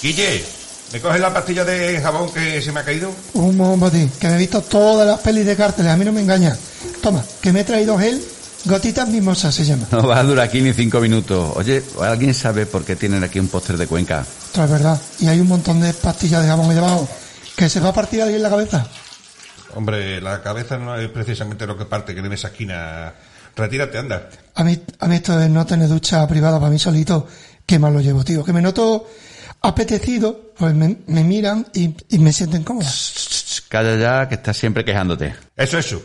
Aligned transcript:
Guille, 0.00 0.44
¿me 0.92 1.00
coges 1.00 1.20
la 1.20 1.34
pastilla 1.34 1.64
de 1.64 2.00
jabón 2.00 2.30
que 2.32 2.62
se 2.62 2.70
me 2.70 2.80
ha 2.80 2.84
caído? 2.84 3.10
Un 3.34 3.56
momentín, 3.56 4.08
que 4.20 4.28
me 4.28 4.34
he 4.34 4.38
visto 4.38 4.62
todas 4.62 5.06
las 5.06 5.18
pelis 5.18 5.44
de 5.44 5.56
cárteles, 5.56 5.90
a 5.90 5.96
mí 5.96 6.04
no 6.04 6.12
me 6.12 6.20
engaña. 6.20 6.56
Toma, 7.02 7.24
que 7.40 7.52
me 7.52 7.60
he 7.60 7.64
traído 7.64 7.98
gel, 7.98 8.22
gotitas 8.64 9.08
mimosas 9.08 9.52
se 9.54 9.64
llama. 9.64 9.86
No 9.90 10.06
va 10.06 10.20
a 10.20 10.22
durar 10.22 10.46
aquí 10.46 10.60
ni 10.60 10.72
cinco 10.72 11.00
minutos. 11.00 11.52
Oye, 11.56 11.82
¿alguien 12.00 12.32
sabe 12.32 12.66
por 12.66 12.84
qué 12.84 12.94
tienen 12.94 13.24
aquí 13.24 13.40
un 13.40 13.48
póster 13.48 13.76
de 13.76 13.88
Cuenca? 13.88 14.24
Esto 14.46 14.62
es 14.62 14.70
verdad. 14.70 15.00
Y 15.18 15.26
hay 15.26 15.40
un 15.40 15.48
montón 15.48 15.80
de 15.80 15.92
pastillas 15.92 16.42
de 16.42 16.48
jabón 16.48 16.68
ahí 16.70 16.76
debajo. 16.76 17.08
Que 17.56 17.68
se 17.68 17.80
va 17.80 17.88
a 17.88 17.94
partir 17.94 18.22
alguien 18.22 18.40
la 18.40 18.50
cabeza. 18.50 18.86
Hombre, 19.74 20.20
la 20.20 20.40
cabeza 20.42 20.78
no 20.78 20.96
es 20.96 21.08
precisamente 21.10 21.66
lo 21.66 21.76
que 21.76 21.86
parte, 21.86 22.14
que 22.14 22.20
en 22.20 22.32
esa 22.32 22.48
esquina. 22.48 23.12
Retírate, 23.56 23.98
anda. 23.98 24.28
A 24.54 24.62
mí, 24.62 24.80
a 25.00 25.08
mí 25.08 25.16
esto 25.16 25.36
de 25.36 25.48
no 25.48 25.66
tener 25.66 25.88
ducha 25.88 26.24
privada 26.28 26.60
para 26.60 26.70
mí 26.70 26.78
solito, 26.78 27.26
qué 27.66 27.80
mal 27.80 27.92
lo 27.92 28.00
llevo, 28.00 28.22
tío. 28.22 28.44
Que 28.44 28.52
me 28.52 28.62
noto 28.62 29.08
apetecido, 29.60 30.52
pues 30.56 30.74
me, 30.74 30.98
me 31.06 31.24
miran 31.24 31.66
y, 31.74 31.94
y 32.08 32.18
me 32.18 32.32
sienten 32.32 32.64
cómoda. 32.64 32.90
Calla 33.68 33.96
ya, 33.96 34.28
que 34.28 34.36
estás 34.36 34.56
siempre 34.56 34.84
quejándote. 34.84 35.34
Eso, 35.56 35.78
eso. 35.78 36.02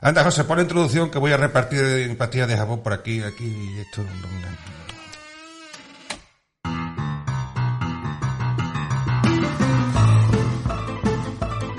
Anda, 0.00 0.24
José, 0.24 0.44
pon 0.44 0.56
la 0.58 0.62
introducción 0.62 1.10
que 1.10 1.18
voy 1.18 1.32
a 1.32 1.36
repartir 1.36 2.16
pastillas 2.16 2.48
de 2.48 2.56
jabón 2.56 2.82
por 2.82 2.92
aquí, 2.92 3.22
aquí, 3.22 3.44
y 3.44 3.80
esto. 3.80 4.04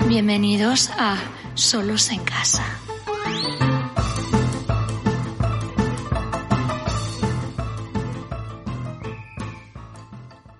Bienvenidos 0.08 0.90
a 0.98 1.18
Solos 1.54 2.10
en 2.10 2.24
Casa. 2.24 2.64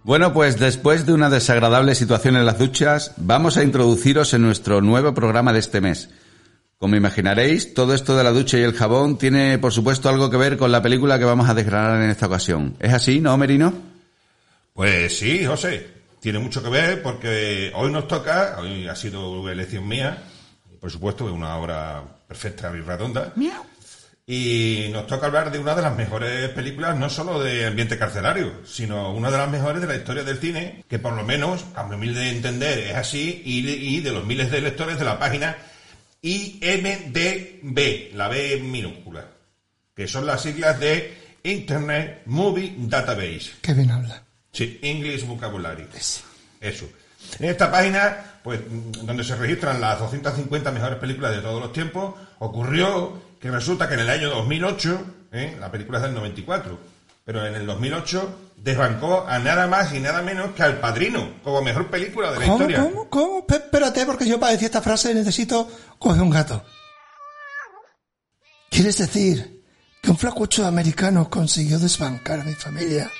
Bueno, 0.08 0.32
pues 0.32 0.58
después 0.58 1.04
de 1.04 1.12
una 1.12 1.28
desagradable 1.28 1.94
situación 1.94 2.34
en 2.34 2.46
las 2.46 2.58
duchas, 2.58 3.12
vamos 3.18 3.58
a 3.58 3.62
introduciros 3.62 4.32
en 4.32 4.40
nuestro 4.40 4.80
nuevo 4.80 5.12
programa 5.12 5.52
de 5.52 5.58
este 5.58 5.82
mes. 5.82 6.08
Como 6.78 6.96
imaginaréis, 6.96 7.74
todo 7.74 7.92
esto 7.92 8.16
de 8.16 8.24
la 8.24 8.30
ducha 8.30 8.56
y 8.56 8.62
el 8.62 8.72
jabón 8.72 9.18
tiene, 9.18 9.58
por 9.58 9.70
supuesto, 9.70 10.08
algo 10.08 10.30
que 10.30 10.38
ver 10.38 10.56
con 10.56 10.72
la 10.72 10.80
película 10.80 11.18
que 11.18 11.26
vamos 11.26 11.46
a 11.50 11.52
desgranar 11.52 12.02
en 12.02 12.08
esta 12.08 12.24
ocasión. 12.24 12.74
¿Es 12.80 12.94
así, 12.94 13.20
no, 13.20 13.36
Merino? 13.36 13.74
Pues 14.72 15.18
sí, 15.18 15.44
José. 15.44 15.88
Tiene 16.20 16.38
mucho 16.38 16.62
que 16.62 16.70
ver 16.70 17.02
porque 17.02 17.70
hoy 17.74 17.92
nos 17.92 18.08
toca, 18.08 18.56
hoy 18.60 18.88
ha 18.88 18.96
sido 18.96 19.46
elección 19.50 19.86
mía, 19.86 20.22
por 20.80 20.90
supuesto, 20.90 21.28
es 21.28 21.34
una 21.34 21.54
obra 21.56 22.02
perfecta 22.26 22.72
y 22.74 22.80
redonda. 22.80 23.34
Y 24.30 24.90
nos 24.92 25.06
toca 25.06 25.26
hablar 25.26 25.50
de 25.50 25.58
una 25.58 25.74
de 25.74 25.80
las 25.80 25.96
mejores 25.96 26.50
películas, 26.50 26.94
no 26.98 27.08
solo 27.08 27.42
de 27.42 27.64
ambiente 27.64 27.98
carcelario, 27.98 28.60
sino 28.66 29.14
una 29.14 29.30
de 29.30 29.38
las 29.38 29.50
mejores 29.50 29.80
de 29.80 29.88
la 29.88 29.96
historia 29.96 30.22
del 30.22 30.36
cine, 30.36 30.84
que 30.86 30.98
por 30.98 31.14
lo 31.14 31.24
menos, 31.24 31.64
a 31.74 31.84
mi 31.84 31.94
humilde 31.94 32.28
entender, 32.28 32.78
es 32.78 32.94
así, 32.94 33.40
y, 33.42 33.66
y 33.66 34.00
de 34.00 34.12
los 34.12 34.26
miles 34.26 34.50
de 34.50 34.60
lectores 34.60 34.98
de 34.98 35.06
la 35.06 35.18
página 35.18 35.56
IMDB, 36.20 38.14
la 38.14 38.28
B 38.28 38.60
minúscula, 38.62 39.24
que 39.96 40.06
son 40.06 40.26
las 40.26 40.42
siglas 40.42 40.78
de 40.78 41.16
Internet 41.42 42.20
Movie 42.26 42.74
Database. 42.76 43.52
Qué 43.62 43.72
bien 43.72 43.90
habla. 43.90 44.22
Sí, 44.52 44.78
English 44.82 45.24
Vocabulary. 45.24 45.86
Eso. 46.60 46.86
En 47.38 47.48
esta 47.48 47.70
página, 47.70 48.40
pues, 48.42 48.60
donde 49.04 49.24
se 49.24 49.36
registran 49.36 49.80
las 49.80 49.98
250 50.00 50.70
mejores 50.70 50.98
películas 50.98 51.34
de 51.34 51.40
todos 51.40 51.62
los 51.62 51.72
tiempos, 51.72 52.14
ocurrió 52.40 53.27
que 53.40 53.50
resulta 53.50 53.88
que 53.88 53.94
en 53.94 54.00
el 54.00 54.10
año 54.10 54.30
2008, 54.30 55.06
¿eh? 55.32 55.56
la 55.60 55.70
película 55.70 55.98
es 55.98 56.04
del 56.04 56.14
94, 56.14 56.78
pero 57.24 57.46
en 57.46 57.54
el 57.54 57.66
2008 57.66 58.38
desbancó 58.56 59.26
a 59.26 59.38
nada 59.38 59.66
más 59.66 59.92
y 59.94 60.00
nada 60.00 60.22
menos 60.22 60.52
que 60.54 60.62
al 60.62 60.78
Padrino, 60.80 61.34
como 61.42 61.62
mejor 61.62 61.88
película 61.88 62.32
de 62.32 62.40
la 62.40 62.46
¿Cómo, 62.46 62.54
historia. 62.56 62.82
cómo, 62.82 63.08
cómo? 63.08 63.46
Espérate, 63.48 64.04
porque 64.06 64.26
yo 64.26 64.40
para 64.40 64.52
decir 64.52 64.66
esta 64.66 64.82
frase 64.82 65.14
necesito 65.14 65.70
coger 65.98 66.22
un 66.22 66.30
gato. 66.30 66.64
¿Quieres 68.70 68.98
decir 68.98 69.62
que 70.02 70.10
un 70.10 70.18
flacucho 70.18 70.66
americano 70.66 71.30
consiguió 71.30 71.78
desbancar 71.78 72.40
a 72.40 72.44
mi 72.44 72.54
familia? 72.54 73.10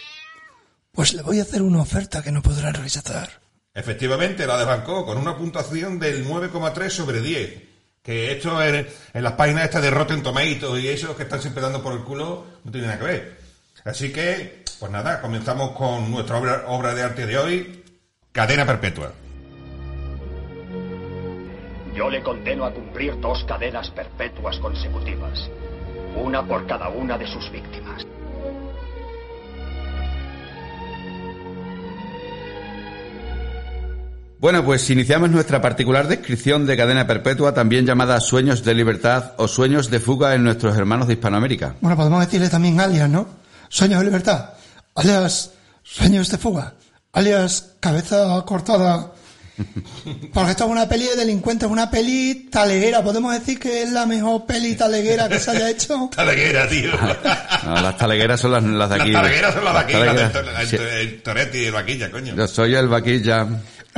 Pues 0.92 1.14
le 1.14 1.22
voy 1.22 1.38
a 1.38 1.42
hacer 1.42 1.62
una 1.62 1.80
oferta 1.82 2.22
que 2.22 2.32
no 2.32 2.42
podrá 2.42 2.72
rechazar. 2.72 3.40
Efectivamente, 3.72 4.46
la 4.46 4.58
desbancó 4.58 5.06
con 5.06 5.18
una 5.18 5.36
puntuación 5.36 5.98
del 5.98 6.26
9,3 6.26 6.90
sobre 6.90 7.20
10. 7.20 7.67
Que 8.08 8.32
esto 8.32 8.62
en, 8.62 8.86
las 9.12 9.32
páginas 9.34 9.64
estas 9.64 9.82
de 9.82 9.90
Rotten 9.90 10.22
Tomatoes 10.22 10.82
y 10.82 10.88
esos 10.88 11.14
que 11.14 11.24
están 11.24 11.42
siempre 11.42 11.62
dando 11.62 11.82
por 11.82 11.92
el 11.92 12.04
culo 12.04 12.46
no 12.64 12.72
tiene 12.72 12.86
nada 12.86 12.98
que 12.98 13.04
ver. 13.04 13.38
Así 13.84 14.10
que, 14.10 14.64
pues 14.80 14.90
nada, 14.90 15.20
comenzamos 15.20 15.72
con 15.72 16.10
nuestra 16.10 16.38
obra, 16.38 16.64
obra 16.68 16.94
de 16.94 17.02
arte 17.02 17.26
de 17.26 17.36
hoy, 17.36 17.84
Cadena 18.32 18.64
Perpetua. 18.64 19.12
Yo 21.94 22.08
le 22.08 22.22
condeno 22.22 22.64
a 22.64 22.72
cumplir 22.72 23.20
dos 23.20 23.44
cadenas 23.44 23.90
perpetuas 23.90 24.58
consecutivas, 24.58 25.50
una 26.16 26.42
por 26.46 26.66
cada 26.66 26.88
una 26.88 27.18
de 27.18 27.26
sus 27.26 27.52
víctimas. 27.52 28.06
Bueno, 34.40 34.64
pues 34.64 34.88
iniciamos 34.90 35.30
nuestra 35.30 35.60
particular 35.60 36.06
descripción 36.06 36.64
de 36.64 36.76
cadena 36.76 37.06
perpetua, 37.08 37.52
también 37.54 37.84
llamada 37.84 38.20
sueños 38.20 38.62
de 38.62 38.72
libertad 38.74 39.32
o 39.36 39.48
sueños 39.48 39.90
de 39.90 39.98
fuga 39.98 40.34
en 40.34 40.44
nuestros 40.44 40.76
hermanos 40.76 41.08
de 41.08 41.14
Hispanoamérica. 41.14 41.74
Bueno, 41.80 41.96
podemos 41.96 42.20
decirle 42.24 42.48
también 42.48 42.80
alias, 42.80 43.08
¿no? 43.10 43.26
Sueños 43.68 43.98
de 43.98 44.04
libertad, 44.06 44.50
alias 44.94 45.50
sueños 45.82 46.30
de 46.30 46.38
fuga, 46.38 46.74
alias 47.12 47.72
cabeza 47.80 48.40
cortada. 48.46 49.10
Porque 50.32 50.52
esto 50.52 50.66
es 50.66 50.70
una 50.70 50.88
peli 50.88 51.06
de 51.06 51.16
delincuentes, 51.16 51.68
una 51.68 51.90
peli 51.90 52.46
taleguera. 52.48 53.02
Podemos 53.02 53.34
decir 53.34 53.58
que 53.58 53.82
es 53.82 53.90
la 53.90 54.06
mejor 54.06 54.46
peli 54.46 54.76
taleguera 54.76 55.28
que 55.28 55.40
se 55.40 55.50
haya 55.50 55.68
hecho. 55.68 56.08
Taleguera, 56.14 56.68
tío. 56.68 56.92
No, 57.64 57.74
las 57.82 57.96
talegueras 57.96 58.38
son 58.40 58.52
las, 58.52 58.62
las 58.62 58.88
de 58.88 58.96
Las 58.98 59.04
aquí. 59.04 59.12
talegueras 59.12 59.52
son 59.54 59.64
las 59.64 59.74
de 59.74 59.80
aquí, 59.80 59.92
las 59.94 60.16
el, 60.72 60.78
to- 60.78 60.88
el 60.88 61.22
Toretti 61.22 61.58
y 61.58 61.64
el 61.64 61.72
Vaquilla, 61.72 62.10
coño. 62.10 62.34
Yo 62.36 62.46
soy 62.46 62.74
el 62.76 62.86
vaquilla. 62.86 63.46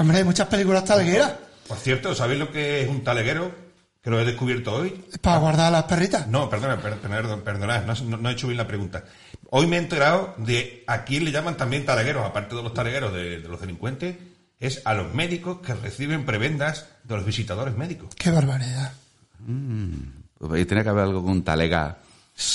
Hombre, 0.00 0.19
hay 0.19 0.25
muchas 0.25 0.49
películas 0.49 0.84
talegueras 0.84 1.33
Por 1.69 1.77
cierto, 1.78 2.15
¿sabéis 2.15 2.41
lo 2.41 2.50
que 2.50 2.83
es 2.83 2.88
un 2.88 3.05
taleguero? 3.05 3.53
Que 4.03 4.09
lo 4.09 4.19
he 4.19 4.25
descubierto 4.25 4.72
hoy. 4.75 5.05
para 5.21 5.37
guardar 5.38 5.66
a 5.66 5.71
las 5.71 5.84
perritas. 5.84 6.27
No, 6.27 6.49
perdona, 6.49 6.81
per- 6.81 6.97
perdón, 6.97 7.43
perdonad, 7.43 7.84
no, 7.84 8.28
he 8.31 8.33
hecho 8.33 8.47
bien 8.47 8.56
la 8.56 8.66
pregunta. 8.66 9.05
Hoy 9.50 9.66
me 9.66 9.77
he 9.77 9.78
enterado 9.78 10.34
de 10.39 10.84
a 10.87 11.05
quién 11.05 11.25
le 11.25 11.33
llaman 11.33 11.56
también 11.59 11.84
talegueros, 11.84 12.25
aparte 12.25 12.56
de 12.56 12.62
los 12.62 12.72
talegueros 12.72 13.12
de, 13.12 13.41
de 13.41 13.49
los 13.49 13.60
delincuentes, 13.60 14.16
es 14.59 14.81
a 14.87 14.94
los 14.94 15.12
médicos 15.12 15.59
que 15.60 15.75
reciben 15.75 16.25
prebendas 16.25 16.87
de 17.05 17.15
los 17.16 17.27
visitadores 17.27 17.77
médicos. 17.77 18.09
Qué 18.16 18.31
barbaridad. 18.31 18.93
Pues 20.39 20.53
ahí 20.53 20.65
tiene 20.65 20.83
que 20.83 20.89
haber 20.89 21.05
algo 21.05 21.22
con 21.22 21.43
talega. 21.43 21.99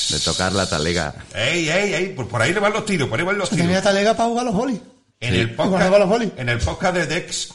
De 0.10 0.20
tocar 0.20 0.52
la 0.52 0.68
talega. 0.68 1.14
¡Ey, 1.36 1.70
ey, 1.70 1.94
ey! 1.94 2.14
Por, 2.16 2.28
por 2.28 2.42
ahí 2.42 2.54
le 2.56 2.60
van 2.60 2.74
los 2.74 2.86
tiros, 2.86 3.08
por 3.08 3.20
ahí 3.20 3.26
van 3.26 3.38
los 3.38 3.50
Se 3.50 3.56
tiros. 3.56 3.68
tenía 3.68 3.82
talega 3.84 4.16
para 4.16 4.30
jugar 4.30 4.46
los 4.46 4.56
bolis. 4.56 4.80
En, 5.20 5.34
Sí. 5.34 5.40
el 5.40 5.48
los 5.48 5.56
podcast, 5.56 6.08
bolis. 6.08 6.32
en 6.38 6.50
el 6.50 6.60
podcast 6.60 6.96
de 6.96 7.06
Dex, 7.08 7.54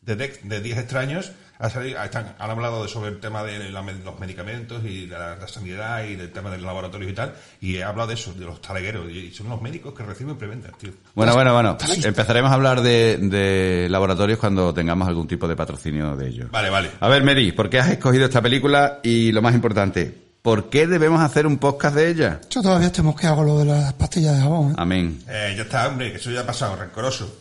de 0.00 0.16
Dex, 0.16 0.48
de 0.48 0.60
10 0.60 0.78
extraños, 0.78 1.32
ha 1.58 1.70
salido- 1.70 2.02
están- 2.02 2.34
han 2.38 2.50
hablado 2.50 2.82
de- 2.82 2.88
sobre 2.88 3.10
el 3.10 3.18
tema 3.20 3.42
de 3.42 3.70
la- 3.70 3.82
los 3.82 4.18
medicamentos 4.20 4.84
y 4.84 5.06
de 5.06 5.18
la, 5.18 5.36
la 5.36 5.48
sanidad 5.48 6.04
y 6.04 6.14
del 6.16 6.30
tema 6.30 6.50
del 6.50 6.62
laboratorio 6.62 7.08
y 7.08 7.12
tal, 7.14 7.34
y 7.60 7.76
he 7.76 7.84
hablado 7.84 8.08
de 8.08 8.14
eso, 8.14 8.32
de 8.34 8.44
los 8.44 8.60
talegueros, 8.60 9.10
y 9.10 9.30
son 9.32 9.48
los 9.48 9.60
médicos 9.62 9.94
que 9.94 10.02
reciben 10.04 10.36
preventas, 10.36 10.76
tío. 10.78 10.90
Bueno, 11.14 11.34
bueno, 11.34 11.54
bueno. 11.54 11.76
Empezaremos 12.04 12.50
a 12.50 12.54
hablar 12.54 12.82
de, 12.82 13.16
de 13.18 13.88
laboratorios 13.90 14.38
cuando 14.38 14.74
tengamos 14.74 15.08
algún 15.08 15.26
tipo 15.26 15.48
de 15.48 15.56
patrocinio 15.56 16.14
de 16.16 16.28
ellos. 16.28 16.50
Vale, 16.50 16.68
vale. 16.70 16.90
A 17.00 17.08
ver, 17.08 17.22
Mary, 17.22 17.52
¿por 17.52 17.70
qué 17.70 17.78
has 17.78 17.90
escogido 17.90 18.26
esta 18.26 18.42
película? 18.42 19.00
Y 19.02 19.32
lo 19.32 19.40
más 19.42 19.54
importante, 19.54 20.25
¿por 20.46 20.70
qué 20.70 20.86
debemos 20.86 21.20
hacer 21.20 21.44
un 21.44 21.58
podcast 21.58 21.96
de 21.96 22.08
ella? 22.08 22.40
Yo 22.48 22.62
todavía 22.62 22.86
estoy 22.86 23.02
mosqueado 23.02 23.34
con 23.34 23.46
lo 23.46 23.58
de 23.58 23.64
las 23.64 23.92
pastillas 23.94 24.36
de 24.36 24.42
jabón. 24.42 24.70
¿eh? 24.70 24.74
Amén. 24.78 25.20
Eh, 25.26 25.54
ya 25.56 25.64
está, 25.64 25.88
hombre, 25.88 26.12
que 26.12 26.18
eso 26.18 26.30
ya 26.30 26.42
ha 26.42 26.46
pasado, 26.46 26.76
rencoroso. 26.76 27.36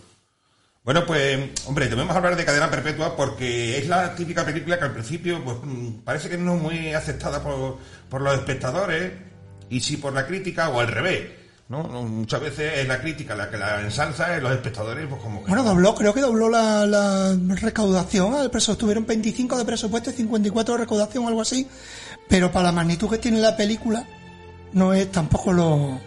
Bueno, 0.84 1.06
pues, 1.06 1.52
hombre, 1.68 1.88
debemos 1.88 2.16
hablar 2.16 2.36
de 2.36 2.44
Cadena 2.44 2.68
Perpetua 2.72 3.16
porque 3.16 3.78
es 3.78 3.88
la 3.88 4.16
típica 4.16 4.44
película 4.44 4.80
que 4.80 4.86
al 4.86 4.94
principio, 4.94 5.40
pues, 5.44 5.58
mm, 5.62 6.00
parece 6.04 6.30
que 6.30 6.38
no 6.40 6.56
es 6.56 6.62
muy 6.64 6.94
aceptada 6.96 7.44
por, 7.44 7.78
por 8.10 8.22
los 8.22 8.34
espectadores 8.34 9.12
y 9.70 9.82
sí 9.82 9.98
por 9.98 10.12
la 10.12 10.26
crítica 10.26 10.70
o 10.70 10.80
al 10.80 10.88
revés, 10.88 11.30
¿no? 11.70 11.84
Muchas 11.84 12.42
veces 12.42 12.80
es 12.80 12.88
la 12.88 13.00
crítica 13.00 13.36
la 13.36 13.52
que 13.52 13.58
la 13.58 13.82
ensalza 13.82 14.36
y 14.36 14.42
los 14.42 14.52
espectadores, 14.52 15.06
pues, 15.08 15.22
como 15.22 15.44
que... 15.44 15.50
Bueno, 15.50 15.62
no. 15.62 15.70
dobló, 15.70 15.94
creo 15.94 16.12
que 16.12 16.22
dobló 16.22 16.50
la, 16.50 16.88
la 16.88 17.38
recaudación. 17.62 18.34
Al 18.34 18.50
preso 18.50 18.76
tuvieron 18.76 19.06
25 19.06 19.60
de 19.60 19.66
presupuesto 19.66 20.10
y 20.10 20.14
54 20.14 20.74
de 20.74 20.80
recaudación, 20.80 21.28
algo 21.28 21.42
así. 21.42 21.68
Pero 22.28 22.52
para 22.52 22.66
la 22.66 22.72
magnitud 22.72 23.10
que 23.10 23.18
tiene 23.18 23.40
la 23.40 23.56
película, 23.56 24.06
no 24.74 24.94
es 24.94 25.12
tampoco 25.12 25.54
lo. 25.54 26.00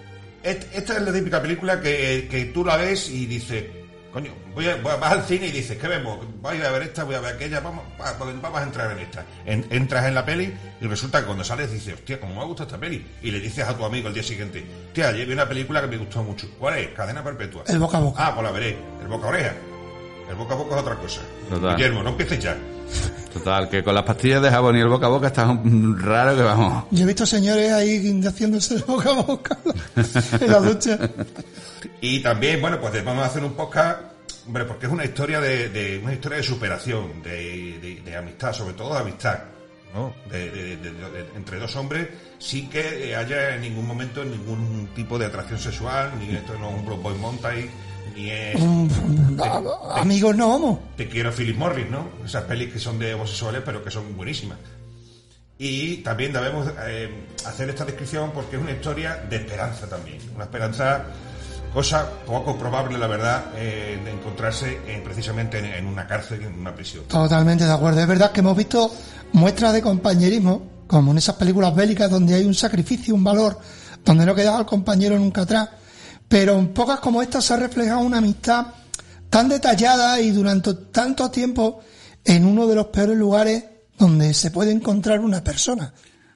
Esta 0.42 0.96
es 0.96 1.02
la 1.02 1.12
típica 1.12 1.40
película 1.42 1.80
que, 1.80 2.28
que 2.30 2.46
tú 2.46 2.64
la 2.64 2.76
ves 2.76 3.08
y 3.10 3.26
dices, 3.26 3.64
Coño, 4.12 4.32
voy 4.54 4.66
a- 4.66 4.76
voy 4.76 4.90
a- 4.90 4.96
vas 4.96 5.12
al 5.12 5.22
cine 5.24 5.48
y 5.48 5.52
dices, 5.52 5.76
¿qué 5.76 5.86
vemos? 5.86 6.18
Voy 6.40 6.60
a 6.62 6.70
ver 6.70 6.82
esta, 6.82 7.04
voy 7.04 7.14
a 7.14 7.20
ver 7.20 7.34
aquella, 7.34 7.60
vamos, 7.60 7.84
va- 8.00 8.14
vamos 8.18 8.58
a 8.58 8.62
entrar 8.62 8.90
en 8.92 9.00
esta. 9.00 9.26
En- 9.44 9.66
entras 9.68 10.06
en 10.06 10.14
la 10.14 10.24
peli 10.24 10.52
y 10.80 10.86
resulta 10.86 11.20
que 11.20 11.26
cuando 11.26 11.44
sales 11.44 11.70
dices, 11.70 11.92
hostia, 11.92 12.18
¿cómo 12.18 12.34
me 12.34 12.40
ha 12.40 12.44
gustado 12.44 12.68
esta 12.68 12.80
peli? 12.80 13.06
Y 13.22 13.30
le 13.30 13.38
dices 13.38 13.68
a 13.68 13.76
tu 13.76 13.84
amigo 13.84 14.08
el 14.08 14.14
día 14.14 14.22
siguiente, 14.22 14.64
hostia, 14.86 15.08
ayer 15.08 15.26
vi 15.26 15.34
una 15.34 15.46
película 15.46 15.82
que 15.82 15.88
me 15.88 15.98
gustó 15.98 16.22
mucho. 16.22 16.48
¿Cuál 16.58 16.78
es? 16.78 16.88
Cadena 16.94 17.22
Perpetua. 17.22 17.64
El 17.68 17.78
boca 17.78 17.98
a 17.98 18.00
boca. 18.00 18.26
Ah, 18.26 18.34
pues 18.34 18.44
la 18.44 18.50
veré. 18.50 18.78
El 19.02 19.08
boca 19.08 19.26
a 19.26 19.28
oreja. 19.28 19.52
El 20.30 20.36
boca 20.36 20.54
a 20.54 20.56
boca 20.56 20.74
es 20.76 20.80
otra 20.80 20.94
cosa. 20.96 21.20
Total. 21.50 21.76
Guillermo, 21.76 22.02
no 22.02 22.08
empieces 22.08 22.38
ya. 22.38 22.56
Total, 23.32 23.68
que 23.68 23.84
con 23.84 23.94
las 23.94 24.04
pastillas 24.04 24.42
de 24.42 24.50
jabón 24.50 24.76
y 24.76 24.80
el 24.80 24.88
boca 24.88 25.06
a 25.06 25.10
boca 25.10 25.26
está 25.28 25.46
un- 25.48 25.98
raro 26.00 26.34
que 26.36 26.42
vamos. 26.42 26.84
Yo 26.90 27.04
he 27.04 27.06
visto 27.06 27.26
señores 27.26 27.72
ahí 27.72 28.20
haciéndose 28.26 28.74
el 28.76 28.82
boca 28.84 29.10
a 29.10 29.22
boca 29.22 29.58
en 30.40 30.50
la 30.50 30.58
ducha. 30.60 30.98
Y 32.00 32.20
también, 32.20 32.60
bueno, 32.60 32.80
pues 32.80 33.04
vamos 33.04 33.22
a 33.22 33.26
hacer 33.26 33.44
un 33.44 33.52
podcast, 33.52 34.00
hombre, 34.46 34.64
porque 34.64 34.86
es 34.86 34.92
una 34.92 35.04
historia 35.04 35.40
de, 35.40 35.68
de- 35.68 35.98
una 36.02 36.14
historia 36.14 36.38
de 36.38 36.44
superación, 36.44 37.22
de, 37.22 37.78
de- 37.80 38.02
de 38.04 38.16
amistad, 38.16 38.52
sobre 38.52 38.74
todo 38.74 38.94
de 38.94 39.00
amistad, 39.00 39.38
¿no? 39.94 40.14
De- 40.30 40.50
de- 40.50 40.76
de- 40.78 40.90
de- 40.92 41.26
entre 41.36 41.58
dos 41.58 41.76
hombres, 41.76 42.08
sin 42.38 42.68
que 42.70 43.14
haya 43.14 43.54
en 43.54 43.60
ningún 43.60 43.86
momento 43.86 44.24
ningún 44.24 44.88
tipo 44.96 45.18
de 45.18 45.26
atracción 45.26 45.58
sexual, 45.58 46.12
ni 46.18 46.34
esto 46.34 46.54
no 46.58 46.70
es 46.70 46.74
un 46.76 47.02
Boy 47.02 47.14
Mountain, 47.16 47.70
ni 48.14 48.30
es 48.30 48.60
Amigos, 49.94 50.36
no 50.36 50.48
vamos. 50.48 50.78
Te 50.96 51.08
quiero 51.08 51.32
Philip 51.32 51.56
Morris, 51.56 51.88
¿no? 51.90 52.08
Esas 52.24 52.44
pelis 52.44 52.72
que 52.72 52.78
son 52.78 52.98
de 52.98 53.14
homosexuales, 53.14 53.62
pero 53.64 53.82
que 53.82 53.90
son 53.90 54.16
buenísimas. 54.16 54.58
Y 55.58 55.98
también 55.98 56.32
debemos 56.32 56.68
eh, 56.86 57.26
hacer 57.44 57.68
esta 57.68 57.84
descripción 57.84 58.30
porque 58.32 58.56
es 58.56 58.62
una 58.62 58.70
historia 58.70 59.16
de 59.28 59.36
esperanza 59.36 59.88
también. 59.88 60.18
Una 60.34 60.44
esperanza, 60.44 61.04
cosa 61.72 62.08
poco 62.24 62.56
probable, 62.56 62.96
la 62.96 63.08
verdad, 63.08 63.46
eh, 63.56 64.00
de 64.04 64.10
encontrarse 64.10 64.78
eh, 64.86 65.00
precisamente 65.04 65.58
en, 65.58 65.64
en 65.66 65.86
una 65.86 66.06
cárcel, 66.06 66.42
en 66.42 66.54
una 66.54 66.72
prisión. 66.74 67.04
Totalmente 67.04 67.64
de 67.64 67.72
acuerdo. 67.72 68.00
Es 68.00 68.06
verdad 68.06 68.30
que 68.30 68.40
hemos 68.40 68.56
visto 68.56 68.94
muestras 69.32 69.72
de 69.72 69.82
compañerismo, 69.82 70.62
como 70.86 71.10
en 71.10 71.18
esas 71.18 71.34
películas 71.34 71.74
bélicas 71.74 72.08
donde 72.08 72.34
hay 72.34 72.44
un 72.44 72.54
sacrificio, 72.54 73.14
un 73.14 73.24
valor, 73.24 73.58
donde 74.04 74.24
no 74.24 74.34
queda 74.36 74.56
al 74.56 74.66
compañero 74.66 75.18
nunca 75.18 75.42
atrás. 75.42 75.68
Pero 76.28 76.58
en 76.58 76.68
pocas 76.68 77.00
como 77.00 77.22
estas 77.22 77.44
se 77.44 77.54
ha 77.54 77.56
reflejado 77.56 78.00
una 78.00 78.18
amistad 78.18 78.66
tan 79.30 79.48
detallada 79.48 80.20
y 80.20 80.30
durante 80.30 80.74
tanto 80.92 81.30
tiempo 81.30 81.80
en 82.24 82.44
uno 82.44 82.66
de 82.66 82.74
los 82.74 82.86
peores 82.86 83.16
lugares 83.16 83.64
donde 83.98 84.34
se 84.34 84.50
puede 84.50 84.70
encontrar 84.70 85.20
una 85.20 85.42
persona. 85.42 85.92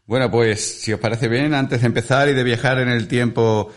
Bueno, 0.06 0.30
pues 0.30 0.80
si 0.80 0.92
os 0.92 1.00
parece 1.00 1.28
bien, 1.28 1.54
antes 1.54 1.80
de 1.80 1.86
empezar 1.86 2.28
y 2.28 2.34
de 2.34 2.42
viajar 2.42 2.78
en 2.78 2.88
el 2.88 3.06
tiempo 3.06 3.70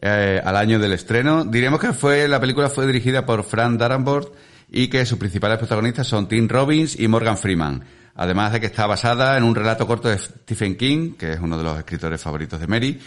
eh, 0.00 0.40
al 0.44 0.56
año 0.56 0.78
del 0.78 0.92
estreno, 0.92 1.44
diremos 1.44 1.80
que 1.80 1.92
fue 1.92 2.28
la 2.28 2.40
película 2.40 2.68
fue 2.68 2.86
dirigida 2.86 3.24
por 3.24 3.42
Frank 3.44 3.78
Darabont 3.78 4.28
y 4.70 4.88
que 4.88 5.06
sus 5.06 5.18
principales 5.18 5.58
protagonistas 5.58 6.06
son 6.06 6.28
Tim 6.28 6.48
Robbins 6.48 6.98
y 6.98 7.08
Morgan 7.08 7.38
Freeman. 7.38 7.84
Además 8.14 8.52
de 8.52 8.60
que 8.60 8.66
está 8.66 8.86
basada 8.86 9.38
en 9.38 9.44
un 9.44 9.54
relato 9.54 9.86
corto 9.86 10.08
de 10.08 10.18
Stephen 10.18 10.76
King, 10.76 11.14
que 11.14 11.32
es 11.32 11.40
uno 11.40 11.56
de 11.56 11.64
los 11.64 11.78
escritores 11.78 12.20
favoritos 12.20 12.60
de 12.60 12.66
Mary, 12.66 13.00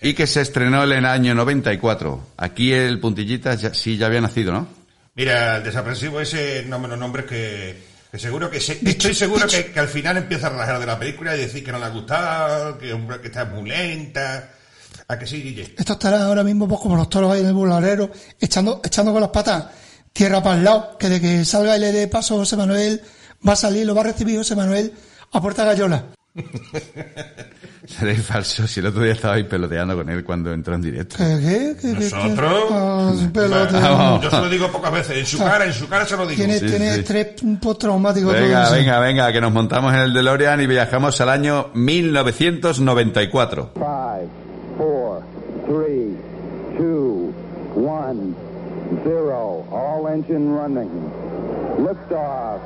y 0.00 0.14
que 0.14 0.26
se 0.26 0.40
estrenó 0.40 0.82
en 0.84 0.92
el 0.92 1.06
año 1.06 1.34
94. 1.34 2.28
Aquí 2.36 2.72
el 2.72 2.98
puntillita 3.00 3.54
ya, 3.54 3.74
sí 3.74 3.96
ya 3.96 4.06
había 4.06 4.20
nacido, 4.20 4.52
¿no? 4.52 4.66
Mira, 5.14 5.56
el 5.58 5.64
desaprensivo 5.64 6.20
ese 6.20 6.64
no 6.66 6.78
me 6.78 6.88
lo 6.88 6.96
nombres 6.96 7.26
que, 7.26 7.82
que 8.10 8.18
seguro 8.18 8.50
que 8.50 8.60
sé- 8.60 8.78
estoy 8.84 9.14
seguro 9.14 9.46
que, 9.46 9.66
que 9.72 9.80
al 9.80 9.88
final 9.88 10.16
empieza 10.16 10.46
a 10.46 10.50
rajar 10.50 10.78
de 10.78 10.86
la 10.86 10.98
película 10.98 11.36
y 11.36 11.40
decir 11.40 11.64
que 11.64 11.72
no 11.72 11.78
le 11.78 11.84
ha 11.86 11.90
gustado, 11.90 12.78
que, 12.78 12.92
hombre, 12.92 13.20
que 13.20 13.26
está 13.28 13.44
muy 13.44 13.68
lenta. 13.68 14.50
¿A 15.08 15.18
que 15.18 15.26
sí, 15.26 15.42
Guille? 15.42 15.74
Esto 15.76 15.94
estará 15.94 16.24
ahora 16.24 16.44
mismo 16.44 16.68
pues, 16.68 16.80
como 16.80 16.96
los 16.96 17.10
toros 17.10 17.32
ahí 17.32 17.40
en 17.40 17.48
el 17.48 17.52
burladero, 17.54 18.10
echando, 18.40 18.80
echando 18.84 19.12
con 19.12 19.20
las 19.20 19.30
patas 19.30 19.64
tierra 20.12 20.42
para 20.42 20.56
el 20.56 20.64
lado, 20.64 20.96
que 20.98 21.08
de 21.08 21.20
que 21.20 21.44
salga 21.44 21.76
y 21.76 21.80
le 21.80 21.92
dé 21.92 22.06
paso 22.08 22.36
José 22.36 22.56
Manuel, 22.56 23.00
va 23.46 23.52
a 23.52 23.56
salir, 23.56 23.86
lo 23.86 23.94
va 23.94 24.00
a 24.02 24.04
recibir 24.04 24.38
José 24.38 24.56
Manuel 24.56 24.92
a 25.32 25.40
puerta 25.40 25.64
gallola. 25.64 26.04
Seréis 27.86 28.22
falso, 28.22 28.66
si 28.66 28.78
el 28.80 28.86
otro 28.86 29.02
día 29.02 29.12
estabais 29.12 29.44
peloteando 29.46 29.96
con 29.96 30.08
él 30.08 30.22
cuando 30.24 30.52
entró 30.52 30.74
en 30.74 30.82
directo. 30.82 31.16
¿Qué, 31.18 31.74
qué, 31.80 31.88
¿Nosotros? 31.88 32.64
qué? 32.68 32.74
Ah, 32.74 33.12
sí, 33.18 33.26
pelote. 33.28 33.72
Vamos. 33.74 34.22
Yo 34.22 34.30
se 34.30 34.36
lo 34.36 34.48
digo 34.48 34.68
pocas 34.70 34.92
veces, 34.92 35.18
en 35.18 35.26
su 35.26 35.38
cara, 35.38 35.64
en 35.64 35.72
su 35.72 35.88
cara 35.88 36.06
se 36.06 36.16
lo 36.16 36.26
digo. 36.26 36.36
Tiene, 36.36 36.58
Sí, 36.60 36.66
tiene 36.66 36.94
sí. 36.94 37.00
estrés 37.00 37.28
postraumático. 37.60 38.28
Venga, 38.28 38.70
venga, 38.70 39.00
venga, 39.00 39.32
que 39.32 39.40
nos 39.40 39.52
montamos 39.52 39.92
en 39.92 40.00
el 40.00 40.12
DeLorean 40.12 40.60
y 40.60 40.66
viajamos 40.68 41.20
al 41.20 41.30
año 41.30 41.70
1994. 41.74 43.72
Five, 43.74 44.28
four, 44.78 45.22
three, 45.66 46.16
two, 46.78 47.32
one, 47.74 48.34
zero. 49.04 49.64
All 49.72 50.06
engine 50.12 50.54
running. 50.54 50.90
Liftoff. 51.78 52.60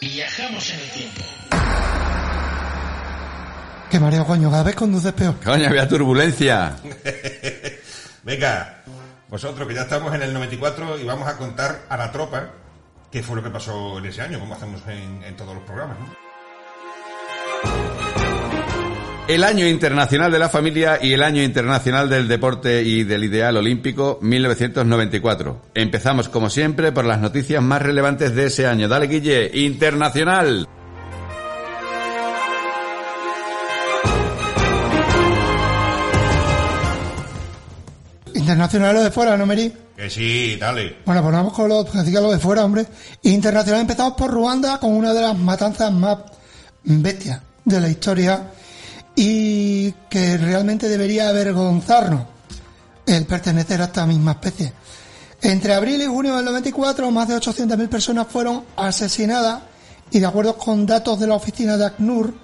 Viajamos 0.00 0.70
en 0.70 0.80
el 0.80 0.90
tiempo. 0.90 1.22
Qué 3.90 4.00
mareo, 4.00 4.26
coño, 4.26 4.50
cada 4.50 4.64
vez 4.64 4.74
conduces 4.74 5.12
peor. 5.12 5.36
Coño, 5.44 5.68
había 5.68 5.88
turbulencia. 5.88 6.76
Venga, 8.22 8.82
vosotros 9.28 9.66
que 9.66 9.74
ya 9.74 9.82
estamos 9.82 10.14
en 10.14 10.22
el 10.22 10.32
94 10.32 10.98
y 10.98 11.04
vamos 11.04 11.28
a 11.28 11.36
contar 11.36 11.82
a 11.88 11.96
la 11.96 12.10
tropa 12.10 12.50
qué 13.10 13.22
fue 13.22 13.36
lo 13.36 13.42
que 13.42 13.50
pasó 13.50 13.98
en 13.98 14.06
ese 14.06 14.22
año, 14.22 14.40
como 14.40 14.54
hacemos 14.54 14.82
en, 14.88 15.22
en 15.24 15.36
todos 15.36 15.54
los 15.54 15.64
programas. 15.64 15.98
¿no? 16.00 18.25
El 19.28 19.42
año 19.42 19.66
internacional 19.66 20.30
de 20.30 20.38
la 20.38 20.48
familia 20.48 21.00
y 21.02 21.12
el 21.12 21.20
año 21.20 21.42
internacional 21.42 22.08
del 22.08 22.28
deporte 22.28 22.84
y 22.84 23.02
del 23.02 23.24
ideal 23.24 23.56
olímpico 23.56 24.20
1994. 24.22 25.62
Empezamos 25.74 26.28
como 26.28 26.48
siempre 26.48 26.92
por 26.92 27.04
las 27.04 27.18
noticias 27.18 27.60
más 27.60 27.82
relevantes 27.82 28.36
de 28.36 28.46
ese 28.46 28.68
año. 28.68 28.86
Dale, 28.86 29.08
Guille, 29.08 29.50
internacional. 29.52 30.68
Internacional 38.32 38.94
lo 38.94 39.02
de 39.02 39.10
fuera, 39.10 39.36
¿no, 39.36 39.44
Meri? 39.44 39.72
Que 39.96 40.08
sí, 40.08 40.56
dale. 40.56 40.98
Bueno, 41.04 41.22
pues 41.22 41.34
vamos 41.34 41.52
con 41.52 41.68
lo, 41.68 41.84
lo 41.84 42.30
de 42.30 42.38
fuera, 42.38 42.64
hombre. 42.64 42.86
Internacional 43.22 43.80
empezamos 43.80 44.12
por 44.12 44.30
Ruanda 44.30 44.78
con 44.78 44.92
una 44.92 45.12
de 45.12 45.22
las 45.22 45.36
matanzas 45.36 45.92
más 45.92 46.18
bestias 46.84 47.40
de 47.64 47.80
la 47.80 47.88
historia 47.88 48.52
y 49.16 49.92
que 50.10 50.36
realmente 50.36 50.88
debería 50.88 51.28
avergonzarnos 51.30 52.26
el 53.06 53.24
pertenecer 53.24 53.80
a 53.80 53.86
esta 53.86 54.06
misma 54.06 54.32
especie. 54.32 54.72
Entre 55.42 55.74
abril 55.74 56.02
y 56.02 56.06
junio 56.06 56.36
del 56.36 56.44
94, 56.44 57.10
más 57.10 57.28
de 57.28 57.36
800.000 57.36 57.88
personas 57.88 58.26
fueron 58.28 58.64
asesinadas 58.76 59.62
y 60.10 60.20
de 60.20 60.26
acuerdo 60.26 60.56
con 60.56 60.86
datos 60.86 61.18
de 61.18 61.26
la 61.26 61.34
oficina 61.34 61.76
de 61.76 61.86
ACNUR, 61.86 62.34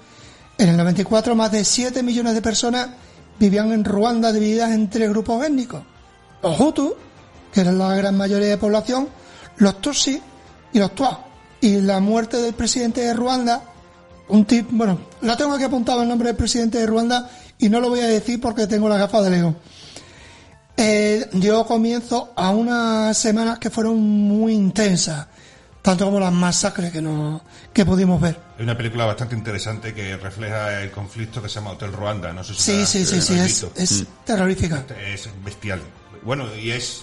en 0.58 0.68
el 0.68 0.76
94 0.76 1.35
más 1.35 1.52
de 1.52 1.64
7 1.64 2.02
millones 2.02 2.35
de 2.35 2.42
personas 2.42 2.88
vivían 3.38 3.73
en 3.73 3.85
Ruanda 3.85 4.32
divididas 4.32 4.70
en 4.73 4.88
tres 4.88 5.08
grupos 5.11 5.44
étnicos. 5.44 5.82
Los 6.42 6.58
Hutus, 6.58 6.92
que 7.52 7.61
eran 7.61 7.78
la 7.78 7.94
gran 7.94 8.16
mayoría 8.16 8.49
de 8.49 8.58
población, 8.58 9.08
los 9.56 9.80
Tutsi 9.80 10.20
y 10.73 10.78
los 10.78 10.94
Twa. 10.94 11.26
Y 11.61 11.80
la 11.80 12.00
muerte 12.00 12.38
del 12.38 12.54
presidente 12.54 13.02
de 13.02 13.14
Ruanda, 13.14 13.62
un 14.28 14.44
tip, 14.44 14.68
bueno, 14.70 14.98
lo 15.20 15.36
tengo 15.36 15.54
aquí 15.54 15.64
apuntado 15.64 16.02
el 16.02 16.08
nombre 16.08 16.28
del 16.28 16.36
presidente 16.36 16.78
de 16.78 16.86
Ruanda 16.86 17.30
y 17.58 17.68
no 17.68 17.80
lo 17.80 17.88
voy 17.90 18.00
a 18.00 18.06
decir 18.06 18.40
porque 18.40 18.66
tengo 18.66 18.88
la 18.88 18.96
gafa 18.98 19.20
de 19.22 19.30
Lego. 19.30 19.56
Eh, 20.76 21.28
dio 21.34 21.64
comienzo 21.66 22.32
a 22.34 22.50
unas 22.50 23.16
semanas 23.16 23.58
que 23.58 23.68
fueron 23.70 24.00
muy 24.00 24.52
intensas, 24.54 25.26
tanto 25.82 26.06
como 26.06 26.18
las 26.18 26.32
masacres 26.32 26.90
que, 26.90 27.02
no, 27.02 27.42
que 27.74 27.84
pudimos 27.84 28.20
ver. 28.20 28.38
Hay 28.56 28.64
una 28.64 28.76
película 28.76 29.04
bastante 29.04 29.34
interesante 29.36 29.92
que 29.92 30.16
refleja 30.16 30.80
el 30.82 30.90
conflicto 30.90 31.42
que 31.42 31.48
se 31.48 31.56
llama 31.56 31.72
Hotel 31.72 31.92
Ruanda. 31.92 32.32
No 32.32 32.42
sé 32.42 32.54
si 32.54 32.62
Sí, 32.62 32.78
la- 32.78 32.86
sí, 32.86 33.04
sí, 33.04 33.20
sí, 33.20 33.34
es, 33.38 33.66
es 33.76 34.04
terrorífica. 34.24 34.84
Es 35.12 35.28
bestial. 35.44 35.80
Bueno, 36.22 36.46
y 36.56 36.70
es 36.70 37.02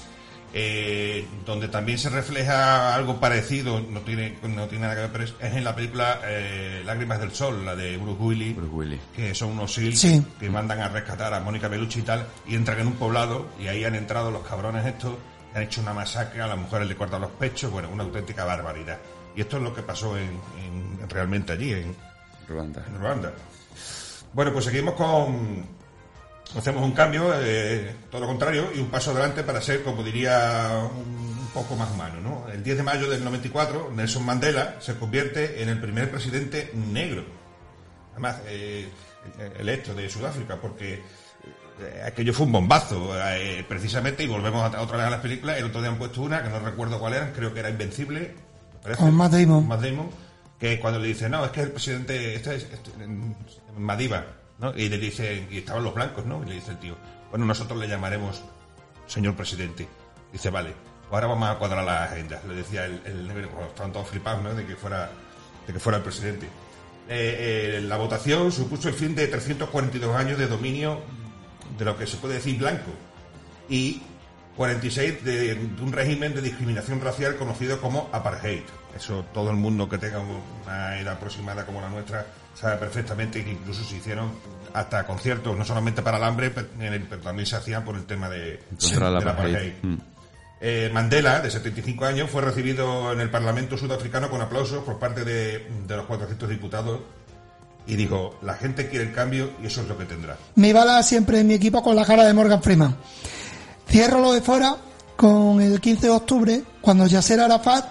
eh, 0.53 1.25
donde 1.45 1.67
también 1.67 1.97
se 1.97 2.09
refleja 2.09 2.93
algo 2.95 3.19
parecido, 3.19 3.79
no 3.79 4.01
tiene, 4.01 4.37
no 4.43 4.67
tiene 4.67 4.83
nada 4.83 4.95
que 4.95 5.01
ver, 5.01 5.11
pero 5.11 5.23
es, 5.25 5.33
es 5.41 5.53
en 5.55 5.63
la 5.63 5.75
película 5.75 6.19
eh, 6.25 6.81
Lágrimas 6.85 7.19
del 7.19 7.31
Sol, 7.31 7.65
la 7.65 7.75
de 7.75 7.97
Bruce 7.97 8.21
Willis, 8.21 8.55
Bruce 8.55 8.73
Willis. 8.73 8.99
que 9.15 9.33
son 9.35 9.51
unos 9.51 9.73
SEALs 9.73 9.99
Sí. 9.99 10.23
que 10.39 10.49
mandan 10.49 10.79
a 10.81 10.89
rescatar 10.89 11.33
a 11.33 11.39
Mónica 11.39 11.67
Bellucci 11.67 11.99
y 11.99 12.03
tal, 12.03 12.25
y 12.47 12.55
entran 12.55 12.79
en 12.79 12.87
un 12.87 12.93
poblado, 12.93 13.47
y 13.59 13.67
ahí 13.67 13.83
han 13.85 13.95
entrado 13.95 14.31
los 14.31 14.45
cabrones 14.47 14.85
estos, 14.85 15.15
han 15.53 15.63
hecho 15.63 15.81
una 15.81 15.93
masacre, 15.93 16.41
a 16.41 16.47
las 16.47 16.57
mujeres 16.57 16.87
le 16.87 16.95
cortan 16.95 17.21
los 17.21 17.31
pechos, 17.31 17.71
bueno, 17.71 17.89
una 17.89 18.03
auténtica 18.03 18.43
barbaridad. 18.45 18.97
Y 19.35 19.41
esto 19.41 19.57
es 19.57 19.63
lo 19.63 19.73
que 19.73 19.81
pasó 19.83 20.17
en, 20.17 20.29
en- 20.63 21.09
realmente 21.09 21.53
allí, 21.53 21.71
en, 21.73 21.95
Ruanda. 22.47 22.83
en 22.87 22.99
Ruanda. 22.99 23.31
Bueno, 24.33 24.51
pues 24.53 24.65
seguimos 24.65 24.93
con. 24.95 25.78
Hacemos 26.57 26.83
un 26.83 26.93
cambio, 26.93 27.31
eh, 27.35 27.95
todo 28.09 28.21
lo 28.21 28.27
contrario, 28.27 28.69
y 28.75 28.79
un 28.79 28.89
paso 28.89 29.11
adelante 29.11 29.43
para 29.43 29.61
ser, 29.61 29.83
como 29.83 30.03
diría, 30.03 30.69
un, 30.95 31.29
poco 31.53 31.75
más 31.75 31.89
humano. 31.91 32.21
¿no? 32.21 32.47
El 32.51 32.63
10 32.63 32.77
de 32.77 32.83
mayo 32.83 33.09
del 33.09 33.23
94, 33.23 33.91
Nelson 33.95 34.23
Mandela 34.23 34.75
se 34.79 34.95
convierte 34.95 35.61
en 35.63 35.69
el 35.69 35.79
primer 35.81 36.09
presidente 36.11 36.71
negro, 36.75 37.23
además, 38.11 38.37
eh, 38.45 38.87
electo 39.57 39.93
de 39.95 40.09
Sudáfrica, 40.09 40.57
porque 40.61 41.01
eh, 41.81 42.03
aquello 42.05 42.33
fue 42.33 42.45
un 42.45 42.51
bombazo, 42.51 43.11
eh, 43.31 43.65
precisamente, 43.67 44.23
y 44.23 44.27
volvemos 44.27 44.61
a- 44.73 44.81
otra 44.81 44.97
vez 44.97 45.07
a 45.07 45.09
las 45.09 45.21
películas. 45.21 45.57
El 45.57 45.65
otro 45.65 45.81
día 45.81 45.89
han 45.89 45.97
puesto 45.97 46.21
una, 46.21 46.43
que 46.43 46.49
no 46.49 46.59
recuerdo 46.59 46.99
cuál 46.99 47.13
era, 47.15 47.31
creo 47.33 47.53
que 47.53 47.59
era 47.61 47.69
Invencible. 47.69 48.35
Con 48.97 49.13
Matt 49.15 49.31
Damon. 49.33 49.67
Matt 49.67 49.81
Damon, 49.81 50.09
que 50.59 50.79
cuando 50.79 50.99
le 50.99 51.07
dice, 51.09 51.29
no, 51.29 51.43
es 51.45 51.51
que 51.51 51.61
el 51.61 51.71
presidente, 51.71 52.35
este 52.35 52.55
es 52.55 52.63
este, 52.63 52.91
Madiba, 53.77 54.25
¿no? 54.59 54.73
Y 54.75 54.89
le 54.89 54.97
dice, 54.97 55.47
y 55.49 55.59
estaban 55.59 55.83
los 55.83 55.93
blancos, 55.93 56.25
¿no? 56.25 56.41
Y 56.43 56.47
le 56.47 56.55
dice 56.55 56.71
el 56.71 56.79
tío, 56.79 56.95
bueno, 57.29 57.45
nosotros 57.45 57.79
le 57.79 57.87
llamaremos 57.87 58.41
señor 59.07 59.35
presidente. 59.35 59.87
Dice, 60.31 60.49
vale, 60.49 60.73
ahora 61.11 61.27
vamos 61.27 61.49
a 61.49 61.55
cuadrar 61.55 61.83
las 61.83 62.11
agendas. 62.11 62.43
Le 62.45 62.55
decía 62.55 62.85
el, 62.85 63.01
el 63.05 63.27
negro, 63.27 63.49
cuando 63.49 63.69
estaban 63.69 63.91
todos 63.91 64.07
flipados, 64.07 64.43
¿no? 64.43 64.53
De 64.53 64.65
que 64.65 64.75
fuera, 64.75 65.09
de 65.65 65.73
que 65.73 65.79
fuera 65.79 65.97
el 65.97 66.03
presidente. 66.03 66.47
Eh, 67.11 67.77
eh, 67.77 67.81
la 67.81 67.97
votación 67.97 68.51
supuso 68.51 68.87
el 68.87 68.93
fin 68.93 69.15
de 69.15 69.27
342 69.27 70.15
años 70.15 70.37
de 70.37 70.47
dominio 70.47 70.99
de 71.75 71.85
lo 71.85 71.97
que 71.97 72.05
se 72.05 72.17
puede 72.17 72.35
decir 72.35 72.59
blanco 72.59 72.91
y 73.67 74.01
46 74.57 75.23
de, 75.23 75.55
de 75.55 75.81
un 75.81 75.91
régimen 75.91 76.33
de 76.33 76.41
discriminación 76.41 77.01
racial 77.01 77.35
conocido 77.35 77.79
como 77.79 78.09
apartheid. 78.11 78.63
Eso 78.95 79.25
todo 79.33 79.51
el 79.51 79.55
mundo 79.55 79.87
que 79.87 79.97
tenga 79.97 80.19
una 80.19 80.99
edad 80.99 81.13
aproximada 81.13 81.65
como 81.65 81.81
la 81.81 81.89
nuestra 81.89 82.25
sabe 82.59 82.77
perfectamente 82.77 83.43
que 83.43 83.51
incluso 83.51 83.83
se 83.83 83.97
hicieron 83.97 84.31
hasta 84.73 85.05
conciertos, 85.05 85.57
no 85.57 85.63
solamente 85.63 86.01
para 86.01 86.17
el 86.17 86.23
hambre, 86.23 86.51
pero 86.51 87.21
también 87.21 87.45
se 87.45 87.55
hacían 87.55 87.83
por 87.83 87.95
el 87.95 88.05
tema 88.05 88.29
de, 88.29 88.59
Contra 88.79 89.07
el 89.07 89.19
del 89.19 89.27
apartheid. 89.27 89.73
Mm. 89.81 89.97
Eh, 90.61 90.89
Mandela, 90.93 91.39
de 91.39 91.49
75 91.49 92.05
años, 92.05 92.29
fue 92.29 92.41
recibido 92.41 93.13
en 93.13 93.21
el 93.21 93.29
Parlamento 93.29 93.77
sudafricano 93.77 94.29
con 94.29 94.41
aplausos 94.41 94.83
por 94.83 94.99
parte 94.99 95.23
de, 95.23 95.67
de 95.87 95.95
los 95.95 96.05
400 96.05 96.49
diputados 96.49 96.99
y 97.87 97.95
dijo, 97.95 98.37
la 98.41 98.55
gente 98.55 98.89
quiere 98.89 99.05
el 99.05 99.13
cambio 99.13 99.51
y 99.63 99.67
eso 99.67 99.81
es 99.81 99.87
lo 99.87 99.97
que 99.97 100.05
tendrá. 100.05 100.37
Mi 100.55 100.73
bala 100.73 101.01
siempre 101.01 101.39
en 101.39 101.47
mi 101.47 101.53
equipo 101.53 101.81
con 101.81 101.95
la 101.95 102.05
cara 102.05 102.25
de 102.25 102.33
Morgan 102.33 102.61
Freeman. 102.61 102.95
Cierro 103.89 104.21
lo 104.21 104.33
de 104.33 104.41
fuera 104.41 104.77
con 105.15 105.59
el 105.61 105.81
15 105.81 106.07
de 106.07 106.11
octubre, 106.11 106.63
cuando 106.79 107.07
Yasser 107.07 107.39
Arafat, 107.39 107.85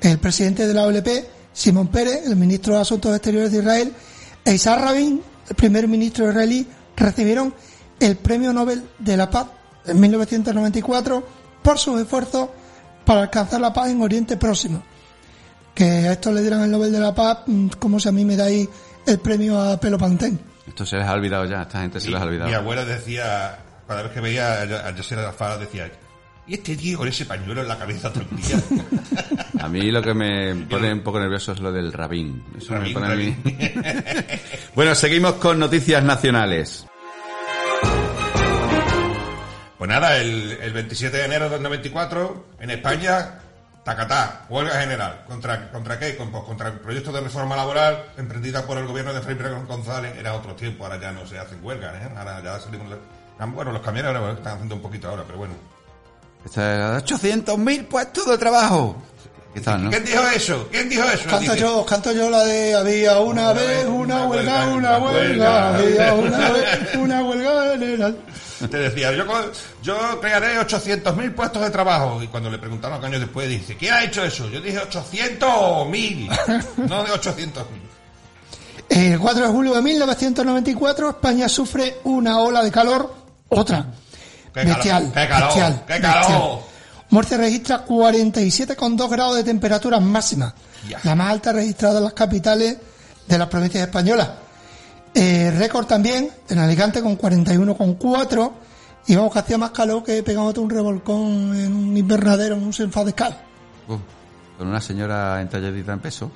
el 0.00 0.18
presidente 0.18 0.66
de 0.66 0.74
la 0.74 0.84
OLP, 0.84 1.08
Simón 1.52 1.88
Pérez, 1.88 2.26
el 2.26 2.36
ministro 2.36 2.74
de 2.74 2.80
Asuntos 2.80 3.14
Exteriores 3.14 3.52
de 3.52 3.58
Israel, 3.58 3.92
e 4.44 4.54
Isaac 4.54 4.80
Rabin, 4.80 5.22
el 5.48 5.54
primer 5.54 5.86
ministro 5.86 6.28
israelí, 6.28 6.66
recibieron 6.96 7.54
el 8.00 8.16
Premio 8.16 8.52
Nobel 8.52 8.82
de 8.98 9.16
la 9.16 9.30
Paz 9.30 9.46
en 9.86 10.00
1994 10.00 11.26
por 11.62 11.78
sus 11.78 12.00
esfuerzos 12.00 12.48
para 13.04 13.22
alcanzar 13.22 13.60
la 13.60 13.72
paz 13.72 13.90
en 13.90 14.00
Oriente 14.00 14.36
Próximo. 14.36 14.82
Que 15.74 15.84
a 15.84 16.12
estos 16.12 16.34
le 16.34 16.40
dieran 16.40 16.62
el 16.62 16.70
Nobel 16.70 16.92
de 16.92 17.00
la 17.00 17.14
Paz 17.14 17.40
mm, 17.46 17.68
como 17.78 18.00
si 18.00 18.08
a 18.08 18.12
mí 18.12 18.24
me 18.24 18.36
dais 18.36 18.68
el 19.06 19.18
premio 19.18 19.60
a 19.60 19.78
Pelo 19.78 19.98
Pantén. 19.98 20.38
Esto 20.66 20.86
se 20.86 20.96
les 20.96 21.06
ha 21.06 21.12
olvidado 21.12 21.44
ya, 21.44 21.62
esta 21.62 21.80
gente 21.80 22.00
se 22.00 22.10
les 22.10 22.20
ha 22.20 22.24
olvidado. 22.24 22.48
mi 22.48 22.54
abuela 22.54 22.84
decía, 22.84 23.58
cada 23.86 24.02
vez 24.02 24.12
que 24.12 24.20
veía 24.20 24.60
a 24.60 24.62
a 24.88 24.90
Yasser 24.94 25.18
Arafat, 25.18 25.60
decía, 25.60 25.90
¿y 26.46 26.54
este 26.54 26.76
tío 26.76 26.98
con 26.98 27.08
ese 27.08 27.24
pañuelo 27.26 27.62
en 27.62 27.68
la 27.68 27.78
cabeza 27.78 28.12
todo 28.12 28.24
el 28.30 28.36
día? 28.36 28.56
A 29.60 29.68
mí 29.68 29.92
lo 29.92 30.02
que 30.02 30.12
me 30.12 30.54
pone 30.66 30.92
un 30.92 31.02
poco 31.02 31.20
nervioso 31.20 31.52
es 31.52 31.60
lo 31.60 31.70
del 31.70 31.92
rabín. 31.92 32.42
Eso 32.58 32.72
me 32.72 32.78
Rabín, 32.80 32.94
pone 32.94 33.06
a 33.06 33.10
mí. 33.14 33.36
rabín. 33.44 34.00
bueno, 34.74 34.94
seguimos 34.96 35.34
con 35.34 35.58
noticias 35.60 36.02
nacionales. 36.02 36.84
Pues 39.78 39.88
nada, 39.88 40.16
el, 40.18 40.52
el 40.60 40.72
27 40.72 41.16
de 41.16 41.24
enero 41.24 41.48
del 41.48 41.62
94, 41.62 42.46
en 42.60 42.70
España, 42.70 43.38
tacatá, 43.84 44.46
huelga 44.48 44.80
general. 44.80 45.24
¿Contra, 45.26 45.70
contra 45.70 45.98
qué? 45.98 46.16
Con- 46.16 46.30
pues 46.30 46.44
contra 46.44 46.68
el 46.68 46.78
proyecto 46.80 47.10
de 47.12 47.20
reforma 47.20 47.56
laboral 47.56 48.04
emprendida 48.16 48.64
por 48.66 48.78
el 48.78 48.86
gobierno 48.86 49.12
de 49.12 49.20
Felipe 49.20 49.48
González. 49.66 50.16
Era 50.16 50.34
otro 50.34 50.54
tiempo, 50.54 50.84
ahora 50.84 51.00
ya 51.00 51.10
no 51.12 51.26
se 51.26 51.38
hacen 51.38 51.58
huelgas, 51.64 51.94
¿eh? 52.02 52.08
Ahora 52.16 52.40
ya 52.42 52.60
salimos... 52.60 52.88
Bueno, 53.46 53.72
los 53.72 53.82
camiones 53.82 54.14
ahora 54.14 54.32
están 54.32 54.54
haciendo 54.54 54.74
un 54.76 54.82
poquito 54.82 55.08
ahora, 55.08 55.24
pero 55.26 55.38
bueno. 55.38 55.54
Esta- 56.44 56.98
800.000 56.98 57.86
puestos 57.86 58.26
de 58.26 58.38
trabajo. 58.38 58.96
¿Qué 59.54 59.60
tal, 59.60 59.84
no? 59.84 59.90
¿Quién 59.90 60.04
dijo 60.04 60.22
eso? 60.34 60.68
¿Quién 60.70 60.88
dijo 60.88 61.04
eso? 61.04 61.28
Canto 61.28 61.54
yo, 61.54 61.84
canto 61.84 62.10
yo 62.12 62.30
la 62.30 62.42
de 62.44 62.74
había 62.74 63.18
una 63.20 63.52
vez 63.52 63.84
una 63.86 64.26
huelga, 64.26 64.66
una 64.68 64.98
huelga, 64.98 65.74
había 65.76 66.14
una 66.14 66.50
vez 66.52 66.94
una 66.96 67.22
huelga 67.22 67.70
general. 67.78 68.16
Te 68.70 68.78
decía, 68.78 69.12
yo, 69.12 69.24
yo 69.82 70.20
crearé 70.20 70.58
800.000 70.58 71.34
puestos 71.34 71.60
de 71.62 71.70
trabajo. 71.70 72.22
Y 72.22 72.28
cuando 72.28 72.48
le 72.48 72.58
preguntaron 72.58 73.04
años 73.04 73.20
después, 73.20 73.46
dice, 73.48 73.76
¿quién 73.76 73.92
ha 73.92 74.04
hecho 74.04 74.24
eso? 74.24 74.48
Yo 74.48 74.60
dije 74.60 74.78
800.000, 74.78 76.28
no 76.88 77.04
de 77.04 77.10
800.000. 77.10 77.62
El 78.88 79.18
4 79.18 79.46
de 79.46 79.52
julio 79.52 79.74
de 79.74 79.82
1994 79.82 81.10
España 81.10 81.48
sufre 81.48 81.98
una 82.04 82.38
ola 82.38 82.62
de 82.62 82.70
calor, 82.70 83.14
otra. 83.52 83.86
Qué 84.52 84.60
calor, 84.60 84.74
bestial, 84.74 85.12
qué 85.14 85.28
calor, 85.28 85.46
bestial, 85.48 85.84
qué 85.86 86.00
calor. 86.00 86.18
bestial. 86.18 86.58
Murcia 87.10 87.36
registra 87.36 87.84
47,2 87.86 89.10
grados 89.10 89.36
de 89.36 89.44
temperatura 89.44 90.00
máxima, 90.00 90.54
Ya. 90.88 90.98
la 91.04 91.14
más 91.14 91.30
alta 91.30 91.52
registrada 91.52 91.98
en 91.98 92.04
las 92.04 92.12
capitales 92.14 92.76
de 93.28 93.38
las 93.38 93.48
provincias 93.48 93.84
españolas. 93.86 94.30
Eh, 95.14 95.52
récord 95.58 95.86
también 95.86 96.30
en 96.48 96.58
Alicante 96.58 97.02
con 97.02 97.16
41,4 97.18 98.52
y 99.06 99.14
vamos 99.16 99.32
que 99.32 99.38
hacía 99.40 99.58
más 99.58 99.70
calor 99.72 100.02
que 100.02 100.22
pegándote 100.22 100.60
un 100.60 100.70
revolcón 100.70 101.54
en 101.54 101.74
un 101.74 101.96
invernadero, 101.96 102.54
en 102.56 102.62
un 102.62 102.72
sofá 102.72 103.04
de 103.04 103.10
escala. 103.10 103.36
Uf, 103.88 104.00
con 104.56 104.68
una 104.68 104.80
señora 104.80 105.40
entalladita 105.42 105.92
en 105.92 106.00
peso. 106.00 106.30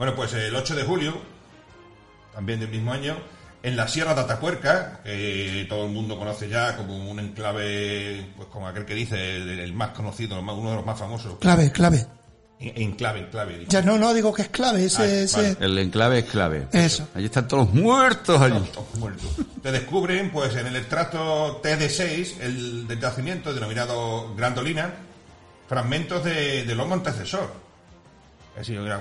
Bueno, 0.00 0.14
pues 0.16 0.32
el 0.32 0.56
8 0.56 0.76
de 0.76 0.82
julio, 0.84 1.12
también 2.34 2.58
del 2.58 2.70
mismo 2.70 2.90
año, 2.90 3.18
en 3.62 3.76
la 3.76 3.86
Sierra 3.86 4.14
de 4.14 4.22
Atapuerca, 4.22 5.02
que 5.04 5.66
todo 5.68 5.84
el 5.84 5.92
mundo 5.92 6.18
conoce 6.18 6.48
ya 6.48 6.74
como 6.74 6.96
un 7.10 7.20
enclave, 7.20 8.32
pues 8.34 8.48
como 8.48 8.66
aquel 8.66 8.86
que 8.86 8.94
dice, 8.94 9.36
el, 9.36 9.60
el 9.60 9.72
más 9.74 9.90
conocido, 9.90 10.40
uno 10.40 10.70
de 10.70 10.76
los 10.76 10.86
más 10.86 10.98
famosos. 10.98 11.36
Clave, 11.38 11.70
clave. 11.70 12.06
En- 12.58 12.80
Enclave, 12.92 13.20
enclave. 13.20 13.58
digo. 13.58 13.70
Ya 13.70 13.82
no, 13.82 13.98
no 13.98 14.14
digo 14.14 14.32
que 14.32 14.40
es 14.40 14.48
clave, 14.48 14.86
ese, 14.86 15.02
Ah, 15.02 15.06
ese- 15.06 15.36
vale. 15.36 15.56
El 15.60 15.76
enclave 15.78 16.18
es 16.20 16.24
clave. 16.24 16.66
Eso. 16.72 17.06
Allí 17.14 17.26
están 17.26 17.46
todos 17.46 17.66
los 17.66 17.74
muertos 17.74 18.40
allí. 18.40 18.58
Todos 18.72 18.94
muertos. 18.96 19.28
Te 19.62 19.70
descubren, 19.70 20.30
pues, 20.30 20.56
en 20.56 20.66
el 20.66 20.76
extracto 20.76 21.60
TD6, 21.62 22.40
el 22.40 22.88
del 22.88 22.98
yacimiento 22.98 23.52
denominado 23.52 24.34
Grandolina, 24.34 24.94
fragmentos 25.68 26.24
de, 26.24 26.64
del 26.64 26.80
hongo 26.80 26.94
antecesor. 26.94 27.68
Así, 28.58 28.74
era 28.74 28.98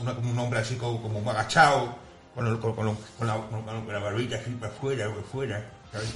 una- 0.00 0.14
como 0.14 0.30
un 0.30 0.38
hombre 0.38 0.60
así 0.60 0.76
como, 0.76 1.00
como 1.02 1.18
un 1.18 1.28
agachado, 1.28 1.96
con, 2.34 2.46
el- 2.46 2.58
con- 2.58 2.74
con- 2.74 2.96
con 3.18 3.26
la, 3.26 3.36
con 3.36 3.86
la 3.92 3.98
barbilla 3.98 4.38
así 4.38 4.50
para 4.50 4.72
afuera, 4.72 5.08
para 5.08 5.20
afuera. 5.20 5.70
¿sabes? 5.92 6.08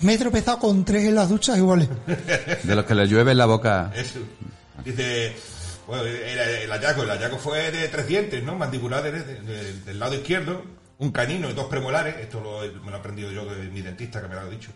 Me 0.00 0.14
he 0.14 0.18
tropezado 0.18 0.58
con 0.58 0.84
tres 0.84 1.04
en 1.04 1.14
las 1.14 1.28
duchas 1.28 1.56
iguales. 1.58 1.88
De 2.62 2.74
los 2.74 2.84
que 2.84 2.94
le 2.94 3.06
llueve 3.06 3.32
en 3.32 3.38
la 3.38 3.46
boca. 3.46 3.92
Eso. 3.94 4.18
Dice, 4.84 5.34
bueno, 5.86 6.04
era 6.04 6.48
el 6.50 6.70
hallazgo, 6.70 7.02
el 7.04 7.10
hallazgo 7.10 7.38
fue 7.38 7.70
de 7.70 7.88
tres 7.88 8.06
dientes, 8.06 8.42
¿no? 8.42 8.56
Mandibulares 8.56 9.26
de- 9.26 9.40
de- 9.40 9.80
del 9.80 9.98
lado 9.98 10.14
izquierdo, 10.14 10.62
un 10.98 11.10
canino 11.12 11.48
y 11.50 11.52
dos 11.52 11.66
premolares, 11.66 12.16
esto 12.18 12.40
lo, 12.40 12.62
he- 12.64 12.70
me 12.72 12.90
lo 12.90 12.96
he 12.96 13.00
aprendido 13.00 13.30
yo 13.30 13.44
de 13.44 13.68
mi 13.68 13.82
dentista 13.82 14.20
que 14.20 14.28
me 14.28 14.34
lo 14.34 14.40
ha 14.42 14.48
dicho, 14.48 14.70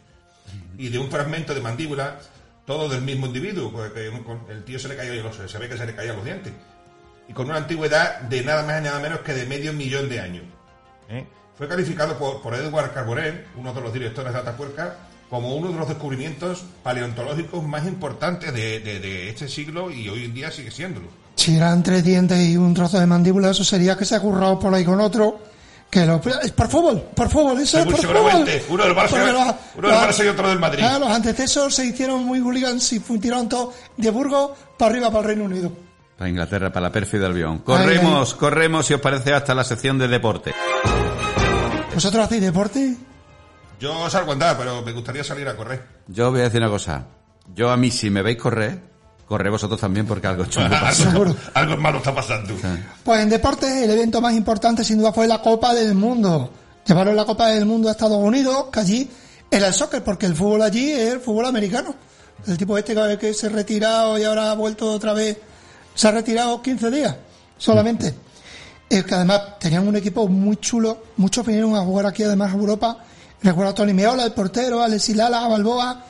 y 0.76 0.88
de 0.88 0.98
un 0.98 1.10
fragmento 1.10 1.54
de 1.54 1.60
mandíbula, 1.60 2.18
todo 2.66 2.88
del 2.88 3.02
mismo 3.02 3.26
individuo, 3.26 3.72
porque 3.72 4.10
el 4.50 4.64
tío 4.64 4.78
se 4.78 4.88
le 4.88 4.96
caía, 4.96 5.22
los- 5.22 5.36
se 5.50 5.58
ve 5.58 5.68
que 5.68 5.76
se 5.76 5.86
le 5.86 5.94
caían 5.94 6.16
los 6.16 6.24
dientes, 6.24 6.52
y 7.28 7.32
con 7.32 7.46
una 7.46 7.56
antigüedad 7.58 8.20
de 8.22 8.42
nada 8.42 8.62
más 8.64 8.80
y 8.80 8.84
nada 8.84 8.98
menos 9.00 9.20
que 9.20 9.34
de 9.34 9.46
medio 9.46 9.72
millón 9.72 10.08
de 10.08 10.20
años. 10.20 10.44
¿eh? 11.10 11.26
Fue 11.56 11.68
calificado 11.68 12.16
por, 12.18 12.40
por 12.42 12.54
Edward 12.54 12.92
Carbonet, 12.94 13.46
uno 13.56 13.72
de 13.74 13.80
los 13.80 13.92
directores 13.92 14.32
de 14.32 14.38
Atapuerca, 14.38 14.96
como 15.28 15.54
uno 15.56 15.68
de 15.72 15.78
los 15.78 15.88
descubrimientos 15.88 16.64
paleontológicos 16.82 17.62
más 17.62 17.86
importantes 17.86 18.52
de, 18.54 18.80
de- 18.80 18.98
de 19.00 19.28
este 19.28 19.48
siglo 19.48 19.90
y 19.90 20.08
hoy 20.08 20.24
en 20.24 20.34
día 20.34 20.50
sigue 20.50 20.70
siéndolo. 20.70 21.08
Si 21.34 21.54
eran 21.56 21.82
tres 21.82 22.02
dientes 22.02 22.38
y 22.48 22.56
un 22.56 22.74
trozo 22.74 22.98
de 22.98 23.06
mandíbula, 23.06 23.50
eso 23.50 23.62
sería 23.64 23.96
que 23.96 24.04
se 24.04 24.14
ha 24.16 24.20
currado 24.20 24.58
por 24.58 24.72
ahí 24.74 24.84
con 24.84 25.00
otro. 25.00 25.40
Que 25.90 26.04
lo, 26.04 26.20
por 26.20 26.68
fútbol, 26.68 27.00
por 27.14 27.30
fútbol, 27.30 27.60
eso 27.60 27.78
es 27.78 27.84
por 27.92 28.00
fútbol. 28.18 28.32
Uno 28.68 28.84
del 28.84 28.94
Barça- 28.94 29.08
los- 29.32 29.54
uno 29.76 29.88
del 29.88 29.96
Barça 30.08 30.24
y 30.24 30.28
otro 30.28 30.48
del 30.48 30.58
Madrid. 30.58 30.82
Los 30.98 31.08
antecesores 31.10 31.74
se 31.74 31.86
hicieron 31.86 32.24
muy 32.24 32.40
hooligans 32.40 32.92
y 32.92 33.00
tiraron 33.00 33.48
todo 33.48 33.72
de 33.96 34.10
Burgos 34.10 34.50
para 34.76 34.90
arriba, 34.92 35.08
para 35.08 35.20
el 35.20 35.26
Reino 35.26 35.44
Unido. 35.44 35.72
Para 36.18 36.28
Inglaterra, 36.28 36.72
para 36.72 36.88
la 36.88 36.92
pérfida 36.92 37.26
Albión. 37.26 37.58
Corremos, 37.58 38.34
corremos, 38.34 38.86
si 38.86 38.94
os 38.94 39.00
parece, 39.00 39.32
hasta 39.32 39.54
la 39.54 39.62
sección 39.62 39.98
de 39.98 40.08
deporte. 40.08 40.52
¿Vosotros 41.94 42.24
hacéis 42.24 42.42
deporte? 42.42 42.96
Yo 43.78 44.10
salgo 44.10 44.30
a 44.30 44.32
andar, 44.32 44.58
pero 44.58 44.82
me 44.82 44.90
gustaría 44.92 45.22
salir 45.22 45.46
a 45.46 45.54
correr. 45.54 45.80
Yo 46.08 46.32
voy 46.32 46.40
a 46.40 46.44
decir 46.44 46.60
una 46.60 46.70
cosa. 46.70 47.06
Yo 47.54 47.70
a 47.70 47.76
mí, 47.76 47.92
si 47.92 48.10
me 48.10 48.22
veis 48.22 48.36
correr, 48.36 48.80
corre 49.26 49.48
vosotros 49.48 49.80
también 49.80 50.06
porque 50.06 50.26
algo 50.26 50.46
chungo 50.46 50.70
pasa. 50.80 51.10
Seguro. 51.10 51.36
Algo 51.54 51.76
malo 51.76 51.98
está 51.98 52.12
pasando. 52.12 52.54
Pues 53.04 53.20
en 53.20 53.30
deportes 53.30 53.70
el 53.70 53.90
evento 53.90 54.20
más 54.20 54.34
importante 54.34 54.82
sin 54.82 54.98
duda 54.98 55.12
fue 55.12 55.28
la 55.28 55.40
Copa 55.40 55.72
del 55.72 55.94
Mundo. 55.94 56.50
Llevaron 56.84 57.14
la 57.14 57.24
Copa 57.24 57.48
del 57.48 57.64
Mundo 57.64 57.88
a 57.88 57.92
Estados 57.92 58.18
Unidos, 58.18 58.66
que 58.72 58.80
allí 58.80 59.10
era 59.50 59.68
el 59.68 59.74
soccer, 59.74 60.02
porque 60.02 60.26
el 60.26 60.34
fútbol 60.34 60.62
allí 60.62 60.90
es 60.90 61.12
el 61.12 61.20
fútbol 61.20 61.46
americano. 61.46 61.94
El 62.46 62.56
tipo 62.58 62.76
este 62.76 62.94
que 63.18 63.34
se 63.34 63.46
ha 63.46 63.50
retirado 63.50 64.18
y 64.18 64.24
ahora 64.24 64.50
ha 64.50 64.54
vuelto 64.54 64.90
otra 64.92 65.12
vez, 65.12 65.36
se 65.98 66.06
ha 66.06 66.12
retirado 66.12 66.62
15 66.62 66.90
días. 66.92 67.16
solamente. 67.58 68.14
Eh, 68.88 69.02
que 69.02 69.14
además 69.16 69.58
tenían 69.58 69.86
un 69.86 69.96
equipo 69.96 70.28
muy 70.28 70.56
chulo, 70.58 71.02
muchos 71.16 71.44
vinieron 71.44 71.74
a 71.74 71.80
jugar 71.80 72.06
aquí 72.06 72.22
además 72.22 72.52
a 72.52 72.54
Europa. 72.54 73.04
Recuerdo 73.42 73.72
a 73.72 73.74
Tony 73.74 73.92
Meola, 73.92 74.24
el 74.24 74.32
portero, 74.32 74.80
Alexis 74.80 75.16
Lala, 75.16 75.44
a 75.44 75.48
Balboa. 75.48 76.04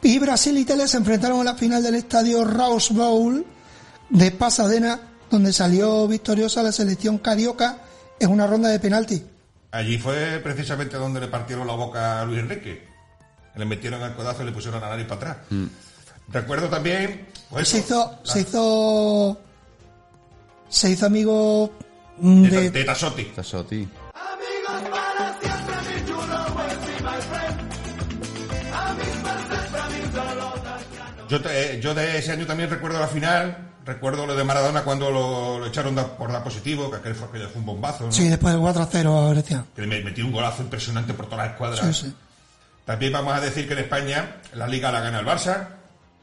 Y 0.00 0.18
Brasil 0.20 0.56
y 0.56 0.64
Tele 0.64 0.86
se 0.86 0.96
enfrentaron 0.96 1.40
en 1.40 1.46
la 1.46 1.56
final 1.56 1.82
del 1.82 1.96
estadio 1.96 2.44
Rose 2.44 2.94
Bowl 2.94 3.44
de 4.10 4.30
Pasadena, 4.30 5.00
donde 5.28 5.52
salió 5.52 6.06
victoriosa 6.06 6.62
la 6.62 6.70
selección 6.70 7.18
carioca 7.18 7.78
en 8.20 8.30
una 8.30 8.46
ronda 8.46 8.68
de 8.68 8.78
penalti. 8.78 9.24
Allí 9.72 9.98
fue 9.98 10.40
precisamente 10.42 10.96
donde 10.96 11.20
le 11.20 11.26
partieron 11.26 11.66
la 11.66 11.74
boca 11.74 12.20
a 12.20 12.24
Luis 12.24 12.38
Enrique. 12.38 12.86
Le 13.56 13.64
metieron 13.64 14.02
el 14.02 14.14
codazo 14.14 14.44
y 14.44 14.46
le 14.46 14.52
pusieron 14.52 14.80
la 14.80 14.88
nariz 14.88 15.06
para 15.06 15.32
atrás. 15.32 15.36
Recuerdo 16.28 16.68
también. 16.68 17.31
Pues, 17.52 17.68
se 17.68 17.78
hizo, 17.78 18.10
la- 18.24 18.32
se 18.32 18.40
hizo, 18.40 19.38
se 20.68 20.90
hizo 20.90 21.06
amigo 21.06 21.70
mm, 22.18 22.42
de, 22.44 22.50
de, 22.50 22.70
de 22.70 22.84
Tasotti. 22.84 23.24
Tasotti. 23.26 23.88
Yo, 31.28 31.40
te- 31.40 31.80
yo 31.80 31.94
de 31.94 32.18
ese 32.18 32.32
año 32.32 32.46
también 32.46 32.68
recuerdo 32.70 32.98
la 33.00 33.08
final. 33.08 33.68
Recuerdo 33.84 34.26
lo 34.26 34.36
de 34.36 34.44
Maradona 34.44 34.84
cuando 34.84 35.10
lo, 35.10 35.58
lo 35.58 35.66
echaron 35.66 35.94
da- 35.96 36.16
por 36.16 36.30
dar 36.30 36.44
positivo, 36.44 36.88
que 36.90 36.98
aquel 36.98 37.14
fue, 37.16 37.26
aquello 37.28 37.48
fue 37.48 37.60
un 37.60 37.66
bombazo. 37.66 38.04
¿no? 38.04 38.12
sí, 38.12 38.28
después 38.28 38.52
del 38.54 38.60
4 38.60 38.82
a 38.82 38.86
0 38.86 39.18
a 39.18 39.30
Grecia. 39.30 39.64
Que 39.74 39.82
le 39.82 40.04
metió 40.04 40.24
un 40.24 40.30
golazo 40.32 40.62
impresionante 40.62 41.14
por 41.14 41.26
todas 41.26 41.46
las 41.46 41.52
escuadras. 41.54 41.96
Sí, 41.96 42.06
sí. 42.06 42.14
También 42.84 43.12
vamos 43.12 43.34
a 43.34 43.40
decir 43.40 43.66
que 43.66 43.72
en 43.72 43.80
España 43.80 44.36
la 44.54 44.68
Liga 44.68 44.92
la 44.92 45.00
gana 45.00 45.18
el 45.20 45.26
Barça, 45.26 45.66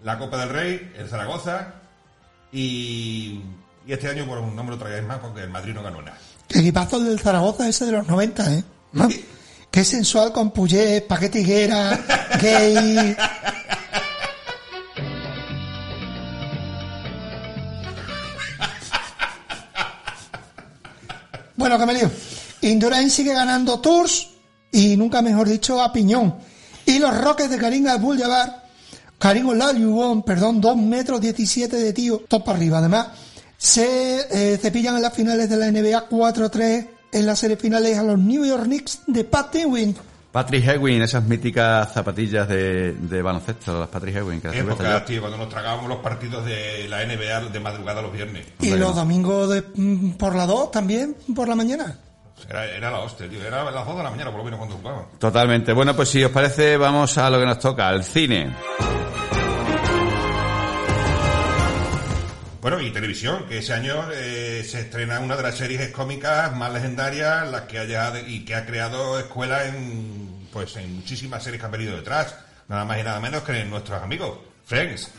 la 0.03 0.17
Copa 0.17 0.37
del 0.37 0.49
Rey, 0.49 0.93
el 0.97 1.07
Zaragoza 1.07 1.73
y, 2.51 3.41
y 3.85 3.93
este 3.93 4.07
año, 4.07 4.25
bueno, 4.25 4.49
no 4.51 4.63
me 4.63 4.71
lo 4.71 4.77
traigáis 4.77 5.05
más 5.05 5.19
porque 5.19 5.43
el 5.43 5.49
Madrid 5.49 5.73
no 5.73 5.83
ganó 5.83 6.01
nada. 6.01 6.17
Equipazo 6.49 6.99
del 6.99 7.19
Zaragoza 7.19 7.67
ese 7.67 7.85
de 7.85 7.91
los 7.91 8.07
90, 8.07 8.53
¿eh? 8.53 8.63
¿No? 8.93 9.07
Qué 9.71 9.83
sensual 9.83 10.31
con 10.31 10.51
Puyé, 10.51 11.01
Paquete 11.01 11.41
Higuera, 11.41 11.99
gay. 12.41 13.15
Bueno, 21.55 21.77
que 21.77 21.85
me 21.85 21.93
lío. 21.93 22.09
Indurain 22.61 23.09
sigue 23.09 23.33
ganando 23.33 23.79
Tours 23.79 24.29
y 24.71 24.97
nunca 24.97 25.21
mejor 25.21 25.47
dicho 25.47 25.81
a 25.81 25.91
Piñón. 25.91 26.37
Y 26.85 26.99
los 26.99 27.15
Rockets 27.15 27.51
de 27.51 27.57
Karim 27.57 27.87
Abdul-Jabbar, 27.87 28.68
Karim 29.19 29.49
Olajuwon, 29.49 30.23
perdón, 30.23 30.61
2 30.61 30.77
metros 30.77 31.21
17 31.21 31.75
de 31.75 31.93
tío, 31.93 32.23
top 32.27 32.45
para 32.45 32.57
arriba. 32.57 32.77
Además, 32.79 33.07
se 33.57 34.53
eh, 34.53 34.57
cepillan 34.57 34.95
en 34.95 35.01
las 35.01 35.13
finales 35.13 35.49
de 35.49 35.57
la 35.57 35.69
NBA 35.69 36.09
4-3 36.09 36.87
en 37.11 37.25
las 37.25 37.39
series 37.39 37.59
finales 37.59 37.97
a 37.97 38.03
los 38.03 38.17
New 38.17 38.45
York 38.45 38.63
Knicks 38.63 39.01
de 39.07 39.23
Pat 39.25 39.53
Ewing. 39.55 39.95
Patrick 40.31 40.65
Ewing, 40.67 41.01
esas 41.01 41.23
míticas 41.23 41.91
zapatillas 41.91 42.47
de, 42.47 42.93
de 42.93 43.21
baloncesto, 43.21 43.79
las 43.79 43.89
Patrick 43.89 44.15
Ewing. 44.15 44.41
Que 44.41 44.59
Época, 44.59 44.99
yo. 44.99 45.03
tío, 45.03 45.21
cuando 45.21 45.37
nos 45.37 45.49
tragábamos 45.49 45.89
los 45.89 45.97
partidos 45.99 46.45
de 46.45 46.87
la 46.87 47.03
NBA 47.03 47.49
de 47.49 47.59
madrugada 47.59 48.01
los 48.01 48.13
viernes. 48.13 48.45
Y 48.59 48.69
los 48.75 48.95
domingos 48.95 49.49
de, 49.49 49.63
mm, 49.75 50.11
por 50.11 50.35
la 50.35 50.45
2 50.45 50.71
también, 50.71 51.15
por 51.35 51.47
la 51.47 51.55
mañana. 51.55 51.99
Era, 52.47 52.65
era 52.65 52.91
la 52.91 52.99
hostia, 52.99 53.27
tío. 53.27 53.43
Era 53.43 53.69
las 53.71 53.85
2 53.85 53.97
de 53.97 54.03
la 54.03 54.11
mañana, 54.11 54.29
por 54.29 54.37
lo 54.39 54.45
menos, 54.45 54.59
cuando 54.59 54.77
jugaban. 54.77 55.05
Totalmente. 55.17 55.73
Bueno, 55.73 55.95
pues 55.95 56.09
si 56.09 56.23
os 56.23 56.31
parece, 56.31 56.77
vamos 56.77 57.17
a 57.17 57.29
lo 57.29 57.39
que 57.39 57.45
nos 57.45 57.59
toca, 57.59 57.89
al 57.89 58.03
cine. 58.03 58.53
Bueno, 62.61 62.81
y 62.81 62.91
televisión, 62.91 63.45
que 63.47 63.59
ese 63.59 63.73
año 63.73 64.11
eh, 64.11 64.65
se 64.67 64.81
estrena 64.81 65.19
una 65.19 65.37
de 65.37 65.43
las 65.43 65.55
series 65.55 65.89
cómicas 65.91 66.53
más 66.55 66.73
legendarias, 66.73 67.49
las 67.49 67.61
que 67.63 67.79
haya 67.79 68.19
y 68.19 68.43
que 68.43 68.55
ha 68.55 68.65
creado 68.65 69.17
escuela 69.17 69.65
en 69.65 70.39
pues 70.51 70.75
en 70.77 70.95
muchísimas 70.95 71.43
series 71.43 71.59
que 71.59 71.65
han 71.65 71.71
venido 71.71 71.95
detrás, 71.95 72.35
nada 72.67 72.85
más 72.85 72.99
y 72.99 73.03
nada 73.03 73.19
menos 73.19 73.43
que 73.43 73.63
nuestros 73.65 74.01
amigos, 74.01 74.39
Friends. 74.65 75.09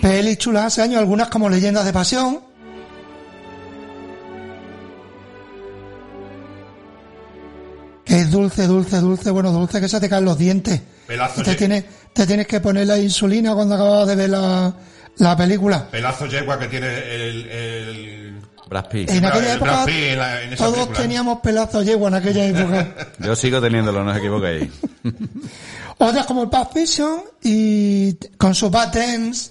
Pelis 0.00 0.38
chulas 0.38 0.66
hace 0.66 0.82
años, 0.82 1.00
algunas 1.00 1.28
como 1.28 1.48
Leyendas 1.48 1.84
de 1.84 1.92
Pasión. 1.92 2.40
Que 8.04 8.20
es 8.20 8.30
dulce, 8.30 8.66
dulce, 8.66 8.98
dulce, 8.98 9.30
bueno, 9.30 9.50
dulce 9.50 9.80
que 9.80 9.88
se 9.88 10.00
te 10.00 10.08
caen 10.08 10.24
los 10.24 10.38
dientes. 10.38 10.80
Pelazo 11.06 11.42
te 11.42 11.54
tienes, 11.54 11.84
te 12.12 12.26
tienes 12.26 12.46
que 12.46 12.60
poner 12.60 12.86
la 12.86 12.98
insulina 12.98 13.54
cuando 13.54 13.74
acabas 13.76 14.08
de 14.08 14.16
ver 14.16 14.30
la, 14.30 14.74
la 15.18 15.36
película. 15.36 15.88
Pelazo 15.90 16.26
yegua 16.26 16.58
que 16.58 16.66
tiene 16.66 16.86
el, 17.14 17.46
el- 17.50 18.36
Brad 18.68 18.88
Pitt. 18.88 19.10
En 19.10 19.24
aquella 19.24 19.50
el 19.52 19.56
época 19.58 19.84
Pitt 19.86 19.94
en 19.94 20.18
la- 20.18 20.42
en 20.42 20.52
esa 20.52 20.64
todos 20.64 20.74
película. 20.78 20.98
teníamos 21.00 21.38
pelazos 21.40 21.84
yegua 21.86 22.08
en 22.08 22.14
aquella 22.16 22.46
época. 22.48 22.94
Yo 23.20 23.36
sigo 23.36 23.60
teniéndolo, 23.60 24.02
no 24.02 24.10
os 24.10 24.16
equivoquéis. 24.16 24.70
Otras 25.98 26.26
como 26.26 26.42
el 26.42 26.48
Pulp 26.50 26.72
Fiction 26.72 27.22
y 27.42 28.14
con 28.36 28.54
su 28.54 28.68
Bad 28.68 28.92
Dance. 28.92 29.50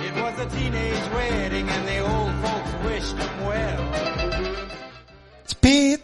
It 0.00 0.14
was 0.22 0.34
a 0.38 0.48
teenage 0.48 1.08
wedding 1.14 1.68
and 1.68 1.86
the 1.86 2.00
old 2.00 2.32
folks 2.42 2.70
wished 2.84 3.16
them 3.16 3.46
well. 3.46 3.78
Speed, 5.46 6.00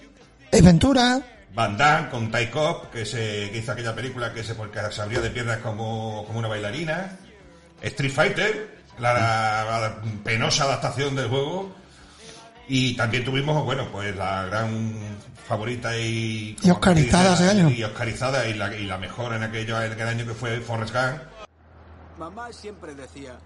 Ventura, 0.63 1.21
Van 1.57 1.75
Damme 1.75 2.11
con 2.11 2.31
Ty 2.31 2.49
Cobb, 2.49 2.91
que, 2.91 3.07
se, 3.07 3.51
que 3.51 3.59
hizo 3.59 3.73
aquella 3.73 3.95
película 3.95 4.31
que 4.35 4.45
se, 4.45 4.55
porque 4.55 4.79
se 4.91 5.01
abría 5.01 5.23
de 5.23 5.31
piernas 5.31 5.57
como, 5.59 6.23
como 6.27 6.39
una 6.39 6.49
bailarina. 6.49 7.17
Street 7.81 8.13
Fighter, 8.13 8.83
la, 8.99 9.15
la 9.15 10.03
penosa 10.23 10.65
adaptación 10.65 11.17
del 11.17 11.29
juego. 11.29 11.75
Y 12.69 12.95
también 12.95 13.25
tuvimos, 13.25 13.65
bueno, 13.65 13.89
pues 13.91 14.15
la 14.15 14.45
gran 14.45 15.17
favorita 15.47 15.97
y... 15.97 16.59
Y 16.63 16.71
oscarizada 16.71 17.33
ese 17.33 17.49
año. 17.49 17.71
Y 17.71 17.83
oscarizada 17.85 18.47
y 18.47 18.53
la, 18.53 18.77
y 18.77 18.85
la 18.85 18.99
mejor 18.99 19.33
en 19.33 19.43
aquello, 19.43 19.81
en 19.81 19.93
aquel 19.93 20.09
año 20.09 20.27
que 20.27 20.35
fue 20.35 20.61
Forrest 20.61 20.93
Gump. 20.95 21.23
Mamá 22.19 22.53
siempre 22.53 22.95
decía, 22.95 23.39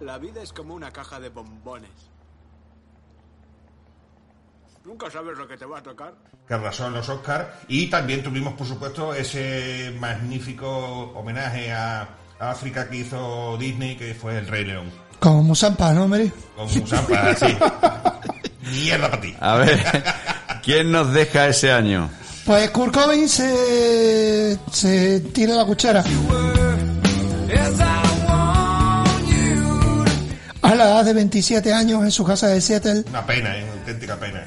la 0.00 0.18
vida 0.18 0.42
es 0.42 0.52
como 0.52 0.74
una 0.74 0.90
caja 0.90 1.18
de 1.18 1.30
bombones. 1.30 2.10
Nunca 4.86 5.10
sabes 5.10 5.36
lo 5.36 5.48
que 5.48 5.56
te 5.56 5.64
va 5.66 5.78
a 5.78 5.82
tocar. 5.82 6.14
que 6.46 6.54
arrasó 6.54 6.86
en 6.86 6.92
los 6.92 7.08
Oscars 7.08 7.48
y 7.66 7.88
también 7.90 8.22
tuvimos 8.22 8.54
por 8.54 8.68
supuesto 8.68 9.12
ese 9.12 9.92
magnífico 9.98 10.68
homenaje 11.14 11.72
a, 11.72 12.08
África 12.38 12.88
que 12.88 12.98
hizo 12.98 13.56
Disney 13.58 13.96
que 13.96 14.14
fue 14.14 14.36
el 14.36 14.46
Rey 14.46 14.66
León 14.66 14.90
con 15.18 15.46
Musampa, 15.46 15.94
¿no, 15.94 16.06
Mary? 16.06 16.30
con 16.54 16.66
Musampa 16.66 17.30
así 17.30 17.46
mierda 18.70 19.10
para 19.10 19.22
ti 19.22 19.34
A 19.40 19.56
ver, 19.56 20.04
¿quién 20.62 20.92
nos 20.92 21.12
deja 21.14 21.48
ese 21.48 21.72
año? 21.72 22.10
Pues 22.44 22.70
Kurt 22.70 22.94
Cobain 22.94 23.28
se, 23.28 24.56
se 24.70 25.20
tira 25.20 25.54
la 25.54 25.64
cuchara. 25.64 26.04
A 30.66 30.74
la 30.74 30.86
edad 30.86 31.04
de 31.04 31.12
27 31.12 31.72
años 31.72 32.02
en 32.02 32.10
su 32.10 32.24
casa 32.24 32.48
de 32.48 32.60
Seattle, 32.60 33.04
una 33.08 33.24
pena 33.24 33.56
¿eh? 33.56 33.62
una 33.62 33.80
auténtica 33.80 34.16
pena 34.16 34.44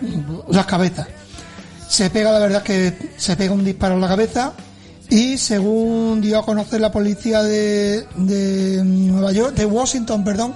las 0.50 0.66
cabezas. 0.66 1.08
Se 1.88 2.10
pega, 2.10 2.34
la 2.34 2.40
verdad 2.40 2.62
que 2.62 3.14
se 3.16 3.38
pega 3.38 3.54
un 3.54 3.64
disparo 3.64 3.96
en 3.96 4.02
la 4.02 4.10
cabeza 4.10 4.52
y 5.10 5.38
según 5.38 6.20
dio 6.20 6.38
a 6.38 6.46
conocer 6.46 6.82
la 6.82 6.92
policía 6.92 7.42
de, 7.42 8.06
de 8.18 8.84
Nueva 8.84 9.32
York, 9.32 9.56
de 9.56 9.66
Washington, 9.66 10.26
perdón, 10.26 10.56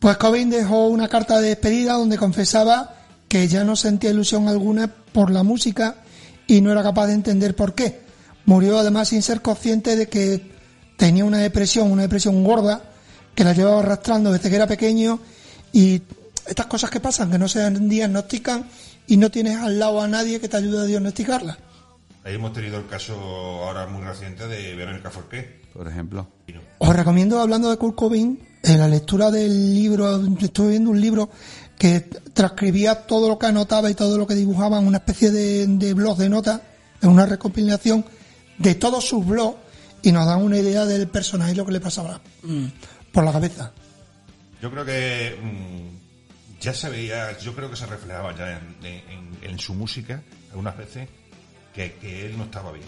pues 0.00 0.16
Cobain 0.16 0.50
dejó 0.50 0.88
una 0.88 1.06
carta 1.06 1.40
de 1.40 1.50
despedida 1.50 1.92
donde 1.92 2.18
confesaba 2.18 2.96
que 3.28 3.46
ya 3.46 3.62
no 3.62 3.76
sentía 3.76 4.10
ilusión 4.10 4.48
alguna 4.48 4.88
por 5.12 5.30
la 5.30 5.44
música 5.44 5.98
y 6.48 6.62
no 6.62 6.72
era 6.72 6.82
capaz 6.82 7.06
de 7.06 7.12
entender 7.12 7.54
por 7.54 7.76
qué. 7.76 8.00
Murió 8.44 8.76
además 8.76 9.06
sin 9.06 9.22
ser 9.22 9.40
consciente 9.40 9.94
de 9.94 10.08
que 10.08 10.49
tenía 11.00 11.24
una 11.24 11.38
depresión, 11.38 11.90
una 11.90 12.02
depresión 12.02 12.44
gorda, 12.44 12.82
que 13.34 13.42
la 13.42 13.54
llevaba 13.54 13.80
arrastrando 13.80 14.30
desde 14.30 14.50
que 14.50 14.56
era 14.56 14.66
pequeño 14.66 15.18
y 15.72 16.02
estas 16.46 16.66
cosas 16.66 16.90
que 16.90 17.00
pasan, 17.00 17.30
que 17.30 17.38
no 17.38 17.48
se 17.48 17.70
diagnostican 17.70 18.68
y 19.06 19.16
no 19.16 19.30
tienes 19.30 19.56
al 19.56 19.78
lado 19.78 20.02
a 20.02 20.08
nadie 20.08 20.38
que 20.40 20.48
te 20.50 20.58
ayude 20.58 20.78
a 20.78 20.84
diagnosticarlas. 20.84 21.56
ahí 22.22 22.34
hemos 22.34 22.52
tenido 22.52 22.76
el 22.76 22.86
caso 22.86 23.14
ahora 23.14 23.86
muy 23.86 24.02
reciente 24.02 24.46
de 24.46 24.74
Verónica 24.74 25.10
Forqué 25.10 25.62
Por 25.72 25.88
ejemplo. 25.88 26.28
Os 26.76 26.94
recomiendo, 26.94 27.40
hablando 27.40 27.70
de 27.70 27.78
Kurt 27.78 27.94
Cobain, 27.96 28.38
en 28.62 28.78
la 28.78 28.86
lectura 28.86 29.30
del 29.30 29.74
libro, 29.74 30.22
estuve 30.38 30.68
viendo 30.72 30.90
un 30.90 31.00
libro 31.00 31.30
que 31.78 32.00
transcribía 32.34 33.06
todo 33.06 33.26
lo 33.26 33.38
que 33.38 33.46
anotaba 33.46 33.90
y 33.90 33.94
todo 33.94 34.18
lo 34.18 34.26
que 34.26 34.34
dibujaba 34.34 34.78
en 34.78 34.86
una 34.86 34.98
especie 34.98 35.30
de, 35.30 35.66
de 35.66 35.94
blog 35.94 36.18
de 36.18 36.28
notas, 36.28 36.60
en 37.00 37.08
una 37.08 37.24
recopilación 37.24 38.04
de 38.58 38.74
todos 38.74 39.08
sus 39.08 39.24
blogs 39.24 39.69
y 40.02 40.12
nos 40.12 40.26
dan 40.26 40.42
una 40.42 40.56
idea 40.58 40.84
del 40.86 41.08
personaje 41.08 41.52
y 41.52 41.54
lo 41.54 41.64
que 41.66 41.72
le 41.72 41.80
pasaba 41.80 42.20
mm, 42.42 42.66
por 43.12 43.24
la 43.24 43.32
cabeza. 43.32 43.72
yo 44.62 44.70
creo 44.70 44.84
que 44.84 45.38
mm, 45.42 46.60
ya 46.60 46.74
se 46.74 46.88
veía 46.90 47.38
yo 47.38 47.54
creo 47.54 47.70
que 47.70 47.76
se 47.76 47.86
reflejaba 47.86 48.34
ya 48.36 48.58
en, 48.58 48.76
en- 48.84 49.38
en 49.42 49.58
su 49.58 49.74
música 49.74 50.22
algunas 50.50 50.76
veces 50.76 51.08
que, 51.74 51.94
que 51.94 52.26
él 52.26 52.36
no 52.36 52.44
estaba 52.44 52.72
bien. 52.72 52.86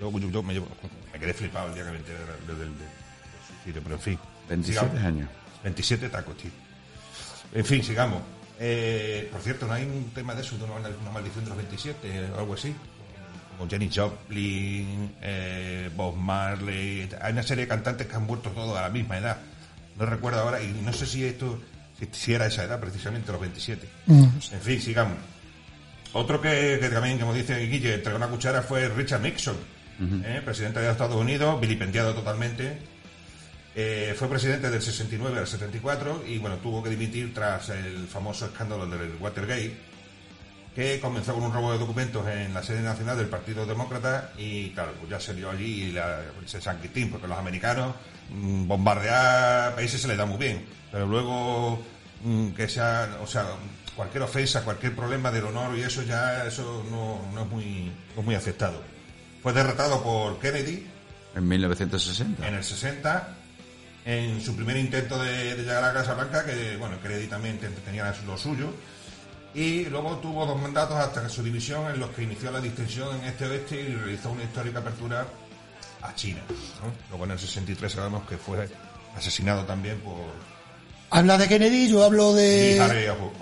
Yo, 0.00 0.10
yo- 0.18 0.30
yo 0.30 0.42
me, 0.42 0.54
llevo- 0.54 0.68
me 1.12 1.18
quedé 1.18 1.34
flipado 1.34 1.68
el 1.68 1.74
día 1.74 1.84
que 1.84 1.90
me 1.90 1.96
enteré 1.98 2.18
del, 2.18 2.46
del- 2.46 2.58
del- 2.58 2.78
del 2.78 2.88
suicidio, 3.48 3.82
pero 3.82 3.94
en 3.96 4.00
fin. 4.00 4.18
27 4.48 4.86
sigamos. 4.88 5.04
años. 5.06 5.28
27 5.64 6.08
tacos, 6.08 6.36
tío. 6.38 6.50
En 7.54 7.64
fin, 7.64 7.82
sigamos. 7.82 8.22
Eh, 8.58 9.28
por 9.32 9.40
cierto, 9.42 9.66
¿no 9.66 9.72
hay 9.74 9.84
un 9.84 10.10
tema 10.14 10.34
de 10.34 10.42
eso, 10.42 10.56
de 10.56 10.64
una, 10.64 10.74
una 10.76 11.10
maldición 11.12 11.44
de 11.44 11.50
los 11.50 11.56
27 11.58 12.30
o 12.34 12.38
algo 12.38 12.54
así? 12.54 12.74
Como 13.60 13.68
Jenny 13.68 13.90
Joplin, 13.94 15.16
eh, 15.20 15.90
Bob 15.94 16.16
Marley. 16.16 17.06
Hay 17.20 17.32
una 17.34 17.42
serie 17.42 17.64
de 17.64 17.68
cantantes 17.68 18.06
que 18.06 18.16
han 18.16 18.24
muerto 18.24 18.48
todos 18.52 18.74
a 18.78 18.80
la 18.80 18.88
misma 18.88 19.18
edad. 19.18 19.36
No 19.98 20.06
recuerdo 20.06 20.40
ahora, 20.40 20.62
y 20.62 20.68
no 20.82 20.94
sé 20.94 21.04
si 21.04 21.26
esto 21.26 21.60
si, 21.98 22.08
si 22.10 22.32
era 22.32 22.46
esa 22.46 22.64
edad, 22.64 22.80
precisamente, 22.80 23.30
los 23.30 23.38
27. 23.38 23.86
Mm. 24.06 24.24
En 24.52 24.60
fin, 24.62 24.80
sigamos. 24.80 25.18
Otro 26.14 26.40
que, 26.40 26.78
que 26.80 26.88
también, 26.88 27.18
como 27.18 27.34
dice 27.34 27.58
Guille, 27.66 27.96
entregó 27.96 28.16
una 28.16 28.28
cuchara 28.28 28.62
fue 28.62 28.88
Richard 28.88 29.20
Nixon, 29.20 29.56
eh, 30.24 30.40
presidente 30.42 30.80
de 30.80 30.86
los 30.86 30.92
Estados 30.92 31.16
Unidos, 31.16 31.60
vilipendiado 31.60 32.14
totalmente. 32.14 32.78
Eh, 33.74 34.14
fue 34.16 34.26
presidente 34.30 34.70
del 34.70 34.80
69 34.80 35.38
al 35.38 35.46
74 35.46 36.24
y 36.26 36.38
bueno, 36.38 36.56
tuvo 36.56 36.82
que 36.82 36.88
dimitir 36.88 37.34
tras 37.34 37.68
el 37.68 38.08
famoso 38.08 38.46
escándalo 38.46 38.86
del 38.86 39.16
Watergate, 39.20 39.89
que 40.74 41.00
comenzó 41.00 41.34
con 41.34 41.42
un 41.42 41.52
robo 41.52 41.72
de 41.72 41.78
documentos 41.78 42.26
en 42.28 42.54
la 42.54 42.62
sede 42.62 42.80
nacional 42.82 43.16
del 43.18 43.26
Partido 43.28 43.66
Demócrata 43.66 44.32
y 44.38 44.70
claro, 44.70 44.92
pues 44.98 45.10
ya 45.10 45.18
salió 45.20 45.50
allí 45.50 45.92
la, 45.92 46.20
ese 46.44 46.60
San 46.60 46.80
Quintín, 46.80 47.10
porque 47.10 47.26
los 47.26 47.36
americanos 47.38 47.94
mm, 48.30 48.66
bombardear 48.68 49.74
países 49.74 50.00
se 50.00 50.08
les 50.08 50.16
da 50.16 50.26
muy 50.26 50.38
bien, 50.38 50.64
pero 50.92 51.06
luego 51.06 51.82
mm, 52.24 52.50
que 52.50 52.68
sea, 52.68 53.18
o 53.22 53.26
sea, 53.26 53.46
cualquier 53.96 54.22
ofensa, 54.22 54.62
cualquier 54.62 54.94
problema 54.94 55.30
del 55.30 55.44
honor 55.44 55.76
y 55.76 55.82
eso 55.82 56.02
ya, 56.02 56.44
eso 56.46 56.84
no, 56.90 57.20
no 57.34 57.42
es 57.42 57.48
muy, 57.50 57.92
no 58.14 58.20
es 58.20 58.24
muy 58.24 58.34
aceptado. 58.36 58.80
Fue 59.42 59.52
derrotado 59.52 60.02
por 60.02 60.38
Kennedy 60.38 60.86
En 61.34 61.48
1960. 61.48 62.46
en 62.46 62.54
el 62.54 62.62
60 62.64 63.36
en 64.06 64.40
su 64.40 64.56
primer 64.56 64.76
intento 64.78 65.18
de, 65.22 65.56
de 65.56 65.62
llegar 65.62 65.82
a 65.84 65.88
la 65.88 65.92
Casa 65.92 66.14
Blanca, 66.14 66.44
que 66.44 66.76
bueno, 66.78 66.96
Kennedy 67.02 67.26
también 67.26 67.58
te- 67.58 67.68
tenía 67.68 68.14
lo 68.26 68.38
suyo, 68.38 68.72
y 69.54 69.84
luego 69.86 70.16
tuvo 70.18 70.46
dos 70.46 70.60
mandatos 70.60 70.96
hasta 70.96 71.28
su 71.28 71.42
división 71.42 71.90
en 71.92 72.00
los 72.00 72.10
que 72.10 72.22
inició 72.22 72.50
la 72.50 72.60
distensión 72.60 73.16
en 73.20 73.24
este-oeste 73.24 73.80
y 73.80 73.94
realizó 73.94 74.30
una 74.30 74.44
histórica 74.44 74.78
apertura 74.78 75.26
a 76.02 76.14
China. 76.14 76.40
¿no? 76.48 76.92
Luego 77.10 77.24
en 77.24 77.30
el 77.32 77.38
63 77.38 77.90
sabemos 77.92 78.26
que 78.28 78.36
fue 78.36 78.68
asesinado 79.16 79.64
también 79.64 79.98
por... 80.00 80.14
Habla 81.12 81.36
de 81.38 81.48
Kennedy, 81.48 81.88
yo 81.88 82.04
hablo 82.04 82.32
de, 82.34 82.78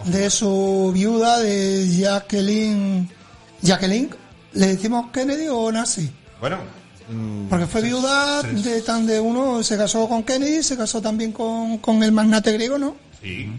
de 0.06 0.30
su 0.30 0.90
viuda, 0.94 1.38
de 1.40 1.86
Jacqueline. 1.98 3.06
Jacqueline, 3.60 4.08
¿le 4.54 4.66
decimos 4.68 5.10
Kennedy 5.12 5.48
o 5.50 5.70
Nazi? 5.70 6.10
Bueno, 6.40 6.56
mm, 7.10 7.48
Porque 7.48 7.66
fue 7.66 7.82
viuda 7.82 8.40
se- 8.40 8.52
de 8.54 8.80
tan 8.80 9.06
de 9.06 9.20
uno, 9.20 9.62
se 9.62 9.76
casó 9.76 10.08
con 10.08 10.22
Kennedy, 10.22 10.62
se 10.62 10.78
casó 10.78 11.02
también 11.02 11.32
con, 11.32 11.76
con 11.78 12.02
el 12.02 12.10
magnate 12.12 12.52
griego, 12.52 12.78
¿no? 12.78 12.96
Sí, 13.22 13.50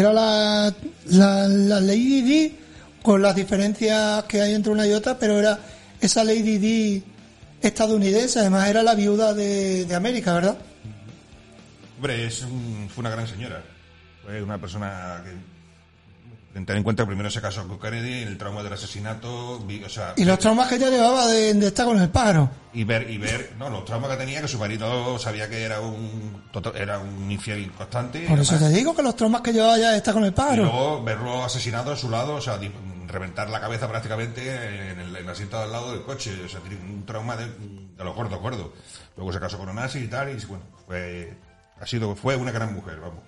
era 0.00 0.12
la, 0.12 0.72
la, 1.06 1.48
la 1.48 1.80
Lady 1.80 2.22
Di, 2.22 2.56
con 3.02 3.22
las 3.22 3.34
diferencias 3.36 4.24
que 4.24 4.40
hay 4.40 4.54
entre 4.54 4.72
una 4.72 4.86
y 4.86 4.92
otra, 4.92 5.18
pero 5.18 5.38
era 5.38 5.58
esa 6.00 6.24
Lady 6.24 6.58
Di 6.58 7.02
estadounidense, 7.62 8.40
además 8.40 8.68
era 8.68 8.82
la 8.82 8.94
viuda 8.94 9.32
de, 9.34 9.84
de 9.86 9.94
América, 9.94 10.34
¿verdad? 10.34 10.56
hombre, 11.96 12.26
es 12.26 12.42
un- 12.42 12.88
fue 12.94 13.00
una 13.02 13.10
gran 13.10 13.26
señora. 13.26 13.62
Fue 14.24 14.42
una 14.42 14.58
persona 14.60 15.22
que... 15.24 15.55
Tener 16.64 16.78
en 16.78 16.84
cuenta 16.84 17.02
que 17.02 17.08
primero 17.08 17.30
se 17.30 17.40
casó 17.42 17.68
con 17.68 17.78
Kennedy, 17.78 18.22
el 18.22 18.38
trauma 18.38 18.62
del 18.62 18.72
asesinato, 18.72 19.58
vi- 19.66 19.84
o 19.84 19.88
sea, 19.90 20.14
Y 20.16 20.24
los 20.24 20.38
traumas 20.38 20.68
que 20.68 20.76
ella 20.76 20.88
llevaba 20.88 21.26
de, 21.26 21.52
de 21.52 21.66
estar 21.66 21.84
con 21.84 21.98
el 22.00 22.08
pájaro. 22.08 22.48
y 22.72 22.84
ver 22.84 23.10
y 23.10 23.18
ver 23.18 23.52
no 23.58 23.68
los 23.68 23.84
traumas 23.84 24.10
que 24.10 24.16
tenía 24.16 24.40
que 24.40 24.48
su 24.48 24.58
marido 24.58 25.18
sabía 25.18 25.48
que 25.50 25.62
era 25.62 25.80
un 25.80 26.42
era 26.74 26.98
un 26.98 27.30
infiel 27.30 27.70
constante 27.72 28.26
Por 28.28 28.38
eso 28.38 28.54
además, 28.54 28.72
te 28.72 28.78
digo 28.78 28.94
que 28.96 29.02
los 29.02 29.14
traumas 29.16 29.42
que 29.42 29.52
llevaba 29.52 29.76
ya 29.78 29.90
de 29.90 29.98
estar 29.98 30.14
con 30.14 30.24
el 30.24 30.30
y 30.30 30.32
pájaro. 30.32 30.62
luego 30.64 31.02
verlo 31.04 31.44
asesinado 31.44 31.92
a 31.92 31.96
su 31.96 32.08
lado 32.10 32.34
o 32.36 32.40
sea 32.40 32.58
reventar 33.06 33.48
la 33.50 33.60
cabeza 33.60 33.88
prácticamente 33.88 34.42
en 34.90 34.98
el, 34.98 35.16
en 35.16 35.24
el 35.24 35.28
asiento 35.28 35.58
al 35.58 35.70
lado 35.70 35.92
del 35.92 36.02
coche 36.02 36.32
o 36.44 36.48
sea 36.48 36.60
tiene 36.60 36.76
un 36.82 37.04
trauma 37.06 37.36
de, 37.36 37.46
de 37.46 38.04
los 38.04 38.14
gordos 38.16 38.40
gordos 38.40 38.68
luego 39.16 39.32
se 39.32 39.40
casó 39.40 39.58
con 39.58 39.68
un 39.68 39.76
nazi 39.76 40.00
y 40.00 40.08
tal 40.08 40.30
y 40.30 40.44
bueno 40.46 40.64
fue 40.86 41.34
ha 41.80 41.86
sido 41.86 42.16
fue 42.16 42.34
una 42.36 42.50
gran 42.50 42.74
mujer 42.74 42.98
vamos 43.00 43.20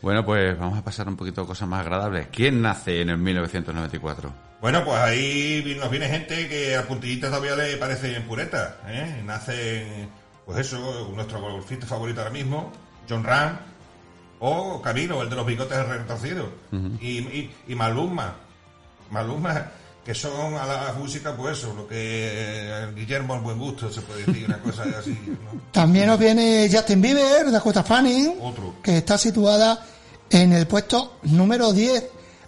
Bueno, 0.00 0.24
pues 0.24 0.58
vamos 0.58 0.78
a 0.78 0.84
pasar 0.84 1.08
un 1.08 1.16
poquito 1.16 1.42
a 1.42 1.46
cosas 1.46 1.68
más 1.68 1.80
agradables. 1.80 2.28
¿Quién 2.30 2.62
nace 2.62 3.00
en 3.00 3.10
el 3.10 3.18
1994? 3.18 4.32
Bueno, 4.60 4.84
pues 4.84 4.96
ahí 4.98 5.76
nos 5.78 5.90
viene 5.90 6.08
gente 6.08 6.48
que 6.48 6.76
a 6.76 6.86
puntillita 6.86 7.28
todavía 7.28 7.56
le 7.56 7.76
parece 7.76 8.16
en 8.16 8.24
pureta, 8.24 8.78
¿eh? 8.86 9.22
Nacen, 9.24 10.08
pues 10.46 10.58
eso, 10.58 11.12
nuestro 11.14 11.40
golfista 11.40 11.86
favorito 11.86 12.20
ahora 12.20 12.32
mismo, 12.32 12.72
John 13.08 13.22
Ram, 13.24 13.58
o 14.40 14.82
Camilo, 14.82 15.22
el 15.22 15.30
de 15.30 15.36
los 15.36 15.46
bigotes 15.46 15.86
retorcidos, 15.86 16.48
y, 17.00 17.18
y, 17.18 17.54
y 17.68 17.74
Maluma, 17.74 18.34
Maluma, 19.10 19.70
que 20.08 20.14
son 20.14 20.54
a 20.54 20.64
la 20.64 20.94
música, 20.98 21.36
pues 21.36 21.58
eso, 21.58 21.74
lo 21.76 21.86
que 21.86 21.94
eh, 21.98 22.86
Guillermo 22.96 23.34
al 23.34 23.40
buen 23.40 23.58
gusto, 23.58 23.90
se 23.92 24.00
puede 24.00 24.24
decir, 24.24 24.46
una 24.46 24.58
cosa 24.58 24.84
así, 24.98 25.10
¿no? 25.10 25.60
También 25.70 26.06
nos 26.06 26.18
viene 26.18 26.66
Justin 26.72 27.02
Bieber, 27.02 27.50
Dakota 27.50 27.84
Fanning, 27.84 28.36
Otro. 28.40 28.76
que 28.82 28.96
está 28.96 29.18
situada 29.18 29.84
en 30.30 30.54
el 30.54 30.66
puesto 30.66 31.18
número 31.24 31.74
10 31.74 32.04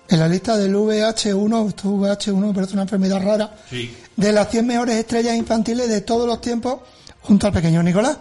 en 0.09 0.19
la 0.19 0.27
lista 0.27 0.57
del 0.57 0.75
VH1, 0.75 1.69
esto 1.69 1.89
VH1 1.91 2.55
parece 2.55 2.73
una 2.73 2.83
enfermedad 2.85 3.23
rara, 3.23 3.55
Sí. 3.69 3.95
de 4.17 4.33
las 4.33 4.49
100 4.51 4.67
mejores 4.67 4.97
estrellas 4.97 5.37
infantiles 5.37 5.87
de 5.91 6.01
todos 6.01 6.27
los 6.27 6.41
tiempos, 6.41 6.81
junto 7.21 7.47
al 7.47 7.53
pequeño 7.53 7.83
Nicolás. 7.83 8.17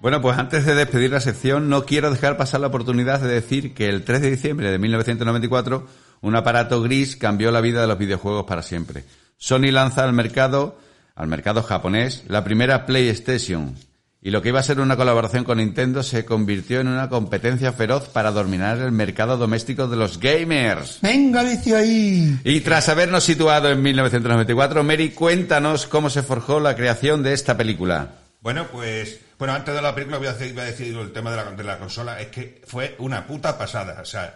Bueno, 0.00 0.20
pues 0.20 0.36
antes 0.36 0.66
de 0.66 0.74
despedir 0.74 1.12
la 1.12 1.20
sección, 1.20 1.68
no 1.68 1.86
quiero 1.86 2.10
dejar 2.10 2.36
pasar 2.36 2.60
la 2.60 2.66
oportunidad 2.66 3.20
de 3.20 3.28
decir 3.28 3.72
que 3.72 3.88
el 3.88 4.04
3 4.04 4.20
de 4.20 4.30
diciembre 4.32 4.72
de 4.72 4.78
1994, 4.80 5.86
un 6.20 6.36
aparato 6.36 6.82
gris 6.82 7.16
cambió 7.16 7.50
la 7.50 7.60
vida 7.60 7.80
de 7.80 7.86
los 7.86 7.98
videojuegos 7.98 8.44
para 8.44 8.62
siempre. 8.62 9.04
Sony 9.36 9.70
lanza 9.70 10.04
al 10.04 10.12
mercado, 10.12 10.78
al 11.14 11.28
mercado 11.28 11.62
japonés, 11.62 12.24
la 12.28 12.44
primera 12.44 12.86
PlayStation. 12.86 13.74
Y 14.22 14.30
lo 14.30 14.40
que 14.40 14.48
iba 14.48 14.58
a 14.58 14.62
ser 14.62 14.80
una 14.80 14.96
colaboración 14.96 15.44
con 15.44 15.58
Nintendo 15.58 16.02
se 16.02 16.24
convirtió 16.24 16.80
en 16.80 16.88
una 16.88 17.10
competencia 17.10 17.74
feroz 17.74 18.08
para 18.08 18.30
dominar 18.30 18.78
el 18.78 18.90
mercado 18.90 19.36
doméstico 19.36 19.86
de 19.86 19.96
los 19.96 20.18
gamers. 20.18 21.00
Venga, 21.02 21.42
vicio 21.42 21.76
ahí. 21.76 22.40
Y 22.42 22.60
tras 22.60 22.88
habernos 22.88 23.22
situado 23.22 23.70
en 23.70 23.82
1994, 23.82 24.82
Mary, 24.82 25.10
cuéntanos 25.10 25.86
cómo 25.86 26.08
se 26.08 26.22
forjó 26.22 26.58
la 26.58 26.74
creación 26.74 27.22
de 27.22 27.34
esta 27.34 27.54
película. 27.54 28.12
Bueno, 28.40 28.66
pues, 28.72 29.20
bueno, 29.38 29.52
antes 29.52 29.74
de 29.74 29.82
la 29.82 29.94
película 29.94 30.16
voy 30.16 30.28
a 30.28 30.32
decir, 30.32 30.54
voy 30.54 30.62
a 30.62 30.66
decir 30.66 30.96
el 30.96 31.12
tema 31.12 31.30
de 31.30 31.36
la, 31.36 31.50
de 31.50 31.64
la 31.64 31.78
consola, 31.78 32.18
es 32.18 32.28
que 32.28 32.62
fue 32.66 32.94
una 33.00 33.26
puta 33.26 33.58
pasada, 33.58 34.00
o 34.00 34.06
sea, 34.06 34.34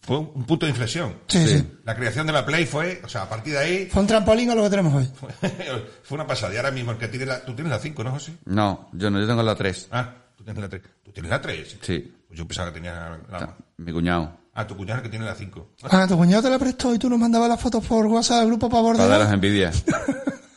fue 0.00 0.18
un, 0.18 0.30
un 0.34 0.44
punto 0.44 0.66
de 0.66 0.70
inflexión. 0.70 1.14
Sí, 1.26 1.46
sí, 1.46 1.66
La 1.84 1.96
creación 1.96 2.26
de 2.26 2.32
la 2.32 2.44
Play 2.46 2.66
fue, 2.66 3.00
o 3.04 3.08
sea, 3.08 3.22
a 3.22 3.28
partir 3.28 3.54
de 3.54 3.58
ahí, 3.58 3.88
Fue 3.90 4.02
un 4.02 4.06
trampolín 4.08 4.50
a 4.50 4.54
lo 4.54 4.62
que 4.64 4.70
tenemos 4.70 4.94
hoy. 4.94 5.08
fue, 6.02 6.14
una 6.16 6.26
pasada. 6.26 6.52
Y 6.54 6.56
ahora 6.56 6.70
mismo 6.70 6.92
el 6.92 6.98
que 6.98 7.08
tiene 7.08 7.26
la, 7.26 7.44
tú 7.44 7.54
tienes 7.54 7.70
la 7.72 7.78
5, 7.78 8.04
¿no, 8.04 8.10
José? 8.12 8.34
No, 8.44 8.88
yo 8.92 9.10
no, 9.10 9.20
yo 9.20 9.26
tengo 9.26 9.42
la 9.42 9.54
3. 9.54 9.88
Ah, 9.90 10.14
tú 10.36 10.44
tienes 10.44 10.62
la 10.62 10.68
3. 10.68 10.82
¿Tú 11.04 11.12
tienes 11.12 11.30
la 11.30 11.40
3? 11.40 11.76
Sí. 11.80 12.14
Pues 12.28 12.38
yo 12.38 12.46
pensaba 12.46 12.68
que 12.68 12.74
tenía 12.74 13.18
la... 13.30 13.56
Mi 13.78 13.92
cuñado. 13.92 14.36
Ah, 14.54 14.66
tu 14.66 14.76
cuñado 14.76 15.02
que 15.02 15.08
tiene 15.08 15.24
la 15.24 15.34
5. 15.34 15.70
Ah, 15.90 16.06
tu 16.08 16.16
cuñado 16.16 16.42
te 16.42 16.50
la 16.50 16.58
prestó 16.58 16.94
y 16.94 16.98
tú 16.98 17.10
nos 17.10 17.18
mandabas 17.18 17.48
las 17.48 17.60
fotos 17.60 17.84
por 17.84 18.06
WhatsApp 18.06 18.42
al 18.42 18.46
grupo 18.46 18.68
para 18.70 18.82
Para 18.84 18.98
daros 19.06 19.10
bordear. 19.28 19.34
envidia. 19.34 19.72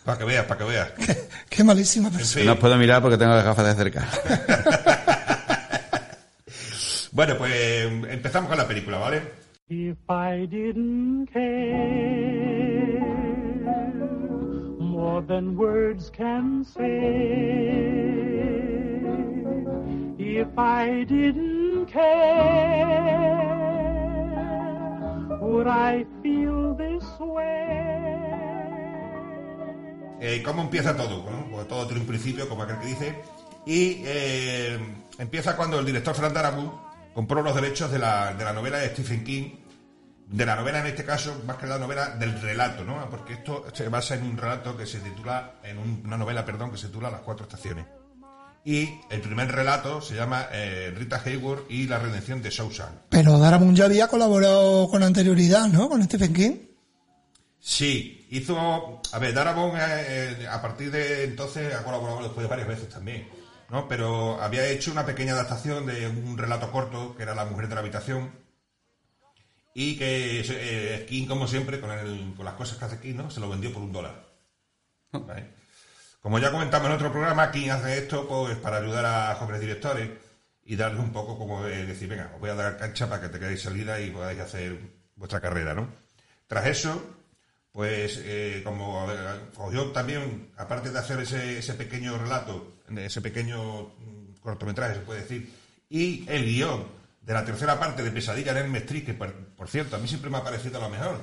Para 0.08 0.20
que 0.20 0.24
veas, 0.24 0.46
para 0.46 0.58
que 0.60 0.64
veas. 0.64 0.90
Qué 1.50 1.66
malísima 1.66 2.08
En 2.08 2.14
persona. 2.14 2.36
fin. 2.40 2.46
No 2.46 2.54
os 2.54 2.60
puedo 2.60 2.78
mirar 2.78 3.02
porque 3.02 3.18
tengo 3.18 3.34
las 3.36 3.44
gafas 3.44 3.66
de 3.68 3.76
cerca. 3.76 4.08
Bueno, 7.12 7.38
pues 7.38 7.86
empezamos 8.10 8.50
con 8.50 8.58
la 8.58 8.68
película, 8.68 8.98
¿vale? 8.98 9.22
If 9.70 9.98
I 10.10 10.46
didn't 10.48 11.30
care 11.32 13.00
more 14.80 15.22
than 15.26 15.58
words 15.58 16.10
can 16.10 16.64
say, 16.64 16.88
if 20.18 20.48
I 20.58 21.06
didn't 21.06 21.86
care, 21.88 22.98
would 25.42 25.68
I 25.68 26.06
feel 26.22 26.76
this 26.78 27.04
way? 27.20 27.78
Eh, 30.20 30.42
¿Cómo 30.44 30.64
empieza 30.64 30.96
todo? 30.96 31.22
Bueno, 31.24 31.48
pues 31.52 31.68
todo 31.68 31.86
tiene 31.88 32.02
un 32.02 32.08
principio, 32.08 32.50
como 32.50 32.64
aquel 32.64 32.80
que 32.80 32.88
dice. 32.88 33.16
Y 33.66 34.02
eh, 34.06 34.80
empieza 35.20 35.56
cuando 35.56 35.80
el 35.80 35.86
director 35.86 36.16
Frank 36.16 36.34
Darabont 36.34 36.87
compró 37.18 37.42
los 37.42 37.56
derechos 37.56 37.90
de 37.92 37.98
la, 37.98 38.36
de 38.36 38.46
la 38.46 38.54
novela 38.54 38.78
de 38.78 38.90
Stephen 38.90 39.24
King, 39.24 39.50
de 40.28 40.46
la 40.46 40.56
novela 40.56 40.82
en 40.82 40.86
este 40.86 41.04
caso, 41.04 41.42
más 41.48 41.58
que 41.58 41.66
la 41.66 41.80
novela, 41.80 42.10
del 42.12 42.40
relato, 42.40 42.84
¿no? 42.84 43.10
Porque 43.10 43.34
esto 43.34 43.66
se 43.74 43.90
basa 43.90 44.14
en 44.14 44.22
un 44.24 44.38
relato 44.38 44.78
que 44.78 44.86
se 44.86 45.00
titula, 45.00 45.54
en 45.64 45.80
un- 45.80 46.04
una 46.06 46.16
novela, 46.16 46.46
perdón, 46.46 46.70
que 46.70 46.78
se 46.78 46.86
titula 46.90 47.10
Las 47.10 47.22
Cuatro 47.22 47.46
Estaciones. 47.48 47.88
Y 48.64 48.88
el 49.10 49.22
primer 49.22 49.52
relato 49.52 50.00
se 50.00 50.14
llama 50.14 50.46
eh, 50.52 50.94
Rita 50.96 51.20
Hayworth 51.26 51.72
y 51.72 51.88
la 51.88 51.98
redención 51.98 52.40
de 52.44 52.52
Shawshank. 52.52 53.08
Pero 53.10 53.40
Darabont 53.40 53.76
ya 53.76 53.86
había 53.86 54.08
colaborado 54.10 54.88
con 54.88 55.02
anterioridad, 55.02 55.68
¿no? 55.70 55.90
Con 55.90 56.04
Stephen 56.04 56.34
King. 56.36 56.56
Sí, 57.60 58.28
hizo. 58.30 59.02
A 59.12 59.18
ver, 59.20 59.34
Darabont, 59.34 59.74
eh, 59.76 59.80
eh, 60.42 60.48
a 60.48 60.62
partir 60.62 60.92
de 60.92 61.24
entonces, 61.24 61.74
ha 61.74 61.84
colaborado 61.84 62.22
después 62.22 62.48
varias 62.48 62.68
veces 62.68 62.90
también, 62.90 63.28
¿no? 63.70 63.88
Pero 63.88 64.42
había 64.42 64.68
hecho 64.68 64.92
una 64.92 65.06
pequeña 65.06 65.34
adaptación 65.34 65.86
de 65.86 66.08
un 66.08 66.38
relato 66.38 66.72
corto 66.72 67.16
que 67.16 67.24
era 67.24 67.36
La 67.36 67.46
mujer 67.46 67.68
de 67.68 67.76
la 67.76 67.82
habitación. 67.82 68.32
Y 69.74 69.98
que 69.98 70.42
eh, 70.50 71.06
King, 71.08 71.28
como 71.28 71.48
siempre, 71.48 71.80
con, 71.80 71.92
el- 71.92 72.34
con 72.36 72.46
las 72.46 72.56
cosas 72.56 72.78
que 72.78 72.86
hace 72.86 73.00
King, 73.00 73.16
¿no? 73.16 73.30
Se 73.30 73.40
lo 73.40 73.50
vendió 73.50 73.72
por 73.72 73.84
un 73.84 73.94
dólar. 73.94 74.26
¿Vale? 75.12 75.54
Como 76.22 76.40
ya 76.40 76.52
comentamos 76.52 76.88
en 76.90 76.96
otro 76.96 77.12
programa, 77.12 77.52
King 77.52 77.70
hace 77.70 77.98
esto 78.00 78.28
pues 78.28 78.58
para 78.58 78.78
ayudar 78.78 79.06
a 79.06 79.36
jóvenes 79.36 79.62
directores 79.62 80.10
y 80.66 80.76
darles 80.76 81.00
un 81.02 81.14
poco 81.14 81.38
como 81.38 81.64
de 81.64 81.86
decir, 81.86 82.10
venga, 82.10 82.32
os 82.34 82.40
voy 82.42 82.50
a 82.50 82.56
dar 82.56 82.78
cancha 82.78 83.08
para 83.08 83.22
que 83.22 83.30
te 83.30 83.40
quedéis 83.40 83.62
salida 83.62 84.00
y 84.02 84.10
podáis 84.10 84.40
hacer 84.40 84.78
vuestra 85.16 85.40
carrera, 85.40 85.74
¿no? 85.74 85.88
Tras 86.48 86.66
eso, 86.66 87.02
pues 87.72 88.20
eh, 88.24 88.62
como 88.66 89.10
eh, 89.12 89.16
cogió 89.56 89.92
también, 89.92 90.52
aparte 90.58 90.90
de 90.92 91.00
hacer 91.00 91.20
ese, 91.22 91.60
ese 91.60 91.74
pequeño 91.76 92.18
relato, 92.18 92.77
ese 92.96 93.22
pequeño 93.22 93.84
mm, 93.84 94.40
cortometraje, 94.42 94.96
se 94.96 95.02
puede 95.02 95.22
decir, 95.22 95.52
y 95.90 96.26
el 96.30 96.46
guion 96.46 96.86
de 97.22 97.34
la 97.34 97.44
tercera 97.44 97.78
parte 97.78 98.04
de 98.04 98.12
Pesadilla 98.12 98.58
en 98.58 98.74
el 98.74 98.76
Street, 98.84 99.06
que 99.06 99.14
por, 99.14 99.34
por 99.34 99.68
cierto, 99.68 99.98
a 99.98 100.00
mí 100.00 100.08
siempre 100.08 100.30
me 100.30 100.38
ha 100.38 100.44
parecido 100.44 100.80
lo 100.80 100.90
mejor. 100.90 101.20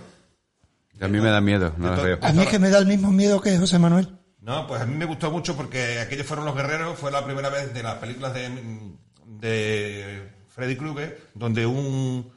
A 1.00 1.08
mí 1.08 1.18
me 1.20 1.30
da 1.30 1.40
miedo, 1.40 1.74
no 1.78 1.90
las 1.90 2.02
veo. 2.02 2.18
A 2.20 2.32
mí 2.32 2.42
es 2.42 2.48
que 2.48 2.58
me 2.58 2.70
da 2.70 2.78
el 2.78 2.86
mismo 2.86 3.10
miedo 3.10 3.40
que 3.40 3.56
José 3.58 3.78
Manuel. 3.78 4.08
No, 4.40 4.66
pues 4.66 4.82
a 4.82 4.86
mí 4.86 4.94
me 4.94 5.06
gustó 5.06 5.30
mucho 5.30 5.56
porque 5.56 6.00
aquellos 6.00 6.26
fueron 6.26 6.44
los 6.44 6.54
guerreros, 6.54 6.98
fue 6.98 7.10
la 7.10 7.24
primera 7.24 7.48
vez 7.48 7.72
de 7.72 7.82
las 7.82 7.94
películas 7.94 8.34
de, 8.34 8.50
de 9.26 10.30
Freddy 10.48 10.76
Krueger, 10.76 11.30
donde 11.34 11.64
un, 11.64 12.30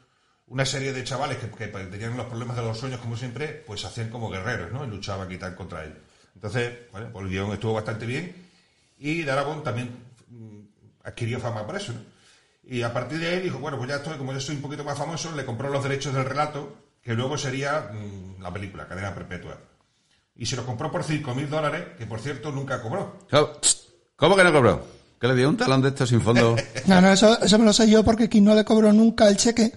una 0.48 0.66
serie 0.66 0.94
de 0.94 1.04
chavales 1.04 1.38
que, 1.38 1.50
que 1.50 1.68
tenían 1.68 2.16
los 2.16 2.28
problemas 2.28 2.56
de 2.56 2.64
los 2.64 2.78
sueños, 2.78 3.02
como 3.02 3.18
siempre, 3.18 3.64
pues 3.68 3.82
se 3.82 3.88
hacían 3.88 4.10
como 4.10 4.30
guerreros, 4.30 4.72
¿no? 4.72 4.86
Y 4.86 4.88
luchaban 4.88 5.30
y 5.30 5.38
tal 5.38 5.54
contra 5.56 5.84
ellos. 5.84 5.98
Entonces, 6.34 6.74
bueno, 6.94 7.10
pues 7.12 7.26
el 7.26 7.32
guion 7.32 7.52
estuvo 7.52 7.74
bastante 7.74 8.06
bien 8.06 8.47
y 9.00 9.24
Darabont 9.24 9.64
también 9.64 9.90
mm, 10.30 10.60
adquirió 11.04 11.40
fama 11.40 11.66
por 11.66 11.76
eso, 11.76 11.94
¿no? 11.94 12.00
Y 12.70 12.82
a 12.82 12.92
partir 12.94 13.20
de 13.20 13.30
ahí 13.30 13.42
dijo, 13.42 13.60
bueno, 13.60 13.78
pues 13.78 13.90
ya 13.90 13.96
estoy, 13.98 14.18
como 14.18 14.34
yo 14.34 14.40
soy 14.42 14.56
un 14.58 14.62
poquito 14.62 14.84
más 14.84 14.98
famoso, 14.98 15.32
le 15.36 15.46
compró 15.46 15.70
los 15.70 15.82
derechos 15.84 16.14
del 16.14 16.26
relato, 16.26 16.76
que 17.02 17.14
luego 17.14 17.38
sería 17.38 17.92
mm, 17.94 18.42
la 18.42 18.52
película, 18.52 18.88
Cadena 18.88 19.16
Perpetua. 19.16 19.58
Y 20.36 20.46
se 20.46 20.56
los 20.58 20.66
compró 20.66 20.92
por 20.92 21.04
5.000 21.04 21.48
dólares, 21.48 21.86
que 21.98 22.06
por 22.06 22.20
cierto 22.20 22.52
nunca 22.52 22.82
cobró. 22.82 23.20
¿Cómo- 23.32 23.50
¿Cómo 24.18 24.36
que 24.36 24.44
no 24.44 24.52
cobró? 24.52 24.86
¿Que 25.20 25.28
le 25.30 25.36
dio 25.36 25.50
un 25.50 25.58
talón 25.58 25.82
de 25.82 25.90
esto 25.90 26.06
sin 26.06 26.22
fondo? 26.22 26.56
No, 26.88 27.00
no, 27.02 27.12
eso, 27.14 27.42
eso 27.42 27.58
me 27.58 27.66
lo 27.66 27.74
sé 27.74 27.90
yo 27.90 28.04
porque 28.04 28.30
King 28.30 28.44
no 28.44 28.54
le 28.56 28.66
cobró 28.66 28.92
nunca 28.94 29.28
el 29.30 29.38
cheque 29.38 29.72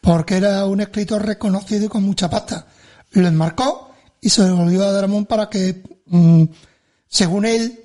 porque 0.00 0.36
era 0.36 0.66
un 0.66 0.80
escritor 0.82 1.24
reconocido 1.24 1.86
y 1.86 1.88
con 1.88 2.02
mucha 2.02 2.28
pasta. 2.28 2.66
Lo 3.12 3.26
enmarcó 3.26 3.94
y 4.20 4.28
se 4.28 4.46
lo 4.46 4.56
volvió 4.56 4.84
a 4.84 4.92
Daramón 4.92 5.24
para 5.26 5.48
que, 5.48 5.82
mm, 6.06 6.44
según 7.08 7.46
él, 7.46 7.83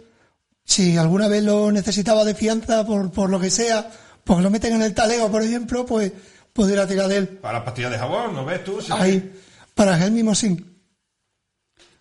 si 0.69 0.97
alguna 0.97 1.27
vez 1.27 1.43
lo 1.43 1.71
necesitaba 1.71 2.23
de 2.23 2.36
fianza 2.36 2.86
por, 2.86 3.12
por 3.12 3.27
lo 3.32 3.39
que 3.39 3.49
sea, 3.49 3.89
porque 4.23 4.43
lo 4.43 4.51
meten 4.51 4.75
en 4.75 4.84
el 4.84 4.93
talego, 4.93 5.32
por 5.32 5.41
ejemplo, 5.41 5.84
pues 5.84 6.12
pudiera 6.53 6.86
tirar 6.86 7.08
de 7.08 7.17
él. 7.17 7.27
Para 7.27 7.55
las 7.55 7.63
pastillas 7.63 7.91
de 7.91 7.97
jabón, 7.97 8.36
¿no 8.36 8.45
ves 8.45 8.63
tú? 8.63 8.79
Sí. 8.79 8.91
Ahí, 8.93 9.34
para 9.73 9.97
él 10.05 10.12
mismo 10.12 10.36
sí. 10.36 10.63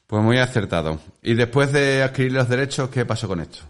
Pues 0.07 0.23
muy 0.23 0.39
acertado. 0.39 1.01
Y 1.23 1.35
después 1.35 1.73
de 1.73 2.03
adquirir 2.03 2.33
los 2.33 2.47
derechos, 2.47 2.91
¿qué 2.91 3.07
pasó 3.07 3.27
con 3.27 3.41
esto? 3.41 3.61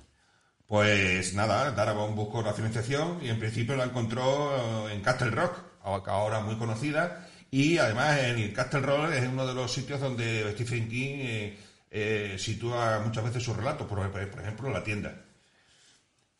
Pues 0.66 1.32
nada, 1.32 1.70
Darabont 1.70 2.16
buscó 2.16 2.42
la 2.42 2.52
financiación 2.52 3.20
y 3.22 3.28
en 3.28 3.38
principio 3.38 3.76
la 3.76 3.84
encontró 3.84 4.88
eh, 4.88 4.94
en 4.94 5.00
Castle 5.00 5.30
Rock, 5.30 5.60
ahora 5.84 6.40
muy 6.40 6.56
conocida, 6.56 7.24
y 7.52 7.78
además 7.78 8.18
en 8.18 8.38
el 8.38 8.52
Castle 8.52 8.80
Rock 8.80 9.12
es 9.12 9.28
uno 9.28 9.46
de 9.46 9.54
los 9.54 9.72
sitios 9.72 10.00
donde 10.00 10.52
Stephen 10.54 10.88
King 10.88 11.16
eh, 11.20 11.58
eh, 11.90 12.36
sitúa 12.38 13.00
muchas 13.04 13.24
veces 13.24 13.42
sus 13.42 13.56
relatos, 13.56 13.86
por, 13.86 14.10
por 14.10 14.40
ejemplo, 14.40 14.70
la 14.70 14.84
tienda. 14.84 15.24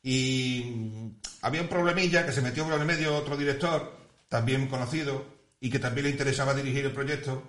Y 0.02 1.12
había 1.42 1.62
un 1.62 1.68
problemilla 1.68 2.24
que 2.24 2.32
se 2.32 2.42
metió 2.42 2.64
por 2.64 2.78
el 2.78 2.87
medio 2.87 3.16
otro 3.16 3.37
director, 3.37 3.98
también 4.28 4.68
conocido, 4.68 5.26
y 5.61 5.70
que 5.70 5.78
también 5.78 6.04
le 6.04 6.11
interesaba 6.11 6.54
dirigir 6.54 6.84
el 6.84 6.92
proyecto, 6.92 7.42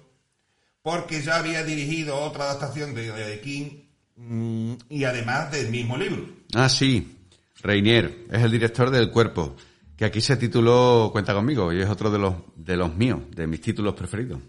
porque 0.82 1.22
ya 1.22 1.38
había 1.38 1.64
dirigido 1.64 2.18
otra 2.18 2.46
adaptación 2.46 2.94
de, 2.94 3.12
de 3.12 3.42
King 3.42 3.84
mm, 4.16 4.74
y 4.90 5.04
además 5.04 5.52
del 5.52 5.70
mismo 5.70 5.98
libro. 5.98 6.28
Ah, 6.54 6.70
sí. 6.70 7.16
Reinier 7.62 8.26
es 8.32 8.42
el 8.42 8.52
director 8.52 8.90
del 8.90 9.12
Cuerpo, 9.12 9.56
que 9.98 10.06
aquí 10.06 10.22
se 10.22 10.38
tituló 10.38 11.10
Cuenta 11.12 11.34
conmigo 11.34 11.74
y 11.74 11.82
es 11.82 11.90
otro 11.90 12.10
de 12.10 12.18
los 12.18 12.36
de 12.56 12.78
los 12.78 12.96
míos, 12.96 13.20
de 13.36 13.48
mis 13.48 13.60
títulos 13.60 13.96
preferidos. 13.96 14.40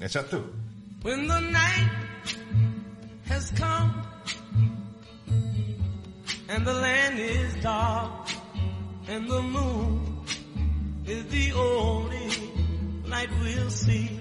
Exacto. 0.00 0.50
When 1.02 1.28
the 1.28 1.40
night 1.40 2.01
has 3.32 3.50
come 3.52 3.90
and 6.48 6.66
the 6.66 6.74
land 6.74 7.18
is 7.18 7.54
dark 7.62 8.28
and 9.08 9.28
the 9.28 9.42
moon 9.42 10.22
is 11.06 11.24
the 11.28 11.52
only 11.52 12.28
we'll 13.40 13.70
see. 13.70 14.20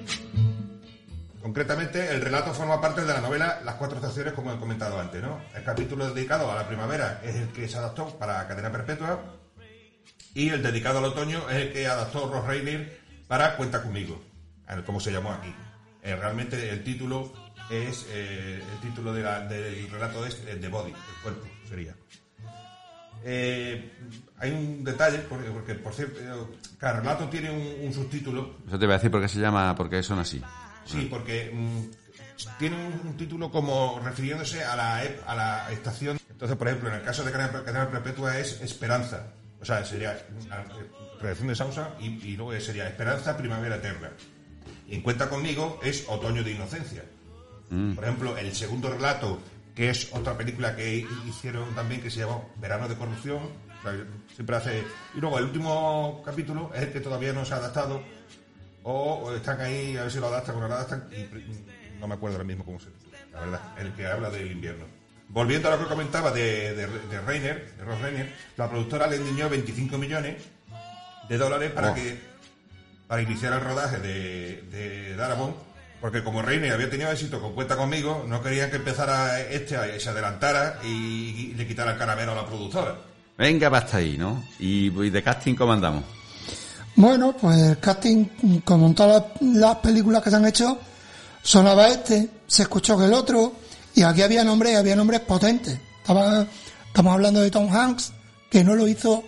Concretamente, 1.41 2.09
el 2.11 2.21
relato 2.21 2.53
forma 2.53 2.79
parte 2.79 3.01
de 3.01 3.13
la 3.13 3.19
novela 3.19 3.61
Las 3.65 3.75
Cuatro 3.75 3.97
Estaciones, 3.97 4.33
como 4.33 4.53
he 4.53 4.57
comentado 4.57 4.99
antes, 4.99 5.21
¿no? 5.21 5.41
El 5.55 5.63
capítulo 5.63 6.13
dedicado 6.13 6.51
a 6.51 6.55
la 6.55 6.67
primavera 6.67 7.19
es 7.23 7.35
el 7.35 7.47
que 7.49 7.67
se 7.67 7.77
adaptó 7.77 8.17
para 8.17 8.47
Cadena 8.47 8.71
Perpetua 8.71 9.19
y 10.33 10.49
el 10.49 10.61
dedicado 10.61 10.99
al 10.99 11.05
otoño 11.05 11.49
es 11.49 11.55
el 11.55 11.73
que 11.73 11.87
adaptó 11.87 12.31
Ross 12.31 12.45
Reiner 12.45 12.99
para 13.27 13.55
Cuenta 13.57 13.81
conmigo, 13.81 14.21
como 14.85 14.99
se 14.99 15.11
llamó 15.11 15.31
aquí. 15.31 15.53
Eh, 16.03 16.15
realmente 16.15 16.69
el 16.69 16.83
título 16.83 17.31
es 17.69 18.05
eh, 18.09 18.61
el 18.73 18.79
título 18.89 19.13
de 19.13 19.23
la- 19.23 19.41
del 19.47 19.89
relato 19.89 20.25
es 20.25 20.35
eh, 20.47 20.57
The 20.59 20.67
Body, 20.67 20.91
el 20.91 21.21
cuerpo 21.23 21.45
sería. 21.67 21.95
Eh, 23.23 23.91
hay 24.39 24.51
un 24.51 24.83
detalle, 24.83 25.19
porque, 25.19 25.49
porque, 25.51 25.75
por 25.75 25.93
cierto, 25.93 26.19
eh, 26.19 26.57
cada 26.79 26.99
relato 27.01 27.29
tiene 27.29 27.51
un, 27.51 27.85
un 27.87 27.93
subtítulo 27.93 28.57
Eso 28.67 28.79
te 28.79 28.85
voy 28.85 28.93
a 28.93 28.97
decir 28.97 29.11
por 29.11 29.21
qué 29.21 29.27
se 29.27 29.39
llama, 29.39 29.75
por 29.75 29.89
qué 29.89 30.01
son 30.01 30.17
así. 30.19 30.41
Sí, 30.85 31.07
porque 31.09 31.51
mm, 31.53 31.81
tiene 32.57 32.75
un, 32.77 33.09
un 33.09 33.17
título 33.17 33.51
como 33.51 34.01
refiriéndose 34.03 34.63
a 34.63 34.75
la, 34.75 34.97
a 35.27 35.35
la 35.35 35.71
estación. 35.71 36.17
Entonces, 36.29 36.57
por 36.57 36.67
ejemplo, 36.67 36.89
en 36.89 36.95
el 36.95 37.03
caso 37.03 37.23
de 37.23 37.31
Cadena 37.31 37.63
Cadena 37.63 37.89
Perpetua 37.91 38.39
es 38.39 38.59
Esperanza. 38.61 39.27
O 39.61 39.65
sea, 39.65 39.85
sería 39.85 40.25
la 40.49 40.65
redacción 41.21 41.49
de 41.49 41.55
Sausa 41.55 41.89
y, 41.99 42.07
y 42.27 42.35
luego 42.35 42.59
sería 42.59 42.87
Esperanza, 42.87 43.37
Primavera 43.37 43.75
Eterna. 43.75 44.09
Y 44.87 44.95
en 44.95 45.01
Cuenta 45.03 45.29
conmigo 45.29 45.79
es 45.83 46.05
Otoño 46.09 46.43
de 46.43 46.53
Inocencia. 46.53 47.03
Por 47.95 48.03
ejemplo, 48.03 48.37
el 48.37 48.53
segundo 48.53 48.89
relato, 48.89 49.39
que 49.73 49.89
es 49.89 50.09
otra 50.11 50.37
película 50.37 50.75
que 50.75 51.07
hicieron 51.25 51.73
también 51.73 52.01
que 52.01 52.11
se 52.11 52.19
llamó 52.19 52.51
Verano 52.57 52.89
de 52.89 52.95
Corrupción, 52.95 53.39
siempre 54.35 54.55
hace... 54.57 54.83
Y 55.15 55.21
luego 55.21 55.37
el 55.39 55.45
último 55.45 56.21
capítulo 56.25 56.69
es 56.75 56.81
el 56.81 56.91
que 56.91 56.99
todavía 56.99 57.31
no 57.31 57.45
se 57.45 57.53
ha 57.53 57.57
adaptado, 57.57 58.01
o, 58.83 59.31
están 59.33 59.61
ahí 59.61 59.95
a 59.95 60.03
ver 60.03 60.11
si 60.11 60.19
lo 60.19 60.27
adaptan 60.27 60.55
o 60.57 60.59
no 60.59 60.67
lo 60.67 60.73
adaptan, 60.73 61.07
y 61.11 61.99
no 61.99 62.07
me 62.07 62.15
acuerdo 62.15 62.35
ahora 62.35 62.47
mismo 62.47 62.65
cómo 62.65 62.79
se 62.79 62.89
la 63.31 63.39
verdad, 63.39 63.61
el 63.77 63.93
que 63.93 64.05
habla 64.05 64.29
del 64.29 64.51
invierno. 64.51 64.85
Volviendo 65.29 65.69
a 65.69 65.77
lo 65.77 65.79
que 65.83 65.85
comentaba 65.89 66.31
de, 66.31 66.75
de, 66.75 66.87
de 66.87 67.21
Reiner, 67.21 67.71
de 67.77 67.85
Ross 67.85 68.01
Reiner, 68.01 68.33
la 68.57 68.69
productora 68.69 69.07
le 69.07 69.15
endiñó 69.15 69.49
25 69.49 69.97
millones 69.97 70.43
de 71.29 71.37
dólares 71.37 71.71
para 71.71 71.91
Oh. 71.91 71.95
que 71.95 72.19
para 73.07 73.21
iniciar 73.21 73.53
el 73.53 73.61
rodaje 73.61 73.99
de, 73.99 74.61
de 74.71 75.15
Darabont, 75.15 75.55
porque 76.01 76.23
como 76.23 76.41
Reiner 76.41 76.73
había 76.73 76.89
tenido 76.89 77.11
éxito 77.11 77.39
con 77.39 77.53
Cuenta 77.53 77.77
conmigo, 77.77 78.25
no 78.27 78.41
querían 78.41 78.71
que 78.71 78.77
empezara 78.77 79.39
este 79.39 79.77
a 79.77 79.99
se 79.99 80.09
adelantara 80.09 80.79
y, 80.83 80.87
y 81.51 81.53
le 81.53 81.67
quitara 81.67 81.91
el 81.91 81.97
caramelo 81.97 82.31
a 82.31 82.35
la 82.35 82.45
productora. 82.45 82.95
Venga, 83.37 83.69
basta 83.69 83.97
ahí, 83.97 84.17
¿no? 84.17 84.43
Y, 84.59 84.87
y 84.87 85.09
de 85.11 85.23
casting, 85.23 85.55
¿cómo 85.55 85.73
andamos? 85.73 86.03
Bueno, 86.95 87.35
pues 87.39 87.57
el 87.59 87.79
casting, 87.79 88.25
como 88.65 88.87
en 88.87 88.95
todas 88.95 89.23
las, 89.39 89.53
las 89.53 89.75
películas 89.77 90.21
que 90.23 90.29
se 90.31 90.35
han 90.35 90.45
hecho, 90.45 90.77
sonaba 91.41 91.87
este, 91.87 92.29
se 92.47 92.63
escuchó 92.63 92.97
que 92.97 93.05
el 93.05 93.13
otro, 93.13 93.53
y 93.95 94.03
aquí 94.03 94.21
había 94.21 94.43
nombres, 94.43 94.75
había 94.77 94.95
nombres 94.95 95.21
potentes. 95.21 95.79
Estaba, 96.01 96.45
estamos 96.87 97.13
hablando 97.13 97.41
de 97.41 97.51
Tom 97.51 97.73
Hanks, 97.73 98.11
que 98.49 98.63
no 98.63 98.75
lo 98.75 98.87
hizo 98.87 99.23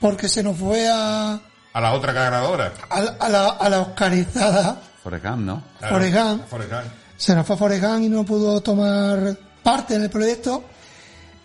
porque 0.00 0.28
se 0.28 0.42
nos 0.42 0.56
fue 0.56 0.88
a, 0.88 1.40
A 1.72 1.80
la 1.80 1.92
otra 1.92 2.12
ganadora. 2.12 2.72
a 2.88 3.28
la, 3.28 3.48
a 3.48 3.68
la 3.68 3.80
Oscarizada 3.80 4.82
Forrest 5.02 5.24
Gump, 5.24 5.38
¿no? 5.38 5.62
Claro, 5.78 5.94
Forrest 5.96 6.14
Gump. 6.16 6.46
Forrest 6.48 6.72
Gump. 6.72 6.84
se 7.16 7.34
nos 7.34 7.46
fue 7.46 7.80
Gump 7.80 8.02
y 8.04 8.08
no 8.08 8.24
pudo 8.24 8.60
tomar 8.60 9.36
parte 9.62 9.94
en 9.94 10.02
el 10.02 10.10
proyecto. 10.10 10.64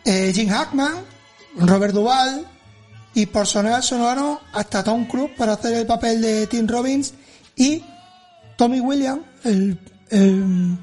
Eh, 0.06 0.32
Jim 0.34 0.50
Hackman, 0.50 0.94
Robert 1.58 1.94
Duvall 1.94 2.46
y 3.14 3.26
por 3.26 3.46
sonar 3.48 3.84
sonaron 3.84 4.40
hasta 4.54 4.84
Tom 4.84 5.06
Cruise 5.06 5.32
para 5.38 5.54
hacer 5.54 5.74
el 5.74 5.86
papel 5.86 6.22
de 6.22 6.48
Tim 6.48 6.68
Robbins 6.68 7.14
y 7.56 7.84
Tommy 8.56 8.80
Williams, 8.80 9.22
el, 9.44 9.78
el, 10.10 10.78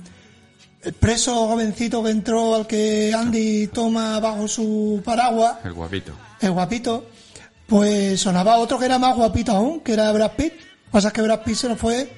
el 0.83 0.93
preso 0.95 1.47
jovencito 1.49 2.03
que 2.03 2.11
entró 2.11 2.55
al 2.57 2.67
que 2.67 3.13
Andy 3.15 3.69
toma 3.69 4.19
bajo 4.21 4.47
su 4.49 5.01
paraguas, 5.05 5.57
El 5.65 5.73
guapito. 5.73 6.13
el 6.41 6.51
guapito, 6.53 7.07
pues 7.67 8.21
sonaba 8.21 8.59
otro 8.59 8.79
que 8.79 8.85
era 8.87 8.99
más 8.99 9.17
guapito 9.17 9.53
aún, 9.53 9.81
que 9.81 9.93
era 9.95 10.11
Brad 10.13 10.33
Pitt. 10.33 10.53
Pasa 10.91 11.09
es 11.09 11.15
que 11.15 11.23
Brad 11.23 11.43
Pitt 11.43 11.57
se 11.57 11.69
nos 11.69 11.79
fue 11.79 12.13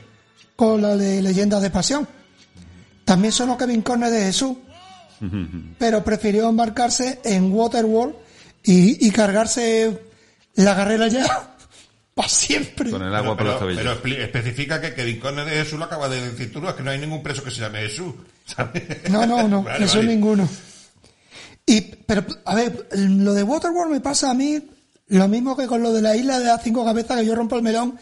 con 0.57 0.81
la 0.83 0.97
de 0.97 1.23
Leyendas 1.23 1.62
de 1.62 1.71
Pasión. 1.71 2.09
también 3.05 3.33
sonó 3.33 3.57
Kevin 3.57 3.83
Conner 3.83 4.11
de 4.11 4.25
Jesús, 4.25 4.57
pero 5.79 6.03
prefirió 6.03 6.49
embarcarse 6.49 7.21
en 7.25 7.53
Waterworld 7.53 8.14
y, 8.64 9.07
y 9.07 9.11
cargarse 9.11 10.01
la 10.55 10.75
carrera 10.75 11.09
ya 11.09 11.55
para 12.14 12.29
siempre. 12.29 12.90
Con 12.90 13.03
el 13.03 13.14
agua 13.14 13.37
por 13.37 13.38
pero, 13.38 13.51
los 13.51 13.61
tobillos. 13.61 13.83
pero 13.83 14.03
expli- 14.03 14.19
especifica 14.23 14.81
que 14.81 14.95
Kevin 14.95 15.21
Conner 15.21 15.45
de 15.45 15.53
Jesús 15.62 15.79
lo 15.79 15.85
acaba 15.85 16.09
de 16.09 16.31
decir 16.31 16.53
tú, 16.53 16.61
no, 16.61 16.71
es 16.71 16.75
que 16.75 16.83
no 16.83 16.90
hay 16.90 16.99
ningún 16.99 17.23
preso 17.23 17.45
que 17.45 17.51
se 17.51 17.61
llame 17.61 17.81
Jesús. 17.81 18.14
¿sabes? 18.47 18.83
No, 19.11 19.27
no, 19.27 19.47
no, 19.49 19.62
Vale, 19.64 19.85
eso 19.85 19.99
vale. 19.99 20.09
ninguno. 20.14 20.49
Y, 21.69 21.81
pero, 21.81 22.25
a 22.45 22.55
ver, 22.55 22.88
lo 22.92 23.35
de 23.35 23.42
Waterworld 23.42 23.92
me 23.92 24.01
pasa 24.01 24.31
a 24.31 24.35
mí 24.35 24.62
lo 25.09 25.29
mismo 25.29 25.57
que 25.57 25.66
con 25.66 25.83
lo 25.83 25.92
de 25.92 26.01
la 26.03 26.16
isla 26.16 26.38
de 26.38 26.47
las 26.47 26.62
cinco 26.62 26.85
cabezas, 26.85 27.19
que 27.21 27.27
yo 27.27 27.35
rompo 27.35 27.57
el 27.57 27.62
melón, 27.62 27.99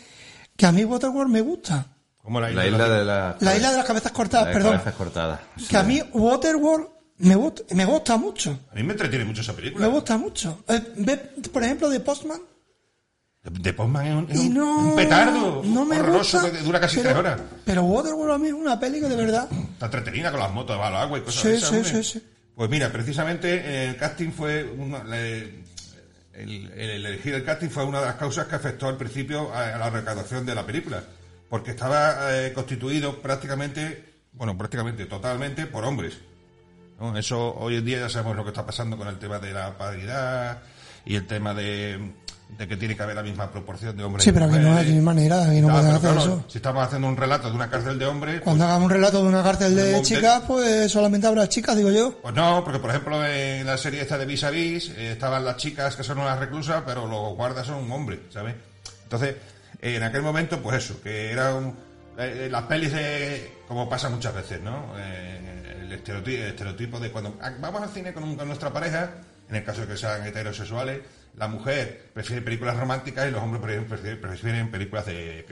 que 0.57 0.67
a 0.67 0.73
mí 0.73 0.85
Waterworld 0.85 1.31
me 1.33 1.41
gusta. 1.41 1.87
Como 2.25 2.41
la 2.41 2.51
La 2.51 2.67
isla 2.67 2.89
de 2.89 3.05
la... 3.05 3.37
La 3.41 3.55
isla 3.55 3.71
de 3.71 3.77
las 3.77 3.87
cabezas 3.87 4.11
cortadas, 4.11 4.47
la 4.49 4.53
perdón. 4.55 4.73
cabezas 4.73 4.95
cortadas. 4.95 5.41
Que 5.69 5.77
a 5.77 5.83
mí 5.83 6.03
Waterworld 6.13 6.87
me 7.19 7.37
gusta, 7.37 7.63
me 7.75 7.85
gusta 7.85 8.17
mucho. 8.17 8.59
A 8.73 8.75
mí 8.75 8.83
me 8.83 8.93
entretiene 8.93 9.25
mucho 9.27 9.43
esa 9.43 9.53
película. 9.53 9.87
Me 9.87 9.93
gusta 9.93 10.17
mucho. 10.17 10.65
Eh, 10.67 10.83
ve, 10.97 11.17
por 11.53 11.63
ejemplo, 11.63 11.89
de 11.91 12.01
Postman. 12.01 12.41
De 13.43 13.73
Postman 13.75 14.07
es 14.07 14.15
un, 14.15 14.31
es 14.31 14.41
Y 14.43 14.49
un- 14.49 14.55
no, 14.55 14.79
un 14.79 14.97
petardo 14.97 15.63
no 15.67 15.85
me 15.85 16.01
horroroso 16.01 16.41
gusta, 16.41 16.51
que 16.57 16.65
dura 16.65 16.81
casi 16.81 16.97
pero- 16.97 17.09
tres 17.11 17.19
horas. 17.19 17.41
Pero 17.67 17.83
Waterworld 17.83 18.35
a 18.35 18.39
mí 18.39 18.47
es 18.49 18.55
una 18.55 18.81
peli 18.81 19.01
que 19.01 19.09
de 19.09 19.17
verdad. 19.17 19.47
Está 19.75 19.85
entretenida 19.87 20.31
con 20.31 20.41
las 20.41 20.51
motos 20.51 20.79
bajo 20.79 20.89
el 20.89 20.97
agua 20.97 21.19
y 21.19 21.21
cosas 21.21 21.43
Sí, 21.43 21.49
de 21.49 21.57
esas, 21.57 21.69
sí, 21.69 21.77
hombre. 21.77 21.91
sí, 22.05 22.05
sí. 22.21 22.25
Pues 22.57 22.71
mira, 22.71 22.91
precisamente 22.91 23.53
eh, 23.55 23.89
el 23.91 23.97
casting 23.99 24.31
fue 24.31 24.65
una- 24.65 25.05
le- 25.05 25.63
el, 26.33 26.73
el 26.73 26.91
elegir 27.07 27.35
el 27.35 27.45
casting 27.45 27.69
fue 27.69 27.85
una 27.85 28.01
de 28.01 28.07
las 28.07 28.15
causas 28.17 28.47
que 28.47 28.55
afectó 28.57 28.89
al 28.89 28.97
principio 28.97 29.53
a, 29.53 29.75
a 29.75 29.79
la 29.79 29.91
recaudación 29.91 30.47
de 30.47 30.55
la 30.55 30.65
película, 30.65 31.05
porque 31.49 31.73
estaba 31.73 32.17
eh, 32.35 32.53
constituido 32.53 33.21
prácticamente, 33.21 34.05
bueno, 34.33 34.57
prácticamente 34.57 35.07
totalmente 35.07 35.67
por 35.67 35.85
hombres. 35.85 36.15
¿no? 37.01 37.17
Eso 37.17 37.55
hoy 37.57 37.77
en 37.77 37.85
día 37.85 38.01
ya 38.01 38.09
sabemos 38.09 38.37
lo 38.37 38.45
que 38.45 38.51
está 38.51 38.65
pasando 38.67 38.97
con 38.97 39.09
el 39.09 39.19
tema 39.19 39.39
de 39.39 39.53
la 39.53 39.77
paridad 39.77 40.63
y 41.05 41.17
el 41.17 41.27
tema 41.27 41.53
de, 41.55 42.13
de 42.57 42.69
que 42.69 42.77
tiene 42.77 42.97
que 42.97 43.03
haber 43.03 43.17
la 43.17 43.23
misma 43.23 43.51
proporción 43.51 43.97
de 43.97 44.05
hombres 44.05 44.25
Sí, 44.25 44.31
y 44.31 44.33
pero 44.33 44.47
no 44.47 44.53
mujeres. 44.71 44.93
hay 44.93 45.01
manera, 45.01 45.45
aquí 45.45 45.61
no 45.61 45.69
Ya, 45.69 45.73
pueden 45.75 45.87
pero 45.87 45.97
hacer 45.97 46.11
claro, 46.13 46.21
eso. 46.21 46.45
Si 46.49 46.59
estamos 46.59 46.87
haciendo 46.87 47.09
un 47.09 47.17
relato 47.17 47.49
de 47.51 47.55
una 47.57 47.69
cárcel 47.69 47.99
de 47.99 48.07
hombres, 48.07 48.41
Cuando 48.43 48.65
hagamos 48.65 48.85
un 48.85 48.91
relato 48.91 49.23
de 49.23 49.29
una 49.29 49.43
cárcel 49.43 49.77
de 49.77 50.03
chicas, 50.03 50.43
pues 50.47 50.91
solamente 50.91 51.27
habrá 51.27 51.49
chicas, 51.49 51.77
digo 51.77 51.91
yo. 51.91 52.19
Pues 52.23 52.35
no, 52.35 52.63
porque 52.65 52.79
por 52.79 52.91
ejemplo 52.91 53.25
en 53.27 53.67
la 53.67 53.77
serie 53.77 54.01
esta 54.01 54.17
de 54.17 54.25
Vis 54.27 54.45
a 54.45 54.51
Vis 54.51 54.91
eh, 54.97 55.13
estaban 55.13 55.45
las 55.45 55.57
chicas 55.57 55.95
que 55.97 56.05
son 56.05 56.19
unas 56.19 56.39
reclusas, 56.39 56.83
pero 56.87 57.07
los 57.07 57.35
guardas 57.37 57.67
son 57.67 57.77
un 57.85 57.93
hombre, 57.93 58.21
¿sabes? 58.33 58.55
Entonces, 59.03 59.35
en 59.85 60.03
aquel 60.03 60.23
momento, 60.23 60.63
pues 60.63 60.79
eso, 60.85 61.01
que 61.03 61.31
era 61.31 61.55
un, 61.55 61.77
eh, 62.17 62.47
eh, 62.47 62.49
las 62.51 62.63
pelis 62.65 62.93
de, 62.93 63.59
como 63.69 63.89
pasa 63.89 64.09
muchas 64.09 64.35
veces, 64.35 64.61
¿no? 64.63 64.95
Eh, 64.97 65.81
el, 65.83 65.93
estereotipo, 65.93 66.43
el 66.43 66.49
estereotipo 66.49 67.01
de 67.01 67.11
cuando 67.11 67.37
ah, 67.43 67.53
vamos 67.61 67.83
al 67.83 67.91
cine 67.91 68.15
con, 68.15 68.37
nuestra 68.37 68.73
pareja, 68.73 69.11
en 69.49 69.57
el 69.57 69.65
caso 69.65 69.83
de 69.83 69.89
que 69.89 69.97
sean 69.97 70.27
heterosexuales, 70.27 71.01
la 71.37 71.49
mujer 71.49 72.11
prefiere 72.15 72.41
películas 72.41 72.77
románticas 72.77 73.29
y 73.29 73.31
los 73.31 73.43
hombres 73.43 73.85
prefieren, 73.87 74.21
prefieren- 74.21 74.71
películas 74.71 75.05
de, 75.07 75.45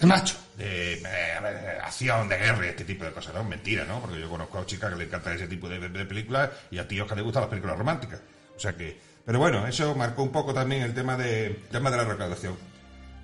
macho. 0.00 0.36
de 0.56 0.94
eh, 0.94 1.02
de 1.02 1.70
acción, 1.80 2.28
de 2.28 2.38
guerra, 2.38 2.66
este 2.66 2.84
tipo 2.84 3.04
de 3.04 3.12
cosas, 3.12 3.34
¿no? 3.34 3.44
Mentira, 3.44 3.84
¿no? 3.84 4.00
Porque 4.00 4.18
yo 4.18 4.28
conozco 4.28 4.58
a 4.58 4.66
chicas 4.66 4.90
que 4.90 4.96
le 4.96 5.04
encantan 5.04 5.34
ese 5.34 5.46
tipo 5.46 5.68
de, 5.68 5.78
de 5.88 6.04
películas 6.06 6.50
y 6.70 6.78
a 6.78 6.88
tíos 6.88 7.06
que 7.06 7.14
les 7.14 7.22
gustan 7.24 7.42
las 7.42 7.50
películas 7.50 7.78
románticas. 7.78 8.20
O 8.56 8.58
sea 8.58 8.74
que, 8.74 8.98
pero 9.24 9.38
bueno, 9.38 9.66
eso 9.66 9.94
marcó 9.94 10.22
un 10.22 10.32
poco 10.32 10.54
también 10.54 10.82
el 10.82 10.94
tema 10.94 11.16
de, 11.16 11.46
el 11.46 11.68
tema 11.70 11.90
de 11.90 11.98
la 11.98 12.04
recaudación. 12.04 12.56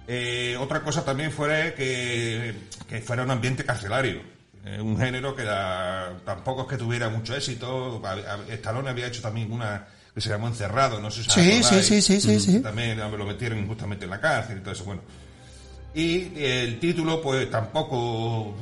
Eh, 0.08 0.56
otra 0.60 0.80
cosa 0.82 1.04
también 1.04 1.30
fue 1.30 1.74
que, 1.76 2.54
que 2.88 3.00
fuera 3.00 3.22
un 3.22 3.30
ambiente 3.30 3.64
carcelario. 3.64 4.20
Eh, 4.64 4.80
un 4.80 4.96
género 4.98 5.34
que 5.34 5.44
tampoco 6.24 6.62
es 6.62 6.68
que 6.68 6.76
tuviera 6.76 7.08
mucho 7.08 7.34
éxito. 7.34 8.00
A- 8.04 8.12
a- 8.12 8.52
Stallone 8.54 8.90
había 8.90 9.06
hecho 9.06 9.22
también 9.22 9.50
una 9.52 9.86
que 10.14 10.20
se 10.20 10.28
llamó 10.28 10.46
Encerrado, 10.48 11.00
no 11.00 11.10
sé 11.10 11.22
si 11.24 11.30
Sí, 11.30 11.62
sí, 11.62 11.82
sí, 11.82 12.02
sí, 12.02 12.20
sí, 12.20 12.38
sí. 12.40 12.60
También 12.60 12.98
lo 12.98 13.24
metieron 13.24 13.58
injustamente 13.58 14.04
en 14.04 14.10
la 14.10 14.20
cárcel 14.20 14.58
y 14.58 14.60
todo 14.60 14.72
eso. 14.72 14.84
Bueno, 14.84 15.00
y 15.94 16.32
el 16.42 16.78
título, 16.78 17.20
pues 17.22 17.50
tampoco. 17.50 18.54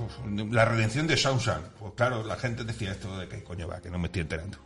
La 0.50 0.64
redención 0.64 1.06
de 1.06 1.16
Shawshank. 1.16 1.62
Pues 1.78 1.92
claro, 1.96 2.24
la 2.24 2.36
gente 2.36 2.64
decía 2.64 2.92
esto 2.92 3.18
de 3.18 3.28
que 3.28 3.42
coño 3.42 3.66
va, 3.68 3.80
que 3.80 3.90
no 3.90 3.98
me 3.98 4.06
estoy 4.06 4.22
enterando. 4.22 4.58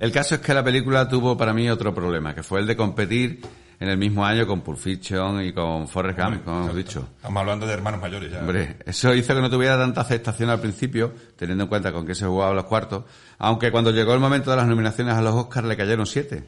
El 0.00 0.12
caso 0.12 0.34
es 0.36 0.40
que 0.40 0.52
la 0.54 0.62
película 0.64 1.08
tuvo 1.08 1.36
para 1.36 1.52
mí 1.54 1.68
otro 1.70 1.94
problema, 1.94 2.34
que 2.34 2.42
fue 2.42 2.60
el 2.60 2.66
de 2.66 2.76
competir 2.76 3.40
en 3.78 3.88
el 3.88 3.98
mismo 3.98 4.24
año 4.24 4.46
con 4.46 4.60
Pulp 4.62 4.78
Fiction 4.78 5.44
y 5.44 5.52
con 5.52 5.86
Forrest 5.88 6.18
Gump, 6.18 6.44
como 6.44 6.62
hemos 6.64 6.76
dicho. 6.76 7.08
Estamos 7.16 7.40
hablando 7.40 7.66
de 7.66 7.72
hermanos 7.74 8.00
mayores 8.00 8.32
ya. 8.32 8.40
Hombre, 8.40 8.76
eso 8.86 9.14
hizo 9.14 9.34
que 9.34 9.40
no 9.40 9.50
tuviera 9.50 9.76
tanta 9.78 10.00
aceptación 10.00 10.50
al 10.50 10.60
principio, 10.60 11.12
teniendo 11.36 11.64
en 11.64 11.68
cuenta 11.68 11.92
con 11.92 12.06
qué 12.06 12.14
se 12.14 12.26
jugaba 12.26 12.54
los 12.54 12.64
cuartos, 12.64 13.04
aunque 13.38 13.70
cuando 13.70 13.90
llegó 13.90 14.14
el 14.14 14.20
momento 14.20 14.50
de 14.50 14.56
las 14.56 14.66
nominaciones 14.66 15.14
a 15.14 15.20
los 15.22 15.34
Oscars 15.34 15.66
le 15.66 15.76
cayeron 15.76 16.06
siete, 16.06 16.44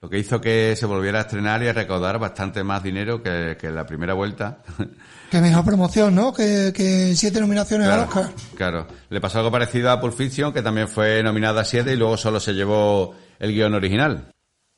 lo 0.00 0.10
que 0.10 0.18
hizo 0.18 0.40
que 0.40 0.74
se 0.74 0.84
volviera 0.86 1.18
a 1.18 1.22
estrenar 1.22 1.62
y 1.62 1.68
a 1.68 1.72
recaudar 1.72 2.18
bastante 2.18 2.64
más 2.64 2.82
dinero 2.82 3.22
que, 3.22 3.56
que 3.60 3.68
en 3.68 3.76
la 3.76 3.86
primera 3.86 4.14
vuelta. 4.14 4.58
Que 5.32 5.40
mejor 5.40 5.64
promoción, 5.64 6.14
¿no? 6.14 6.30
Que, 6.30 6.74
que 6.76 7.16
siete 7.16 7.40
nominaciones 7.40 7.88
al 7.88 8.06
Claro, 8.06 8.10
Oscar. 8.10 8.34
claro. 8.54 8.86
Le 9.08 9.18
pasó 9.18 9.38
algo 9.38 9.50
parecido 9.50 9.90
a 9.90 9.98
Pulp 9.98 10.12
Fiction, 10.14 10.52
que 10.52 10.60
también 10.60 10.88
fue 10.88 11.22
nominada 11.22 11.62
a 11.62 11.64
siete 11.64 11.94
y 11.94 11.96
luego 11.96 12.18
solo 12.18 12.38
se 12.38 12.52
llevó 12.52 13.14
el 13.38 13.50
guion 13.54 13.72
original. 13.72 14.26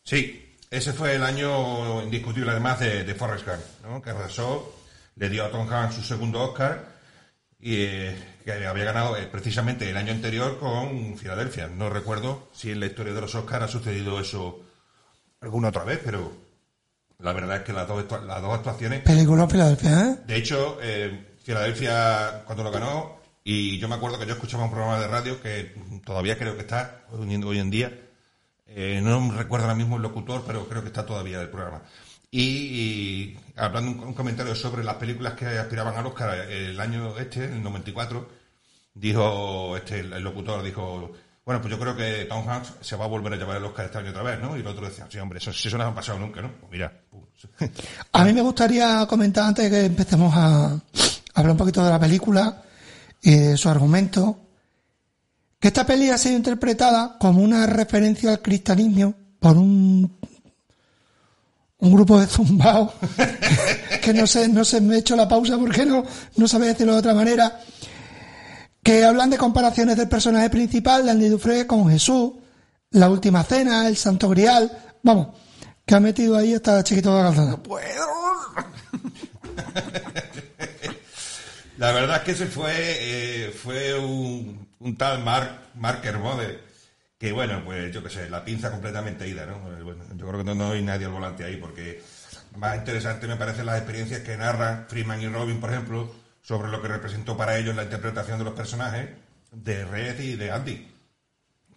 Sí, 0.05 0.43
ese 0.77 0.93
fue 0.93 1.15
el 1.15 1.23
año 1.23 2.03
indiscutible 2.03 2.51
además 2.51 2.81
de, 2.81 3.05
de 3.05 3.15
Forrest 3.15 3.47
Gump, 3.47 3.61
¿no? 3.85 4.03
que 4.03 4.11
arrasó, 4.11 4.75
le 5.17 5.29
dio 5.29 5.45
a 5.45 5.51
Tom 5.51 5.71
Hanks 5.71 5.95
su 5.95 6.03
segundo 6.03 6.43
Oscar 6.43 6.85
y 7.61 7.77
eh, 7.83 8.17
que 8.45 8.67
había 8.67 8.85
ganado 8.85 9.17
eh, 9.17 9.27
precisamente 9.31 9.89
el 9.89 9.97
año 9.97 10.13
anterior 10.13 10.59
con 10.59 11.17
Filadelfia. 11.17 11.69
No 11.69 11.89
recuerdo 11.89 12.51
si 12.53 12.71
en 12.71 12.81
la 12.81 12.87
historia 12.87 13.15
de 13.15 13.21
los 13.21 13.35
Oscars 13.35 13.65
ha 13.65 13.69
sucedido 13.69 14.21
eso 14.21 14.61
alguna 15.41 15.69
otra 15.69 15.85
vez, 15.85 16.01
pero 16.05 16.33
la 17.21 17.33
verdad 17.33 17.59
es 17.59 17.63
que 17.63 17.73
las 17.73 17.87
dos, 17.87 18.05
las 18.27 18.43
dos 18.43 18.55
actuaciones 18.55 19.03
Película 19.03 19.49
Filadelfia, 19.49 20.11
¿eh? 20.11 20.17
de 20.27 20.37
hecho, 20.37 20.79
eh, 20.83 21.37
Filadelfia, 21.43 22.43
cuando 22.45 22.65
lo 22.65 22.71
ganó, 22.71 23.21
y 23.43 23.79
yo 23.79 23.89
me 23.89 23.95
acuerdo 23.95 24.19
que 24.19 24.27
yo 24.27 24.33
escuchaba 24.33 24.65
un 24.65 24.71
programa 24.71 24.99
de 24.99 25.07
radio 25.07 25.41
que 25.41 25.75
todavía 26.05 26.39
creo 26.39 26.55
que 26.55 26.63
está 26.63 27.05
hoy 27.13 27.59
en 27.59 27.71
día, 27.71 27.93
eh, 28.77 29.01
no 29.01 29.31
recuerdo 29.33 29.67
ahora 29.67 29.77
mismo 29.77 29.97
el 29.97 30.03
locutor, 30.03 30.43
pero 30.45 30.69
creo 30.69 30.83
que 30.83 30.89
está 30.89 31.07
todavía 31.07 31.41
el 31.41 31.49
programa. 31.49 31.83
Y, 32.37 33.37
hablando 33.55 34.05
un, 34.05 34.13
comentario 34.13 34.57
sobre 34.57 34.83
las 34.83 34.97
películas 34.97 35.35
que 35.35 35.47
aspiraban 35.47 35.95
al 35.95 36.07
Oscar 36.07 36.51
el 36.51 36.81
año 36.81 37.17
este, 37.17 37.45
el 37.45 37.63
94, 37.63 38.29
dijo 38.93 39.77
este 39.77 40.01
el, 40.01 40.21
locutor, 40.21 40.65
dijo, 40.65 41.13
bueno, 41.45 41.61
pues 41.61 41.73
yo 41.73 41.79
creo 41.79 41.95
que 41.95 42.25
Tom 42.25 42.49
Hanks 42.49 42.73
se 42.81 42.97
va 42.97 43.05
a 43.05 43.09
volver 43.09 43.35
a 43.35 43.37
llevar 43.37 43.59
el 43.59 43.65
Oscar 43.65 43.87
este 43.87 43.99
año 43.99 44.11
otra 44.11 44.25
vez, 44.25 44.41
¿no? 44.41 44.57
Y 44.57 44.61
el 44.61 44.67
otro 44.67 44.87
decía, 44.87 45.07
sí, 45.09 45.19
hombre, 45.19 45.39
eso, 45.39 45.53
si 45.53 45.69
eso 45.69 45.79
no 45.79 45.85
ha 45.85 45.95
pasado 45.95 46.19
nunca, 46.19 46.43
¿no? 46.43 46.51
Pues 46.59 46.73
mira. 46.73 46.93
A 48.13 48.25
mí 48.25 48.33
me 48.33 48.41
gustaría 48.41 49.07
comentar 49.07 49.45
antes 49.45 49.71
de 49.71 49.71
que 49.71 49.87
empecemos 49.87 50.35
a 50.35 50.77
hablar 51.35 51.53
un 51.53 51.59
poquito 51.59 51.85
de 51.85 51.91
la 51.91 52.01
película 52.01 52.63
y 53.23 53.37
de 53.37 53.57
su 53.57 53.69
argumento, 53.69 54.43
que 55.64 55.68
esta 55.68 55.87
peli 55.87 56.11
ha 56.11 56.18
sido 56.18 56.37
interpretada 56.37 57.16
como 57.18 57.40
una 57.40 57.66
referencia 57.66 58.29
al 58.29 58.42
cristianismo 58.42 59.14
por 59.40 59.57
un 59.57 60.14
un 61.79 61.94
grupo 61.94 62.20
de 62.20 62.27
zumbaos 62.27 62.92
que 64.03 64.12
no 64.12 64.27
sé, 64.27 64.46
no 64.48 64.62
sé, 64.62 64.83
me 64.83 64.96
he 64.96 64.98
hecho 64.98 65.16
la 65.16 65.27
pausa 65.27 65.57
porque 65.57 65.87
no, 65.87 66.05
no 66.37 66.48
sabía 66.48 66.68
decirlo 66.68 66.92
de 66.92 66.98
otra 66.98 67.14
manera, 67.14 67.62
que 68.83 69.07
hablan 69.07 69.31
de 69.31 69.38
comparaciones 69.38 69.96
del 69.96 70.07
personaje 70.07 70.50
principal 70.50 71.07
de 71.07 71.12
Andy 71.12 71.31
Dufresne 71.31 71.66
con 71.66 71.88
Jesús, 71.88 72.33
la 72.90 73.09
última 73.09 73.42
cena, 73.42 73.88
el 73.88 73.96
santo 73.96 74.29
grial, 74.29 74.70
vamos, 75.03 75.29
que 75.87 75.94
ha 75.94 76.00
metido 76.00 76.37
ahí 76.37 76.53
hasta 76.53 76.85
chiquito 76.85 77.16
de 77.16 77.22
la 77.22 77.31
calzada. 77.31 77.59
La 81.79 81.90
verdad 81.90 82.18
es 82.18 82.22
que 82.22 82.33
ese 82.33 82.46
fue, 82.46 82.72
eh, 82.77 83.50
fue 83.50 83.98
un, 83.98 84.63
un 84.85 84.97
tal 84.97 85.25
Mark, 85.25 85.70
Mark 85.77 86.03
Kermode, 86.03 86.61
que 87.18 87.33
bueno, 87.33 87.62
pues 87.64 87.92
yo 87.92 88.03
qué 88.03 88.11
sé, 88.11 88.29
la 88.29 88.45
pinza 88.45 88.70
completamente 88.70 89.26
ida, 89.26 89.47
¿no? 89.47 89.76
Eh, 89.76 89.82
bueno, 89.82 90.05
yo 90.14 90.26
creo 90.26 90.39
que 90.39 90.45
no, 90.45 90.55
no 90.55 90.72
hay 90.72 90.82
nadie 90.82 91.07
al 91.07 91.12
volante 91.12 91.43
ahí, 91.43 91.57
porque 91.57 92.03
más 92.57 92.76
interesante 92.76 93.26
me 93.26 93.37
parecen 93.37 93.66
las 93.66 93.78
experiencias 93.78 94.20
que 94.20 94.37
narran 94.37 94.85
Freeman 94.87 95.22
y 95.22 95.28
Robin, 95.28 95.59
por 95.59 95.70
ejemplo, 95.70 96.14
sobre 96.43 96.70
lo 96.70 96.82
que 96.82 96.89
representó 96.89 97.37
para 97.37 97.59
ellos 97.59 97.74
la 97.74 97.85
interpretación 97.85 98.39
de 98.39 98.45
los 98.45 98.53
personajes 98.53 99.09
de 99.53 99.85
Red 99.87 100.20
y 100.20 100.37
de 100.37 100.51
Andy. 100.51 100.89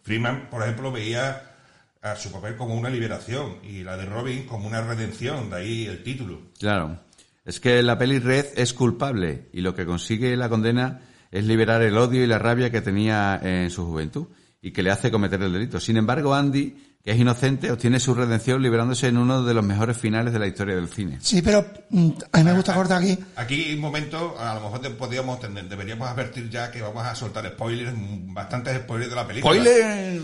Freeman, 0.03 0.49
por 0.49 0.64
ejemplo, 0.64 0.91
veía 0.91 1.55
a 2.01 2.16
su 2.18 2.30
papel 2.30 2.58
como 2.58 2.76
una 2.76 2.89
liberación 2.89 3.60
y 3.64 3.84
la 3.84 3.95
de 3.95 4.05
Robin 4.05 4.45
como 4.45 4.68
una 4.68 4.82
redención, 4.82 5.49
de 5.49 5.55
ahí 5.55 5.86
el 5.86 6.03
título. 6.03 6.41
Claro. 6.60 6.99
Es 7.45 7.62
que 7.62 7.82
la 7.82 7.97
peli 7.97 8.20
Red 8.20 8.47
es 8.58 8.74
culpable 8.74 9.47
y 9.53 9.62
lo 9.62 9.74
que 9.74 9.86
consigue 9.86 10.36
la 10.36 10.49
condena 10.49 11.07
es 11.32 11.45
liberar 11.45 11.82
el 11.82 11.97
odio 11.97 12.23
y 12.23 12.28
la 12.28 12.39
rabia 12.39 12.69
que 12.71 12.82
tenía 12.82 13.39
en 13.43 13.69
su 13.69 13.86
juventud. 13.86 14.28
y 14.59 14.71
que 14.71 14.82
le 14.84 14.89
hace 14.91 15.11
cometer 15.11 15.41
el 15.43 15.53
delito. 15.53 15.80
Sin 15.80 15.95
embargo, 15.97 16.34
Andy, 16.34 16.75
que 17.01 17.11
es 17.11 17.17
inocente, 17.19 17.71
obtiene 17.71 17.99
su 17.99 18.13
redención 18.15 18.61
liberándose 18.61 19.07
en 19.07 19.17
uno 19.17 19.43
de 19.43 19.53
los 19.53 19.63
mejores 19.63 19.95
finales 19.95 20.34
de 20.34 20.39
la 20.39 20.47
historia 20.47 20.75
del 20.75 20.89
cine. 20.89 21.19
Sí, 21.21 21.41
pero 21.43 21.63
mm, 21.91 22.09
a 22.34 22.38
mí 22.39 22.43
me 22.43 22.53
gusta 22.53 22.73
cortar 22.73 23.01
aquí. 23.01 23.17
Aquí 23.36 23.75
un 23.75 23.80
momento, 23.80 24.36
a 24.38 24.55
lo 24.55 24.61
mejor 24.61 24.82
te- 24.82 24.89
podríamos 24.89 25.39
tener- 25.39 25.69
deberíamos 25.69 26.09
advertir 26.09 26.49
ya 26.49 26.69
que 26.71 26.82
vamos 26.82 27.05
a 27.05 27.13
soltar 27.15 27.45
spoilers, 27.47 27.93
mm, 27.95 28.34
bastantes 28.34 28.78
spoilers 28.80 29.09
de 29.11 29.15
la 29.15 29.28
película. 29.28 29.53
¡Spoiler! 29.53 30.21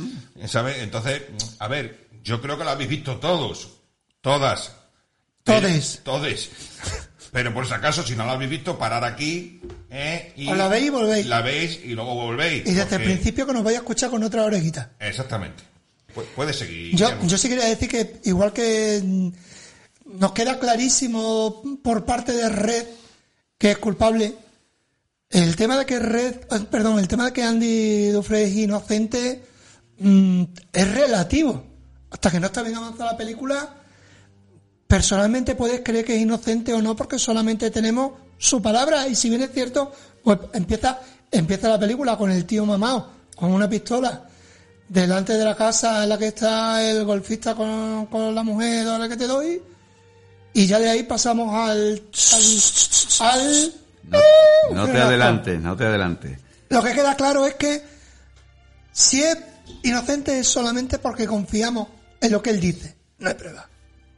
¿Sabes? 0.47 0.77
Entonces, 0.79 1.21
a 1.59 1.67
ver, 1.67 2.07
yo 2.23 2.41
creo 2.41 2.57
que 2.57 2.63
lo 2.65 2.71
habéis 2.71 2.89
visto 2.89 3.17
todos, 3.17 3.69
todas. 4.19 4.75
Todes. 5.43 6.01
Pero- 6.03 6.17
Todes. 6.17 6.49
Pero 7.33 7.53
por 7.53 7.65
si 7.67 7.73
acaso, 7.73 8.03
si 8.03 8.15
no 8.15 8.25
lo 8.25 8.31
habéis 8.31 8.49
visto, 8.51 8.77
parar 8.77 9.03
aquí, 9.03 9.59
¿eh? 9.89 10.31
Y 10.37 10.47
Os 10.47 10.57
la 10.57 10.67
veis 10.69 10.85
y 10.85 10.89
volvéis. 10.89 11.25
La 11.25 11.41
veis 11.41 11.79
y 11.83 11.89
luego 11.89 12.13
volvéis. 12.15 12.65
Y 12.67 12.73
desde 12.73 12.95
el 12.97 13.03
principio 13.03 13.45
que 13.47 13.53
nos 13.53 13.63
vaya 13.63 13.79
a 13.79 13.81
escuchar 13.81 14.09
con 14.11 14.23
otra 14.23 14.43
orejita. 14.43 14.91
Exactamente. 14.99 15.63
Pu- 16.15 16.23
puede 16.35 16.53
seguir. 16.53 16.95
Yo, 16.95 17.09
yo 17.25 17.37
sí 17.37 17.49
quería 17.49 17.65
decir 17.65 17.89
que 17.89 18.19
igual 18.25 18.53
que 18.53 19.01
mm, 19.03 19.29
nos 20.19 20.31
queda 20.31 20.59
clarísimo 20.59 21.63
por 21.83 22.05
parte 22.05 22.31
de 22.33 22.47
Red 22.49 22.85
que 23.57 23.71
es 23.71 23.77
culpable, 23.79 24.35
el 25.29 25.55
tema 25.55 25.77
de 25.77 25.85
que 25.85 25.97
Red, 25.99 26.35
eh, 26.51 26.59
perdón, 26.69 26.99
el 26.99 27.07
tema 27.07 27.25
de 27.25 27.33
que 27.33 27.43
Andy 27.43 28.09
Dufresne 28.09 28.45
es 28.49 28.55
inocente 28.57 29.43
mm, 29.97 30.43
es 30.71 30.91
relativo. 30.93 31.65
Hasta 32.11 32.29
que 32.29 32.39
no 32.39 32.45
está 32.47 32.61
bien 32.61 32.75
avanzada 32.75 33.13
la 33.13 33.17
película, 33.17 33.73
personalmente 34.93 35.55
puedes 35.55 35.81
creer 35.81 36.05
que 36.05 36.13
es 36.15 36.21
inocente 36.21 36.71
o 36.71 36.79
no 36.79 36.95
porque 36.95 37.17
solamente 37.17 37.71
tenemos 37.71 38.11
su 38.37 38.61
palabra 38.61 39.07
y 39.07 39.15
si 39.15 39.27
bien 39.27 39.41
es 39.41 39.51
cierto, 39.51 39.91
pues 40.23 40.37
empieza, 40.53 40.99
empieza 41.31 41.67
la 41.67 41.79
película 41.79 42.15
con 42.15 42.29
el 42.29 42.45
tío 42.45 42.63
mamado, 42.63 43.09
con 43.35 43.51
una 43.51 43.67
pistola 43.67 44.27
delante 44.87 45.33
de 45.33 45.43
la 45.45 45.55
casa 45.55 46.03
en 46.03 46.09
la 46.09 46.17
que 46.19 46.27
está 46.27 46.87
el 46.87 47.05
golfista 47.05 47.55
con, 47.55 48.05
con 48.05 48.35
la 48.35 48.43
mujer, 48.43 48.87
ahora 48.87 49.09
que 49.09 49.17
te 49.17 49.25
doy, 49.25 49.59
y 50.53 50.67
ya 50.67 50.77
de 50.77 50.91
ahí 50.91 51.01
pasamos 51.01 51.51
al, 51.55 52.03
al, 53.19 53.29
al- 53.31 53.73
No, 54.03 54.19
no 54.75 54.85
te 54.85 55.01
adelantes, 55.01 55.59
no 55.59 55.75
te 55.75 55.85
adelantes. 55.85 56.37
Lo 56.69 56.83
que 56.83 56.93
queda 56.93 57.15
claro 57.15 57.47
es 57.47 57.55
que 57.55 57.81
si 58.91 59.23
es 59.23 59.39
inocente 59.81 60.37
es 60.37 60.47
solamente 60.47 60.99
porque 60.99 61.25
confiamos 61.25 61.87
en 62.21 62.31
lo 62.31 62.43
que 62.43 62.51
él 62.51 62.59
dice, 62.59 62.95
no 63.17 63.29
hay 63.29 63.33
prueba. 63.35 63.67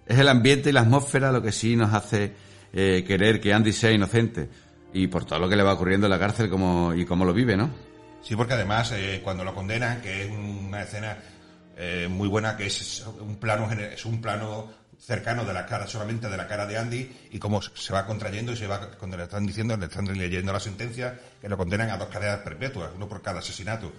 Es 0.06 0.20
el 0.20 0.28
ambiente 0.28 0.70
y 0.70 0.74
la 0.74 0.82
atmósfera 0.82 1.32
lo 1.32 1.42
que 1.42 1.52
sí 1.52 1.76
nos 1.76 1.94
hace 1.94 2.34
eh, 2.74 3.04
querer 3.08 3.40
que 3.40 3.54
Andy 3.54 3.72
sea 3.72 3.92
inocente. 3.92 4.50
Y 4.94 5.08
por 5.08 5.26
todo 5.26 5.40
lo 5.40 5.50
que 5.50 5.56
le 5.56 5.64
va 5.64 5.74
ocurriendo 5.74 6.08
en 6.08 6.12
la 6.12 6.20
cárcel 6.20 6.50
como, 6.50 6.94
y 6.94 7.06
cómo 7.06 7.26
lo 7.26 7.34
vive, 7.34 7.58
¿no? 7.58 7.70
Sí, 8.22 8.36
porque 8.36 8.54
además 8.54 8.92
eh, 8.94 9.22
cuando 9.24 9.44
lo 9.44 9.54
condenan, 9.54 10.02
que 10.02 10.24
es 10.24 10.32
una 10.32 10.84
escena 10.84 11.18
eh, 11.78 12.08
muy 12.10 12.28
buena, 12.28 12.56
que 12.56 12.68
es 12.68 13.06
un 13.20 13.36
plano 13.36 13.70
es 13.72 14.06
un 14.06 14.22
plano 14.22 14.70
cercano 14.98 15.44
de 15.44 15.54
la 15.54 15.66
cara, 15.66 15.88
solamente 15.88 16.30
de 16.30 16.38
la 16.38 16.48
cara 16.48 16.66
de 16.66 16.78
Andy, 16.78 17.12
y 17.32 17.40
cómo 17.40 17.62
se 17.62 17.94
va 17.94 18.06
contrayendo 18.06 18.52
y 18.54 18.58
se 18.58 18.68
va, 18.68 18.92
cuando 18.98 19.18
le 19.18 19.24
están 19.24 19.46
diciendo, 19.46 19.76
le 19.78 19.86
están 19.86 20.06
leyendo 20.18 20.52
la 20.52 20.60
sentencia, 20.60 21.20
que 21.40 21.50
lo 21.50 21.58
condenan 21.58 21.90
a 21.90 21.98
dos 21.98 22.08
cadenas 22.08 22.40
perpetuas, 22.40 22.92
uno 22.96 23.08
por 23.08 23.22
cada 23.22 23.40
asesinato. 23.40 23.92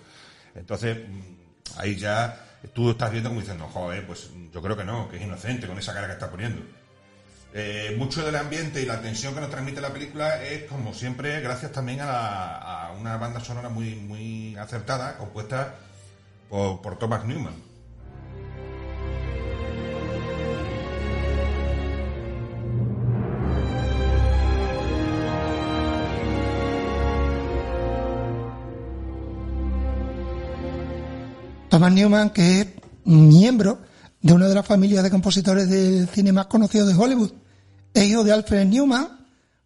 Entonces, 0.55 0.97
mm, 1.09 1.79
ahí 1.79 1.97
ya 1.97 2.46
tú 2.75 2.91
estás 2.91 3.11
viendo 3.11 3.31
como 3.31 3.41
diciendo, 3.41 3.69
joder, 3.73 4.07
pues 4.07 4.31
yo 4.53 4.63
creo 4.63 4.77
que 4.77 4.85
no, 4.85 5.09
que 5.09 5.17
es 5.17 5.23
inocente 5.23 5.67
con 5.67 5.79
esa 5.79 5.95
cara 5.95 6.07
que 6.07 6.13
está 6.15 6.31
poniendo. 6.31 6.63
Eh, 7.55 7.95
mucho 7.99 8.25
del 8.25 8.37
ambiente 8.37 8.83
y 8.83 8.87
la 8.87 9.01
tensión 9.01 9.35
que 9.35 9.41
nos 9.41 9.51
transmite 9.51 9.81
la 9.81 9.93
película 9.93 10.43
es, 10.45 10.65
como 10.65 10.93
siempre, 10.93 11.41
gracias 11.41 11.73
también 11.73 12.01
a, 12.01 12.07
la- 12.07 12.57
a 12.89 12.93
una 12.93 13.17
banda 13.17 13.41
sonora 13.41 13.69
muy, 13.71 13.95
muy 13.95 14.57
acertada, 14.57 15.17
compuesta 15.17 15.75
por, 16.51 16.83
por 16.83 16.99
Thomas 16.99 17.25
Newman. 17.25 17.55
Newman, 31.95 32.31
que 32.31 32.61
es 32.61 32.67
miembro 33.05 33.81
de 34.21 34.33
una 34.33 34.49
de 34.49 34.55
las 34.55 34.67
familias 34.67 35.03
de 35.05 35.11
compositores 35.11 35.69
del 35.69 36.09
cine 36.09 36.33
más 36.33 36.47
conocidos 36.47 36.89
de 36.89 36.95
Hollywood. 36.95 37.33
Es 37.95 38.05
hijo 38.05 38.25
de 38.25 38.33
Alfred 38.33 38.67
Newman, 38.67 39.09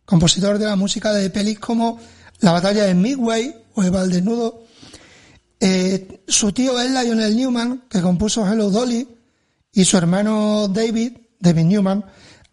compositor 0.05 0.59
de 0.59 0.67
la 0.67 0.77
música 0.77 1.13
de 1.13 1.31
pelis 1.31 1.59
como 1.59 1.99
La 2.41 2.53
batalla 2.53 2.85
de 2.85 2.95
Midway 2.95 3.55
o 3.75 3.83
Eva 3.83 4.03
al 4.03 4.11
desnudo. 4.11 4.65
Eh, 5.59 6.23
su 6.27 6.53
tío 6.53 6.81
es 6.81 6.91
Lionel 6.91 7.37
Newman, 7.37 7.85
que 7.89 8.01
compuso 8.01 8.47
Hello 8.47 8.71
Dolly, 8.71 9.09
y 9.73 9.85
su 9.85 9.97
hermano 9.97 10.69
David, 10.69 11.13
David 11.39 11.65
Newman, 11.65 12.05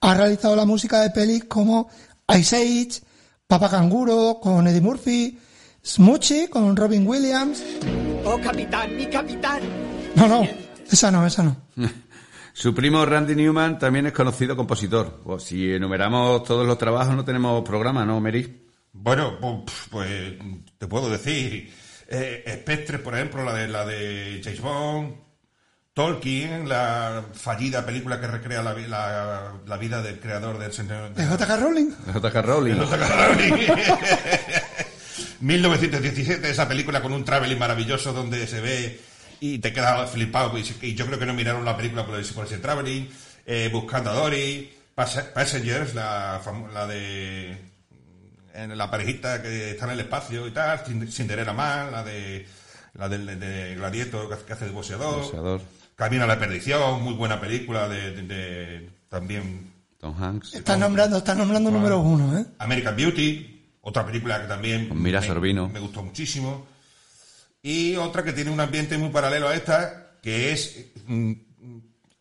ha 0.02 0.14
realizado 0.14 0.56
la 0.56 0.66
música 0.66 1.02
de 1.02 1.10
pelis 1.10 1.46
como 1.46 1.90
Ice 2.38 2.58
Age, 2.58 3.02
Papa 3.48 3.70
Canguro 3.70 4.40
con 4.42 4.68
Eddie 4.68 4.82
Murphy, 4.82 5.40
Smoochie 5.84 6.50
con 6.50 6.76
Robin 6.76 7.08
Williams, 7.08 7.62
¡Oh, 8.30 8.40
capitán, 8.42 8.96
mi 8.96 9.06
capitán! 9.08 9.60
no, 10.16 10.28
no, 10.28 10.48
esa 10.92 11.10
no, 11.12 11.26
esa 11.26 11.44
no. 11.44 11.56
Su 12.54 12.74
primo 12.74 13.06
Randy 13.06 13.36
Newman 13.36 13.78
también 13.78 14.08
es 14.08 14.14
conocido 14.14 14.56
compositor. 14.58 15.22
Pues 15.24 15.44
si 15.44 15.72
enumeramos 15.74 16.44
todos 16.44 16.66
los 16.66 16.78
trabajos 16.78 17.16
no 17.16 17.24
tenemos 17.24 17.64
programa, 17.64 18.04
¿no, 18.06 18.20
Mary? 18.20 18.66
Bueno, 18.94 19.38
pues, 19.92 20.34
te 20.78 20.88
puedo 20.88 21.08
decir, 21.10 21.72
eh, 22.10 22.44
Spectre, 22.62 22.98
por 23.00 23.14
ejemplo, 23.16 23.44
la 23.46 23.54
de 23.54 23.68
la 23.68 23.86
de 23.86 24.42
James 24.44 24.60
Bond, 24.62 25.14
Tolkien, 25.94 26.68
la 26.68 27.24
fallida 27.34 27.86
película 27.86 28.20
que 28.20 28.26
recrea 28.28 28.64
la, 28.64 28.74
vi- 28.74 28.88
la, 28.88 29.54
la 29.66 29.78
vida 29.78 30.02
del 30.02 30.20
creador 30.20 30.58
del 30.58 30.72
señor 30.74 31.14
¿De 31.14 31.26
J.K. 31.28 31.58
Rowling? 31.58 31.92
J.K. 32.14 32.42
Rowling. 32.42 32.76
1917, 35.40 36.50
esa 36.50 36.68
película 36.68 37.02
con 37.02 37.14
un 37.14 37.24
traveling 37.26 37.58
maravilloso 37.60 38.14
donde 38.14 38.48
se 38.48 38.62
ve 38.62 39.00
y 39.40 39.60
te 39.60 39.72
quedas 39.74 40.10
flipado. 40.12 40.58
Y, 40.58 40.66
y 40.82 40.96
yo 40.96 41.06
creo 41.06 41.20
que 41.20 41.26
no 41.26 41.34
miraron 41.34 41.64
la 41.66 41.78
película 41.78 42.06
por 42.06 42.20
ese, 42.20 42.34
por 42.34 42.46
ese 42.46 42.58
traveling. 42.58 43.10
Eh, 43.46 43.70
Buscando 43.72 44.10
a 44.10 44.14
Dory, 44.14 44.70
Pas- 44.96 45.32
Passengers, 45.34 45.94
la, 45.96 46.42
la 46.74 46.88
de 46.88 47.58
en 48.54 48.76
la 48.76 48.90
parejita 48.90 49.42
que 49.42 49.72
está 49.72 49.86
en 49.86 49.92
el 49.92 50.00
espacio 50.02 50.48
y 50.48 50.52
tal, 50.52 50.84
Cin- 50.84 51.08
Cinderella 51.12 51.54
Man, 51.54 51.92
la 51.92 52.04
de 52.04 52.46
la 52.96 53.08
del 53.08 53.40
de, 53.40 53.76
Gladiator 53.76 54.28
que 54.28 54.34
hace- 54.34 54.46
que 54.46 54.54
hace 54.54 54.66
de 54.66 54.72
boxeador, 54.72 55.22
Boxeador. 55.22 55.62
Camino 55.96 56.24
a 56.24 56.28
la 56.28 56.40
perdición, 56.40 57.04
muy 57.04 57.14
buena 57.14 57.40
película 57.40 57.88
de, 57.88 58.12
de- 58.16 58.22
de- 58.24 58.90
también 59.10 59.72
Tom 60.00 60.16
Hanks. 60.22 60.56
Estás 60.56 60.80
nombrando, 60.80 61.18
estás 61.18 61.38
nombrando 61.38 61.70
número 61.72 62.00
uno, 62.00 62.38
¿eh? 62.38 62.46
American 62.58 62.96
Beauty, 62.96 63.57
otra 63.88 64.06
película 64.06 64.42
que 64.42 64.48
también 64.48 64.90
Mira 65.02 65.22
me, 65.22 65.80
gustó 65.80 66.04
muchísimo. 66.04 66.68
Y 67.64 67.96
otra 67.96 68.22
que 68.22 68.34
tiene 68.34 68.52
un 68.52 68.60
ambiente 68.60 68.98
muy 68.98 69.12
paralelo 69.12 69.48
a 69.48 69.56
esta, 69.56 70.12
que 70.22 70.52
es 70.52 70.88
mm, 71.08 71.32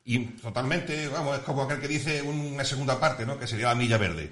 y 0.05 0.19
totalmente, 0.41 1.09
vamos, 1.09 1.39
es 1.39 1.43
como 1.43 1.63
aquel 1.63 1.81
que 1.81 1.89
dice 1.89 2.23
una 2.23 2.63
segunda 2.63 3.01
parte, 3.01 3.27
¿no? 3.27 3.37
Que 3.37 3.49
sería 3.49 3.67
La 3.67 3.75
Milla 3.75 3.99
Verde, 3.99 4.31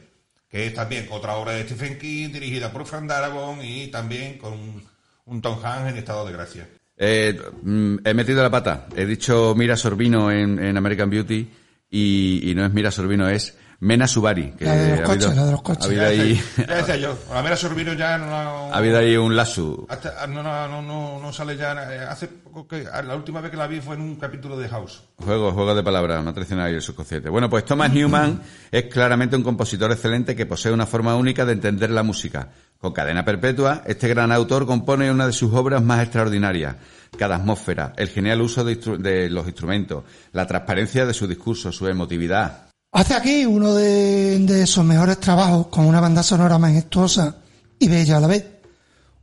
que 0.48 0.68
es 0.68 0.74
también 0.74 1.08
otra 1.10 1.34
obra 1.34 1.54
de 1.54 1.64
Stephen 1.64 1.98
King, 1.98 2.30
dirigida 2.30 2.70
por 2.70 2.86
Frank 2.86 3.08
Darabont 3.08 3.60
y 3.64 3.88
también 3.88 4.38
con 4.38 4.52
un, 4.52 4.84
un 5.24 5.42
Tom 5.42 5.58
Hanks 5.60 5.90
en 5.90 5.96
estado 5.96 6.24
de 6.24 6.32
gracia. 6.32 6.68
Eh, 6.96 7.36
mm, 7.64 7.96
he 8.04 8.14
metido 8.14 8.44
la 8.44 8.50
pata. 8.50 8.86
He 8.94 9.06
dicho 9.06 9.54
Mira 9.56 9.76
Sorbino 9.76 10.30
en, 10.30 10.60
en 10.60 10.76
American 10.76 11.10
Beauty 11.10 11.50
y, 11.90 12.48
y 12.48 12.54
no 12.54 12.64
es 12.64 12.72
Mira 12.72 12.92
Sorbino, 12.92 13.28
es 13.28 13.58
Mena 13.84 14.08
Subari. 14.08 14.52
Que 14.52 14.64
La 14.64 14.74
de 14.76 14.90
los 14.92 15.00
ha 15.00 15.02
coches, 15.04 15.36
la 15.36 15.44
de 15.44 15.52
los 15.52 15.60
coches. 15.62 15.82
Ha 15.84 15.86
habido 15.86 16.06
ahí, 16.06 16.42
Ya 16.56 16.74
decía 16.76 16.96
yo, 16.96 17.18
la 17.30 17.56
Sorbino 17.56 17.92
ya 17.92 18.16
no, 18.16 18.34
ha 18.34 18.76
habido 18.78 18.96
ahí 18.98 19.14
un 19.18 19.36
lazo. 19.36 19.84
hasta- 19.90 20.26
no, 20.26 20.42
no, 20.42 20.66
no, 20.68 20.80
no, 20.80 21.20
no 21.20 21.32
sale 21.34 21.54
ya. 21.58 21.72
eh, 21.92 21.98
Hace 22.08 22.28
poco 22.28 22.66
que. 22.66 22.84
La 22.84 23.14
última 23.14 23.42
vez 23.42 23.50
que 23.50 23.58
la 23.58 23.66
vi 23.66 23.82
fue 23.82 23.96
en 23.96 24.00
un 24.00 24.16
capítulo 24.16 24.56
de 24.56 24.70
House. 24.70 25.02
Juego, 25.22 25.52
juego 25.52 25.74
de 25.74 25.82
palabras, 25.82 26.24
me 26.24 26.30
ha 26.30 26.32
traicionado 26.32 26.68
ahí 26.68 26.74
el 26.76 26.80
subconsciente. 26.80 27.28
Bueno, 27.28 27.50
pues 27.50 27.66
Thomas 27.66 27.92
Newman 27.92 28.40
es 28.72 28.84
claramente 28.84 29.36
un 29.36 29.42
compositor 29.42 29.92
excelente 29.92 30.34
que 30.34 30.46
posee 30.46 30.72
una 30.72 30.86
forma 30.86 31.14
única 31.14 31.44
de 31.44 31.52
entender 31.52 31.90
la 31.90 32.02
música. 32.02 32.48
Con 32.80 32.92
cadena 32.94 33.22
perpetua, 33.24 33.82
este 33.84 34.08
gran 34.08 34.32
autor 34.32 34.64
compone 34.66 35.10
una 35.10 35.26
de 35.26 35.32
sus 35.34 35.52
obras 35.52 35.82
más 35.82 36.02
extraordinarias. 36.02 36.76
Cada 37.18 37.36
atmósfera, 37.36 37.92
el 37.98 38.08
genial 38.08 38.40
uso 38.40 38.64
de 38.64 39.28
los 39.30 39.46
instrumentos, 39.46 40.04
la 40.32 40.46
transparencia 40.46 41.04
de 41.04 41.12
su 41.14 41.26
discurso, 41.28 41.70
su 41.70 41.86
emotividad. 41.86 42.68
Hace 42.94 43.14
aquí 43.14 43.44
uno 43.44 43.74
de, 43.74 44.64
sus 44.68 44.84
mejores 44.84 45.18
trabajos 45.18 45.66
con 45.66 45.84
una 45.84 45.98
banda 45.98 46.22
sonora 46.22 46.60
majestuosa 46.60 47.38
y 47.76 47.88
bella 47.88 48.18
a 48.18 48.20
la 48.20 48.28
vez. 48.28 48.46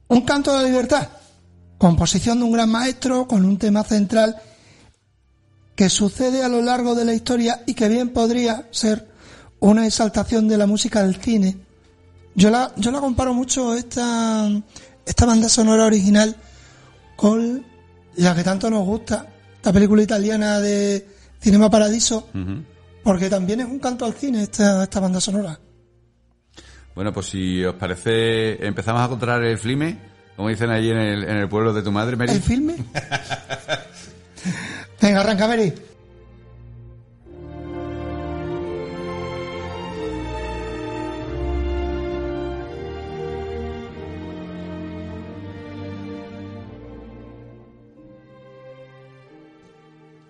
Un 0.09 0.24
canto 0.24 0.51
de 0.51 0.57
la 0.61 0.67
libertad, 0.67 1.07
composición 1.78 2.39
de 2.39 2.43
un 2.43 2.51
gran 2.51 2.69
maestro 2.69 3.26
con 3.30 3.45
un 3.45 3.57
tema 3.57 3.86
central 3.86 4.36
que 5.74 5.88
sucede 5.88 6.43
a 6.43 6.49
lo 6.49 6.61
largo 6.61 6.95
de 6.95 7.05
la 7.05 7.13
historia 7.13 7.63
y 7.65 7.74
que 7.74 7.88
bien 7.88 8.09
podría 8.09 8.67
ser 8.72 9.07
una 9.61 9.88
exaltación 9.88 10.49
de 10.49 10.57
la 10.57 10.67
música 10.67 11.03
del 11.03 11.15
cine. 11.15 11.57
Yo 12.36 12.49
la, 12.49 12.74
comparo 12.99 13.34
mucho 13.34 13.74
esta, 13.74 14.49
esta 15.05 15.26
banda 15.26 15.47
sonora 15.47 15.86
original 15.86 16.36
con 17.15 17.65
la 18.17 18.36
que 18.36 18.43
tanto 18.43 18.69
nos 18.69 18.86
gusta, 18.86 19.28
esta 19.55 19.72
película 19.72 20.03
italiana 20.03 20.59
de 20.59 21.07
Cinema 21.39 21.69
Paradiso. 21.69 22.28
Porque 23.04 23.30
también 23.30 23.62
es 23.62 23.66
un 23.66 23.80
canto 23.80 24.06
al 24.06 24.14
cine 24.14 24.43
esta, 24.43 24.84
esta 24.84 24.99
banda 24.99 25.20
sonora. 25.20 25.60
Bueno, 26.93 27.14
pues 27.14 27.28
si 27.28 27.64
os 27.64 27.76
parece, 27.76 28.66
empezamos 28.66 29.02
a 29.02 29.08
controlar 29.08 29.43
el 29.43 29.58
flime, 29.58 29.97
como 30.36 30.49
dicen 30.49 30.70
allí 30.70 30.91
en 30.91 30.97
el, 30.97 31.24
en 31.24 31.38
el 31.38 31.49
pueblo 31.49 31.74
de 31.74 31.82
tu 31.82 31.91
madre, 31.91 32.16
Mary. 32.16 32.34
¿El 32.34 32.41
filme? 32.41 32.76
Venga, 35.02 35.22
arranca, 35.22 35.47
Mary. 35.47 35.74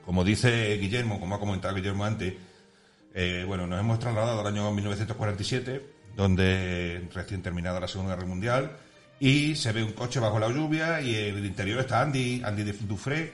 Como 0.05 0.23
dice 0.25 0.77
Guillermo, 0.77 1.21
como 1.21 1.35
ha 1.35 1.39
comentado 1.39 1.73
Guillermo 1.73 2.03
antes, 2.03 2.33
eh, 3.13 3.43
bueno, 3.47 3.67
nos 3.67 3.79
hemos 3.79 3.99
trasladado 3.99 4.39
al 4.39 4.47
año 4.47 4.71
1947, 4.71 5.85
donde 6.15 7.07
recién 7.13 7.41
terminada 7.41 7.79
la 7.79 7.87
Segunda 7.87 8.15
Guerra 8.15 8.27
Mundial, 8.27 8.77
y 9.19 9.55
se 9.55 9.71
ve 9.71 9.83
un 9.83 9.93
coche 9.93 10.19
bajo 10.19 10.39
la 10.39 10.49
lluvia 10.49 11.01
y 11.01 11.15
en 11.15 11.37
el 11.37 11.45
interior 11.45 11.79
está 11.79 12.01
Andy, 12.01 12.41
Andy 12.43 12.63
Dufresne, 12.63 13.31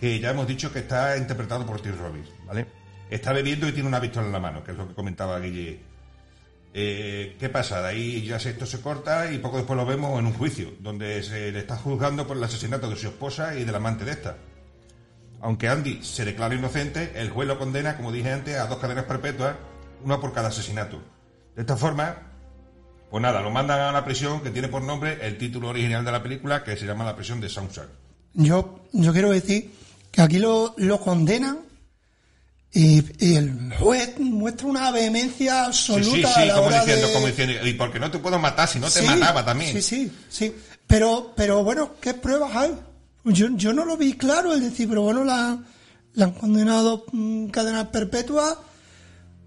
que 0.00 0.18
ya 0.18 0.30
hemos 0.30 0.48
dicho 0.48 0.72
que 0.72 0.80
está 0.80 1.16
interpretado 1.16 1.64
por 1.64 1.80
Tim 1.80 1.96
Robbins, 1.96 2.28
¿vale? 2.44 2.66
Está 3.08 3.32
bebiendo 3.32 3.68
y 3.68 3.72
tiene 3.72 3.88
una 3.88 4.00
pistola 4.00 4.26
en 4.26 4.32
la 4.32 4.40
mano, 4.40 4.64
que 4.64 4.72
es 4.72 4.76
lo 4.76 4.88
que 4.88 4.94
comentaba 4.94 5.38
Guille. 5.38 5.78
Eh, 6.74 7.36
¿Qué 7.38 7.48
pasa? 7.50 7.82
De 7.82 7.88
ahí 7.88 8.22
ya 8.22 8.36
esto 8.36 8.64
se 8.64 8.80
corta 8.80 9.30
y 9.30 9.38
poco 9.38 9.58
después 9.58 9.76
lo 9.76 9.84
vemos 9.84 10.18
en 10.18 10.26
un 10.26 10.32
juicio, 10.32 10.72
donde 10.80 11.22
se 11.22 11.52
le 11.52 11.60
está 11.60 11.76
juzgando 11.76 12.26
por 12.26 12.36
el 12.36 12.44
asesinato 12.44 12.88
de 12.88 12.96
su 12.96 13.08
esposa 13.08 13.54
y 13.56 13.64
del 13.64 13.74
amante 13.74 14.04
de 14.04 14.12
esta. 14.12 14.36
Aunque 15.42 15.68
Andy 15.68 16.02
se 16.02 16.24
declara 16.24 16.54
inocente, 16.54 17.12
el 17.16 17.30
juez 17.30 17.48
lo 17.48 17.58
condena, 17.58 17.96
como 17.96 18.12
dije 18.12 18.32
antes, 18.32 18.56
a 18.56 18.66
dos 18.66 18.78
cadenas 18.78 19.04
perpetuas, 19.04 19.56
una 20.04 20.20
por 20.20 20.32
cada 20.32 20.48
asesinato. 20.48 21.02
De 21.56 21.62
esta 21.62 21.76
forma, 21.76 22.16
pues 23.10 23.20
nada, 23.20 23.42
lo 23.42 23.50
mandan 23.50 23.80
a 23.80 23.90
una 23.90 24.04
prisión 24.04 24.40
que 24.40 24.50
tiene 24.50 24.68
por 24.68 24.82
nombre 24.82 25.18
el 25.20 25.36
título 25.38 25.68
original 25.70 26.04
de 26.04 26.12
la 26.12 26.22
película, 26.22 26.62
que 26.62 26.76
se 26.76 26.86
llama 26.86 27.04
la 27.04 27.16
prisión 27.16 27.40
de 27.40 27.48
Soundsack. 27.48 27.88
Yo, 28.34 28.80
yo 28.92 29.12
quiero 29.12 29.30
decir 29.30 29.70
que 30.10 30.22
aquí 30.22 30.38
lo, 30.38 30.74
lo 30.78 31.00
condenan 31.00 31.58
y, 32.72 33.02
y 33.18 33.34
el 33.36 33.74
juez 33.78 34.18
muestra 34.18 34.66
una 34.68 34.90
vehemencia 34.90 35.70
Sí, 35.72 35.92
absoluta 35.92 36.28
sí, 36.28 36.34
sí, 36.34 36.40
a 36.40 36.44
la 36.46 36.54
como 36.54 36.66
hora 36.68 36.78
diciendo, 36.80 37.06
de... 37.08 37.12
como 37.12 37.26
diciendo, 37.26 37.66
y 37.66 37.72
porque 37.74 37.98
no 37.98 38.10
te 38.10 38.18
puedo 38.18 38.38
matar 38.38 38.68
si 38.68 38.78
no 38.78 38.86
te 38.88 39.00
Sí, 39.00 39.06
mataba 39.06 39.44
también. 39.44 39.72
Sí, 39.72 39.82
sí, 39.82 40.12
sí. 40.30 40.54
Pero, 40.86 41.32
pero 41.36 41.62
bueno, 41.64 41.96
¿qué 42.00 42.14
pruebas 42.14 42.54
hay? 42.56 42.74
Yo, 43.24 43.48
yo 43.54 43.72
no 43.72 43.84
lo 43.84 43.96
vi 43.96 44.14
claro, 44.14 44.52
el 44.52 44.60
decir, 44.60 44.88
pero 44.88 45.02
bueno, 45.02 45.22
la, 45.24 45.58
la 46.14 46.24
han 46.24 46.32
condenado 46.32 47.04
mm, 47.12 47.46
cadena 47.48 47.90
perpetua 47.90 48.58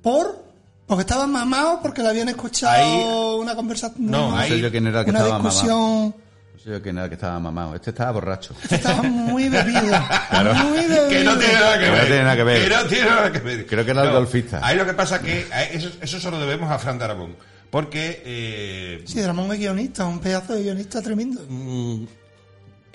por... 0.02 0.44
Porque 0.88 1.02
estaban 1.02 1.32
mamados, 1.32 1.80
porque 1.82 2.04
le 2.04 2.10
habían 2.10 2.30
escuchado 2.30 2.72
Ahí- 2.76 3.40
una 3.42 3.56
conversación... 3.56 4.06
No, 4.10 4.30
una, 4.30 4.42
ahí- 4.42 4.50
No 4.52 4.56
sé 4.58 4.62
yo 4.62 4.72
quién 4.72 4.86
era 4.88 5.00
el 5.00 5.06
que 5.06 5.10
una 5.12 5.20
estaba 5.22 5.40
discusión... 5.40 5.78
mamado. 5.80 6.14
No 6.54 6.60
sé 6.60 6.70
yo 6.70 6.82
quién 6.84 6.96
era 6.96 7.04
el 7.06 7.10
que 7.10 7.16
estaba 7.16 7.40
mamado. 7.40 7.76
Este 7.76 7.90
estaba 7.90 8.12
borracho. 8.12 8.54
Estaba 8.70 9.02
muy 9.02 9.50
bebido. 9.50 9.82
Muy 9.82 10.78
bebido. 10.86 11.10
Que 11.10 11.24
no 11.24 11.38
tiene 11.40 11.54
nada 11.56 11.80
que 11.80 11.86
Que 11.86 11.90
no 11.90 11.94
ver. 11.96 12.06
tiene 12.08 12.24
nada 12.24 12.36
que 12.36 12.44
ver. 12.44 12.62
Que 12.70 12.76
no 12.76 12.86
tiene 12.86 13.06
nada 13.10 13.32
que 13.32 13.40
ver. 13.40 13.66
Creo 13.66 13.84
que 13.86 13.92
era 13.92 14.04
el 14.04 14.12
golfista. 14.12 14.60
Ahí 14.64 14.78
lo 14.78 14.86
que 14.86 14.94
pasa 14.94 15.20
que 15.22 15.48
a 15.52 15.64
eso, 15.64 15.90
eso 16.02 16.20
se 16.20 16.32
lo 16.32 16.40
debemos 16.40 16.70
a 16.72 16.78
Fran 16.80 17.00
Darabón. 17.00 17.36
Porque 17.72 18.22
eh, 18.24 19.04
Sí, 19.08 19.22
Ramón 19.26 19.52
es 19.54 19.60
guionista, 19.60 20.06
un 20.06 20.20
pedazo 20.20 20.54
de 20.54 20.64
guionista 20.64 21.02
tremendo. 21.02 21.42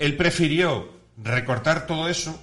Él 0.01 0.17
prefirió 0.17 0.89
recortar 1.17 1.85
todo 1.85 2.09
eso, 2.09 2.41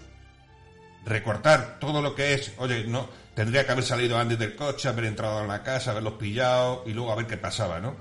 recortar 1.05 1.79
todo 1.81 2.01
lo 2.01 2.15
que 2.15 2.35
es, 2.35 2.53
oye, 2.59 2.85
no, 2.85 3.09
tendría 3.35 3.67
que 3.67 3.73
haber 3.73 3.83
salido 3.83 4.17
antes 4.17 4.39
del 4.39 4.55
coche, 4.55 4.89
haber 4.89 5.07
entrado 5.07 5.41
en 5.41 5.49
la 5.49 5.65
casa, 5.65 5.91
haberlos 5.91 6.15
pillado 6.15 6.85
y 6.87 6.93
luego 6.93 7.11
a 7.11 7.17
ver 7.17 7.27
qué 7.27 7.37
pasaba, 7.37 7.81
¿no? 7.81 7.97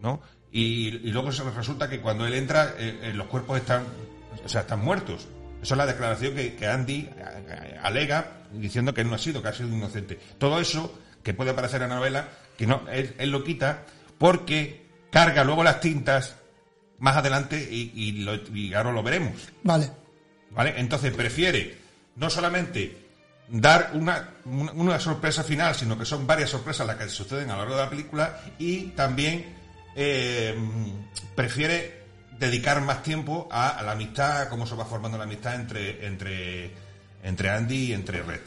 ¿No? 0.00 0.22
Y, 0.50 0.90
luego 1.10 1.30
se 1.32 1.44
resulta 1.50 1.90
que 1.90 2.00
cuando 2.00 2.26
él 2.26 2.32
entra, 2.32 2.76
eh, 2.78 2.98
eh, 3.02 3.12
los 3.12 3.26
cuerpos 3.26 3.58
están, 3.58 3.84
o 4.42 4.48
sea, 4.48 4.62
están 4.62 4.80
muertos. 4.80 5.28
Esa 5.62 5.74
es 5.74 5.78
la 5.78 5.86
declaración 5.86 6.34
que, 6.34 6.66
Andy 6.66 7.10
eh, 7.14 7.78
alega 7.82 8.38
diciendo 8.52 8.94
que 8.94 9.02
él 9.02 9.10
no 9.10 9.16
ha 9.16 9.18
sido, 9.18 9.42
que 9.42 9.48
ha 9.48 9.52
sido 9.52 9.68
inocente. 9.68 10.18
Todo 10.38 10.60
eso 10.60 10.98
que 11.22 11.34
puede 11.34 11.50
aparecer 11.50 11.82
en 11.82 11.90
la 11.90 11.96
novela, 11.96 12.28
que 12.56 12.66
no, 12.66 12.84
él, 12.90 13.14
él 13.18 13.30
lo 13.30 13.44
quita 13.44 13.84
porque 14.16 14.86
carga 15.10 15.44
luego 15.44 15.62
las 15.62 15.80
tintas 15.80 16.37
más 16.98 17.16
adelante 17.16 17.58
y, 17.70 17.92
y, 17.94 18.12
lo- 18.22 18.34
y 18.54 18.74
ahora 18.74 18.92
lo 18.92 19.02
veremos. 19.02 19.34
Vale. 19.62 19.90
¿Vale? 20.50 20.74
Entonces 20.78 21.12
prefiere 21.12 21.76
no 22.16 22.28
solamente 22.30 23.06
dar 23.48 23.90
una, 23.94 24.30
una, 24.44 24.98
sorpresa 24.98 25.42
final, 25.44 25.74
sino 25.74 25.96
que 25.98 26.04
son 26.04 26.26
varias 26.26 26.50
sorpresas 26.50 26.86
las 26.86 26.96
que 26.96 27.08
suceden 27.08 27.50
a 27.50 27.54
lo 27.54 27.60
largo 27.60 27.76
de 27.76 27.82
la 27.82 27.90
película 27.90 28.40
y 28.58 28.88
también 28.88 29.54
eh, 29.94 30.54
prefiere 31.34 32.02
dedicar 32.38 32.80
más 32.82 33.02
tiempo 33.02 33.48
a, 33.50 33.70
a 33.70 33.82
la 33.82 33.92
amistad, 33.92 34.42
a 34.42 34.48
cómo 34.48 34.66
se 34.66 34.74
va 34.74 34.84
formando 34.84 35.18
la 35.18 35.24
amistad 35.24 35.54
entre, 35.54 36.06
entre, 36.06 36.70
entre 37.22 37.50
Andy 37.50 37.76
y 37.86 37.92
entre 37.92 38.22
Red. 38.22 38.40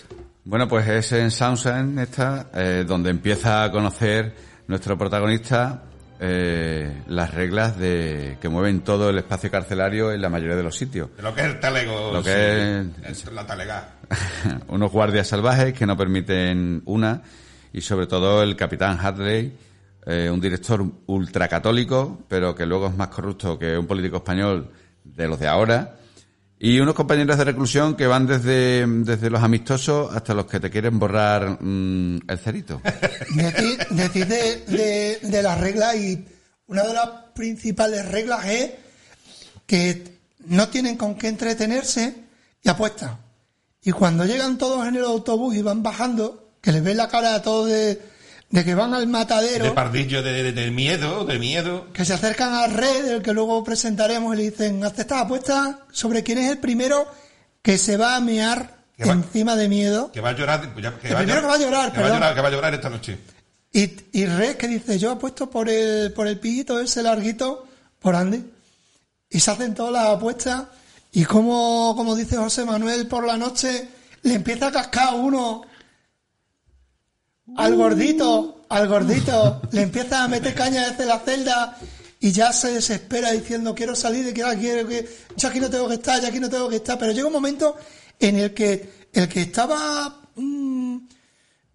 Bueno, 0.44 0.68
pues 0.68 0.88
es 0.88 1.12
en 1.14 1.30
Soundsign 1.32 2.00
esta, 2.00 2.50
eh, 2.54 2.84
donde 2.88 3.10
empieza 3.10 3.64
a 3.64 3.72
conocer 3.72 4.34
nuestro 4.68 4.98
protagonista 4.98 5.84
eh, 6.24 7.02
las 7.08 7.34
reglas 7.34 7.80
de 7.80 8.38
que 8.40 8.48
mueven 8.48 8.82
todo 8.82 9.10
el 9.10 9.18
espacio 9.18 9.50
carcelario 9.50 10.12
en 10.12 10.22
la 10.22 10.30
mayoría 10.30 10.56
de 10.56 10.62
los 10.62 10.78
sitios. 10.78 11.10
Lo 11.18 11.34
que 11.34 11.42
es 11.42 11.48
el 11.48 11.60
talego. 11.60 12.12
Lo 12.14 12.20
sí, 12.20 12.30
que 12.30 12.86
es 13.06 13.32
la 13.32 13.48
talega. 13.48 13.96
Unos 14.68 14.92
guardias 14.92 15.28
salvajes 15.28 15.74
que 15.74 15.88
no 15.88 15.98
permiten 15.98 16.84
una 16.86 17.24
y 17.74 17.82
sobre 17.82 18.06
todo 18.06 18.44
el 18.44 18.56
capitán 18.56 19.00
Hadley, 19.02 19.52
eh, 20.06 20.30
un 20.32 20.40
director 20.40 20.86
ultracatólico, 21.08 22.20
pero 22.28 22.54
que 22.54 22.68
luego 22.68 22.88
es 22.88 22.96
más 22.96 23.08
corrupto 23.08 23.58
que 23.58 23.76
un 23.76 23.88
político 23.88 24.18
español 24.18 24.70
de 25.04 25.28
los 25.28 25.40
de 25.40 25.48
ahora. 25.48 25.96
Y 26.64 26.80
unos 26.80 26.94
compañeros 26.94 27.40
de 27.40 27.44
reclusión 27.44 27.96
que 27.96 28.06
van 28.06 28.28
desde, 28.28 28.86
desde 28.86 29.32
los 29.32 29.42
amistosos 29.42 30.16
hasta 30.16 30.36
los 30.36 30.46
que 30.46 30.60
te 30.60 30.70
quieren 30.70 31.00
borrar 31.00 31.58
mm, 31.60 32.20
el 32.30 32.38
cerito. 32.38 32.80
Decir, 33.36 33.80
decir 33.90 34.28
de, 34.28 34.58
de, 34.68 35.20
de 35.24 35.42
las 35.42 35.60
reglas 35.60 35.96
y 35.96 36.24
una 36.68 36.84
de 36.84 36.94
las 36.94 37.10
principales 37.34 38.08
reglas 38.08 38.46
es 38.46 38.72
que 39.66 40.20
no 40.46 40.70
tienen 40.70 40.98
con 40.98 41.16
qué 41.16 41.30
entretenerse 41.30 42.14
y 42.62 42.70
apuestan. 42.70 43.18
Y 43.82 43.92
cuando 43.92 44.26
llegan 44.26 44.60
todos 44.60 44.88
en 44.88 44.96
el 44.96 45.04
autobús 45.04 45.56
y 45.56 45.64
van 45.64 45.82
bajando, 45.82 46.52
que 46.62 46.72
les 46.72 46.84
ven 46.84 46.98
la 46.98 47.08
cara 47.08 47.34
a 47.34 47.42
todos 47.42 47.70
de, 47.70 48.00
de 48.52 48.64
que 48.66 48.76
van 48.76 48.94
al 48.94 49.08
matadero, 49.08 49.64
De 49.66 49.72
pardillo 49.72 50.22
de, 50.22 50.70
miedo, 50.72 51.26
de 51.26 51.40
miedo. 51.40 51.88
que 51.94 52.04
se 52.06 52.14
acercan 52.14 52.54
a 52.54 52.68
Red, 52.68 53.06
del 53.06 53.22
que 53.22 53.34
luego 53.34 53.64
presentaremos, 53.64 54.34
y 54.34 54.38
le 54.38 54.44
dicen, 54.52 54.84
hazte 54.84 55.02
estas 55.04 55.22
apuestas 55.24 55.76
sobre 55.92 56.22
quién 56.24 56.38
es 56.38 56.52
el 56.52 56.58
primero 56.58 57.08
que 57.62 57.78
se 57.78 57.96
va 57.98 58.16
a 58.16 58.20
mear 58.20 58.76
Que 58.98 59.06
va- 59.06 59.14
encima 59.14 59.56
de 59.56 59.70
miedo. 59.70 60.12
Que 60.12 60.20
va 60.22 60.30
a 60.30 60.36
llorar. 60.36 60.62
que 60.62 60.68
El 61.08 61.16
primero 61.16 61.42
que 61.42 61.48
va 61.48 61.54
a 61.54 61.58
llorar, 61.58 61.92
que 61.94 62.02
va 62.02 62.08
a 62.08 62.10
llorar, 62.10 62.36
que 62.36 62.42
va 62.42 62.48
a 62.48 62.52
llorar 62.52 62.74
esta 62.74 62.90
noche. 62.90 63.18
Y, 63.74 63.90
y 64.12 64.26
Red 64.26 64.58
que 64.58 64.68
dice, 64.68 65.00
yo 65.00 65.12
apuesto 65.12 65.50
por 65.50 65.70
el, 65.70 66.12
por 66.12 66.28
el 66.28 66.38
pillito 66.40 66.78
ese 66.80 67.02
larguito, 67.02 67.68
por 68.00 68.16
Andy. 68.16 68.44
Y 69.30 69.40
se 69.40 69.50
hacen 69.52 69.74
todas 69.74 69.94
las 69.94 70.08
apuestas. 70.18 70.64
Y 71.14 71.24
como, 71.24 71.94
como 71.96 72.16
dice 72.18 72.36
José 72.36 72.66
Manuel 72.66 73.08
por 73.08 73.26
la 73.26 73.38
noche, 73.38 73.88
le 74.24 74.34
empieza 74.34 74.68
a 74.68 74.72
cascar 74.74 75.14
uno 75.16 75.62
al 77.58 77.76
gordito, 77.76 78.62
al 78.70 78.88
gordito, 78.88 79.62
le 79.72 79.82
empieza 79.84 80.24
a 80.24 80.28
meter 80.28 80.54
caña 80.54 80.90
desde 80.90 81.06
la 81.06 81.20
celda 81.20 81.78
y 82.20 82.32
ya 82.32 82.54
se 82.54 82.72
desespera 82.72 83.32
diciendo 83.32 83.74
quiero 83.74 83.96
salir 83.96 84.24
de 84.24 84.34
que 84.34 84.44
quiero 84.60 84.88
que 84.88 85.10
ya 85.36 85.50
aquí 85.50 85.60
no 85.60 85.70
tengo 85.70 85.88
que 85.88 85.96
estar, 85.96 86.22
ya 86.22 86.30
aquí 86.30 86.40
no 86.40 86.50
tengo 86.50 86.70
que 86.70 86.78
estar. 86.78 86.98
Pero 86.98 87.12
llega 87.12 87.28
un 87.28 87.34
momento 87.34 87.76
en 88.20 88.38
el 88.38 88.54
que 88.54 89.10
el 89.12 89.28
que 89.28 89.42
estaba 89.42 90.22
mm, 90.36 90.98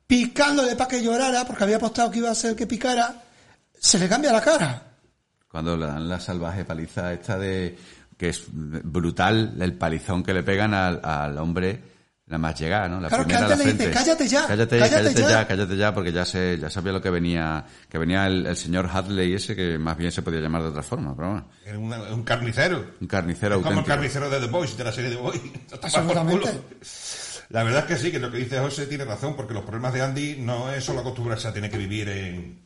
picándole 0.06 0.76
para 0.76 0.88
que 0.88 1.02
llorara, 1.02 1.44
porque 1.44 1.64
había 1.64 1.76
apostado 1.76 2.10
que 2.10 2.18
iba 2.18 2.30
a 2.30 2.34
ser 2.34 2.50
el 2.50 2.56
que 2.56 2.66
picara, 2.66 3.22
se 3.78 3.98
le 3.98 4.08
cambia 4.08 4.32
la 4.32 4.40
cara. 4.40 4.82
Cuando 5.50 5.76
le 5.76 5.86
dan 5.86 6.08
la 6.08 6.20
salvaje 6.20 6.64
paliza 6.64 7.12
esta 7.12 7.38
de 7.38 7.76
que 8.16 8.30
es 8.30 8.44
brutal 8.48 9.56
el 9.60 9.74
palizón 9.74 10.22
que 10.22 10.32
le 10.32 10.42
pegan 10.42 10.72
al, 10.72 11.00
al 11.02 11.36
hombre 11.38 11.95
nada 12.26 12.38
más 12.38 12.58
llegar, 12.58 12.90
¿no? 12.90 13.00
La 13.00 13.08
Claro, 13.08 13.22
que 13.24 13.28
primera 13.34 13.46
a 13.46 13.48
la 13.50 13.54
antes 13.54 13.66
le 13.66 13.72
dice. 13.84 13.90
"Cállate 13.92 14.26
ya, 14.28 14.46
cállate, 14.48 14.78
cállate 14.78 14.94
cállate 15.04 15.20
ya". 15.22 15.28
ya, 15.30 15.46
cállate 15.46 15.76
ya, 15.76 15.94
porque 15.94 16.12
ya 16.12 16.24
se, 16.24 16.58
ya 16.58 16.68
sabía 16.70 16.92
lo 16.92 17.00
que 17.00 17.10
venía, 17.10 17.64
que 17.88 17.98
venía 17.98 18.26
el, 18.26 18.46
el 18.46 18.56
señor 18.56 18.88
Hadley 18.92 19.32
ese 19.34 19.54
que 19.54 19.78
más 19.78 19.96
bien 19.96 20.10
se 20.10 20.22
podía 20.22 20.40
llamar 20.40 20.62
de 20.62 20.68
otra 20.68 20.82
forma, 20.82 21.14
pero 21.14 21.28
bueno, 21.30 21.46
una- 21.80 22.02
un 22.14 22.24
carnicero. 22.24 22.84
un 23.00 23.06
carnicero 23.06 23.56
Es 23.56 23.62
como 23.62 23.70
el 23.72 23.78
auténtico. 23.78 23.94
carnicero 23.96 24.28
de 24.30 24.40
The 24.40 24.46
Boys, 24.46 24.76
de 24.76 24.84
la 24.84 24.92
serie 24.92 25.10
The 25.10 25.16
Boys. 25.16 25.40
Absolutamente. 25.82 26.60
La 27.50 27.62
verdad 27.62 27.84
es 27.84 27.86
que 27.86 27.96
sí, 28.04 28.10
que 28.10 28.18
lo 28.18 28.30
que 28.32 28.38
dice 28.38 28.58
José 28.58 28.86
tiene 28.86 29.04
razón, 29.04 29.36
porque 29.36 29.54
los 29.54 29.62
problemas 29.62 29.92
de 29.94 30.02
Andy 30.02 30.36
no 30.40 30.72
es 30.72 30.82
solo 30.84 31.00
acostumbrarse 31.00 31.46
a 31.46 31.52
tener 31.52 31.70
que 31.70 31.78
vivir 31.78 32.08
en, 32.08 32.60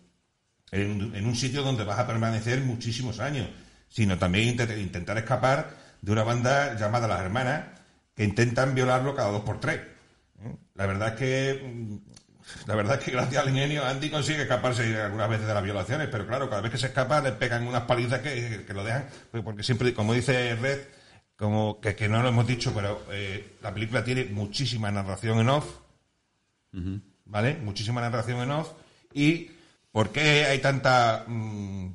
en, 0.71 1.15
en 1.15 1.27
un 1.27 1.37
sitio 1.37 1.63
donde 1.63 1.85
vas 1.85 1.99
a 1.99 2.07
permanecer 2.07 2.63
muchísimos 2.63 3.21
años, 3.21 3.47
sino 3.91 4.17
también 4.17 4.57
intent- 4.57 4.81
intentar 4.81 5.19
escapar 5.19 5.69
de 6.01 6.13
una 6.13 6.23
banda 6.25 6.77
llamada 6.79 7.07
Las 7.07 7.21
Hermanas 7.21 7.65
que 8.21 8.25
intentan 8.27 8.75
violarlo 8.75 9.15
cada 9.15 9.31
dos 9.31 9.41
por 9.41 9.61
tres. 9.61 9.81
La 10.75 10.85
verdad 10.85 11.09
es 11.09 11.15
que 11.15 11.67
mm, 11.67 12.69
la 12.69 12.75
verdad 12.75 12.99
es 12.99 13.05
que 13.07 13.13
gracias 13.13 13.43
al 13.43 13.49
ingenio 13.49 13.83
Andy 13.83 14.11
consigue 14.11 14.43
escaparse 14.43 14.95
algunas 15.01 15.31
veces 15.31 15.47
de 15.47 15.55
las 15.55 15.63
violaciones, 15.63 16.07
pero 16.13 16.27
claro, 16.27 16.51
cada 16.51 16.61
vez 16.61 16.71
que 16.71 16.77
se 16.77 16.89
escapa 16.89 17.23
le 17.23 17.33
pegan 17.33 17.67
unas 17.67 17.85
palizas 17.85 18.21
que, 18.21 18.67
que 18.67 18.75
lo 18.75 18.85
dejan, 18.85 19.07
pues, 19.31 19.43
porque 19.43 19.63
siempre, 19.63 19.95
como 19.95 20.13
dice 20.13 20.55
Red, 20.57 20.81
como 21.35 21.81
que, 21.81 21.97
que 21.97 22.11
no 22.11 22.23
lo 22.23 22.29
hemos 22.29 22.47
dicho, 22.47 22.75
pero 22.75 23.03
eh, 23.11 23.57
la 23.63 23.73
película 23.73 24.05
tiene 24.05 24.27
muchísima 24.27 24.91
narración 24.91 25.39
en 25.41 25.49
off, 25.49 25.65
¿vale? 27.25 27.57
Muchísima 27.57 28.03
narración 28.03 28.43
en 28.43 28.51
off. 28.51 28.73
¿Y 29.15 29.51
por 29.91 30.11
qué 30.11 30.45
hay 30.45 30.59
tanta... 30.59 31.25
mm, 31.27 31.87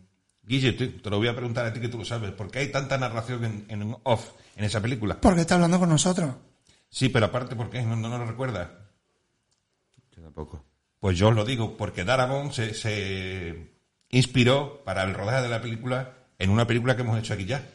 Guille, 0.42 0.74
te, 0.74 0.88
te 0.88 1.10
lo 1.12 1.18
voy 1.18 1.28
a 1.28 1.36
preguntar 1.36 1.68
a 1.68 1.72
ti 1.74 1.80
que 1.80 1.90
tú 1.90 2.00
lo 2.00 2.06
sabes. 2.06 2.32
¿Por 2.32 2.50
qué 2.50 2.60
hay 2.60 2.72
tanta 2.72 2.98
narración 2.98 3.46
en, 3.46 3.66
en 3.70 3.96
off 4.02 4.32
en 4.56 4.64
esa 4.66 4.82
película? 4.82 5.20
Porque 5.22 5.42
está 5.42 5.56
hablando 5.56 5.80
con 5.80 5.90
nosotros. 5.90 6.34
Sí, 6.90 7.10
pero 7.10 7.26
aparte, 7.28 7.56
¿por 7.56 7.70
qué? 7.70 7.82
¿No, 7.82 7.96
no 7.96 8.18
lo 8.18 8.26
recuerdas? 8.26 8.70
Yo 10.16 10.22
tampoco. 10.24 10.64
Pues 11.00 11.18
yo 11.18 11.28
os 11.30 11.36
lo 11.36 11.46
digo, 11.46 11.76
porque 11.78 12.04
Darabont 12.04 12.52
se, 12.54 12.74
se 12.74 13.74
inspiró 14.10 14.82
para 14.84 15.04
el 15.04 15.14
rodaje 15.14 15.42
de 15.44 15.50
la 15.50 15.62
película 15.62 16.14
en 16.40 16.50
una 16.50 16.66
película 16.66 16.96
que 16.96 17.02
hemos 17.02 17.20
hecho 17.20 17.34
aquí 17.34 17.46
ya. 17.46 17.68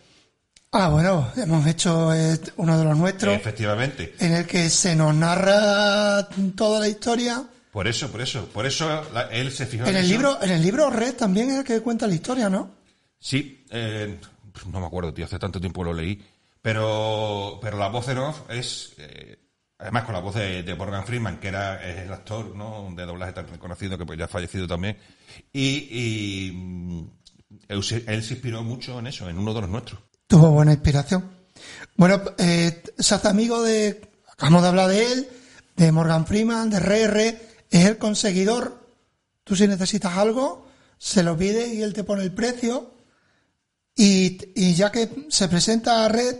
Ah, 0.72 0.88
bueno, 0.88 1.28
hemos 1.36 1.66
hecho 1.66 2.14
eh, 2.14 2.38
uno 2.56 2.78
de 2.78 2.84
los 2.84 2.96
nuestros, 2.96 3.34
Efectivamente. 3.34 4.14
en 4.20 4.32
el 4.32 4.46
que 4.46 4.70
se 4.70 4.94
nos 4.94 5.14
narra 5.14 6.28
toda 6.56 6.78
la 6.80 6.88
historia. 6.88 7.44
Por 7.72 7.88
eso, 7.88 8.10
por 8.10 8.20
eso. 8.20 8.46
Por 8.46 8.66
eso 8.66 8.88
la- 9.12 9.22
él 9.32 9.50
se 9.52 9.66
fijó 9.66 9.84
En 9.86 9.96
el 9.96 10.04
eso. 10.04 10.12
libro, 10.12 10.38
en 10.42 10.50
el 10.50 10.62
libro 10.62 10.88
Red 10.90 11.14
también 11.16 11.50
es 11.50 11.58
el 11.58 11.64
que 11.64 11.80
cuenta 11.80 12.06
la 12.06 12.14
historia, 12.14 12.48
¿no? 12.48 12.70
Sí, 13.18 13.64
eh, 13.70 14.18
no 14.72 14.80
me 14.80 14.86
acuerdo, 14.86 15.12
tío, 15.12 15.24
hace 15.24 15.38
tanto 15.38 15.60
tiempo 15.60 15.82
lo 15.84 15.92
leí. 15.92 16.24
Pero, 16.62 17.58
pero 17.62 17.78
la 17.78 17.88
voz 17.88 18.08
en 18.08 18.18
off 18.18 18.40
es, 18.50 18.92
eh, 18.98 19.38
además 19.78 20.04
con 20.04 20.14
la 20.14 20.20
voz 20.20 20.34
de, 20.34 20.74
Morgan 20.76 21.06
Freeman, 21.06 21.38
que 21.40 21.48
era 21.48 21.82
el 21.82 22.12
actor 22.12 22.54
¿no? 22.54 22.88
de 22.94 23.06
doblaje 23.06 23.32
tan 23.32 23.48
reconocido 23.48 23.96
que 23.96 24.04
pues 24.04 24.18
ya 24.18 24.26
ha 24.26 24.28
fallecido 24.28 24.66
también. 24.66 24.98
Y, 25.52 26.50
mm, 26.54 27.02
él, 27.68 27.82
se- 27.82 28.04
inspiró 28.14 28.62
mucho 28.62 28.98
en 28.98 29.06
eso, 29.06 29.28
en 29.28 29.38
uno 29.38 29.54
de 29.54 29.60
los 29.62 29.70
nuestros. 29.70 30.00
Tuvo 30.26 30.50
buena 30.50 30.72
inspiración. 30.72 31.30
Bueno, 31.96 32.20
eh, 32.38 32.82
hace 32.98 33.28
amigo 33.28 33.62
de, 33.62 34.00
acabamos 34.30 34.62
de 34.62 34.68
hablar 34.68 34.88
de 34.88 35.12
él, 35.12 35.28
de 35.76 35.92
Morgan 35.92 36.26
Freeman, 36.26 36.70
de 36.70 36.78
RR, 36.78 37.40
es 37.70 37.86
el 37.86 37.98
conseguidor. 37.98 38.86
Tú 39.44 39.56
si 39.56 39.66
necesitas 39.66 40.16
algo, 40.16 40.66
se 40.98 41.22
lo 41.22 41.36
pides 41.36 41.72
y 41.72 41.82
él 41.82 41.94
te 41.94 42.04
pone 42.04 42.22
el 42.22 42.32
precio. 42.32 42.92
Y, 43.94 44.38
y 44.54 44.74
ya 44.74 44.90
que 44.90 45.26
se 45.28 45.48
presenta 45.48 46.04
a 46.04 46.08
Red, 46.08 46.36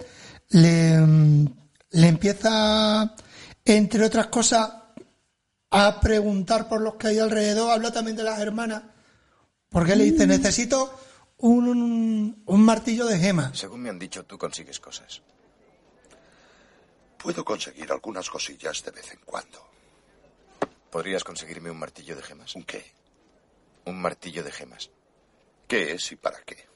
le, 0.50 0.98
mm, 0.98 1.46
le 1.90 2.08
empieza, 2.08 3.14
entre 3.64 4.04
otras 4.04 4.28
cosas, 4.28 4.70
a 5.70 6.00
preguntar 6.00 6.68
por 6.68 6.80
los 6.80 6.94
que 6.96 7.08
hay 7.08 7.18
alrededor. 7.18 7.70
Habla 7.70 7.92
también 7.92 8.16
de 8.16 8.24
las 8.24 8.38
hermanas. 8.40 8.82
Porque 9.68 9.94
le 9.94 10.04
dice, 10.04 10.26
necesito 10.26 10.98
un, 11.38 12.42
un 12.44 12.62
martillo 12.62 13.06
de 13.06 13.18
gemas. 13.18 13.56
Según 13.58 13.80
me 13.82 13.90
han 13.90 13.98
dicho, 13.98 14.24
tú 14.24 14.36
consigues 14.36 14.80
cosas. 14.80 15.22
Puedo 17.16 17.44
conseguir 17.44 17.92
algunas 17.92 18.28
cosillas 18.30 18.82
de 18.84 18.90
vez 18.90 19.12
en 19.12 19.20
cuando. 19.24 19.70
¿Podrías 20.90 21.22
conseguirme 21.22 21.70
un 21.70 21.78
martillo 21.78 22.16
de 22.16 22.22
gemas? 22.22 22.56
¿Un 22.56 22.64
qué? 22.64 22.84
Un 23.84 24.00
martillo 24.00 24.42
de 24.42 24.50
gemas. 24.50 24.90
¿Qué 25.68 25.92
es 25.92 26.10
y 26.10 26.16
para 26.16 26.40
qué? 26.42 26.69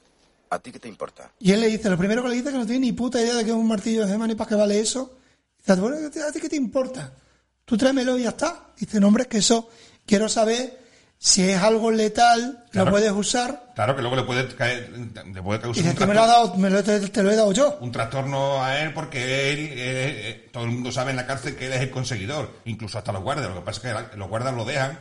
¿A 0.49 0.59
ti 0.59 0.71
qué 0.71 0.79
te 0.79 0.87
importa? 0.87 1.31
Y 1.39 1.51
él 1.51 1.61
le 1.61 1.67
dice, 1.67 1.89
lo 1.89 1.97
primero 1.97 2.21
que 2.23 2.29
le 2.29 2.35
dice 2.35 2.47
es 2.49 2.53
que 2.53 2.59
no 2.59 2.65
tiene 2.65 2.81
ni 2.85 2.91
puta 2.93 3.19
idea 3.21 3.33
de 3.35 3.43
que 3.43 3.49
es 3.51 3.55
un 3.55 3.67
martillo 3.67 4.05
de 4.05 4.11
gema 4.11 4.27
ni 4.27 4.35
para 4.35 4.49
qué 4.49 4.55
vale 4.55 4.79
eso. 4.79 5.17
Dice, 5.57 5.79
bueno, 5.81 5.97
¿a 5.97 6.31
ti 6.31 6.39
qué 6.39 6.49
te 6.49 6.55
importa? 6.55 7.11
Tú 7.65 7.75
tráemelo 7.77 8.17
y 8.17 8.23
ya 8.23 8.29
está. 8.29 8.67
Dice, 8.77 8.99
no, 8.99 9.07
hombre, 9.07 9.23
es 9.23 9.27
que 9.29 9.39
eso, 9.39 9.69
quiero 10.05 10.29
saber 10.29 10.79
si 11.17 11.41
es 11.49 11.57
algo 11.61 11.89
letal, 11.91 12.65
Claro. 12.71 12.85
lo 12.91 12.91
puedes 12.97 13.11
usar. 13.11 13.71
Claro 13.73 13.95
que 13.95 14.01
luego 14.01 14.15
le 14.17 14.23
puede 14.23 14.47
caer, 14.55 14.89
le 15.33 15.41
puede 15.41 15.59
Y 15.59 15.61
causar 15.63 15.83
dice, 15.83 15.89
un 15.89 15.95
que 15.95 16.05
me 16.05 16.13
lo 16.13 16.21
ha 16.21 16.25
trastorno, 16.25 16.47
dado, 16.51 16.57
me 16.61 16.69
lo, 16.69 16.83
te, 16.83 16.99
te 17.09 17.23
lo 17.23 17.31
he 17.31 17.35
dado 17.35 17.51
yo. 17.51 17.77
un 17.81 17.91
trastorno 17.91 18.63
a 18.63 18.79
él 18.81 18.93
porque 18.93 19.51
él, 19.51 19.59
eh, 19.59 19.75
eh, 20.29 20.49
todo 20.53 20.65
el 20.65 20.71
mundo 20.71 20.91
sabe 20.91 21.11
en 21.11 21.17
la 21.17 21.25
cárcel 21.25 21.55
que 21.55 21.65
él 21.67 21.73
es 21.73 21.81
el 21.81 21.89
conseguidor, 21.89 22.51
incluso 22.65 22.97
hasta 22.99 23.11
los 23.11 23.23
guardias. 23.23 23.49
Lo 23.49 23.55
que 23.55 23.61
pasa 23.65 23.77
es 23.77 23.81
que 23.81 23.93
la- 23.93 24.15
los 24.17 24.29
guardias 24.29 24.53
lo 24.53 24.65
dejan 24.65 24.99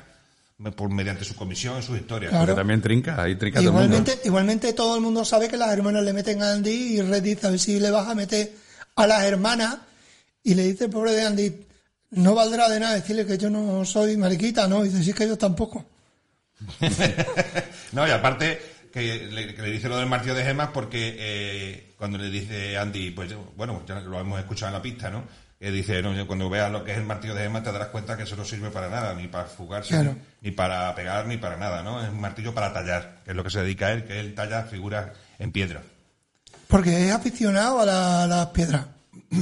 por 0.76 0.88
mediante 0.90 1.24
su 1.24 1.34
comisión, 1.34 1.82
sus 1.82 1.96
historias. 1.98 2.30
Claro. 2.30 2.46
Porque 2.46 2.60
también 2.60 2.80
trinca, 2.80 3.20
ahí 3.22 3.36
trinca 3.36 3.60
todo 3.60 3.68
el 3.68 3.72
mundo. 3.74 3.86
Igualmente, 3.96 4.20
igualmente 4.28 4.72
todo 4.72 4.94
el 4.96 5.00
mundo 5.02 5.24
sabe 5.24 5.48
que 5.48 5.56
las 5.56 5.72
hermanas 5.72 6.02
le 6.04 6.12
meten 6.12 6.42
a 6.42 6.52
Andy 6.52 6.70
y 6.98 7.02
Red 7.02 7.22
dice, 7.22 7.46
a 7.46 7.50
ver 7.50 7.58
si 7.58 7.80
le 7.80 7.90
vas 7.90 8.08
a 8.08 8.14
meter 8.14 8.52
a 8.96 9.06
las 9.06 9.24
hermanas. 9.24 9.78
Y 10.42 10.54
le 10.54 10.62
dice 10.64 10.84
el 10.84 10.90
pobre 10.90 11.12
de 11.12 11.22
Andy, 11.24 11.54
no 12.12 12.34
valdrá 12.34 12.68
de 12.68 12.78
nada 12.78 12.94
decirle 12.94 13.26
que 13.26 13.36
yo 13.38 13.50
no 13.50 13.84
soy 13.84 14.16
mariquita, 14.16 14.68
¿no? 14.68 14.84
Y 14.84 14.88
dice, 14.88 15.02
sí 15.02 15.10
es 15.10 15.16
que 15.16 15.26
yo 15.28 15.36
tampoco. 15.38 15.84
No, 17.92 18.06
y 18.06 18.10
aparte 18.10 18.60
que 18.92 19.28
le, 19.30 19.54
que 19.54 19.62
le 19.62 19.70
dice 19.70 19.88
lo 19.88 19.96
del 19.96 20.06
martillo 20.06 20.34
de 20.34 20.44
gemas 20.44 20.70
porque 20.72 21.16
eh, 21.18 21.94
cuando 21.96 22.18
le 22.18 22.30
dice 22.30 22.76
Andy, 22.76 23.10
pues 23.10 23.30
yo- 23.30 23.52
bueno, 23.56 23.82
ya 23.86 24.00
lo 24.00 24.18
hemos 24.20 24.38
escuchado 24.40 24.68
en 24.68 24.74
la 24.74 24.82
pista, 24.82 25.10
¿no? 25.10 25.24
Que 25.64 25.70
dice, 25.70 26.02
no, 26.02 26.12
yo 26.12 26.26
cuando 26.26 26.50
veas 26.50 26.70
lo 26.70 26.84
que 26.84 26.92
es 26.92 26.98
el 26.98 27.04
martillo 27.04 27.34
de 27.34 27.44
gemas 27.44 27.62
te 27.62 27.72
darás 27.72 27.88
cuenta 27.88 28.18
que 28.18 28.24
eso 28.24 28.36
no 28.36 28.44
sirve 28.44 28.68
para 28.68 28.90
nada, 28.90 29.14
ni 29.14 29.28
para 29.28 29.46
fugarse, 29.46 29.94
Claro. 29.94 30.14
ni 30.42 30.50
para 30.50 30.94
pegar, 30.94 31.26
ni 31.26 31.38
para 31.38 31.56
nada, 31.56 31.82
¿no? 31.82 32.02
Es 32.04 32.10
un 32.10 32.20
martillo 32.20 32.52
para 32.52 32.70
tallar, 32.74 33.22
que 33.24 33.30
es 33.30 33.36
lo 33.36 33.42
que 33.42 33.48
se 33.48 33.62
dedica 33.62 33.86
a 33.86 33.92
él, 33.92 34.04
que 34.04 34.20
él 34.20 34.34
talla 34.34 34.64
figuras 34.64 35.12
en 35.38 35.52
piedra. 35.52 35.80
Porque 36.68 37.08
es 37.08 37.14
aficionado 37.14 37.80
a, 37.80 37.86
la- 37.86 38.24
a 38.24 38.26
las 38.26 38.46
piedras. 38.48 38.84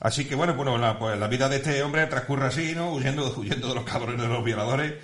Así 0.00 0.24
que 0.24 0.34
bueno, 0.36 0.54
bueno, 0.54 0.78
la, 0.78 0.98
pues 0.98 1.18
la 1.18 1.26
vida 1.28 1.48
de 1.48 1.56
este 1.56 1.82
hombre 1.82 2.06
transcurre 2.06 2.46
así, 2.46 2.72
¿no? 2.76 2.92
Huyendo, 2.92 3.34
huyendo 3.36 3.68
de 3.68 3.74
los 3.74 3.84
cabrones 3.84 4.20
de 4.20 4.28
los 4.28 4.44
violadores, 4.44 4.94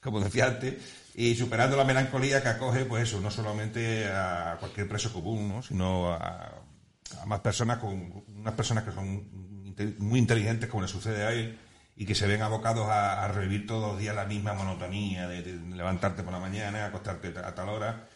como 0.00 0.20
decía 0.20 0.46
antes, 0.46 0.74
y 1.16 1.34
superando 1.34 1.76
la 1.76 1.84
melancolía 1.84 2.42
que 2.42 2.48
acoge, 2.48 2.84
pues 2.84 3.04
eso, 3.08 3.20
no 3.20 3.30
solamente 3.30 4.06
a 4.06 4.56
cualquier 4.60 4.88
preso 4.88 5.12
común, 5.12 5.48
¿no? 5.48 5.62
Sino 5.62 6.12
a, 6.12 6.52
a 7.20 7.26
más 7.26 7.40
personas 7.40 7.78
con 7.78 8.24
unas 8.36 8.54
personas 8.54 8.84
que 8.84 8.92
son 8.92 9.24
muy 9.98 10.18
inteligentes, 10.18 10.68
como 10.68 10.82
le 10.82 10.88
sucede 10.88 11.24
a 11.24 11.32
él, 11.32 11.58
y 11.96 12.06
que 12.06 12.14
se 12.14 12.26
ven 12.26 12.42
abocados 12.42 12.88
a, 12.88 13.24
a 13.24 13.28
revivir 13.28 13.66
todos 13.66 13.92
los 13.92 13.98
días 14.00 14.14
la 14.16 14.24
misma 14.24 14.52
monotonía 14.54 15.28
de, 15.28 15.42
de 15.42 15.76
levantarte 15.76 16.22
por 16.22 16.32
la 16.32 16.40
mañana, 16.40 16.86
acostarte 16.86 17.32
a 17.38 17.54
tal 17.54 17.68
hora. 17.68 18.08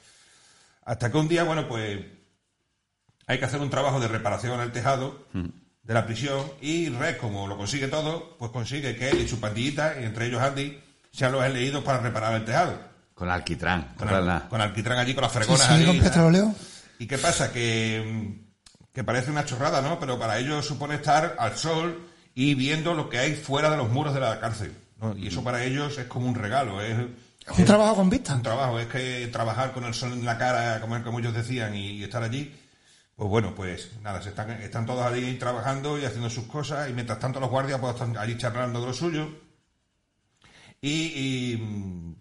Hasta 0.84 1.10
que 1.10 1.16
un 1.18 1.28
día, 1.28 1.44
bueno, 1.44 1.68
pues 1.68 2.00
hay 3.26 3.38
que 3.38 3.44
hacer 3.44 3.60
un 3.60 3.70
trabajo 3.70 4.00
de 4.00 4.08
reparación 4.08 4.54
en 4.54 4.60
el 4.60 4.72
tejado 4.72 5.26
de 5.82 5.94
la 5.94 6.06
prisión 6.06 6.50
y 6.60 6.88
Red, 6.88 7.18
como 7.18 7.46
lo 7.46 7.56
consigue 7.56 7.88
todo, 7.88 8.36
pues 8.38 8.50
consigue 8.50 8.96
que 8.96 9.10
él 9.10 9.20
y 9.20 9.28
su 9.28 9.38
pandillita, 9.38 10.00
y 10.00 10.04
entre 10.04 10.26
ellos 10.26 10.40
Andy, 10.42 10.80
sean 11.12 11.32
los 11.32 11.44
elegidos 11.44 11.84
para 11.84 12.00
reparar 12.00 12.34
el 12.34 12.44
tejado. 12.44 12.78
Con 13.14 13.28
alquitrán. 13.30 13.94
Con, 13.96 14.08
al- 14.08 14.48
alquitrán 14.60 14.98
allí, 14.98 15.12
con 15.14 15.22
las 15.22 15.32
fregonas 15.32 15.66
sí, 15.66 15.72
allí. 15.74 15.86
con 15.86 15.98
petróleo. 16.00 16.54
¿Y 17.00 17.06
qué 17.06 17.18
pasa? 17.18 17.52
Que, 17.52 18.02
mm, 18.04 18.47
que 18.98 19.04
parece 19.04 19.30
una 19.30 19.44
chorrada, 19.44 19.80
¿no? 19.80 20.00
Pero 20.00 20.18
para 20.18 20.40
ellos 20.40 20.66
supone 20.66 20.96
estar 20.96 21.36
al 21.38 21.56
sol 21.56 22.04
y 22.34 22.56
viendo 22.56 22.94
lo 22.94 23.08
que 23.08 23.18
hay 23.18 23.36
fuera 23.36 23.70
de 23.70 23.76
los 23.76 23.88
muros 23.88 24.12
de 24.12 24.18
la 24.18 24.40
cárcel. 24.40 24.74
¿no? 25.00 25.16
Y 25.16 25.28
eso 25.28 25.44
para 25.44 25.62
ellos 25.62 25.96
es 25.98 26.06
como 26.06 26.26
un 26.26 26.34
regalo. 26.34 26.80
Es, 26.82 26.98
Es 27.46 27.56
un 27.56 27.64
trabajo 27.64 27.94
con 27.94 28.10
vista. 28.10 28.34
un 28.34 28.42
trabajo, 28.42 28.80
es 28.80 28.88
que 28.88 29.28
trabajar 29.28 29.72
con 29.72 29.84
el 29.84 29.94
sol 29.94 30.14
en 30.14 30.24
la 30.24 30.36
cara, 30.36 30.80
como, 30.80 31.00
como 31.04 31.20
ellos 31.20 31.32
decían, 31.32 31.76
y, 31.76 31.90
y 31.92 32.02
estar 32.02 32.24
allí, 32.24 32.52
pues 33.14 33.30
bueno, 33.30 33.54
pues 33.54 33.88
nada, 34.02 34.20
se 34.20 34.30
están, 34.30 34.50
están 34.50 34.84
todos 34.84 35.06
allí 35.06 35.34
trabajando 35.34 35.96
y 35.96 36.04
haciendo 36.04 36.28
sus 36.28 36.46
cosas, 36.46 36.90
y 36.90 36.92
mientras 36.92 37.20
tanto 37.20 37.38
los 37.38 37.50
guardias 37.50 37.78
pues 37.78 37.94
están 37.94 38.18
allí 38.18 38.36
charlando 38.36 38.80
de 38.80 38.86
lo 38.88 38.92
suyo. 38.92 39.28
Y, 40.80 40.90
y, 40.90 42.16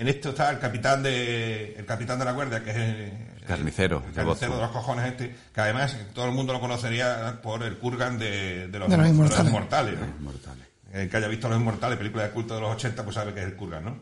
en 0.00 0.08
esto 0.08 0.30
está 0.30 0.50
el 0.50 0.58
capitán 0.58 1.02
de 1.02 1.74
el 1.76 1.84
capitán 1.86 2.18
de 2.18 2.24
la 2.24 2.32
guardia, 2.32 2.62
que 2.64 2.70
es 2.70 2.76
el, 2.76 3.12
Carnicero, 3.46 3.98
el 4.06 4.10
de 4.10 4.16
carnicero 4.16 4.54
de 4.56 4.60
los 4.62 4.70
cojones 4.70 5.06
este, 5.06 5.34
que 5.52 5.60
además 5.60 5.96
todo 6.14 6.26
el 6.26 6.32
mundo 6.32 6.52
lo 6.52 6.60
conocería 6.60 7.38
por 7.42 7.62
el 7.62 7.78
Kurgan 7.78 8.18
de, 8.18 8.68
de 8.68 8.78
los, 8.78 8.88
De 8.88 8.96
los 8.96 9.08
Inmortales. 9.08 9.46
Inmortales, 9.48 9.94
¿no? 9.98 10.06
Mortales. 10.20 10.64
El 10.92 11.08
que 11.10 11.16
haya 11.16 11.28
visto 11.28 11.48
Los 11.48 11.58
Inmortales, 11.58 11.98
película 11.98 12.24
de 12.24 12.30
culto 12.30 12.54
de 12.54 12.60
los 12.60 12.72
80, 12.76 13.02
pues 13.04 13.14
sabe 13.14 13.32
que 13.34 13.40
es 13.40 13.46
el 13.46 13.56
Kurgan, 13.56 13.84
¿no? 13.84 14.00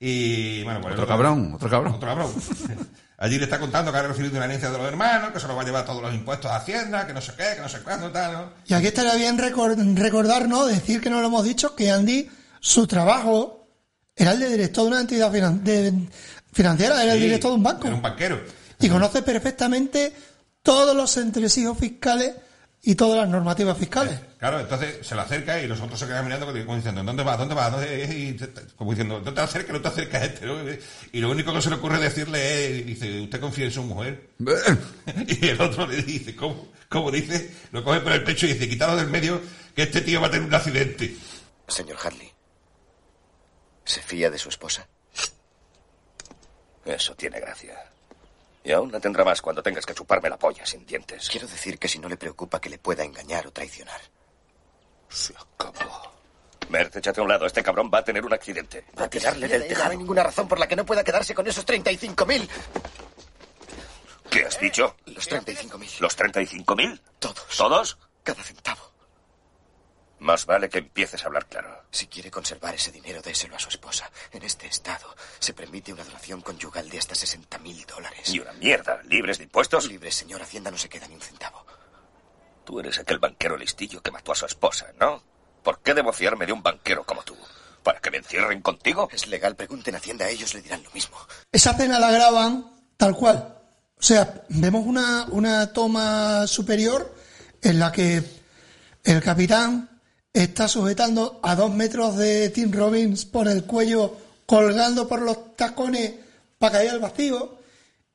Y 0.00 0.62
bueno, 0.62 0.80
pues 0.80 0.92
Otro 0.92 1.02
el 1.04 1.08
cabrón, 1.08 1.52
otro 1.54 1.68
cabrón. 1.68 1.94
Otro 1.94 2.08
cabrón. 2.08 2.32
Allí 3.18 3.36
le 3.36 3.44
está 3.44 3.58
contando 3.58 3.90
que 3.90 3.98
ha 3.98 4.02
recibido 4.02 4.36
una 4.36 4.44
herencia 4.44 4.70
de 4.70 4.78
los 4.78 4.86
hermanos, 4.86 5.32
que 5.32 5.40
se 5.40 5.48
lo 5.48 5.56
va 5.56 5.62
a 5.62 5.64
llevar 5.64 5.84
todos 5.84 6.00
los 6.00 6.14
impuestos 6.14 6.48
a 6.50 6.56
Hacienda, 6.56 7.04
que 7.04 7.12
no 7.12 7.20
sé 7.20 7.32
qué, 7.36 7.56
que 7.56 7.60
no 7.62 7.68
sé 7.68 7.80
cuándo, 7.80 8.12
tal, 8.12 8.32
¿no? 8.32 8.44
Y 8.66 8.74
aquí 8.74 8.86
estaría 8.86 9.16
bien 9.16 9.36
recor- 9.36 9.96
recordarnos, 9.96 10.68
decir 10.68 11.00
que 11.00 11.10
no 11.10 11.20
lo 11.20 11.26
hemos 11.26 11.42
dicho, 11.44 11.74
que 11.74 11.90
Andy, 11.90 12.30
su 12.60 12.86
trabajo 12.86 13.57
era 14.18 14.32
el 14.32 14.40
de 14.40 14.48
director 14.50 14.84
de 14.84 14.90
una 14.90 15.00
entidad 15.00 15.32
finan- 15.32 15.62
de- 15.62 15.92
financiera, 16.52 17.02
era 17.02 17.14
el 17.14 17.20
director 17.20 17.50
de 17.52 17.56
un 17.56 17.62
banco. 17.62 17.86
Era 17.86 17.96
un 17.96 18.02
banquero. 18.02 18.40
Y 18.80 18.88
conoce 18.88 19.22
perfectamente 19.22 20.12
todos 20.62 20.94
los 20.96 21.16
entresijos 21.16 21.78
fiscales 21.78 22.32
y 22.82 22.94
todas 22.94 23.18
las 23.20 23.28
normativas 23.28 23.76
fiscales. 23.76 24.18
Claro, 24.38 24.60
entonces 24.60 25.04
se 25.04 25.14
le 25.16 25.20
acerca 25.22 25.60
y 25.60 25.66
nosotros 25.66 25.98
se 25.98 26.06
quedan 26.06 26.24
mirando 26.24 26.46
como 26.46 26.76
diciendo, 26.76 27.02
¿dónde 27.02 27.24
va? 27.24 27.36
¿Dónde 27.36 27.54
va? 27.56 27.70
¿Dónde? 27.70 28.04
Y 28.04 28.32
te- 28.34 28.46
te- 28.46 28.62
como 28.76 28.92
diciendo, 28.92 29.20
no 29.20 29.34
te 29.34 29.40
acerques, 29.40 29.72
no 29.72 29.80
te 29.80 29.88
acerques 29.88 30.14
a 30.14 30.24
este. 30.24 30.46
¿no? 30.46 30.54
Y 31.12 31.20
lo 31.20 31.30
único 31.30 31.52
que 31.52 31.60
se 31.60 31.70
le 31.70 31.76
ocurre 31.76 31.98
decirle 31.98 32.78
es, 32.80 32.86
dice, 32.86 33.20
¿usted 33.20 33.40
confía 33.40 33.64
en 33.64 33.72
su 33.72 33.82
mujer? 33.82 34.28
y 35.26 35.46
el 35.48 35.60
otro 35.60 35.86
le 35.86 36.02
dice, 36.02 36.36
¿cómo? 36.36 36.68
¿Cómo 36.88 37.10
dice? 37.10 37.50
Lo 37.72 37.82
coge 37.84 38.00
por 38.00 38.12
el 38.12 38.22
pecho 38.22 38.46
y 38.46 38.52
dice, 38.52 38.68
quítalo 38.68 38.96
del 38.96 39.08
medio, 39.08 39.40
que 39.74 39.82
este 39.82 40.00
tío 40.00 40.20
va 40.20 40.28
a 40.28 40.30
tener 40.30 40.46
un 40.46 40.54
accidente. 40.54 41.16
Señor 41.66 41.96
Harley, 42.02 42.30
¿se 43.88 44.02
fía 44.02 44.30
de 44.30 44.38
su 44.38 44.48
esposa? 44.50 44.86
Eso 46.84 47.14
tiene 47.14 47.40
gracia. 47.40 47.90
Y 48.64 48.72
aún 48.72 48.92
la 48.92 49.00
tendrá 49.00 49.24
más 49.24 49.40
cuando 49.40 49.62
tengas 49.62 49.86
que 49.86 49.94
chuparme 49.94 50.28
la 50.28 50.38
polla 50.38 50.64
sin 50.66 50.84
dientes. 50.86 51.28
Quiero 51.30 51.46
decir 51.46 51.78
que 51.78 51.88
si 51.88 51.98
no 51.98 52.08
le 52.08 52.16
preocupa 52.16 52.60
que 52.60 52.68
le 52.68 52.78
pueda 52.78 53.02
engañar 53.04 53.46
o 53.46 53.50
traicionar. 53.52 54.00
Se 55.08 55.34
acabó. 55.34 56.12
Mert, 56.68 56.94
échate 56.96 57.20
a 57.20 57.22
un 57.22 57.30
lado. 57.30 57.46
Este 57.46 57.62
cabrón 57.62 57.90
va 57.92 57.98
a 57.98 58.04
tener 58.04 58.24
un 58.26 58.32
accidente. 58.34 58.84
Va 58.98 59.04
a 59.04 59.10
tirarle 59.10 59.48
del 59.48 59.62
No 59.62 59.66
tejado. 59.68 59.90
hay 59.90 59.96
ninguna 59.96 60.22
razón 60.22 60.46
por 60.48 60.58
la 60.58 60.68
que 60.68 60.76
no 60.76 60.84
pueda 60.84 61.02
quedarse 61.02 61.34
con 61.34 61.46
esos 61.46 61.66
35.000. 61.66 62.48
¿Qué 64.30 64.44
has 64.44 64.60
dicho? 64.60 64.96
Los 65.06 65.30
35.000. 65.30 66.00
¿Los 66.00 66.18
35.000? 66.18 67.00
Todos. 67.18 67.56
¿Todos? 67.56 67.98
Cada 68.22 68.42
centavo. 68.42 68.87
Más 70.20 70.46
vale 70.46 70.68
que 70.68 70.78
empieces 70.78 71.22
a 71.22 71.26
hablar 71.26 71.46
claro. 71.46 71.84
Si 71.90 72.08
quiere 72.08 72.30
conservar 72.30 72.74
ese 72.74 72.90
dinero, 72.90 73.22
déselo 73.22 73.54
a 73.54 73.58
su 73.58 73.68
esposa. 73.68 74.10
En 74.32 74.42
este 74.42 74.66
estado 74.66 75.14
se 75.38 75.54
permite 75.54 75.92
una 75.92 76.04
donación 76.04 76.40
conyugal 76.40 76.88
de 76.88 76.98
hasta 76.98 77.14
60.000 77.14 77.86
dólares. 77.86 78.34
Y 78.34 78.40
una 78.40 78.52
mierda. 78.54 79.00
¿Libres 79.04 79.38
de 79.38 79.44
impuestos? 79.44 79.86
Libres, 79.86 80.16
señor. 80.16 80.42
Hacienda 80.42 80.70
no 80.70 80.78
se 80.78 80.88
queda 80.88 81.06
ni 81.06 81.14
un 81.14 81.20
centavo. 81.20 81.64
Tú 82.64 82.80
eres 82.80 82.98
aquel 82.98 83.18
banquero 83.18 83.56
listillo 83.56 84.02
que 84.02 84.10
mató 84.10 84.32
a 84.32 84.34
su 84.34 84.46
esposa, 84.46 84.92
¿no? 84.98 85.22
¿Por 85.62 85.80
qué 85.80 85.94
debo 85.94 86.12
fiarme 86.12 86.46
de 86.46 86.52
un 86.52 86.62
banquero 86.62 87.04
como 87.04 87.22
tú? 87.22 87.36
¿Para 87.82 88.00
que 88.00 88.10
me 88.10 88.18
encierren 88.18 88.60
contigo? 88.60 89.08
Es 89.12 89.28
legal. 89.28 89.54
Pregunten 89.54 89.94
a 89.94 89.98
Hacienda. 89.98 90.28
Ellos 90.28 90.52
le 90.52 90.62
dirán 90.62 90.82
lo 90.82 90.90
mismo. 90.90 91.16
Esa 91.52 91.74
cena 91.74 91.98
la 92.00 92.10
graban 92.10 92.70
tal 92.96 93.14
cual. 93.14 93.56
O 93.98 94.02
sea, 94.02 94.42
vemos 94.48 94.84
una, 94.84 95.26
una 95.30 95.72
toma 95.72 96.46
superior 96.46 97.14
en 97.62 97.78
la 97.78 97.90
que 97.92 98.22
el 99.04 99.22
capitán 99.22 99.97
está 100.32 100.68
sujetando 100.68 101.40
a 101.42 101.54
dos 101.54 101.74
metros 101.74 102.16
de 102.16 102.50
Tim 102.50 102.72
Robbins 102.72 103.24
por 103.24 103.48
el 103.48 103.64
cuello, 103.64 104.16
colgando 104.46 105.08
por 105.08 105.22
los 105.22 105.56
tacones 105.56 106.14
para 106.58 106.78
caer 106.78 106.90
al 106.90 107.00
vacío 107.00 107.58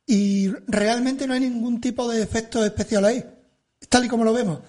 y 0.05 0.49
realmente 0.67 1.27
no 1.27 1.33
hay 1.33 1.41
ningún 1.41 1.79
tipo 1.79 2.07
de 2.09 2.21
efecto 2.21 2.63
especial 2.65 3.05
ahí. 3.05 3.23
Tal 3.89 4.05
y 4.05 4.07
como 4.07 4.23
lo 4.23 4.33
vemos. 4.33 4.59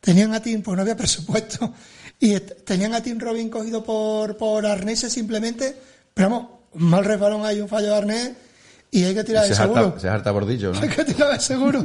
Tenían 0.00 0.34
a 0.34 0.40
Tim, 0.40 0.62
pues 0.62 0.76
no 0.76 0.82
había 0.82 0.96
presupuesto, 0.96 1.74
y 2.18 2.38
tenían 2.40 2.94
a 2.94 3.02
Tim 3.02 3.18
Robbins 3.18 3.50
cogido 3.50 3.84
por, 3.84 4.36
por 4.36 4.64
arneses 4.64 5.12
simplemente, 5.12 5.76
pero 6.14 6.30
vamos, 6.30 6.50
mal 6.74 7.04
resbalón 7.04 7.44
hay 7.44 7.60
un 7.60 7.68
fallo 7.68 7.88
de 7.88 7.96
arnés 7.96 8.30
y 8.90 9.04
hay 9.04 9.14
que 9.14 9.24
tirar 9.24 9.44
Se 9.44 9.52
el 9.52 9.58
harta, 9.60 9.74
seguro. 9.80 10.00
se 10.00 10.08
harta 10.08 10.30
bordillo, 10.30 10.72
¿no? 10.72 10.80
Hay 10.82 10.88
que 10.88 11.04
tirar 11.04 11.32
el 11.34 11.40
seguro. 11.40 11.84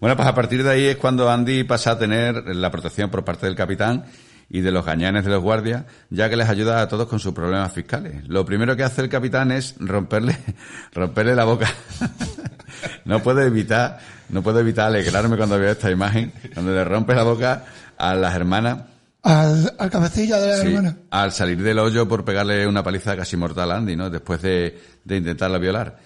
Bueno, 0.00 0.16
pues 0.16 0.28
a 0.28 0.34
partir 0.34 0.62
de 0.62 0.70
ahí 0.70 0.84
es 0.86 0.96
cuando 0.96 1.30
Andy 1.30 1.64
pasa 1.64 1.92
a 1.92 1.98
tener 1.98 2.54
la 2.56 2.70
protección 2.70 3.10
por 3.10 3.24
parte 3.24 3.46
del 3.46 3.54
capitán 3.56 4.04
y 4.50 4.60
de 4.62 4.70
los 4.70 4.84
gañanes 4.84 5.24
de 5.24 5.30
los 5.30 5.42
guardias, 5.42 5.84
ya 6.10 6.30
que 6.30 6.36
les 6.36 6.48
ayuda 6.48 6.80
a 6.80 6.88
todos 6.88 7.06
con 7.06 7.18
sus 7.20 7.34
problemas 7.34 7.70
fiscales. 7.72 8.26
Lo 8.28 8.44
primero 8.46 8.74
que 8.76 8.82
hace 8.82 9.02
el 9.02 9.08
capitán 9.08 9.52
es 9.52 9.74
romperle, 9.78 10.38
romperle 10.94 11.34
la 11.34 11.44
boca. 11.44 11.68
no 13.04 13.22
puedo 13.22 13.40
evitar, 13.42 13.98
no 14.30 14.42
puedo 14.42 14.60
evitar 14.60 14.86
alegrarme 14.86 15.36
cuando 15.36 15.58
veo 15.58 15.72
esta 15.72 15.90
imagen, 15.90 16.32
cuando 16.54 16.72
le 16.72 16.84
rompe 16.84 17.14
la 17.14 17.22
boca 17.24 17.64
a 17.96 18.14
las 18.14 18.34
hermanas 18.34 18.78
Al, 19.22 19.74
al 19.78 19.90
cabecilla 19.90 20.38
de 20.38 20.48
la 20.48 20.56
Sí, 20.58 20.68
hermana. 20.68 20.96
al 21.10 21.32
salir 21.32 21.62
del 21.62 21.78
hoyo 21.78 22.06
por 22.08 22.24
pegarle 22.24 22.66
una 22.66 22.82
paliza 22.82 23.16
casi 23.16 23.36
mortal 23.36 23.70
a 23.72 23.76
Andy, 23.76 23.96
¿no? 23.96 24.08
Después 24.10 24.40
de, 24.42 24.80
de 25.04 25.16
intentarla 25.16 25.58
violar. 25.58 25.98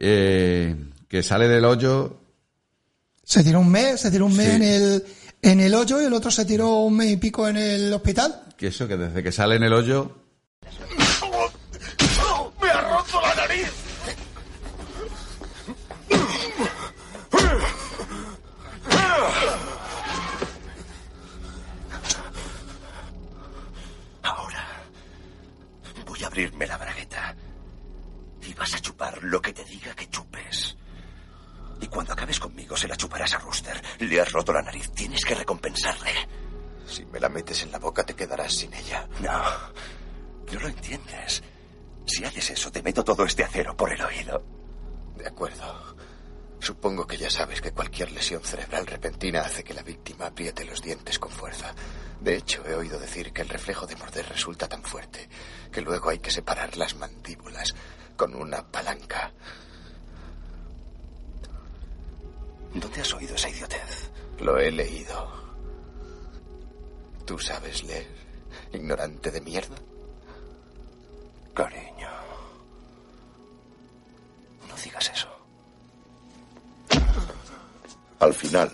Eh, 0.00 0.76
que 1.08 1.22
sale 1.22 1.48
del 1.48 1.64
hoyo, 1.64 2.20
Se 3.24 3.42
tiró 3.44 3.60
un 3.60 3.68
mes, 3.70 4.00
se 4.00 4.10
tiró 4.10 4.26
un 4.26 4.36
mes 4.36 4.46
Sí. 4.48 4.54
en 4.56 4.62
el 4.62 5.04
en 5.42 5.60
el 5.60 5.74
hoyo 5.74 6.00
y 6.00 6.04
el 6.06 6.12
otro 6.14 6.30
se 6.30 6.44
tiró 6.44 6.78
un 6.78 6.96
mes 6.96 7.10
y 7.10 7.16
pico 7.16 7.46
en 7.48 7.56
el 7.56 7.92
hospital. 7.92 8.42
que 8.56 8.68
eso, 8.68 8.88
que 8.88 8.96
desde 8.96 9.22
que 9.22 9.30
sale 9.32 9.56
en 9.56 9.64
el 9.64 9.72
hoyo, 9.72 10.10
¡Me 12.60 12.68
ha 12.70 12.80
roto 12.80 13.20
la 13.20 13.34
nariz! 13.34 13.68
Ahora 24.22 24.64
voy 26.06 26.22
a 26.22 26.26
abrirme 26.26 26.66
la 26.66 26.78
vas 28.58 28.74
a 28.74 28.80
chupar 28.80 29.22
lo 29.22 29.40
que 29.40 29.52
te 29.52 29.64
diga 29.64 29.94
que 29.94 30.10
chupes. 30.10 30.76
Y 31.80 31.86
cuando 31.86 32.12
acabes 32.12 32.40
conmigo 32.40 32.76
se 32.76 32.88
la 32.88 32.96
chuparás 32.96 33.34
a 33.34 33.38
Rooster. 33.38 33.80
Le 34.00 34.20
has 34.20 34.32
roto 34.32 34.52
la 34.52 34.62
nariz. 34.62 34.90
Tienes 34.92 35.24
que 35.24 35.34
recompensarle. 35.34 36.10
Si 36.86 37.04
me 37.06 37.20
la 37.20 37.28
metes 37.28 37.62
en 37.62 37.70
la 37.70 37.78
boca, 37.78 38.04
te 38.04 38.14
quedarás 38.14 38.52
sin 38.52 38.72
ella. 38.74 39.06
No. 39.20 39.42
No 40.52 40.60
lo 40.60 40.68
entiendes. 40.68 41.42
Si 42.06 42.24
haces 42.24 42.50
eso, 42.50 42.72
te 42.72 42.82
meto 42.82 43.04
todo 43.04 43.24
este 43.24 43.44
acero 43.44 43.76
por 43.76 43.92
el 43.92 44.00
oído. 44.02 44.42
De 45.16 45.26
acuerdo. 45.26 45.96
Supongo 46.60 47.06
que 47.06 47.16
ya 47.16 47.30
sabes 47.30 47.60
que 47.60 47.72
cualquier 47.72 48.10
lesión 48.10 48.42
cerebral 48.42 48.86
repentina 48.86 49.42
hace 49.42 49.62
que 49.62 49.74
la 49.74 49.82
víctima 49.82 50.26
apriete 50.26 50.64
los 50.64 50.82
dientes 50.82 51.18
con 51.18 51.30
fuerza. 51.30 51.72
De 52.20 52.36
hecho, 52.36 52.66
he 52.66 52.74
oído 52.74 52.98
decir 52.98 53.32
que 53.32 53.42
el 53.42 53.48
reflejo 53.48 53.86
de 53.86 53.94
morder 53.94 54.28
resulta 54.28 54.68
tan 54.68 54.82
fuerte 54.82 55.28
que 55.70 55.82
luego 55.82 56.10
hay 56.10 56.18
que 56.18 56.32
separar 56.32 56.76
las 56.76 56.96
mandíbulas 56.96 57.74
con 58.18 58.34
una 58.34 58.60
palanca. 58.66 59.32
¿Dónde 62.74 63.00
has 63.00 63.14
oído 63.14 63.36
esa 63.36 63.48
idiotez? 63.48 64.10
Lo 64.40 64.58
he 64.58 64.72
leído. 64.72 65.32
¿Tú 67.24 67.38
sabes 67.38 67.84
leer, 67.84 68.10
ignorante 68.72 69.30
de 69.30 69.40
mierda? 69.40 69.76
Cariño. 71.54 72.10
No 74.68 74.74
digas 74.82 75.10
eso. 75.14 75.28
Al 78.18 78.34
final, 78.34 78.72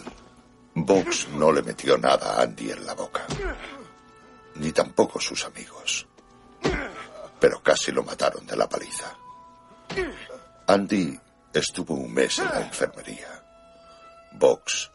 Vox 0.74 1.28
no 1.28 1.52
le 1.52 1.62
metió 1.62 1.98
nada 1.98 2.36
a 2.36 2.42
Andy 2.44 2.70
en 2.70 2.86
la 2.86 2.94
boca. 2.94 3.26
Ni 4.54 4.72
tampoco 4.72 5.20
sus 5.20 5.44
amigos. 5.44 6.06
Pero 7.38 7.62
casi 7.62 7.92
lo 7.92 8.02
mataron 8.02 8.46
de 8.46 8.56
la 8.56 8.66
paliza. 8.66 9.14
Andy 10.66 11.18
estuvo 11.52 11.94
un 11.94 12.12
mes 12.12 12.38
en 12.38 12.46
la 12.46 12.60
enfermería. 12.60 13.28
Vox 14.32 14.90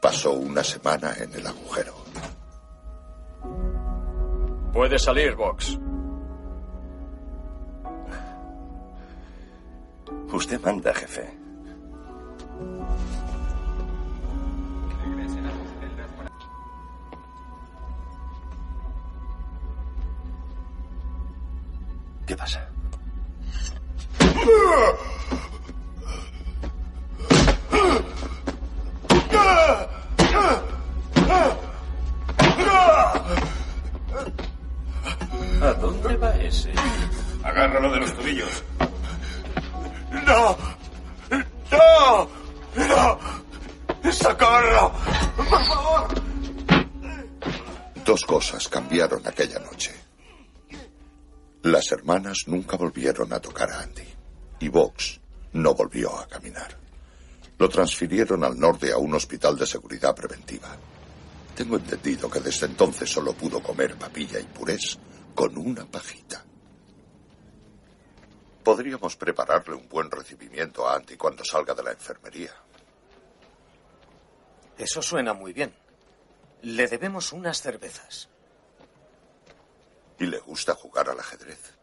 pasó 0.00 0.32
una 0.32 0.64
semana 0.64 1.14
en 1.18 1.32
el 1.34 1.46
agujero. 1.46 1.94
Puede 4.72 4.98
salir, 4.98 5.34
Vox. 5.36 5.78
Usted 10.32 10.60
manda, 10.60 10.94
jefe. 10.94 11.38
¿Qué 22.26 22.36
pasa? 22.36 22.71
¿A 35.62 35.74
dónde 35.74 36.16
va 36.16 36.36
ese? 36.38 36.72
Agárralo 37.44 37.92
de 37.92 38.00
los 38.00 38.12
tobillos. 38.14 38.64
¡No! 40.26 40.56
¡No! 41.70 42.28
¡No! 42.76 44.12
¡Socorro! 44.12 44.92
¡Por 45.36 45.46
favor! 45.46 46.08
Dos 48.04 48.24
cosas 48.24 48.68
cambiaron 48.68 49.22
aquella 49.24 49.60
noche. 49.60 49.94
Las 51.62 51.92
hermanas 51.92 52.38
nunca 52.46 52.76
volvieron 52.76 53.32
a 53.32 53.38
tocar 53.38 53.70
a 53.70 53.82
Andy 53.82 54.11
y 54.62 54.68
Vox 54.68 55.20
no 55.54 55.74
volvió 55.74 56.16
a 56.16 56.28
caminar. 56.28 56.78
Lo 57.58 57.68
transfirieron 57.68 58.44
al 58.44 58.56
norte 58.56 58.92
a 58.92 58.96
un 58.96 59.12
hospital 59.12 59.58
de 59.58 59.66
seguridad 59.66 60.14
preventiva. 60.14 60.76
Tengo 61.56 61.76
entendido 61.76 62.30
que 62.30 62.38
desde 62.38 62.66
entonces 62.66 63.10
solo 63.10 63.32
pudo 63.32 63.60
comer 63.60 63.96
papilla 63.96 64.38
y 64.38 64.44
purés 64.44 65.00
con 65.34 65.58
una 65.58 65.84
pajita. 65.84 66.44
Podríamos 68.62 69.16
prepararle 69.16 69.74
un 69.74 69.88
buen 69.88 70.08
recibimiento 70.08 70.88
a 70.88 70.94
Andy 70.94 71.16
cuando 71.16 71.44
salga 71.44 71.74
de 71.74 71.82
la 71.82 71.90
enfermería. 71.90 72.54
Eso 74.78 75.02
suena 75.02 75.34
muy 75.34 75.52
bien. 75.52 75.74
Le 76.62 76.86
debemos 76.86 77.32
unas 77.32 77.60
cervezas. 77.60 78.28
Y 80.20 80.26
le 80.26 80.38
gusta 80.38 80.76
jugar 80.76 81.10
al 81.10 81.18
ajedrez. 81.18 81.74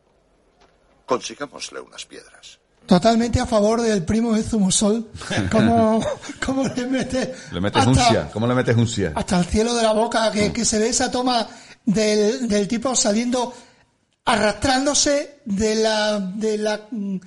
Consigámosle 1.06 1.82
unas 1.82 2.06
piedras. 2.06 2.59
Totalmente 2.86 3.40
a 3.40 3.46
favor 3.46 3.82
del 3.82 4.04
primo 4.04 4.34
de 4.34 4.42
Zumosol. 4.44 5.08
Como, 5.52 6.00
como 6.44 6.68
le 6.68 6.88
mete. 6.88 7.36
Le 7.52 7.62
metes 7.62 7.80
hasta- 7.86 7.90
unsia. 7.92 8.30
¿Cómo 8.32 8.48
le 8.48 8.56
metes 8.56 8.76
unsia? 8.76 9.12
hasta 9.16 9.38
el 9.40 9.46
cielo 9.46 9.76
de 9.76 9.84
la 9.84 9.94
boca, 9.94 10.32
que, 10.32 10.52
que 10.52 10.66
se 10.66 10.80
ve 10.80 10.90
esa 10.90 11.12
toma 11.12 11.48
del, 11.86 12.48
del 12.48 12.68
tipo 12.68 12.96
saliendo, 12.96 13.54
arrastrándose 14.26 15.40
de 15.46 15.76
la, 15.76 16.20
de 16.20 16.58
la, 16.58 16.82
mm, 16.92 17.18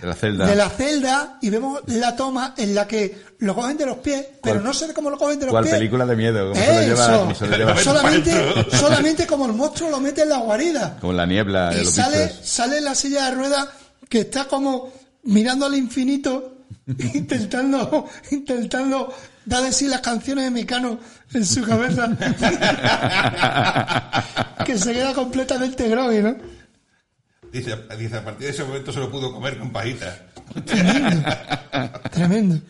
De 0.00 0.06
la 0.08 0.14
celda. 0.14 0.46
de 0.46 0.56
la 0.56 0.68
celda 0.70 1.38
y 1.40 1.50
vemos 1.50 1.80
la 1.86 2.16
toma 2.16 2.54
en 2.56 2.74
la 2.74 2.86
que 2.88 3.22
lo 3.38 3.54
cogen 3.54 3.76
de 3.76 3.86
los 3.86 3.98
pies, 3.98 4.24
pero 4.42 4.56
¿Cuál- 4.56 4.64
no 4.64 4.72
sé 4.74 4.92
cómo 4.94 5.10
lo 5.10 5.18
cogen 5.18 5.38
de 5.38 5.46
los 5.46 5.52
¿Cuál 5.52 5.64
pies. 5.64 5.76
película 5.76 6.06
de 6.06 6.16
miedo? 6.16 6.48
¿Cómo 6.52 6.60
se 6.64 6.72
lo 6.74 6.80
lleva? 6.82 7.04
Eso. 7.04 7.18
cómo 7.20 7.34
se 7.34 7.46
lo 7.46 7.56
lleva? 7.56 7.76
solamente, 7.78 8.66
solamente 8.76 9.26
como 9.26 9.46
el 9.46 9.52
monstruo 9.52 9.90
lo 9.90 10.00
mete 10.00 10.22
en 10.22 10.28
la 10.30 10.38
guarida. 10.38 10.96
Como 11.00 11.12
en 11.12 11.16
la 11.16 11.26
niebla 11.26 11.72
Y 11.80 11.84
sale, 11.86 12.32
sale 12.42 12.78
en 12.78 12.84
la 12.84 12.94
silla 12.94 13.26
de 13.26 13.30
ruedas 13.36 13.68
que 14.08 14.20
está 14.20 14.44
como 14.46 14.92
mirando 15.24 15.66
al 15.66 15.74
infinito, 15.74 16.64
intentando, 17.14 18.08
intentando 18.30 19.14
dar 19.44 19.62
de 19.62 19.72
sí 19.72 19.88
las 19.88 20.00
canciones 20.00 20.44
de 20.44 20.50
Mecano 20.50 20.98
en 21.32 21.44
su 21.44 21.62
cabeza. 21.62 22.08
que 24.64 24.78
se 24.78 24.92
queda 24.92 25.12
completamente 25.14 25.88
groggy, 25.88 26.22
¿no? 26.22 26.36
Dice, 27.52 27.76
dice, 27.98 28.16
a 28.16 28.24
partir 28.24 28.46
de 28.46 28.52
ese 28.52 28.64
momento 28.64 28.92
se 28.92 29.00
lo 29.00 29.10
pudo 29.10 29.32
comer 29.32 29.58
con 29.58 29.70
pajitas. 29.70 30.18
Tremendo. 32.10 32.60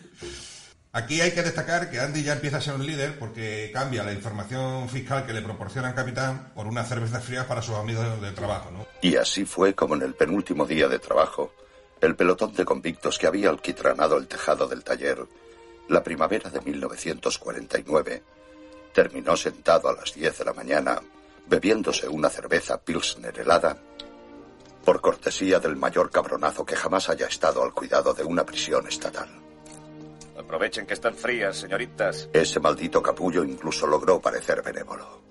Aquí 0.95 1.21
hay 1.21 1.31
que 1.31 1.41
destacar 1.41 1.89
que 1.89 1.99
Andy 1.99 2.21
ya 2.21 2.33
empieza 2.33 2.57
a 2.57 2.61
ser 2.61 2.75
un 2.75 2.85
líder 2.85 3.17
porque 3.17 3.71
cambia 3.73 4.03
la 4.03 4.13
información 4.13 4.87
fiscal 4.89 5.25
que 5.25 5.33
le 5.33 5.41
proporciona 5.41 5.89
el 5.89 5.95
capitán 5.95 6.51
por 6.53 6.67
unas 6.67 6.87
cervezas 6.87 7.23
frías 7.23 7.47
para 7.47 7.63
sus 7.63 7.75
amigos 7.75 8.21
de 8.21 8.31
trabajo, 8.31 8.69
¿no? 8.69 8.85
Y 9.01 9.15
así 9.15 9.43
fue 9.43 9.73
como 9.73 9.95
en 9.95 10.03
el 10.03 10.13
penúltimo 10.13 10.67
día 10.67 10.87
de 10.87 10.99
trabajo, 10.99 11.51
el 12.03 12.17
pelotón 12.17 12.53
de 12.53 12.65
convictos 12.65 13.17
que 13.17 13.27
había 13.27 13.49
alquitranado 13.49 14.17
el 14.17 14.27
tejado 14.27 14.67
del 14.67 14.83
taller, 14.83 15.25
la 15.87 16.03
primavera 16.03 16.49
de 16.49 16.59
1949, 16.59 18.23
terminó 18.93 19.37
sentado 19.37 19.87
a 19.87 19.93
las 19.93 20.13
10 20.13 20.37
de 20.37 20.43
la 20.43 20.51
mañana, 20.51 21.01
bebiéndose 21.47 22.09
una 22.09 22.29
cerveza 22.29 22.81
Pilsner 22.81 23.39
helada, 23.39 23.77
por 24.83 24.99
cortesía 24.99 25.61
del 25.61 25.77
mayor 25.77 26.11
cabronazo 26.11 26.65
que 26.65 26.75
jamás 26.75 27.07
haya 27.07 27.27
estado 27.27 27.63
al 27.63 27.73
cuidado 27.73 28.13
de 28.13 28.25
una 28.25 28.45
prisión 28.45 28.85
estatal. 28.85 29.29
Aprovechen 30.37 30.85
que 30.85 30.95
están 30.95 31.15
frías, 31.15 31.55
señoritas. 31.55 32.27
Ese 32.33 32.59
maldito 32.59 33.01
capullo 33.01 33.45
incluso 33.45 33.87
logró 33.87 34.19
parecer 34.19 34.61
benévolo. 34.61 35.21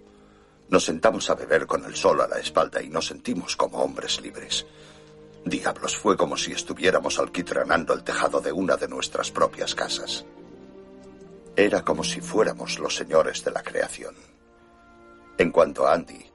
Nos 0.71 0.87
sentamos 0.87 1.29
a 1.29 1.35
beber 1.35 1.67
con 1.67 1.85
el 1.85 1.95
sol 1.95 2.23
a 2.23 2.29
la 2.29 2.39
espalda 2.39 2.81
y 2.83 2.89
nos 2.89 3.09
sentimos 3.09 3.57
como 3.57 3.83
hombres 3.83 4.23
libres. 4.23 4.65
Diablos, 5.45 5.97
fue 5.97 6.17
como 6.17 6.37
si 6.37 6.53
estuviéramos 6.53 7.19
alquitranando 7.19 7.95
el 7.95 8.05
tejado 8.05 8.41
de 8.41 8.53
una 8.53 8.77
de 8.77 8.87
nuestras 8.89 9.31
propias 9.31 9.75
casas. 9.75 10.25
Era 11.57 11.83
como 11.83 12.05
si 12.05 12.21
fuéramos 12.21 12.79
los 12.79 12.95
señores 12.95 13.45
de 13.45 13.51
la 13.51 13.63
creación. 13.63 14.15
En 15.39 15.51
cuanto 15.51 15.87
a 15.87 15.95
Andy, 15.95 16.31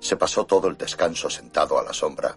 se 0.00 0.16
pasó 0.16 0.44
todo 0.44 0.68
el 0.68 0.76
descanso 0.76 1.30
sentado 1.30 1.78
a 1.78 1.84
la 1.84 1.92
sombra, 1.92 2.36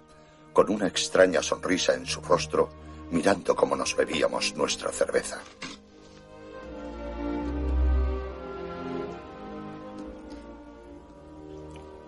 con 0.54 0.70
una 0.70 0.88
extraña 0.88 1.42
sonrisa 1.42 1.96
en 1.96 2.06
su 2.06 2.22
rostro, 2.22 2.70
mirando 3.10 3.56
cómo 3.56 3.76
nos 3.76 3.96
bebíamos 3.96 4.56
nuestra 4.56 4.92
cerveza. 4.92 5.42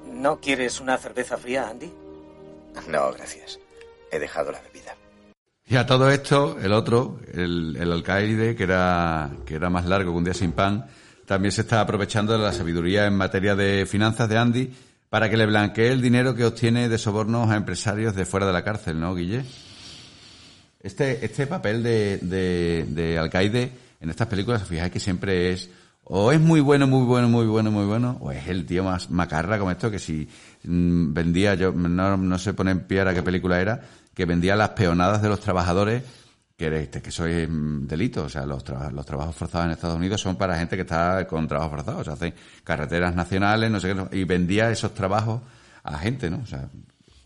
¿No 0.06 0.40
quieres 0.40 0.80
una 0.80 0.98
cerveza 0.98 1.36
fría, 1.38 1.68
Andy? 1.68 1.92
No, 2.88 3.12
gracias. 3.12 3.60
He 4.14 4.20
dejado 4.20 4.52
la 4.52 4.62
bebida. 4.62 4.96
Y 5.66 5.76
a 5.76 5.88
todo 5.88 6.12
esto, 6.12 6.58
el 6.62 6.72
otro, 6.72 7.20
el, 7.34 7.76
el 7.80 7.92
alcaide, 7.92 8.56
que 8.56 8.64
era, 8.64 9.32
que 9.46 9.56
era 9.56 9.70
más 9.72 9.86
largo 9.86 10.12
que 10.12 10.18
un 10.18 10.24
día 10.24 10.34
sin 10.34 10.52
pan, 10.52 10.86
también 11.26 11.52
se 11.52 11.62
está 11.62 11.82
aprovechando 11.82 12.34
de 12.34 12.40
la 12.40 12.54
sabiduría 12.54 13.08
en 13.08 13.16
materia 13.16 13.56
de 13.56 13.86
finanzas 13.88 14.30
de 14.30 14.38
Andy 14.38 14.74
para 15.10 15.30
que 15.30 15.38
le 15.38 15.46
blanquee 15.46 15.92
el 15.92 16.02
dinero 16.02 16.36
que 16.36 16.46
obtiene 16.46 16.90
de 16.90 16.98
sobornos 16.98 17.50
a 17.50 17.56
empresarios 17.56 18.16
de 18.16 18.26
fuera 18.26 18.46
de 18.46 18.54
la 18.54 18.64
cárcel, 18.64 19.00
¿no, 19.00 19.16
Guille? 19.16 19.46
Este, 20.82 21.26
este 21.26 21.48
papel 21.48 21.82
de, 21.82 22.18
de, 22.18 22.86
de 22.90 23.18
alcaide 23.18 23.72
en 24.00 24.10
estas 24.10 24.28
películas, 24.28 24.68
fijáis 24.68 24.92
que 24.92 25.00
siempre 25.00 25.54
es 25.54 25.70
o 26.06 26.32
es 26.32 26.40
muy 26.40 26.60
bueno, 26.60 26.86
muy 26.86 27.06
bueno, 27.06 27.30
muy 27.30 27.46
bueno, 27.46 27.72
muy 27.72 27.86
bueno, 27.86 28.18
o 28.20 28.32
es 28.32 28.48
el 28.48 28.66
tío 28.66 28.84
más 28.84 29.10
macarra 29.10 29.58
como 29.58 29.72
esto 29.72 29.90
que 29.90 30.00
si 30.00 30.28
mm, 30.64 31.14
vendía, 31.14 31.56
yo 31.56 31.72
no, 31.72 32.18
no 32.18 32.38
sé 32.38 32.54
poner 32.54 32.74
en 32.74 32.82
pie 32.82 33.00
ahora 33.00 33.14
qué 33.14 33.24
película 33.24 33.62
era, 33.62 33.82
que 34.14 34.26
vendía 34.26 34.56
las 34.56 34.70
peonadas 34.70 35.22
de 35.22 35.30
los 35.30 35.40
trabajadores, 35.40 36.04
que, 36.58 36.90
que 36.90 37.10
eso 37.10 37.26
es 37.26 37.50
mm, 37.50 37.88
delito, 37.88 38.24
o 38.26 38.30
sea, 38.30 38.46
los, 38.46 38.64
tra- 38.64 38.92
los 38.92 39.06
trabajos 39.06 39.36
forzados 39.36 39.66
en 39.66 39.72
Estados 39.72 39.96
Unidos 39.98 40.22
son 40.22 40.36
para 40.36 40.58
gente 40.58 40.76
que 40.76 40.84
está 40.84 41.26
con 41.28 41.48
trabajos 41.48 41.72
forzados, 41.72 42.02
o 42.02 42.04
sea, 42.04 42.14
hacen 42.14 42.34
carreteras 42.64 43.16
nacionales, 43.16 43.72
no 43.72 43.80
sé 43.80 43.94
qué, 44.10 44.18
y 44.20 44.24
vendía 44.24 44.70
esos 44.72 44.94
trabajos 44.94 45.42
a 45.84 45.98
gente, 45.98 46.30
¿no? 46.30 46.40
O 46.44 46.46
sea, 46.48 46.70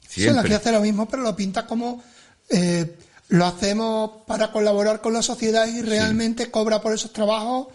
Sí, 0.08 0.22
siempre. 0.22 0.48
que 0.48 0.56
hace 0.56 0.72
lo 0.72 0.80
mismo, 0.80 1.08
pero 1.08 1.22
lo 1.24 1.36
pinta 1.36 1.66
como 1.68 2.02
eh, 2.50 2.98
lo 3.30 3.46
hacemos 3.46 4.22
para 4.26 4.52
colaborar 4.54 5.02
con 5.02 5.12
la 5.14 5.22
sociedad 5.22 5.68
y 5.68 5.82
realmente 5.82 6.50
cobra 6.50 6.82
por 6.82 6.94
esos 6.94 7.12
trabajos 7.12 7.68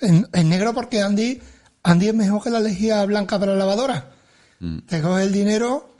en, 0.00 0.26
en 0.32 0.48
negro 0.48 0.74
porque 0.74 1.00
Andy, 1.00 1.40
Andy 1.84 2.08
es 2.08 2.14
mejor 2.14 2.42
que 2.42 2.50
la 2.50 2.58
lejía 2.58 3.04
blanca 3.06 3.38
para 3.38 3.52
la 3.52 3.58
lavadora. 3.58 4.10
Mm. 4.58 4.78
Te 4.80 5.00
coge 5.00 5.22
el 5.22 5.32
dinero 5.32 5.91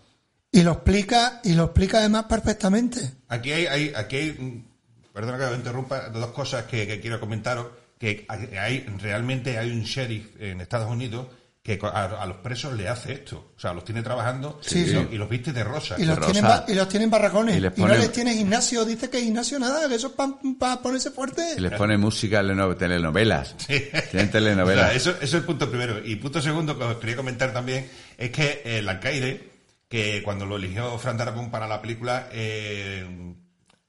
y 0.53 0.63
lo 0.63 0.73
explica 0.73 1.41
y 1.43 1.55
lo 1.55 1.65
explica 1.65 1.99
además 1.99 2.25
perfectamente. 2.25 3.01
Aquí 3.29 3.51
hay, 3.53 3.67
hay- 3.67 3.93
aquí 3.97 4.17
hay, 4.17 4.31
mm, 4.33 5.13
perdona 5.13 5.39
que 5.39 5.51
me 5.51 5.57
interrumpa, 5.57 6.09
dos 6.11 6.27
cosas 6.33 6.65
que, 6.65 6.87
que 6.87 7.01
quiero 7.01 7.19
comentaros. 7.19 7.67
Que 7.99 8.27
hay, 8.61 8.81
realmente 9.01 9.59
hay 9.59 9.71
un 9.71 9.83
sheriff 9.85 10.31
en 10.41 10.61
Estados 10.61 10.91
Unidos 10.91 11.29
que 11.63 11.79
a, 11.81 12.05
a 12.21 12.27
los 12.27 12.39
presos 12.39 12.75
le 12.75 12.89
hace 12.89 13.13
esto. 13.13 13.53
O 13.57 13.61
sea, 13.61 13.73
los 13.73 13.85
tiene 13.85 14.03
trabajando 14.03 14.59
Sí, 14.61 14.81
y, 14.81 14.87
sí. 14.87 14.93
los- 14.95 15.13
y 15.13 15.17
los 15.17 15.29
viste 15.29 15.53
de 15.53 15.63
rosa. 15.63 15.95
Y 15.97 16.05
los, 16.05 16.19
tienen, 16.21 16.43
ba- 16.43 16.65
y 16.67 16.75
los 16.75 16.89
tienen 16.89 17.09
barracones. 17.09 17.55
Y 17.55 17.59
Y, 17.59 17.61
les 17.61 17.79
no 17.79 17.85
pone- 17.87 17.99
les 17.99 18.11
tiene 18.11 18.35
gimnasio. 18.35 18.85
Dice 18.85 19.09
que 19.09 19.21
gimnasio 19.23 19.61
nada, 19.61 19.89
que 19.89 19.95
eso 19.95 20.09
es 20.09 20.15
para 20.59 20.83
ponerse 20.83 21.13
fuerte. 21.13 21.55
Y 21.57 21.61
les 21.61 21.71
pone 21.75 21.97
música, 21.97 22.43
leno- 22.43 22.75
telenovelas. 22.77 23.57
Tienen 23.69 24.29
O 24.29 24.33
telenovelas. 24.33 24.87
sea, 24.89 24.97
eso, 24.97 25.11
eso 25.13 25.23
es 25.23 25.35
el 25.35 25.45
punto 25.45 25.71
primero. 25.71 26.05
Y 26.05 26.17
punto 26.17 26.43
segundo 26.43 26.77
que 26.77 26.83
os 26.83 26.97
quería 26.97 27.15
comentar 27.15 27.53
también 27.53 27.89
es 28.19 28.31
que 28.33 28.63
el 28.65 28.89
alcaide, 28.89 29.52
que 29.93 30.23
cuando 30.23 30.47
lo 30.47 30.57
eligió 30.57 30.97
Fran 30.99 31.19
Darabont 31.19 31.51
para 31.51 31.69
la 31.69 31.83
película, 31.83 32.27
eh, 32.33 33.35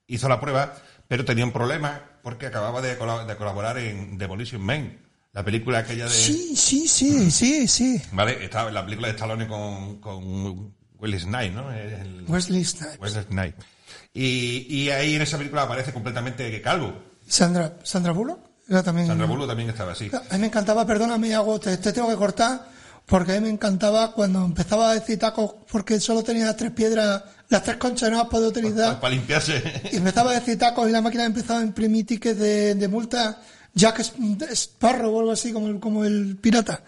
hizo 0.08 0.28
la 0.28 0.42
prueba, 0.42 0.76
pero 1.08 1.24
tenía 1.24 1.46
un 1.46 1.54
problema 1.54 2.02
porque 2.22 2.48
acababa 2.48 2.82
de, 2.82 2.98
cola- 2.98 3.24
de 3.24 3.38
colaborar 3.38 3.78
en 3.78 4.18
Demolition 4.18 4.62
Man, 4.62 5.00
la 5.32 5.46
película 5.46 5.80
aquella 5.80 6.04
de... 6.04 6.12
Sí, 6.12 6.56
sí, 6.58 6.90
sí, 6.90 7.32
sí, 7.32 7.68
sí. 7.70 8.02
Vale, 8.12 8.44
estaba 8.44 8.68
en 8.68 8.74
la 8.76 8.84
película 8.84 9.08
de 9.08 9.14
Stallone 9.14 9.48
con, 9.48 10.02
con 10.02 10.76
Wesley 11.00 11.22
Snipes, 11.22 11.54
¿no? 11.54 11.72
El- 11.72 12.26
Wesley 12.28 12.66
Snipes. 12.66 13.00
Wesley 13.00 13.24
Snipes. 13.24 13.66
Y, 14.14 14.68
y 14.70 14.90
ahí 14.90 15.16
en 15.16 15.22
esa 15.22 15.38
película 15.38 15.62
aparece 15.64 15.94
completamente 15.94 16.62
calvo. 16.62 16.94
Sandra, 17.28 17.78
Sandra 17.84 18.12
Bullock 18.12 18.40
era 18.68 18.84
también. 18.84 19.08
Sandra 19.08 19.26
Bullock 19.26 19.48
también 19.48 19.70
estaba 19.70 19.94
así. 19.94 20.12
A 20.14 20.34
mí 20.34 20.40
me 20.42 20.48
encantaba, 20.48 20.86
perdóname, 20.86 21.34
hago, 21.34 21.60
te, 21.62 21.78
te 21.78 21.94
tengo 21.94 22.10
que 22.10 22.16
cortar, 22.16 22.68
porque 23.06 23.34
a 23.34 23.36
mí 23.36 23.42
me 23.42 23.50
encantaba 23.50 24.14
cuando 24.14 24.46
empezaba 24.46 24.92
a 24.92 24.94
decir 24.94 25.20
tacos, 25.20 25.56
porque 25.72 26.00
solo 26.00 26.24
tenía 26.24 26.46
las 26.46 26.58
tres 26.58 26.72
piedras, 26.72 27.24
las 27.50 27.64
tres 27.64 27.78
conchas 27.78 28.10
no 28.10 28.18
las 28.18 28.28
podía 28.28 28.48
utilizar. 28.48 29.00
Para 29.00 29.14
limpiarse. 29.14 29.62
Y 29.92 29.98
empezaba 29.98 30.32
a 30.32 30.36
decir 30.36 30.58
tacos 30.58 30.88
y 30.88 30.92
la 30.92 31.02
máquina 31.02 31.26
empezaba 31.26 31.60
a 31.60 31.64
imprimir 31.64 32.06
tickets 32.06 32.40
de, 32.40 32.76
de 32.76 32.88
multa, 32.88 33.42
Jack 33.74 34.00
Sparrow 34.00 35.14
o 35.14 35.20
algo 35.20 35.32
así, 35.32 35.52
como 35.52 35.68
el, 35.68 35.80
como 35.80 36.06
el 36.06 36.38
pirata. 36.38 36.82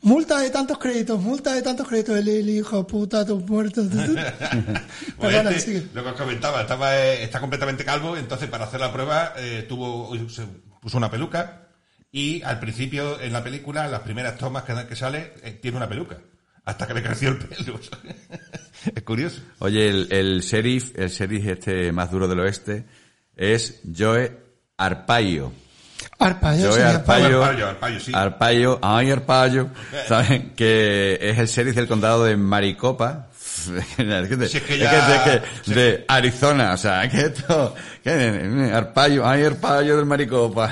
Multa 0.00 0.38
de 0.38 0.50
tantos 0.50 0.78
créditos, 0.78 1.20
multa 1.20 1.54
de 1.54 1.62
tantos 1.62 1.88
créditos, 1.88 2.16
el, 2.16 2.28
el 2.28 2.48
hijo 2.50 2.86
puta, 2.86 3.24
tu 3.24 3.38
muerto. 3.40 3.82
Pues 5.18 5.34
Perdona, 5.34 5.50
este, 5.50 5.88
lo 5.92 6.02
que 6.04 6.10
os 6.10 6.16
comentaba, 6.16 6.62
estaba, 6.62 6.96
eh, 6.96 7.24
está 7.24 7.40
completamente 7.40 7.84
calvo, 7.84 8.16
entonces 8.16 8.48
para 8.48 8.66
hacer 8.66 8.80
la 8.80 8.92
prueba 8.92 9.34
eh, 9.36 9.66
tuvo, 9.68 10.14
se 10.28 10.46
puso 10.80 10.96
una 10.96 11.10
peluca 11.10 11.67
y 12.12 12.42
al 12.42 12.58
principio 12.60 13.20
en 13.20 13.32
la 13.32 13.42
película, 13.44 13.86
las 13.88 14.00
primeras 14.00 14.36
tomas 14.38 14.64
que, 14.64 14.74
que 14.86 14.96
sale, 14.96 15.34
eh, 15.42 15.58
tiene 15.60 15.76
una 15.76 15.88
peluca. 15.88 16.18
Hasta 16.64 16.86
que 16.86 16.94
le 16.94 17.02
creció 17.02 17.30
el 17.30 17.38
pelo. 17.38 17.80
es 18.94 19.02
curioso. 19.02 19.40
Oye, 19.60 19.88
el, 19.88 20.08
el 20.10 20.40
sheriff, 20.42 20.92
el 20.98 21.08
sheriff 21.08 21.46
este 21.46 21.92
más 21.92 22.10
duro 22.10 22.28
del 22.28 22.40
oeste, 22.40 22.84
es 23.36 23.80
Joe 23.96 24.38
Arpaio. 24.76 25.52
Arpaio, 26.18 26.68
Joe 26.70 26.76
sí, 26.76 26.82
Arpaio, 26.82 27.42
Arpaio, 27.44 27.66
Arpaio, 27.68 28.00
sí. 28.00 28.12
Arpaio, 28.14 28.78
ay 28.82 29.10
Arpaio, 29.10 29.70
¿saben? 30.08 30.50
Que 30.54 31.18
es 31.20 31.38
el 31.38 31.46
sheriff 31.46 31.74
del 31.74 31.88
condado 31.88 32.24
de 32.24 32.36
Maricopa. 32.36 33.28
es 33.78 34.28
que, 34.28 34.48
Si 34.48 34.56
es 34.58 34.62
que 34.62 34.74
es 34.74 34.80
ya- 34.80 35.24
es 35.34 35.42
que 35.64 35.74
de 35.74 36.04
Arizona, 36.06 36.72
o 36.74 36.76
sea, 36.76 37.08
que 37.08 37.22
esto, 37.22 37.74
que 38.04 38.70
Arpaio, 38.72 39.26
ay 39.26 39.42
Arpaio 39.44 39.96
del 39.96 40.06
Maricopa. 40.06 40.70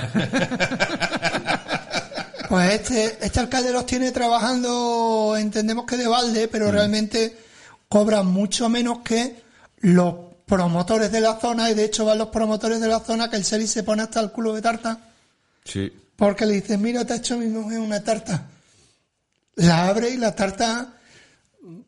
Pues 2.48 2.74
este, 2.74 3.18
este 3.24 3.40
alcalde 3.40 3.72
los 3.72 3.86
tiene 3.86 4.12
trabajando, 4.12 5.36
entendemos 5.38 5.84
que 5.86 5.96
de 5.96 6.06
balde, 6.06 6.46
Mm. 6.46 6.50
pero 6.52 6.70
realmente 6.70 7.36
cobran 7.88 8.26
mucho 8.26 8.68
menos 8.68 8.98
que 9.00 9.42
los 9.78 10.14
promotores 10.46 11.10
de 11.12 11.20
la 11.20 11.40
zona, 11.40 11.70
y 11.70 11.74
de 11.74 11.84
hecho 11.84 12.04
van 12.04 12.18
los 12.18 12.28
promotores 12.28 12.80
de 12.80 12.88
la 12.88 13.00
zona 13.00 13.28
que 13.30 13.36
el 13.36 13.44
Seri 13.44 13.66
se 13.66 13.82
pone 13.82 14.02
hasta 14.02 14.20
el 14.20 14.30
culo 14.30 14.54
de 14.54 14.62
tarta, 14.62 14.98
Sí. 15.64 15.92
porque 16.16 16.46
le 16.46 16.54
dicen, 16.54 16.80
mira, 16.80 17.04
te 17.04 17.14
ha 17.14 17.16
hecho 17.16 17.36
mi 17.36 17.46
mujer 17.46 17.78
una 17.80 18.02
tarta. 18.02 18.46
La 19.56 19.88
abre 19.88 20.10
y 20.10 20.16
la 20.18 20.34
tarta 20.34 20.94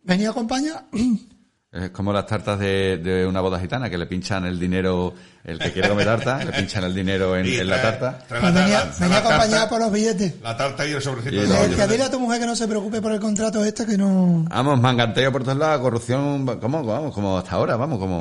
venía 0.02 0.30
acompañada. 0.30 0.86
Es 1.84 1.90
como 1.90 2.12
las 2.12 2.26
tartas 2.26 2.58
de, 2.58 2.96
de 2.98 3.26
una 3.26 3.40
boda 3.40 3.60
gitana, 3.60 3.88
que 3.88 3.96
le 3.96 4.06
pinchan 4.06 4.44
el 4.46 4.58
dinero, 4.58 5.14
el 5.44 5.58
que 5.58 5.72
quiere 5.72 5.88
comer 5.88 6.06
tarta, 6.06 6.42
le 6.44 6.52
pinchan 6.52 6.82
el 6.84 6.94
dinero 6.94 7.36
en, 7.36 7.46
Y 7.46 7.56
en 7.56 7.68
la 7.68 7.80
tarta. 7.80 8.18
Pues 8.28 8.42
venía, 8.42 8.80
acompañada 9.16 9.68
por 9.68 9.78
los 9.80 9.92
billetes. 9.92 10.34
La 10.42 10.56
tarta 10.56 10.86
y 10.86 10.92
el 10.92 11.00
sobrecito 11.02 11.36
Y 11.36 11.38
de 11.40 11.68
decía, 11.68 11.86
dile 11.86 12.04
a 12.04 12.10
tu 12.10 12.18
mujer 12.18 12.40
que 12.40 12.46
no 12.46 12.56
se 12.56 12.66
preocupe 12.66 13.00
por 13.00 13.12
el 13.12 13.20
contrato 13.20 13.64
este, 13.64 13.86
que 13.86 13.96
no... 13.96 14.44
Vamos, 14.48 14.80
manganteo 14.80 15.30
por 15.30 15.44
todos 15.44 15.56
lados, 15.58 15.80
corrupción, 15.80 16.44
¿cómo? 16.60 16.82
Vamos, 16.84 17.14
como 17.14 17.38
hasta 17.38 17.52
ahora, 17.52 17.76
vamos, 17.76 17.98
como... 17.98 18.20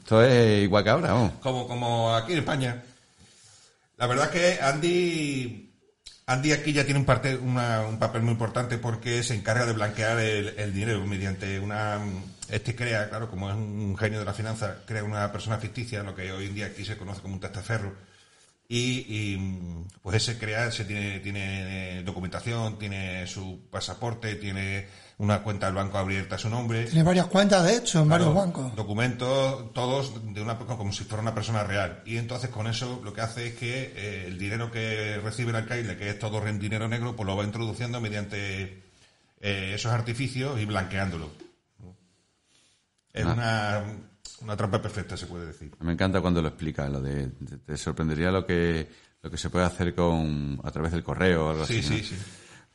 Esto 0.00 0.22
es 0.22 0.64
igual 0.64 0.84
que 0.84 0.90
ahora, 0.90 1.12
vamos. 1.12 1.32
como, 1.40 1.66
como 1.66 2.14
aquí 2.14 2.32
en 2.32 2.38
España. 2.40 2.82
La 3.96 4.06
verdad 4.06 4.30
que 4.30 4.58
Andy, 4.62 5.72
Andy 6.26 6.52
aquí 6.52 6.72
ya 6.72 6.84
tiene 6.84 7.00
un, 7.00 7.06
parte, 7.06 7.36
una- 7.36 7.82
un 7.88 7.98
papel 7.98 8.22
muy 8.22 8.32
importante 8.32 8.78
porque 8.78 9.22
se 9.22 9.34
encarga 9.34 9.66
de 9.66 9.72
blanquear 9.72 10.18
el, 10.20 10.48
el 10.58 10.72
dinero 10.74 11.04
mediante 11.06 11.58
una... 11.58 11.98
Este 12.48 12.74
crea, 12.74 13.08
claro, 13.08 13.28
como 13.28 13.50
es 13.50 13.56
un 13.56 13.96
genio 13.98 14.18
de 14.18 14.24
la 14.24 14.32
finanza, 14.32 14.78
crea 14.86 15.04
una 15.04 15.30
persona 15.30 15.58
ficticia, 15.58 16.02
lo 16.02 16.14
que 16.14 16.32
hoy 16.32 16.46
en 16.46 16.54
día 16.54 16.66
aquí 16.66 16.84
se 16.84 16.96
conoce 16.96 17.20
como 17.20 17.34
un 17.34 17.40
testaferro. 17.40 17.94
Y, 18.70 19.06
y, 19.08 19.84
pues 20.02 20.16
ese 20.16 20.38
crea, 20.38 20.70
se 20.70 20.84
tiene, 20.84 21.20
tiene 21.20 22.02
documentación, 22.02 22.78
tiene 22.78 23.26
su 23.26 23.60
pasaporte, 23.70 24.34
tiene 24.36 24.86
una 25.18 25.42
cuenta 25.42 25.66
del 25.66 25.74
banco 25.74 25.98
abierta 25.98 26.36
a 26.36 26.38
su 26.38 26.48
nombre. 26.48 26.84
Tiene 26.84 27.02
varias 27.02 27.26
cuentas, 27.26 27.64
de 27.64 27.76
hecho, 27.76 28.00
en 28.02 28.08
varios 28.08 28.32
bancos. 28.34 28.74
Documentos, 28.76 29.72
todos 29.72 30.12
de 30.32 30.40
una 30.40 30.56
como 30.58 30.92
si 30.92 31.04
fuera 31.04 31.22
una 31.22 31.34
persona 31.34 31.64
real. 31.64 32.02
Y 32.06 32.18
entonces 32.18 32.50
con 32.50 32.66
eso 32.66 33.00
lo 33.02 33.12
que 33.12 33.22
hace 33.22 33.48
es 33.48 33.54
que 33.54 33.92
eh, 33.96 34.24
el 34.28 34.38
dinero 34.38 34.70
que 34.70 35.18
recibe 35.22 35.50
el 35.50 35.56
alcalde, 35.56 35.96
que 35.96 36.10
es 36.10 36.18
todo 36.18 36.40
dinero 36.40 36.88
negro, 36.88 37.16
pues 37.16 37.26
lo 37.26 37.36
va 37.36 37.44
introduciendo 37.44 38.00
mediante 38.00 38.82
eh, 39.40 39.72
esos 39.74 39.92
artificios 39.92 40.60
y 40.60 40.66
blanqueándolo. 40.66 41.47
Es 43.12 43.24
Ah. 43.24 43.32
una, 43.32 43.84
una 44.42 44.56
trampa 44.56 44.80
perfecta, 44.80 45.16
se 45.16 45.26
puede 45.26 45.46
decir. 45.46 45.72
Me 45.80 45.92
encanta 45.92 46.20
cuando 46.20 46.40
lo 46.42 46.48
explica, 46.48 46.88
lo 46.88 47.00
de... 47.00 47.26
Te, 47.28 47.56
te 47.58 47.76
sorprendería 47.76 48.30
lo 48.30 48.44
que 48.46 48.88
lo 49.20 49.30
que 49.32 49.36
se 49.36 49.50
puede 49.50 49.64
hacer 49.64 49.94
con 49.96 50.60
a 50.62 50.70
través 50.70 50.92
del 50.92 51.02
correo 51.02 51.46
o 51.46 51.50
algo 51.50 51.66
Sí, 51.66 51.78
así. 51.80 51.90
¿no? 51.90 51.96
sí, 51.96 52.04
sí. 52.04 52.16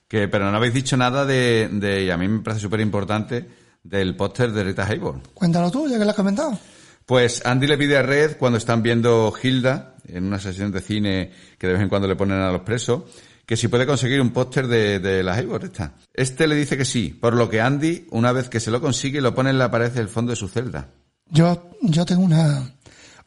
Que, 0.10 0.28
pero 0.28 0.52
no 0.52 0.58
habéis 0.58 0.74
dicho 0.74 0.98
nada 0.98 1.26
de, 1.26 1.70
de, 1.72 2.04
y 2.04 2.10
a 2.10 2.18
mí 2.18 2.28
me 2.28 2.42
parece 2.42 2.62
súper 2.62 2.82
importante, 2.82 3.48
del 3.82 4.16
póster 4.18 4.52
de 4.52 4.64
Rita 4.66 4.86
Hayworth. 4.86 5.32
Cuéntalo 5.34 5.72
tú, 5.72 5.88
ya 5.88 5.98
que 5.98 6.04
lo 6.04 6.10
has 6.12 6.16
comentado. 6.16 6.60
Pues 7.06 7.46
Andy 7.46 7.66
le 7.68 7.78
pide 7.78 7.98
a 7.98 8.02
Red, 8.02 8.36
cuando 8.38 8.58
están 8.58 8.84
viendo 8.84 9.34
Hilda, 9.42 9.96
en 10.06 10.26
una 10.26 10.38
sesión 10.40 10.72
de 10.72 10.82
cine 10.82 11.32
que 11.58 11.68
de 11.68 11.74
vez 11.74 11.82
en 11.82 11.90
cuando 11.90 12.08
le 12.10 12.16
ponen 12.18 12.40
a 12.40 12.52
los 12.52 12.62
presos, 12.62 13.04
que 13.46 13.58
si 13.58 13.68
puede 13.68 13.86
conseguir 13.86 14.22
un 14.22 14.32
póster 14.32 14.68
de, 14.68 15.00
de 15.00 15.24
la 15.24 15.34
Hayward 15.34 15.66
esta. 15.66 15.94
Este 16.14 16.48
le 16.48 16.56
dice 16.56 16.78
que 16.78 16.86
sí, 16.86 17.10
por 17.10 17.34
lo 17.34 17.50
que 17.50 17.62
Andy, 17.62 18.08
una 18.12 18.32
vez 18.32 18.50
que 18.50 18.60
se 18.60 18.72
lo 18.72 18.82
consigue, 18.82 19.22
lo 19.22 19.36
pone 19.36 19.50
en 19.50 19.58
la 19.58 19.70
pared 19.70 19.92
del 19.92 20.08
fondo 20.10 20.32
de 20.32 20.36
su 20.36 20.48
celda. 20.48 20.90
Yo, 21.30 21.72
yo 21.82 22.06
tengo 22.06 22.22
una, 22.22 22.72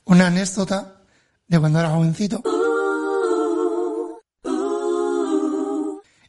una 0.04 0.28
anécdota 0.28 1.00
de 1.46 1.58
cuando 1.58 1.80
era 1.80 1.90
jovencito. 1.90 2.42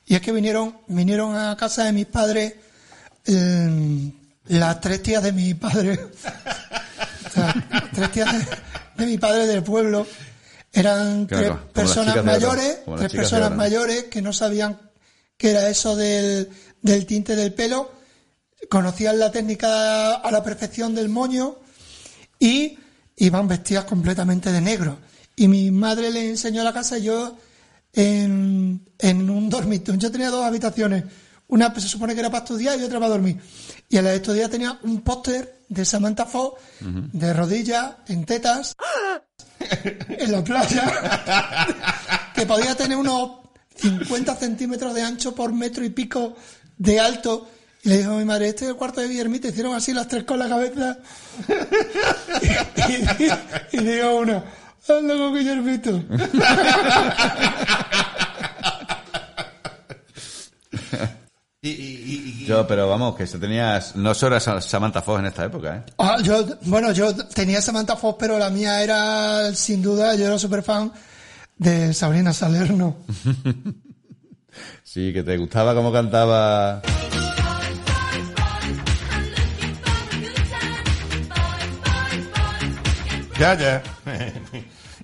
Y 0.06 0.16
es 0.16 0.22
que 0.22 0.32
vinieron, 0.32 0.78
vinieron 0.88 1.36
a 1.36 1.56
casa 1.58 1.84
de 1.84 1.92
mis 1.92 2.06
padres 2.06 2.56
eh, 3.26 4.12
las 4.46 4.80
tres 4.80 5.04
tías 5.04 5.24
de 5.24 5.32
mi 5.32 5.54
padre. 5.54 6.00
O 7.28 7.30
sea, 7.30 7.90
tres 7.94 8.12
tías 8.12 8.34
de, 8.34 8.58
de 8.98 9.06
mi 9.06 9.18
padre 9.18 9.46
del 9.46 9.62
pueblo. 9.62 10.08
Eran 10.78 11.25
Claro, 11.25 11.59
tres 11.73 11.86
personas 11.88 12.23
mayores, 12.23 12.80
tres 12.97 13.11
personas 13.11 13.55
mayores 13.55 14.03
que 14.05 14.21
no 14.21 14.32
sabían 14.32 14.80
qué 15.36 15.49
era 15.49 15.69
eso 15.69 15.95
del, 15.95 16.49
del 16.82 17.05
tinte 17.07 17.36
del 17.36 17.53
pelo, 17.53 17.91
conocían 18.69 19.17
la 19.17 19.32
técnica 19.32 20.15
a 20.15 20.32
la 20.32 20.43
perfección 20.43 20.93
del 20.93 21.09
moño 21.09 21.57
y 22.39 22.78
iban 23.15 23.47
vestidas 23.47 23.86
completamente 23.86 24.51
de 24.51 24.61
negro. 24.61 24.99
Y 25.36 25.47
mi 25.47 25.71
madre 25.71 26.11
le 26.11 26.30
enseñó 26.30 26.63
la 26.63 26.73
casa 26.73 26.99
y 26.99 27.03
yo 27.03 27.38
en, 27.93 28.88
en 28.99 29.30
un 29.30 29.49
dormitorio. 29.49 29.99
Yo 29.99 30.11
tenía 30.11 30.30
dos 30.30 30.45
habitaciones. 30.45 31.05
Una 31.47 31.71
pues, 31.71 31.86
se 31.86 31.89
supone 31.89 32.13
que 32.13 32.19
era 32.19 32.30
para 32.30 32.43
estudiar 32.43 32.80
y 32.80 32.84
otra 32.84 32.99
para 32.99 33.11
dormir. 33.11 33.39
Y 33.89 33.97
en 33.97 34.03
la 34.03 34.11
de 34.11 34.17
estudiar 34.17 34.49
tenía 34.49 34.78
un 34.84 35.01
póster 35.01 35.63
de 35.69 35.86
Samantha 35.86 36.25
Fox 36.25 36.61
de 36.80 37.34
rodillas, 37.34 37.95
en 38.07 38.25
tetas, 38.25 38.75
en 40.09 40.32
la 40.32 40.43
playa, 40.43 41.68
que 42.36 42.45
podía 42.45 42.76
tener 42.76 42.97
unos 42.97 43.32
50 43.76 44.36
centímetros 44.36 44.93
de 44.93 45.03
ancho 45.03 45.34
por 45.36 45.53
metro 45.53 45.84
y 45.86 45.89
pico 45.89 46.36
de 46.78 46.99
alto. 46.99 47.49
Y 47.84 47.89
le 47.89 47.97
dijo 47.99 48.11
a 48.11 48.18
mi 48.18 48.26
madre, 48.26 48.49
este 48.49 48.65
es 48.65 48.72
el 48.72 48.76
cuarto 48.78 49.01
de 49.01 49.07
Guillermito, 49.07 49.47
hicieron 49.47 49.76
así 49.76 49.93
las 49.93 50.07
tres 50.07 50.24
con 50.24 50.39
la 50.39 50.49
cabeza. 50.49 50.97
y, 52.89 53.24
y- 53.24 53.32
y 53.72 53.78
digo 53.84 54.15
uno, 54.18 54.43
hazlo 54.84 55.18
con 55.18 55.36
Guillermito. 55.36 56.03
Y, 61.68 61.72
y- 61.72 62.13
y- 62.39 62.43
y- 62.43 62.45
Yo, 62.45 62.65
pero 62.68 62.88
vamos, 62.88 63.15
que 63.15 63.28
se 63.28 63.39
tenías, 63.39 63.95
no 63.95 64.13
solo 64.13 64.38
era 64.38 64.61
Samantha 64.61 65.01
Fox 65.01 65.20
en 65.20 65.26
esta 65.26 65.45
época, 65.45 65.76
¿eh? 65.78 65.84
Ah, 65.97 66.18
yo, 66.24 66.45
bueno, 66.63 66.91
yo 66.91 67.13
tenía 67.15 67.61
Samantha 67.61 67.95
Fox, 67.95 68.18
pero 68.20 68.38
la 68.39 68.49
mía 68.49 68.82
era, 68.84 69.53
sin 69.53 69.82
duda, 69.82 70.15
yo 70.15 70.26
era 70.28 70.38
súper 70.39 70.63
fan 70.63 70.91
de 71.57 71.93
Sabrina 71.93 72.34
Salerno. 72.34 72.97
Sí, 74.84 75.13
que 75.13 75.22
te 75.22 75.38
gustaba 75.38 75.76
cómo 75.76 75.91
cantaba. 75.91 76.82
Ya, 83.39 83.53
ya. 83.53 83.84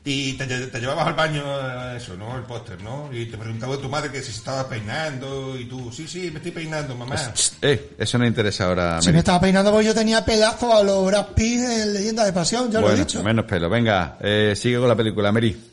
y 0.05 0.33
te, 0.33 0.45
te 0.45 0.79
llevabas 0.81 1.07
al 1.07 1.13
baño 1.13 1.43
eh, 1.45 1.97
eso, 1.97 2.15
¿no? 2.17 2.35
El 2.35 2.43
póster, 2.43 2.81
¿no? 2.81 3.09
Y 3.13 3.25
te 3.27 3.37
preguntaba 3.37 3.77
tu 3.77 3.87
madre 3.89 4.11
que 4.11 4.19
si 4.21 4.31
se 4.31 4.39
estaba 4.39 4.67
peinando 4.67 5.57
y 5.57 5.65
tú, 5.65 5.91
sí, 5.93 6.07
sí, 6.07 6.29
me 6.29 6.37
estoy 6.37 6.51
peinando, 6.51 6.95
mamá. 6.95 7.15
Eh, 7.61 7.93
eso 7.97 8.17
no 8.17 8.25
interesa 8.27 8.65
ahora. 8.65 9.01
Si 9.01 9.07
Mary. 9.07 9.13
me 9.13 9.19
estaba 9.19 9.39
peinando, 9.39 9.71
pues 9.71 9.85
yo 9.85 9.93
tenía 9.93 10.25
pelazo 10.25 10.75
a 10.75 10.83
los 10.83 11.05
Brad 11.05 11.27
Pitt 11.35 11.61
en 11.61 11.93
Leyenda 11.93 12.25
de 12.25 12.33
Pasión, 12.33 12.69
ya 12.71 12.81
lo 12.81 12.91
he 12.91 12.97
dicho. 12.97 13.23
menos 13.23 13.45
pelo. 13.45 13.69
Venga, 13.69 14.17
eh, 14.19 14.53
sigue 14.57 14.77
con 14.77 14.87
la 14.89 14.95
película, 14.95 15.31
Mary. 15.31 15.69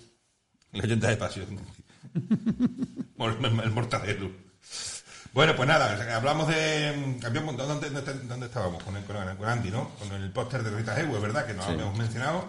Leyenda 0.73 1.09
de 1.09 1.17
pasión. 1.17 1.47
El 3.19 3.71
mortadelo. 3.73 4.31
Bueno, 5.33 5.55
pues 5.55 5.69
nada, 5.69 6.17
hablamos 6.17 6.49
de... 6.49 7.19
Habíamos, 7.25 7.57
¿dónde, 7.57 7.91
dónde, 7.91 8.13
dónde 8.27 8.47
estábamos? 8.47 8.83
Con, 8.83 8.97
el- 8.97 9.05
con, 9.05 9.17
con 9.37 9.49
Andy, 9.49 9.71
¿no? 9.71 9.91
Con 9.99 10.13
el 10.13 10.31
póster 10.33 10.63
de 10.65 10.71
Rita 10.71 10.95
Hayworth, 10.95 11.23
¿verdad? 11.23 11.47
Que 11.47 11.55
no 11.55 11.63
Sí. 11.65 11.71
habíamos 11.73 11.97
mencionado. 11.99 12.45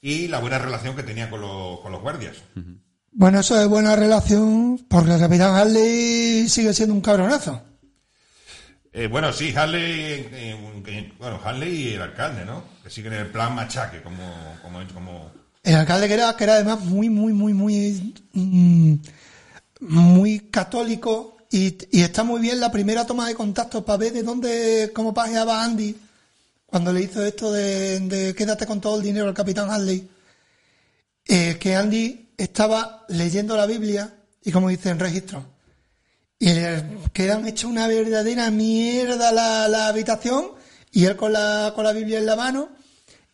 Y 0.00 0.28
la 0.28 0.40
buena 0.40 0.58
relación 0.58 0.96
que 0.96 1.02
tenía 1.02 1.28
con 1.28 1.40
los, 1.40 1.80
con 1.80 1.92
los 1.92 2.00
guardias. 2.00 2.36
Bueno, 3.12 3.40
eso 3.40 3.60
es 3.60 3.68
buena 3.68 3.96
relación, 3.96 4.86
porque 4.88 5.12
el 5.12 5.20
Capitán 5.20 5.54
Harley 5.54 6.48
sigue 6.48 6.72
siendo 6.72 6.94
un 6.94 7.00
cabronazo. 7.00 7.62
Eh, 8.92 9.06
bueno, 9.06 9.32
sí, 9.32 9.54
Harley, 9.54 10.28
eh, 10.32 11.12
bueno, 11.18 11.40
Harley 11.44 11.70
y 11.70 11.92
el 11.94 12.02
alcalde, 12.02 12.44
¿no? 12.44 12.64
Que 12.82 12.90
siguen 12.90 13.12
el 13.12 13.26
plan 13.28 13.54
machaque, 13.54 14.02
como, 14.02 14.16
como, 14.62 14.80
como 14.94 15.30
El 15.62 15.76
alcalde 15.76 16.08
que 16.08 16.14
era, 16.14 16.34
que 16.36 16.44
era 16.44 16.54
además 16.54 16.80
muy, 16.80 17.08
muy, 17.08 17.32
muy, 17.32 17.52
muy, 17.52 18.14
mm, 18.32 18.94
muy 19.80 20.40
católico 20.50 21.36
y, 21.50 21.76
y 21.92 22.02
está 22.02 22.24
muy 22.24 22.40
bien 22.40 22.58
la 22.58 22.72
primera 22.72 23.06
toma 23.06 23.28
de 23.28 23.34
contacto 23.34 23.84
para 23.84 23.98
ver 23.98 24.12
de 24.12 24.22
dónde, 24.22 24.90
cómo 24.94 25.14
paseaba 25.14 25.62
Andy 25.62 25.94
cuando 26.70 26.92
le 26.92 27.02
hizo 27.02 27.24
esto 27.24 27.52
de, 27.52 28.00
de 28.00 28.34
quédate 28.34 28.66
con 28.66 28.80
todo 28.80 28.96
el 28.96 29.02
dinero 29.02 29.28
al 29.28 29.34
capitán 29.34 29.70
Harley. 29.70 30.08
Eh, 31.26 31.58
que 31.60 31.76
Andy 31.76 32.30
estaba 32.36 33.04
leyendo 33.08 33.56
la 33.56 33.66
Biblia 33.66 34.14
y 34.42 34.52
como 34.52 34.68
dice 34.68 34.90
en 34.90 34.98
registro. 34.98 35.44
Y 36.38 36.52
le 36.54 36.84
quedan 37.12 37.46
hecho 37.46 37.68
una 37.68 37.86
verdadera 37.86 38.50
mierda 38.50 39.30
la, 39.30 39.68
la 39.68 39.88
habitación 39.88 40.52
y 40.90 41.04
él 41.04 41.16
con 41.16 41.32
la, 41.32 41.72
con 41.74 41.84
la 41.84 41.92
Biblia 41.92 42.18
en 42.18 42.26
la 42.26 42.36
mano 42.36 42.70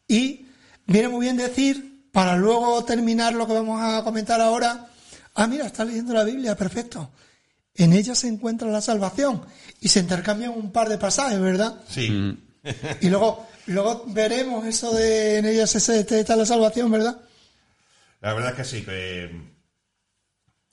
y 0.08 0.46
viene 0.86 1.08
muy 1.08 1.26
bien 1.26 1.36
decir, 1.36 2.08
para 2.12 2.36
luego 2.36 2.84
terminar 2.84 3.34
lo 3.34 3.46
que 3.46 3.52
vamos 3.52 3.80
a 3.82 4.02
comentar 4.02 4.40
ahora, 4.40 4.88
ah, 5.34 5.46
mira, 5.46 5.66
está 5.66 5.84
leyendo 5.84 6.14
la 6.14 6.24
Biblia, 6.24 6.56
perfecto. 6.56 7.10
En 7.74 7.92
ella 7.92 8.14
se 8.14 8.28
encuentra 8.28 8.68
la 8.68 8.80
salvación. 8.80 9.42
Y 9.80 9.88
se 9.88 10.00
intercambian 10.00 10.52
un 10.52 10.72
par 10.72 10.88
de 10.88 10.96
pasajes, 10.96 11.38
¿verdad? 11.38 11.80
Sí. 11.88 12.38
Y 13.00 13.08
luego, 13.08 13.46
luego 13.66 14.04
veremos 14.08 14.66
eso 14.66 14.92
de 14.92 15.38
en 15.38 15.66
se- 15.66 16.00
está 16.20 16.36
la 16.36 16.46
salvación, 16.46 16.90
¿verdad? 16.90 17.20
La 18.20 18.32
verdad 18.34 18.50
es 18.50 18.56
que 18.56 18.64
sí, 18.64 18.82
que 18.84 19.30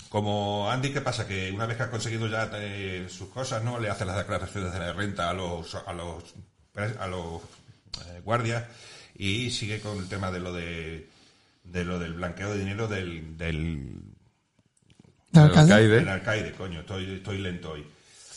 como 0.10 0.70
Andy, 0.70 0.92
¿qué 0.92 1.02
pasa? 1.02 1.28
Que 1.28 1.52
una 1.52 1.66
vez 1.66 1.76
que 1.78 1.84
ha 1.84 1.90
conseguido 1.92 2.28
ya 2.28 2.50
eh, 2.54 3.08
sus 3.10 3.30
cosas, 3.30 3.64
¿no? 3.64 3.80
Le 3.80 3.90
hace 3.90 4.06
las 4.06 4.18
declaraciones 4.18 4.72
de 4.72 4.80
la 4.80 4.94
renta 4.94 5.30
a 5.30 5.34
los, 5.34 5.74
a 5.76 5.92
los, 5.94 6.24
a 7.00 7.08
los 7.08 7.42
eh, 8.08 8.22
guardias 8.24 8.64
y 9.16 9.50
sigue 9.50 9.80
con 9.80 9.98
el 9.98 10.08
tema 10.08 10.32
de 10.32 10.40
lo 10.40 10.54
de, 10.54 11.10
de 11.64 11.84
lo 11.84 11.98
del 12.00 12.14
blanqueo 12.14 12.52
de 12.54 12.60
dinero 12.60 12.88
del, 12.88 13.38
del, 13.38 14.02
del 15.98 16.10
alcaide, 16.10 16.52
coño, 16.54 16.82
estoy, 16.82 17.16
estoy 17.16 17.40
lento 17.40 17.72
hoy. 17.72 17.86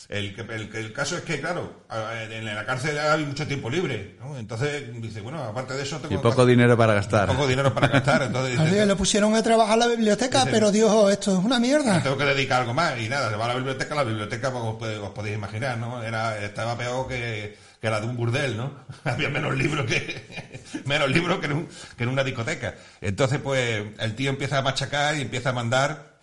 El, 0.09 0.33
que- 0.33 0.41
el, 0.41 0.73
el 0.73 0.93
caso 0.93 1.17
es 1.17 1.23
que, 1.23 1.41
claro, 1.41 1.83
a- 1.89 2.23
en 2.23 2.45
la 2.45 2.65
cárcel 2.65 2.97
hay 2.97 3.25
mucho 3.25 3.45
tiempo 3.45 3.69
libre, 3.69 4.15
¿no? 4.21 4.37
Entonces 4.37 4.83
dice, 5.01 5.19
bueno, 5.19 5.43
aparte 5.43 5.73
de 5.73 5.83
eso 5.83 5.97
tengo 5.99 6.15
Y 6.15 6.17
poco 6.19 6.45
dinero 6.45 6.77
para 6.77 6.93
gastar. 6.93 7.27
poco 7.27 7.45
dinero 7.45 7.73
para 7.73 7.89
gastar, 7.89 8.21
entonces 8.23 8.57
dice, 8.63 8.85
le 8.85 8.95
pusieron 8.95 9.35
a 9.35 9.43
trabajar 9.43 9.73
a 9.73 9.77
la 9.77 9.87
biblioteca, 9.87 10.39
Dice- 10.39 10.51
pero 10.51 10.71
Dios, 10.71 11.11
esto 11.11 11.37
es 11.37 11.43
una 11.43 11.59
mierda. 11.59 12.01
tengo 12.01 12.17
que 12.17 12.23
dedicar 12.23 12.61
algo 12.61 12.73
más 12.73 12.97
y 12.99 13.09
nada, 13.09 13.29
se 13.29 13.35
va 13.35 13.45
a 13.45 13.47
la 13.49 13.55
biblioteca, 13.55 13.95
la 13.95 14.03
biblioteca 14.05 14.49
pues, 14.51 14.63
os, 14.63 14.75
podéis- 14.75 14.99
os 15.03 15.09
podéis 15.11 15.35
imaginar, 15.35 15.77
¿no? 15.77 16.01
Era, 16.01 16.37
estaba 16.41 16.77
peor 16.77 17.05
que, 17.09 17.57
que 17.81 17.89
la 17.89 17.99
de 17.99 18.07
un 18.07 18.15
burdel, 18.15 18.55
¿no? 18.55 18.71
Había 19.03 19.27
menos 19.27 19.57
libros 19.57 19.85
que 19.87 20.25
menos 20.85 21.09
libros 21.09 21.39
que 21.39 21.47
en, 21.47 21.51
un- 21.51 21.69
que 21.97 22.03
en 22.03 22.09
una 22.09 22.23
discoteca. 22.23 22.75
Entonces, 23.01 23.39
pues, 23.43 23.83
el 23.99 24.15
tío 24.15 24.29
empieza 24.29 24.59
a 24.59 24.61
machacar 24.61 25.17
y 25.17 25.21
empieza 25.23 25.49
a 25.49 25.53
mandar 25.53 26.15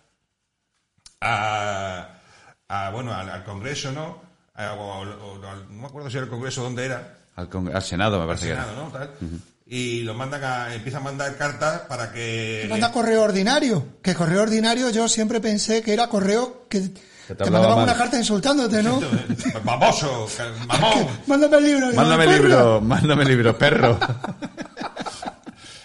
a, 1.21 2.09
a, 2.67 2.89
bueno, 2.91 3.13
al, 3.13 3.29
al 3.29 3.43
Congreso, 3.43 3.91
¿no? 3.91 4.17
A- 4.55 4.73
o- 4.73 5.01
o- 5.01 5.47
al- 5.47 5.67
no 5.69 5.81
me 5.81 5.87
acuerdo 5.87 6.09
si 6.09 6.17
era 6.17 6.25
el 6.25 6.29
Congreso 6.31 6.63
dónde 6.63 6.85
era, 6.85 7.15
Al, 7.35 7.49
con- 7.49 7.73
al 7.75 7.81
Senado, 7.83 8.17
me 8.17 8.21
al 8.23 8.27
parece 8.29 8.47
que 8.47 8.51
Senado, 8.53 8.71
era. 8.73 8.81
¿no? 8.83 8.87
Tal. 8.89 9.09
Y 9.67 10.03
lo 10.03 10.13
mandan 10.13 10.43
a, 10.43 10.73
empieza 10.75 10.99
a 10.99 11.01
mandar 11.01 11.35
cartas 11.37 11.81
para 11.89 12.11
que 12.11 12.67
Manda 12.69 12.91
correo 12.91 13.23
ordinario. 13.23 13.83
Que 14.03 14.13
correo 14.13 14.43
ordinario 14.43 14.89
yo 14.91 15.07
siempre 15.07 15.39
pensé 15.41 15.81
que 15.81 15.91
era 15.93 16.07
correo 16.07 16.67
que 16.69 16.81
te 16.81 16.89
te, 17.35 17.43
hablaba 17.43 17.49
mandaba 17.51 17.75
mal. 17.77 17.83
una 17.85 17.97
carta 17.97 18.17
insultándote, 18.17 18.83
¿no? 18.83 19.01
baboso, 19.63 20.27
mamón. 20.67 21.07
Mándame 21.27 21.57
el 21.57 21.63
libro. 21.65 21.87
Mándame 21.93 22.25
"Perra". 22.25 22.37
libro, 22.37 22.81
mándame 22.81 23.25
libro, 23.25 23.57
perro. 23.57 23.99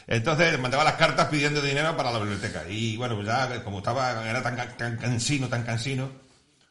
Entonces 0.07 0.59
mandaba 0.59 0.85
las 0.85 0.95
cartas 0.95 1.28
pidiendo 1.28 1.62
dinero 1.62 1.97
para 1.97 2.11
la 2.11 2.18
biblioteca. 2.18 2.64
Y 2.68 2.97
bueno, 2.97 3.14
pues 3.14 3.26
ya 3.28 3.62
como 3.62 3.78
estaba, 3.78 4.28
era 4.28 4.43
tan, 4.43 4.57
tan 4.76 4.97
cansino, 4.97 5.49
tan 5.49 5.62
cansino, 5.62 6.09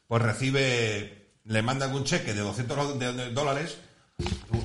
pues 0.10 0.22
recibe, 0.24 1.28
le 1.45 1.62
mandan 1.62 1.93
un 1.93 2.03
cheque 2.03 2.34
de 2.34 2.41
200 2.41 2.76
do- 2.76 2.93
de- 2.95 3.14
de 3.14 3.32
dólares, 3.32 3.78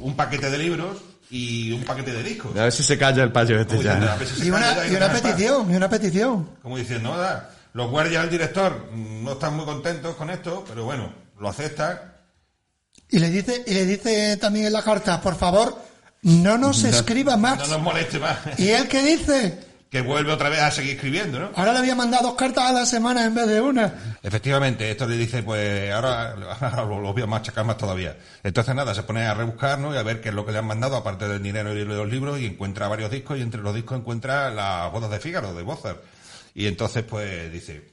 un 0.01 0.17
paquete 0.17 0.51
de 0.51 0.57
libros 0.57 0.97
y 1.31 1.71
un 1.73 1.85
paquete 1.85 2.15
de 2.15 2.23
discos. 2.23 2.57
A 2.57 2.63
ver 2.65 2.73
si 2.73 2.83
se 2.83 2.97
calla 2.97 3.23
el 3.23 3.31
payo 3.31 3.61
este 3.61 3.75
diciendo, 3.77 4.09
si 4.25 4.47
Y 4.47 4.51
una, 4.51 4.73
y 4.87 5.21
petición, 5.21 5.71
y 5.71 5.77
una 5.77 5.89
petición. 5.91 6.49
Como 6.63 6.79
diciendo, 6.79 7.15
no, 7.15 7.41
los 7.75 7.91
guardias 7.91 8.23
del 8.23 8.31
director 8.31 8.89
no 8.95 9.33
están 9.33 9.55
muy 9.55 9.67
contentos 9.67 10.17
con 10.17 10.31
esto, 10.31 10.65
pero 10.67 10.85
bueno, 10.87 11.13
lo 11.39 11.49
aceptan. 11.51 12.01
Y 13.11 13.19
le 13.19 13.29
dice, 13.31 13.63
y 13.67 13.75
le 13.75 13.85
dice 13.85 14.39
también 14.39 14.67
en 14.67 14.73
la 14.73 14.83
carta, 14.83 15.21
por 15.21 15.37
favor, 15.37 15.79
no 16.23 16.57
nos 16.57 16.83
escriba 16.85 17.37
más. 17.37 17.59
No 17.59 17.67
nos 17.67 17.83
moleste 17.83 18.19
más. 18.19 18.39
¿Y 18.59 18.71
él 18.71 18.89
qué 18.89 19.03
dice? 19.03 19.59
Que 19.95 20.01
vuelve 20.01 20.33
otra 20.33 20.49
vez 20.49 20.59
a 20.59 20.73
seguir 20.73 20.97
escribiendo, 20.97 21.39
¿no? 21.39 21.53
Ahora 21.55 21.73
le 21.73 21.79
había 21.79 21.95
mandado 21.95 22.25
dos 22.25 22.35
cartas 22.35 22.65
a 22.65 22.73
la 22.73 22.85
semana 22.85 23.25
en 23.27 23.33
vez 23.33 23.47
de 23.47 23.61
una. 23.61 24.17
Efectivamente, 24.25 24.91
esto 24.91 25.07
le 25.07 25.17
dice, 25.17 25.45
pues 25.45 25.89
ahora, 25.93 26.33
ahora 26.33 26.85
lo, 26.85 27.01
lo 27.01 27.13
voy 27.13 27.23
a 27.23 27.29
machacar 27.29 27.65
más 27.65 27.77
todavía. 27.77 28.17
Entonces 28.43 28.75
nada, 28.75 28.93
se 28.93 29.05
pone 29.05 29.25
a 29.25 29.35
rebuscar, 29.35 29.79
¿no? 29.79 29.95
Y 29.95 29.97
a 29.97 30.03
ver 30.03 30.21
qué 30.21 30.31
es 30.31 30.35
lo 30.35 30.45
que 30.45 30.51
le 30.51 30.59
han 30.59 30.67
mandado, 30.67 30.97
aparte 30.97 31.29
del 31.29 31.41
dinero 31.41 31.73
y 31.73 31.85
los 31.85 32.11
libros, 32.11 32.41
y 32.41 32.47
encuentra 32.47 32.89
varios 32.89 33.09
discos, 33.09 33.39
y 33.39 33.43
entre 33.43 33.61
los 33.63 33.73
discos 33.73 33.97
encuentra 33.97 34.51
las 34.51 34.91
bodas 34.91 35.13
de 35.13 35.21
Fígaro, 35.21 35.55
de 35.55 35.63
Mozart. 35.63 36.03
Y 36.57 36.67
entonces, 36.67 37.05
pues, 37.05 37.53
dice, 37.53 37.93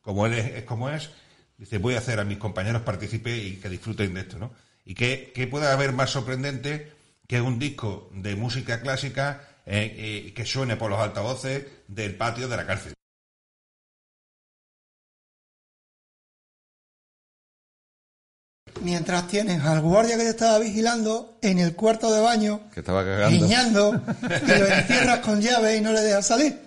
como 0.00 0.24
él 0.24 0.32
es, 0.32 0.46
es 0.46 0.64
como 0.64 0.88
es, 0.88 1.10
dice, 1.58 1.76
voy 1.76 1.94
a 1.94 1.98
hacer 1.98 2.20
a 2.20 2.24
mis 2.24 2.38
compañeros 2.38 2.80
partícipes 2.80 3.36
y 3.36 3.56
que 3.56 3.68
disfruten 3.68 4.14
de 4.14 4.20
esto, 4.22 4.38
¿no? 4.38 4.54
Y 4.86 4.94
qué, 4.94 5.30
qué 5.34 5.46
puede 5.46 5.66
haber 5.66 5.92
más 5.92 6.08
sorprendente 6.08 6.90
que 7.28 7.42
un 7.42 7.58
disco 7.58 8.08
de 8.14 8.34
música 8.34 8.80
clásica 8.80 9.42
eh, 9.66 10.26
eh, 10.26 10.34
que 10.34 10.44
suene 10.44 10.76
por 10.76 10.90
los 10.90 10.98
altavoces 11.00 11.64
del 11.88 12.16
patio 12.16 12.48
de 12.48 12.56
la 12.56 12.66
cárcel. 12.66 12.94
Mientras 18.80 19.28
tienes 19.28 19.62
al 19.64 19.80
guardia 19.80 20.16
que 20.16 20.24
te 20.24 20.30
estaba 20.30 20.58
vigilando 20.58 21.38
en 21.42 21.58
el 21.58 21.74
cuarto 21.76 22.12
de 22.12 22.20
baño, 22.20 22.60
Que 22.72 22.80
estaba 22.80 23.04
cagando. 23.04 23.30
guiñando, 23.46 23.92
que 24.46 24.58
lo 24.58 24.66
encierras 24.66 25.20
con 25.20 25.40
llave 25.40 25.76
y 25.76 25.80
no 25.80 25.92
le 25.92 26.00
dejas 26.00 26.26
salir. 26.26 26.60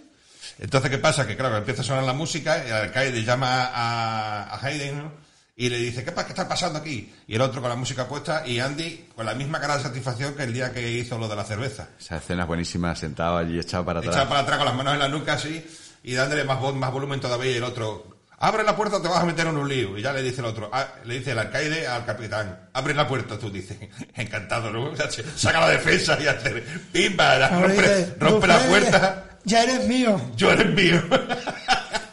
Entonces, 0.57 0.89
¿qué 0.89 0.97
pasa? 0.97 1.27
Que 1.27 1.35
claro, 1.35 1.57
empieza 1.57 1.81
a 1.81 1.85
sonar 1.85 2.03
la 2.03 2.13
música 2.13 2.63
y 2.63 2.67
el 2.67 2.73
alcaide 2.73 3.23
llama 3.23 3.65
a, 3.65 4.43
a 4.55 4.65
Hayden 4.65 4.97
¿no? 4.97 5.11
Y 5.59 5.69
le 5.69 5.77
dice, 5.79 6.03
¿qué, 6.05 6.11
pa- 6.11 6.23
¿qué 6.23 6.33
está 6.33 6.47
pasando 6.47 6.77
aquí? 6.77 7.11
Y 7.27 7.33
el 7.35 7.41
otro 7.41 7.59
con 7.61 7.69
la 7.71 7.75
música 7.75 8.07
puesta 8.07 8.45
y 8.45 8.59
Andy 8.59 9.09
con 9.15 9.25
la 9.25 9.33
misma 9.33 9.59
cara 9.59 9.75
de 9.77 9.83
satisfacción 9.83 10.35
que 10.35 10.43
el 10.43 10.53
día 10.53 10.71
que 10.71 10.87
hizo 10.91 11.17
lo 11.17 11.27
de 11.27 11.35
la 11.35 11.43
cerveza. 11.43 11.87
Esa 11.99 12.17
escena 12.17 12.43
es 12.43 12.47
buenísima, 12.47 12.95
sentado 12.95 13.37
allí 13.37 13.59
echado 13.59 13.83
para 13.83 13.99
atrás. 13.99 14.13
Echado 14.15 14.29
para 14.29 14.41
atrás 14.41 14.57
con 14.57 14.67
las 14.67 14.75
manos 14.75 14.93
en 14.93 14.99
la 14.99 15.07
nuca 15.09 15.33
así 15.33 15.65
y 16.03 16.13
dándole 16.13 16.43
más, 16.43 16.59
voz, 16.59 16.75
más 16.75 16.91
volumen 16.91 17.19
todavía 17.19 17.51
y 17.51 17.55
el 17.55 17.63
otro, 17.63 18.17
abre 18.37 18.63
la 18.63 18.75
puerta 18.75 18.97
o 18.97 19.01
te 19.01 19.07
vas 19.07 19.23
a 19.23 19.25
meter 19.25 19.47
en 19.47 19.57
un 19.57 19.67
lío. 19.67 19.97
Y 19.97 20.03
ya 20.03 20.13
le 20.13 20.21
dice 20.21 20.41
el 20.41 20.45
otro, 20.45 20.69
ah, 20.71 20.89
le 21.05 21.17
dice 21.17 21.31
el 21.31 21.39
alcaide 21.39 21.87
al 21.87 22.05
capitán, 22.05 22.69
abre 22.73 22.93
la 22.93 23.07
puerta, 23.07 23.39
tú 23.39 23.49
dices, 23.49 23.77
encantado, 24.15 24.69
¿no? 24.71 24.91
Saca 25.35 25.59
la 25.59 25.69
defensa 25.69 26.19
y 26.21 26.27
hace, 26.27 26.51
pimba, 26.91 27.35
la- 27.35 27.49
rompe, 27.49 28.15
rompe 28.19 28.45
la 28.47 28.59
"Dufresne, 28.59 28.69
puerta, 28.91 29.25
Ya 29.43 29.63
eres 29.63 29.87
mío. 29.87 30.21
yo 30.37 30.51
eres 30.51 30.71
mío. 30.71 31.01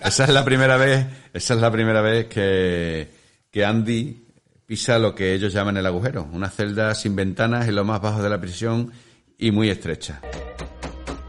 Esa 0.01 0.25
es 0.25 0.31
la 0.31 0.45
primera 0.47 0.79
vez, 0.79 1.07
esa 1.35 1.55
es 1.55 1.61
la 1.61 1.71
primera 1.71 2.01
vez 2.01 2.27
que, 2.27 3.23
que 3.55 3.65
Andy 3.65 4.27
pisa 4.67 4.99
lo 4.99 5.15
que 5.15 5.33
ellos 5.33 5.53
llaman 5.53 5.77
el 5.77 5.87
agujero, 5.87 6.29
una 6.33 6.51
celda 6.51 6.93
sin 6.93 7.15
ventanas 7.15 7.69
en 7.69 7.77
lo 7.77 7.85
más 7.85 8.01
bajo 8.01 8.21
de 8.21 8.29
la 8.29 8.41
prisión 8.41 8.93
y 9.39 9.53
muy 9.53 9.71
estrecha. 9.71 10.21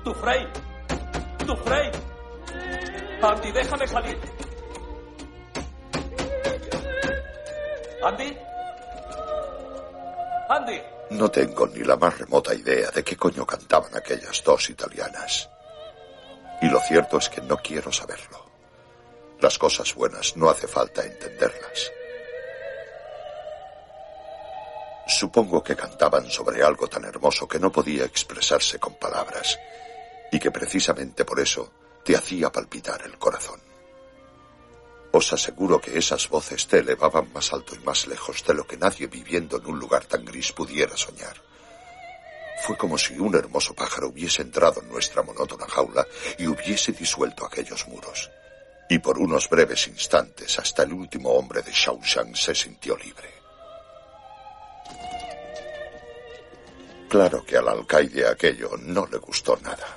¡Tu 0.04 0.12
Frey! 0.12 0.48
¡Tu 1.46 1.56
Frey! 1.58 1.92
Andy, 3.22 3.52
déjame 3.52 3.88
salir. 3.88 4.18
¿Andy? 8.04 8.38
¡Andy! 10.50 10.82
No 11.12 11.30
tengo 11.30 11.68
ni 11.68 11.84
la 11.84 11.96
más 11.96 12.18
remota 12.18 12.56
idea 12.56 12.90
de 12.90 13.04
qué 13.04 13.16
coño 13.16 13.46
cantaban 13.46 13.96
aquellas 13.96 14.44
dos 14.44 14.68
italianas. 14.72 15.48
Y 16.60 16.70
lo 16.70 16.80
cierto 16.80 17.20
es 17.20 17.30
que 17.30 17.42
no 17.42 17.58
quiero 17.58 17.92
saberlo. 17.92 18.50
Las 19.42 19.60
cosas 19.60 19.94
buenas 19.94 20.36
no 20.36 20.50
hace 20.50 20.68
falta 20.68 21.06
entenderlas. 21.06 21.92
Supongo 25.08 25.64
que 25.64 25.76
cantaban 25.76 26.30
sobre 26.32 26.64
algo 26.64 26.88
tan 26.88 27.06
hermoso 27.06 27.48
que 27.48 27.60
no 27.60 27.72
podía 27.72 28.06
expresarse 28.06 28.80
con 28.80 28.96
palabras 28.96 29.60
y 30.32 30.40
que 30.40 30.52
precisamente 30.52 31.24
por 31.24 31.40
eso 31.40 31.72
te 32.04 32.16
hacía 32.16 32.52
palpitar 32.52 33.04
el 33.04 33.18
corazón. 33.18 33.60
Os 35.12 35.32
aseguro 35.32 35.80
que 35.80 35.98
esas 35.98 36.28
voces 36.28 36.68
te 36.68 36.80
elevaban 36.80 37.32
más 37.32 37.54
alto 37.54 37.76
y 37.76 37.80
más 37.80 38.06
lejos 38.08 38.44
de 38.46 38.54
lo 38.54 38.68
que 38.68 38.78
nadie 38.78 39.08
viviendo 39.08 39.58
en 39.58 39.66
un 39.68 39.80
lugar 39.80 40.06
tan 40.06 40.26
gris 40.26 40.52
pudiera 40.52 40.98
soñar. 40.98 41.42
Fue 42.64 42.76
como 42.78 42.98
si 42.98 43.18
un 43.18 43.36
hermoso 43.36 43.74
pájaro 43.74 44.10
hubiese 44.10 44.42
entrado 44.42 44.82
en 44.82 44.90
nuestra 44.90 45.22
monótona 45.22 45.68
jaula 45.68 46.06
y 46.38 46.48
hubiese 46.48 46.92
disuelto 46.92 47.46
aquellos 47.46 47.88
muros. 47.88 48.30
Y 48.90 49.00
por 49.00 49.18
unos 49.18 49.50
breves 49.50 49.88
instantes 49.88 50.60
hasta 50.60 50.84
el 50.84 50.94
último 50.94 51.32
hombre 51.32 51.62
de 51.62 51.72
Shawshank 51.72 52.36
se 52.36 52.54
sintió 52.54 52.98
libre. 52.98 53.45
Claro 57.16 57.46
que 57.46 57.56
al 57.56 57.70
alcaide 57.70 58.28
aquello 58.28 58.72
no 58.78 59.08
le 59.08 59.18
gustó 59.20 59.56
nada. 59.62 59.88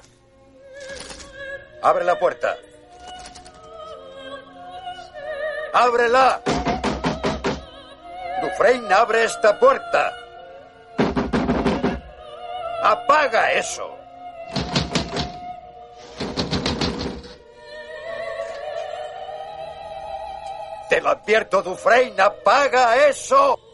¡Abre 1.82 2.05
la 2.05 2.16
puerta! 2.16 2.57
¡Ábrela! 5.73 6.40
Dufresne, 8.40 8.95
abre 8.95 9.24
esta 9.24 9.59
puerta. 9.59 10.16
¡Apaga 12.85 13.51
eso! 13.51 13.99
Te 20.89 21.01
lo 21.01 21.09
advierto, 21.09 21.62
Dufresne, 21.65 22.23
apaga 22.23 23.09
eso. 23.09 23.68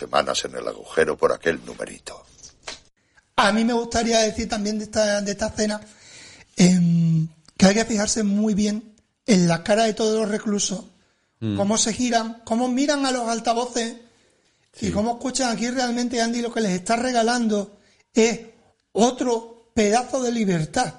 Semanas 0.00 0.44
en 0.44 0.54
el 0.56 0.66
agujero 0.66 1.16
por 1.16 1.32
aquel 1.32 1.64
numerito. 1.64 2.24
A 3.36 3.52
mí 3.52 3.64
me 3.64 3.72
gustaría 3.72 4.18
decir 4.20 4.48
también 4.48 4.78
de 4.78 4.84
esta, 4.84 5.20
de 5.20 5.30
esta 5.32 5.46
escena 5.48 5.80
em, 6.56 7.28
que 7.56 7.66
hay 7.66 7.74
que 7.74 7.84
fijarse 7.84 8.22
muy 8.22 8.54
bien 8.54 8.94
en 9.26 9.46
la 9.46 9.62
cara 9.62 9.84
de 9.84 9.94
todos 9.94 10.18
los 10.18 10.28
reclusos, 10.28 10.84
Mm. 11.42 11.56
cómo 11.56 11.78
se 11.78 11.94
giran, 11.94 12.42
cómo 12.44 12.68
miran 12.68 13.06
a 13.06 13.12
los 13.12 13.26
altavoces 13.26 13.94
y 14.78 14.90
cómo 14.90 15.12
escuchan 15.12 15.50
aquí 15.50 15.70
realmente 15.70 16.20
Andy 16.20 16.42
lo 16.42 16.52
que 16.52 16.60
les 16.60 16.72
está 16.72 16.96
regalando 16.96 17.78
es 18.12 18.40
otro 18.92 19.70
pedazo 19.74 20.22
de 20.22 20.32
libertad. 20.32 20.92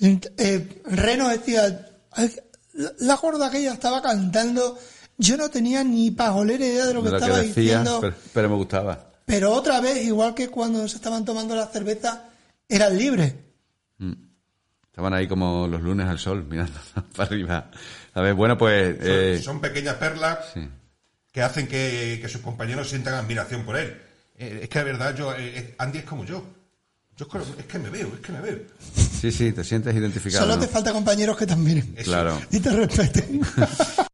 Eh, 0.00 0.82
Reno 0.84 1.28
decía, 1.28 1.88
"Ay, 2.12 2.32
la, 2.74 2.92
la 3.00 3.16
gorda 3.16 3.48
aquella 3.48 3.72
estaba 3.72 4.00
cantando, 4.00 4.78
yo 5.22 5.36
no 5.36 5.48
tenía 5.48 5.82
ni 5.84 6.10
pajolera 6.10 6.64
idea 6.64 6.86
de 6.86 6.94
lo 6.94 7.02
que 7.02 7.08
de 7.08 7.12
lo 7.12 7.18
que 7.18 7.24
estaba 7.24 7.42
diciendo. 7.42 7.98
pero, 8.00 8.14
pero 8.34 8.48
me 8.50 8.56
gustaba. 8.56 9.12
Pero 9.24 9.52
otra 9.52 9.80
vez, 9.80 10.04
igual 10.04 10.34
que 10.34 10.48
cuando 10.48 10.86
se 10.88 10.96
estaban 10.96 11.24
tomando 11.24 11.54
la 11.54 11.66
cerveza, 11.66 12.28
eran 12.68 12.96
libres. 12.98 13.34
Mm. 13.98 14.12
Estaban 14.86 15.14
ahí 15.14 15.26
como 15.26 15.66
los 15.68 15.80
lunes 15.80 16.06
al 16.06 16.18
sol, 16.18 16.44
mirando 16.48 16.78
para 17.16 17.28
arriba. 17.28 17.70
A 18.14 18.20
ver, 18.20 18.34
bueno, 18.34 18.58
pues... 18.58 18.96
Son, 18.98 19.06
eh, 19.08 19.40
son 19.42 19.60
pequeñas 19.60 19.94
perlas 19.94 20.38
sí. 20.52 20.68
que 21.32 21.42
hacen 21.42 21.66
que, 21.66 22.18
que 22.20 22.28
sus 22.28 22.42
compañeros 22.42 22.88
sientan 22.90 23.14
admiración 23.14 23.64
por 23.64 23.76
él. 23.78 23.96
Eh, 24.36 24.60
es 24.64 24.68
que 24.68 24.78
de 24.80 24.84
verdad 24.84 25.14
yo, 25.16 25.32
eh, 25.34 25.58
eh, 25.58 25.74
Andy 25.78 25.98
es 26.00 26.04
como 26.04 26.24
yo. 26.24 26.44
Yo 27.16 27.26
es 27.26 27.30
que, 27.32 27.60
es 27.60 27.66
que 27.66 27.78
me 27.78 27.90
veo, 27.90 28.08
es 28.14 28.20
que 28.20 28.32
me 28.32 28.40
veo. 28.40 28.58
Sí, 29.20 29.30
sí, 29.30 29.52
te 29.52 29.62
sientes 29.62 29.94
identificado. 29.94 30.44
Solo 30.44 30.56
¿no? 30.56 30.62
te 30.62 30.68
falta 30.68 30.92
compañeros 30.92 31.36
que 31.36 31.46
te 31.46 31.52
admiren 31.52 31.94
Claro. 32.02 32.40
y 32.50 32.58
te 32.58 32.70
respeten. 32.70 33.40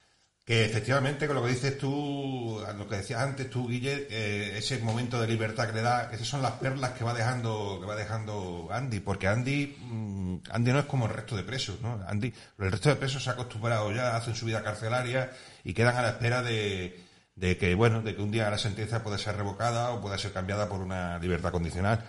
Que 0.48 0.64
efectivamente, 0.64 1.26
con 1.26 1.36
lo 1.36 1.42
que 1.42 1.50
dices 1.50 1.76
tú, 1.76 2.64
lo 2.78 2.88
que 2.88 2.96
decías 2.96 3.20
antes 3.20 3.50
tú, 3.50 3.68
Guille, 3.68 4.06
eh, 4.08 4.56
ese 4.56 4.78
momento 4.78 5.20
de 5.20 5.28
libertad 5.28 5.66
que 5.66 5.74
le 5.74 5.82
da, 5.82 6.10
esas 6.10 6.26
son 6.26 6.40
las 6.40 6.52
perlas 6.52 6.92
que 6.92 7.04
va 7.04 7.12
dejando, 7.12 7.76
que 7.78 7.86
va 7.86 7.94
dejando 7.94 8.66
Andy, 8.72 9.00
porque 9.00 9.28
Andy, 9.28 9.76
mm, 9.78 10.36
Andy 10.50 10.72
no 10.72 10.78
es 10.78 10.84
como 10.86 11.04
el 11.04 11.12
resto 11.12 11.36
de 11.36 11.42
presos, 11.42 11.82
¿no? 11.82 12.00
Andy, 12.08 12.32
el 12.60 12.72
resto 12.72 12.88
de 12.88 12.96
presos 12.96 13.22
se 13.22 13.28
ha 13.28 13.34
acostumbrado 13.34 13.92
ya, 13.92 14.16
hacen 14.16 14.34
su 14.34 14.46
vida 14.46 14.62
carcelaria 14.62 15.30
y 15.64 15.74
quedan 15.74 15.96
a 15.96 16.00
la 16.00 16.08
espera 16.12 16.42
de, 16.42 16.98
de 17.36 17.58
que, 17.58 17.74
bueno, 17.74 18.00
de 18.00 18.16
que 18.16 18.22
un 18.22 18.30
día 18.30 18.48
la 18.48 18.56
sentencia 18.56 19.02
pueda 19.02 19.18
ser 19.18 19.36
revocada 19.36 19.90
o 19.90 20.00
pueda 20.00 20.16
ser 20.16 20.32
cambiada 20.32 20.66
por 20.70 20.80
una 20.80 21.18
libertad 21.18 21.52
condicional. 21.52 22.06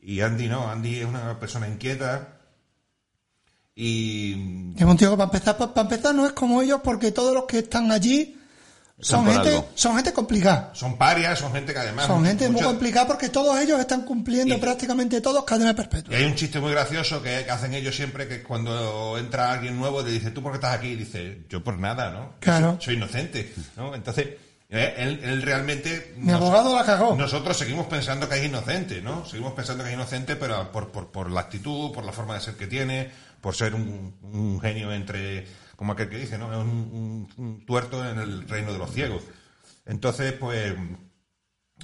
Y 0.00 0.22
Andy 0.22 0.48
no, 0.48 0.70
Andy 0.70 1.00
es 1.00 1.04
una 1.04 1.38
persona 1.38 1.68
inquieta 1.68 2.43
y 3.76 4.72
Es 4.76 4.84
un 4.84 4.96
tío 4.96 5.10
que 5.10 5.16
para 5.16 5.24
empezar, 5.26 5.56
pa- 5.56 5.72
para 5.74 5.88
empezar 5.88 6.14
no 6.14 6.26
es 6.26 6.32
como 6.32 6.62
ellos 6.62 6.80
porque 6.82 7.10
todos 7.12 7.34
los 7.34 7.44
que 7.44 7.58
están 7.60 7.90
allí 7.90 8.38
son 9.00 9.26
gente, 9.26 9.48
algo. 9.48 9.68
son 9.74 9.96
gente 9.96 10.12
complicada. 10.12 10.70
son 10.72 10.96
parias, 10.96 11.38
son 11.40 11.52
gente 11.52 11.72
que 11.72 11.80
además... 11.80 12.06
Son 12.06 12.24
gente 12.24 12.48
muy 12.48 12.62
complicada 12.62 13.08
porque 13.08 13.28
todos 13.28 13.58
ellos 13.60 13.80
están 13.80 14.02
cumpliendo 14.02 14.58
prácticamente 14.60 15.20
todos 15.20 15.44
cadena 15.44 15.74
perpetua. 15.74 16.14
Y 16.14 16.18
hay 16.18 16.24
un 16.24 16.36
chiste 16.36 16.60
muy 16.60 16.70
gracioso 16.70 17.20
que, 17.20 17.42
que 17.44 17.50
hacen 17.50 17.74
ellos 17.74 17.96
siempre 17.96 18.28
que 18.28 18.42
cuando 18.44 19.18
entra 19.18 19.52
alguien 19.52 19.76
nuevo 19.76 20.00
le 20.02 20.12
dice, 20.12 20.30
¿tú 20.30 20.40
por 20.42 20.52
qué 20.52 20.56
estás 20.58 20.76
aquí? 20.76 20.88
Y 20.90 20.96
dice, 20.96 21.42
yo 21.50 21.62
por 21.64 21.76
nada, 21.76 22.10
¿no? 22.12 22.34
Claro. 22.38 22.76
Soy, 22.78 22.84
soy 22.84 22.94
inocente, 22.94 23.52
¿no? 23.76 23.94
Entonces, 23.96 24.28
eh, 24.70 24.94
él, 24.96 25.20
él 25.24 25.42
realmente... 25.42 26.14
Mi 26.16 26.30
abogado 26.32 26.76
la 26.76 26.84
cagó. 26.84 27.16
Nosotros 27.16 27.56
seguimos 27.58 27.86
pensando 27.86 28.28
que 28.28 28.36
es 28.38 28.44
inocente, 28.44 29.02
¿no? 29.02 29.26
Seguimos 29.26 29.54
pensando 29.54 29.82
que 29.82 29.90
es 29.90 29.96
inocente, 29.96 30.36
pero 30.36 30.70
por, 30.70 30.92
por, 30.92 31.08
por 31.08 31.30
la 31.32 31.40
actitud, 31.40 31.90
por 31.92 32.04
la 32.04 32.12
forma 32.12 32.34
de 32.34 32.40
ser 32.42 32.54
que 32.54 32.68
tiene, 32.68 33.10
por 33.44 33.54
ser 33.54 33.74
un, 33.74 34.58
genio 34.62 34.90
entre, 34.90 35.46
como 35.76 35.92
aquel 35.92 36.08
que 36.08 36.16
dice, 36.16 36.38
¿no? 36.38 36.50
Es 36.50 36.58
un, 36.58 37.62
tuerto 37.66 38.02
en 38.02 38.18
el 38.18 38.48
reino 38.48 38.72
de 38.72 38.78
los 38.78 38.90
ciegos. 38.90 39.22
Entonces, 39.84 40.32
pues, 40.32 40.74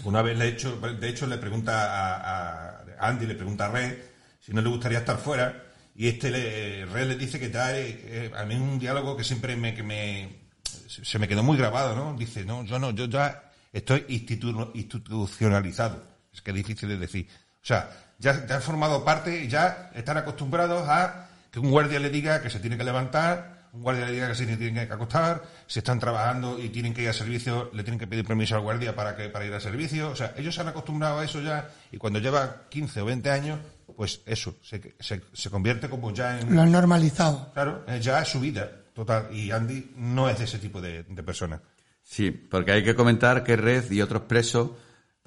una 0.05 0.23
vez 0.23 0.39
le 0.39 0.47
he 0.47 0.49
hecho, 0.49 0.81
de 0.81 1.07
hecho 1.07 1.27
le 1.27 1.37
pregunta 1.37 1.75
a, 1.85 3.07
Andy, 3.07 3.27
le 3.27 3.35
pregunta 3.35 3.67
a 3.67 3.73
Red 3.73 3.95
si 4.41 4.55
no 4.55 4.63
le 4.63 4.71
gustaría 4.71 5.01
estar 5.01 5.19
fuera 5.19 5.65
y 5.95 6.09
este 6.09 6.31
le, 6.31 6.87
Red 6.87 7.09
le 7.09 7.17
dice 7.17 7.39
que 7.39 7.51
tal, 7.51 7.75
eh, 7.77 8.33
a 8.35 8.45
mí 8.47 8.55
es 8.55 8.61
un 8.61 8.79
diálogo 8.79 9.15
que 9.15 9.25
siempre 9.25 9.55
me, 9.55 9.75
que 9.75 9.83
me 9.83 10.31
se 10.65 11.19
me 11.19 11.29
quedó 11.29 11.43
muy 11.43 11.59
grabado, 11.59 11.95
¿no? 11.95 12.17
Dice, 12.17 12.43
no, 12.47 12.65
yo 12.65 12.79
no, 12.79 12.93
yo 12.93 13.05
ya 13.05 13.53
estoy 13.71 14.07
institu- 14.09 14.71
institucionalizado. 14.73 16.07
Es 16.33 16.41
que 16.41 16.53
es 16.53 16.57
difícil 16.57 16.89
de 16.89 16.97
decir. 16.97 17.29
O 17.63 17.67
sea, 17.67 18.15
ya, 18.19 18.47
ya 18.47 18.57
han 18.57 18.63
formado 18.63 19.05
parte 19.05 19.47
ya 19.47 19.91
están 19.95 20.17
acostumbrados 20.17 20.89
a 20.89 21.30
que 21.51 21.61
un 21.61 21.71
guardia 21.71 21.99
le 21.99 22.11
diga 22.11 22.43
que 22.43 22.51
se 22.51 22.61
tiene 22.61 22.77
que 22.77 22.85
levantar, 22.85 23.69
un 23.73 23.83
guardia 23.83 24.07
le 24.07 24.13
diga 24.13 24.29
que 24.29 24.35
se 24.35 24.47
tiene 24.47 24.87
que 24.87 24.93
acostar, 24.93 25.43
si 25.67 25.79
están 25.79 25.99
trabajando 25.99 26.59
y 26.59 26.71
tienen 26.71 26.93
que 26.93 27.03
ir 27.03 27.09
a 27.09 27.13
servicio, 27.13 27.71
le 27.73 27.83
tienen 27.83 27.99
que 27.99 28.07
pedir 28.07 28.25
permiso 28.25 28.57
al 28.57 28.63
guardia 28.63 28.95
para 28.95 29.17
que 29.17 29.29
para 29.29 29.45
ir 29.47 29.55
a 29.55 29.61
servicio. 29.61 30.11
O 30.11 30.17
sea, 30.17 30.35
ellos 30.37 30.55
se 30.55 30.61
han 30.61 30.69
acostumbrado 30.69 31.21
a 31.21 31.25
eso 31.25 31.41
ya 31.41 31.69
y 31.93 31.99
cuando 31.99 32.19
lleva 32.19 32.69
15 32.69 33.01
o 33.01 33.05
20 33.05 33.31
años, 33.31 33.59
pues 33.97 34.23
eso, 34.27 34.57
se, 34.63 34.95
se, 34.99 35.21
se 35.33 35.51
convierte 35.51 35.89
como 35.89 36.13
ya 36.13 36.41
en... 36.41 36.55
Lo 36.55 36.63
han 36.63 36.73
normalizado. 36.73 37.51
Claro, 37.53 37.85
eh, 37.87 38.01
ya 38.01 38.23
es 38.23 38.29
su 38.29 38.41
vida 38.41 38.71
total. 38.95 39.29
Y 39.33 39.51
Andy 39.51 39.93
no 39.97 40.29
es 40.29 40.39
de 40.39 40.45
ese 40.45 40.59
tipo 40.59 40.81
de, 40.81 41.05
de 41.05 41.23
persona. 41.23 41.61
Sí, 42.03 42.31
porque 42.31 42.73
hay 42.73 42.83
que 42.83 42.95
comentar 42.95 43.45
que 43.45 43.57
Red 43.57 43.91
y 43.91 44.03
otros 44.03 44.23
presos 44.23 44.71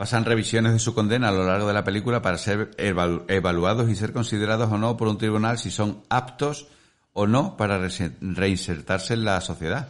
pasan 0.04 0.26
revisiones 0.26 0.74
de 0.74 0.80
su 0.80 0.94
condena 0.94 1.30
a 1.30 1.32
lo 1.32 1.46
largo 1.46 1.66
de 1.66 1.74
la 1.74 1.86
película 1.86 2.22
para 2.22 2.38
ser 2.38 2.72
evalu- 2.76 3.24
evaluados 3.30 3.90
y 3.90 3.96
ser 3.96 4.12
considerados 4.12 4.70
o 4.70 4.78
no 4.78 4.98
por 4.98 5.08
un 5.08 5.18
tribunal 5.18 5.58
si 5.58 5.72
son 5.72 6.04
aptos 6.10 6.68
o 7.14 7.26
no 7.26 7.56
para 7.56 7.80
rese- 7.80 8.12
reinsertarse 8.20 9.14
en 9.14 9.24
la 9.24 9.40
sociedad. 9.40 9.88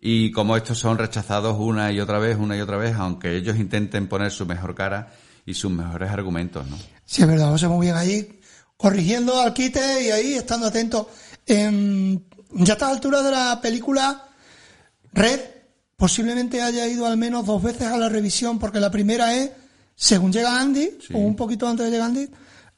Y 0.00 0.32
como 0.32 0.56
estos 0.56 0.78
son 0.80 0.98
rechazados 0.98 1.56
una 1.56 1.92
y 1.92 2.00
otra 2.00 2.18
vez, 2.18 2.36
una 2.36 2.56
y 2.56 2.60
otra 2.62 2.78
vez, 2.78 2.96
aunque 2.96 3.36
ellos 3.36 3.56
intenten 3.56 4.08
poner 4.08 4.32
su 4.32 4.44
mejor 4.44 4.74
cara 4.74 5.12
y 5.46 5.54
sus 5.54 5.70
mejores 5.70 6.10
argumentos, 6.10 6.66
¿no? 6.66 6.76
Sí, 7.04 7.22
es 7.22 7.28
verdad, 7.28 7.50
José, 7.50 7.68
muy 7.68 7.86
bien 7.86 7.94
ahí, 7.96 8.40
corrigiendo 8.76 9.38
al 9.40 9.54
quite 9.54 10.02
y 10.02 10.10
ahí 10.10 10.34
estando 10.34 10.66
atento. 10.66 11.08
Em, 11.46 12.18
ya 12.54 12.72
a 12.72 12.74
estas 12.74 12.90
alturas 12.90 13.22
de 13.22 13.30
la 13.30 13.60
película, 13.62 14.20
Red 15.12 15.40
posiblemente 15.96 16.60
haya 16.60 16.86
ido 16.86 17.06
al 17.06 17.16
menos 17.16 17.46
dos 17.46 17.62
veces 17.62 17.88
a 17.88 17.96
la 17.96 18.08
revisión, 18.08 18.58
porque 18.58 18.80
la 18.80 18.90
primera 18.90 19.34
es, 19.34 19.50
según 19.94 20.32
llega 20.32 20.60
Andy, 20.60 20.98
o 21.12 21.18
un 21.18 21.36
poquito 21.36 21.68
antes 21.68 21.86
de 21.86 21.92
llegar 21.92 22.08
Andy, 22.08 22.28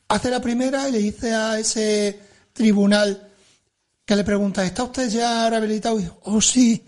hace 0.09 0.31
la 0.31 0.41
primera 0.41 0.89
y 0.89 0.93
le 0.93 0.99
dice 0.99 1.33
a 1.33 1.59
ese 1.59 2.21
tribunal 2.53 3.29
que 4.05 4.17
le 4.17 4.25
pregunta, 4.25 4.65
¿está 4.65 4.85
usted 4.85 5.09
ya 5.09 5.51
rehabilitado? 5.51 5.99
Y 5.99 6.03
dice, 6.03 6.15
oh 6.23 6.41
sí, 6.41 6.85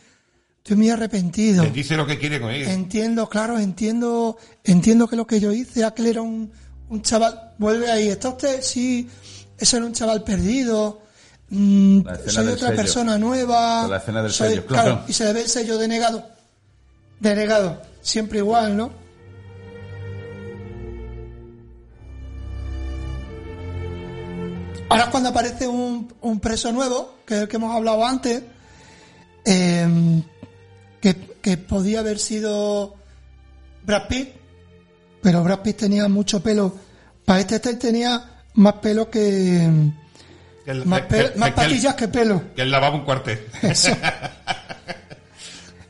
estoy 0.59 0.77
muy 0.77 0.91
arrepentido. 0.91 1.65
Les 1.65 1.73
dice 1.73 1.97
lo 1.97 2.07
que 2.07 2.19
quiere 2.19 2.41
con 2.41 2.51
ellos. 2.51 2.69
Entiendo, 2.69 3.29
claro, 3.29 3.59
entiendo, 3.59 4.39
entiendo 4.63 5.09
que 5.09 5.17
lo 5.17 5.27
que 5.27 5.41
yo 5.41 5.53
hice, 5.53 5.85
aquel 5.85 6.07
era 6.07 6.23
un, 6.23 6.53
un 6.89 7.03
chaval, 7.03 7.55
vuelve 7.59 7.91
ahí, 7.91 8.09
¿está 8.09 8.29
usted? 8.29 8.63
Sí, 8.63 9.09
eso 9.59 9.77
era 9.79 9.87
un 9.87 9.93
chaval 9.93 10.23
perdido, 10.23 11.03
mm, 11.51 12.01
soy 12.27 12.47
otra 12.49 12.69
sello. 12.69 12.77
persona 12.77 13.19
nueva. 13.19 13.83
Con 13.83 13.91
la 13.91 13.97
escena 13.99 14.23
del 14.23 14.33
soy- 14.33 14.49
sello, 14.51 14.67
claro. 14.67 15.03
Y 15.09 15.13
se 15.13 15.25
le 15.25 15.33
ve 15.33 15.41
el 15.43 15.49
sello 15.49 15.79
denegado, 15.79 16.27
denegado, 17.21 17.83
siempre 18.03 18.39
igual, 18.39 18.77
¿no? 18.77 18.91
Ahora 24.91 25.05
es 25.05 25.11
cuando 25.11 25.29
aparece 25.29 25.69
un, 25.69 26.13
un 26.23 26.41
preso 26.41 26.73
nuevo, 26.73 27.17
que 27.27 27.35
es 27.35 27.41
el 27.43 27.49
que 27.49 27.57
hemos 27.57 27.75
hablado 27.77 28.05
antes, 28.07 28.43
eh, 29.45 30.23
que, 31.01 31.15
que 31.43 31.59
podía 31.59 32.01
haber 32.01 32.19
sido 32.19 32.95
Brad 33.85 34.09
Pitt, 34.09 34.29
pero 35.23 35.45
Brad 35.45 35.61
Pitt 35.61 35.77
tenía 35.77 36.09
mucho 36.09 36.43
pelo. 36.43 36.75
Para 37.27 37.41
este, 37.41 37.57
este 37.57 37.75
tenía 37.75 38.43
más 38.55 38.75
pelo 38.75 39.11
que... 39.11 39.69
Que 40.69 40.73
el- 40.73 40.85
más 40.85 41.01
que- 41.01 41.07
pe- 41.07 41.33
que- 41.33 41.39
más 41.39 41.49
que 41.55 41.61
el- 41.63 41.67
patillas 41.69 41.95
que 41.95 42.09
pelo. 42.09 42.43
Que 42.55 42.61
él 42.61 42.71
lavaba 42.71 42.95
un 42.95 43.03
cuartel. 43.07 43.39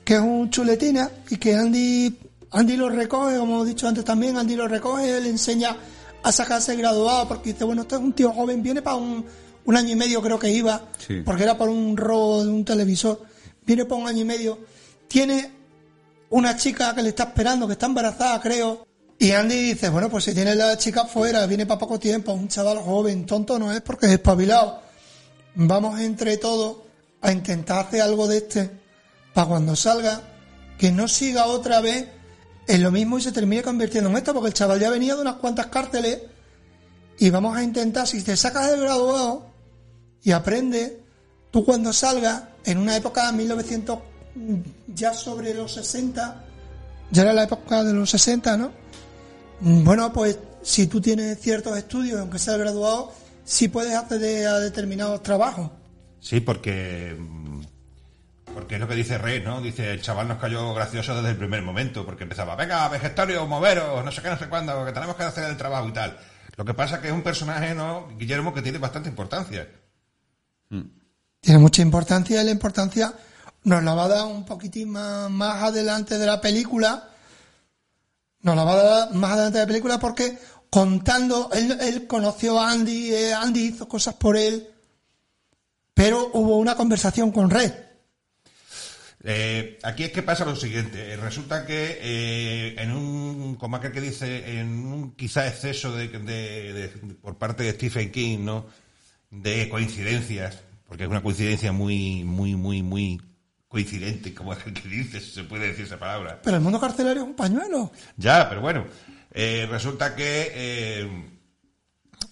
que 0.04 0.14
es 0.14 0.20
un 0.20 0.48
chuletina 0.50 1.10
y 1.30 1.36
que 1.36 1.54
Andy 1.56 2.16
Andy 2.52 2.76
lo 2.76 2.88
recoge, 2.88 3.36
como 3.38 3.54
hemos 3.56 3.66
dicho 3.66 3.86
antes 3.88 4.04
también, 4.04 4.36
Andy 4.38 4.54
lo 4.56 4.66
recoge, 4.68 5.20
le 5.20 5.28
enseña 5.28 5.76
a 6.22 6.32
sacarse 6.32 6.74
graduado 6.76 7.28
porque 7.28 7.52
dice, 7.52 7.64
bueno, 7.64 7.82
este 7.82 7.96
es 7.96 8.00
un 8.00 8.12
tío 8.14 8.32
joven, 8.32 8.62
viene 8.62 8.80
para 8.80 8.96
un, 8.96 9.24
un 9.66 9.76
año 9.76 9.90
y 9.90 9.96
medio 9.96 10.22
creo 10.22 10.38
que 10.38 10.48
iba, 10.50 10.80
Sí. 11.06 11.22
porque 11.26 11.42
era 11.42 11.58
por 11.58 11.68
un 11.68 11.94
robo 11.96 12.44
de 12.44 12.50
un 12.50 12.64
televisor, 12.64 13.20
viene 13.66 13.84
para 13.84 14.00
un 14.00 14.06
año 14.08 14.22
y 14.22 14.24
medio, 14.24 14.58
tiene 15.08 15.50
una 16.30 16.56
chica 16.56 16.94
que 16.94 17.02
le 17.02 17.10
está 17.10 17.24
esperando, 17.24 17.66
que 17.66 17.74
está 17.74 17.84
embarazada 17.86 18.40
creo, 18.40 18.86
y 19.18 19.32
Andy 19.32 19.72
dice, 19.72 19.88
bueno, 19.88 20.08
pues 20.08 20.24
si 20.24 20.34
tiene 20.34 20.54
la 20.54 20.78
chica 20.78 21.04
fuera, 21.04 21.44
viene 21.46 21.66
para 21.66 21.80
poco 21.80 21.98
tiempo, 21.98 22.32
un 22.32 22.48
chaval 22.48 22.78
joven, 22.78 23.26
tonto 23.26 23.58
no 23.58 23.72
es 23.72 23.80
porque 23.80 24.06
es 24.06 24.12
espabilado, 24.12 24.80
vamos 25.56 26.00
entre 26.00 26.36
todos 26.36 26.76
a 27.20 27.32
intentar 27.32 27.86
hacer 27.86 28.02
algo 28.02 28.28
de 28.28 28.38
este 28.38 28.70
para 29.34 29.48
cuando 29.48 29.74
salga 29.74 30.22
que 30.78 30.92
no 30.92 31.08
siga 31.08 31.46
otra 31.46 31.80
vez 31.80 32.06
en 32.68 32.82
lo 32.82 32.92
mismo 32.92 33.18
y 33.18 33.22
se 33.22 33.32
termine 33.32 33.62
convirtiendo 33.62 34.08
en 34.08 34.16
esto 34.16 34.32
porque 34.32 34.48
el 34.48 34.54
chaval 34.54 34.78
ya 34.78 34.90
venía 34.90 35.16
de 35.16 35.22
unas 35.22 35.36
cuantas 35.36 35.66
cárceles 35.66 36.20
y 37.18 37.30
vamos 37.30 37.56
a 37.56 37.62
intentar 37.64 38.06
si 38.06 38.22
te 38.22 38.36
sacas 38.36 38.70
el 38.70 38.80
graduado 38.80 39.46
y 40.22 40.30
aprendes 40.30 40.92
tú 41.50 41.64
cuando 41.64 41.92
salgas 41.92 42.44
en 42.64 42.78
una 42.78 42.96
época 42.96 43.26
de 43.26 43.38
1900 43.38 43.98
ya 44.94 45.12
sobre 45.12 45.54
los 45.54 45.74
60 45.74 46.44
Ya 47.10 47.22
era 47.22 47.32
la 47.32 47.44
época 47.44 47.82
de 47.82 47.92
los 47.92 48.10
60, 48.10 48.56
¿no? 48.56 48.70
Mm, 49.60 49.84
Bueno, 49.84 50.12
pues 50.12 50.38
si 50.62 50.86
tú 50.86 51.00
tienes 51.00 51.38
ciertos 51.40 51.76
estudios, 51.76 52.20
aunque 52.20 52.38
seas 52.38 52.58
graduado, 52.58 53.12
sí 53.44 53.68
puedes 53.68 53.94
acceder 53.94 54.46
a 54.46 54.58
determinados 54.60 55.22
trabajos. 55.22 55.70
Sí, 56.20 56.40
porque. 56.40 57.16
mm, 57.18 57.62
Porque 58.54 58.74
es 58.74 58.80
lo 58.80 58.88
que 58.88 58.94
dice 58.96 59.18
Rey, 59.18 59.40
¿no? 59.44 59.60
Dice, 59.60 59.92
el 59.92 60.02
chaval 60.02 60.26
nos 60.26 60.38
cayó 60.38 60.74
gracioso 60.74 61.14
desde 61.14 61.30
el 61.30 61.36
primer 61.36 61.62
momento, 61.62 62.04
porque 62.04 62.24
empezaba, 62.24 62.56
venga, 62.56 62.88
vegetarios, 62.88 63.46
moveros, 63.46 64.04
no 64.04 64.10
sé 64.10 64.20
qué, 64.22 64.30
no 64.30 64.38
sé 64.38 64.48
cuándo, 64.48 64.84
que 64.84 64.92
tenemos 64.92 65.14
que 65.16 65.22
hacer 65.22 65.44
el 65.48 65.56
trabajo 65.56 65.86
y 65.88 65.92
tal. 65.92 66.18
Lo 66.56 66.64
que 66.64 66.74
pasa 66.74 66.96
es 66.96 67.02
que 67.02 67.08
es 67.08 67.12
un 67.14 67.22
personaje, 67.22 67.72
¿no? 67.74 68.08
Guillermo, 68.18 68.52
que 68.52 68.62
tiene 68.62 68.78
bastante 68.78 69.08
importancia. 69.10 69.68
Tiene 71.40 71.60
mucha 71.60 71.82
importancia 71.82 72.42
y 72.42 72.44
la 72.44 72.50
importancia 72.50 73.14
nos 73.64 73.82
la 73.84 73.94
va 73.94 74.04
a 74.06 74.08
dar 74.08 74.26
un 74.26 74.44
poquitín 74.44 74.90
más, 74.90 75.30
más 75.30 75.62
adelante 75.62 76.18
de 76.18 76.26
la 76.26 76.40
película. 76.40 77.07
Nos 78.42 78.56
la 78.56 78.64
va 78.64 78.72
a 78.72 78.76
dar 78.82 79.14
más 79.14 79.32
adelante 79.32 79.58
de 79.58 79.64
la 79.64 79.68
película 79.68 79.98
porque 79.98 80.38
contando, 80.70 81.50
él, 81.52 82.06
conoció 82.06 82.58
a 82.60 82.70
Andy, 82.70 83.12
eh, 83.12 83.34
Andy 83.34 83.60
hizo 83.68 83.88
cosas 83.88 84.14
por 84.14 84.36
él, 84.36 84.68
pero 85.94 86.30
hubo 86.34 86.58
una 86.58 86.76
conversación 86.76 87.32
con 87.32 87.50
Red. 87.50 87.72
Eh, 89.24 89.78
aquí 89.82 90.04
es 90.04 90.12
que 90.12 90.22
pasa 90.22 90.44
lo 90.44 90.54
siguiente. 90.54 91.12
Eh, 91.12 91.16
Resulta 91.16 91.66
que 91.66 92.74
en 92.78 92.92
un, 92.92 93.56
como 93.56 93.76
aquel 93.76 93.90
que 93.92 94.00
dice, 94.00 94.60
en 94.60 94.68
un 94.86 95.16
quizá 95.16 95.48
exceso 95.48 95.92
de- 95.96 96.08
por 97.20 97.36
parte 97.36 97.64
de 97.64 97.72
Stephen 97.72 98.12
King, 98.12 98.38
¿no? 98.40 98.66
De 99.30 99.68
coincidencias, 99.68 100.58
porque 100.86 101.02
es 101.04 101.10
una 101.10 101.22
coincidencia 101.22 101.72
muy, 101.72 102.22
muy, 102.24 102.54
muy, 102.54 102.82
muy 102.82 103.20
coincidente, 103.68 104.32
como 104.34 104.52
aquel 104.52 104.72
que 104.72 104.88
dice, 104.88 105.20
si 105.20 105.30
se 105.30 105.44
puede 105.44 105.68
decir 105.68 105.84
esa 105.84 105.98
palabra. 105.98 106.40
Pero 106.42 106.56
el 106.56 106.62
mundo 106.62 106.80
carcelario 106.80 107.22
es 107.22 107.28
un 107.28 107.36
pañuelo. 107.36 107.92
Ya, 108.16 108.48
pero 108.48 108.60
bueno, 108.62 108.86
eh, 109.32 109.66
resulta 109.70 110.16
que 110.16 110.50
eh, 110.54 111.30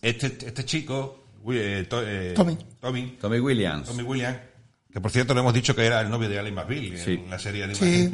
este, 0.03 0.27
este 0.27 0.65
chico, 0.65 1.29
eh, 1.51 1.87
to- 1.89 2.03
eh, 2.07 2.33
Tommy. 2.35 2.57
Tommy, 2.81 3.17
Tommy 3.21 3.39
Williams. 3.41 3.89
Tommy 3.89 4.03
Williams, 4.03 4.39
que 4.93 5.01
por 5.01 5.11
cierto 5.11 5.35
le 5.35 5.41
hemos 5.41 5.53
dicho 5.55 5.75
que 5.77 5.85
era 5.85 6.01
el 6.01 6.09
novio 6.11 6.29
de 6.29 6.39
Ali 6.39 6.53
McBeal 6.53 6.97
Sí. 6.99 7.13
en 7.13 7.31
la 7.31 7.39
serie 7.39 7.67
de 7.67 7.75
Sí. 7.75 8.11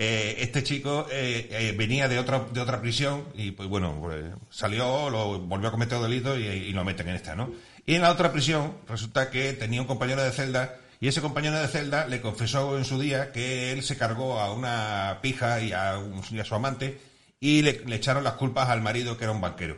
Eh, 0.00 0.36
este 0.42 0.62
chico 0.62 1.08
eh, 1.10 1.48
eh, 1.50 1.74
venía 1.76 2.06
de 2.06 2.20
otra 2.20 2.46
de 2.52 2.60
otra 2.60 2.80
prisión 2.80 3.24
y 3.34 3.50
pues 3.50 3.68
bueno 3.68 3.98
pues, 4.00 4.26
salió 4.48 5.10
lo 5.10 5.40
volvió 5.40 5.68
a 5.68 5.70
cometer 5.72 5.98
delitos 5.98 6.38
y, 6.38 6.42
y 6.44 6.72
lo 6.72 6.84
meten 6.84 7.08
en 7.08 7.16
esta 7.16 7.34
no 7.34 7.50
y 7.84 7.96
en 7.96 8.02
la 8.02 8.12
otra 8.12 8.30
prisión 8.30 8.74
resulta 8.88 9.28
que 9.28 9.54
tenía 9.54 9.80
un 9.80 9.88
compañero 9.88 10.22
de 10.22 10.30
celda 10.30 10.76
y 11.00 11.08
ese 11.08 11.20
compañero 11.22 11.58
de 11.58 11.68
celda 11.68 12.06
le 12.06 12.20
confesó 12.20 12.76
en 12.78 12.84
su 12.84 12.98
día 12.98 13.30
que 13.32 13.72
él 13.72 13.82
se 13.82 13.96
cargó 13.96 14.38
a 14.40 14.52
una 14.52 15.18
pija 15.22 15.60
y 15.60 15.72
a, 15.72 15.98
un- 15.98 16.22
su 16.24 16.54
amante 16.54 17.00
y 17.40 17.62
le, 17.62 17.84
le 17.84 17.96
echaron 17.96 18.24
las 18.24 18.34
culpas 18.34 18.68
al 18.68 18.80
marido 18.82 19.16
que 19.16 19.24
era 19.24 19.32
un 19.32 19.40
banquero 19.40 19.76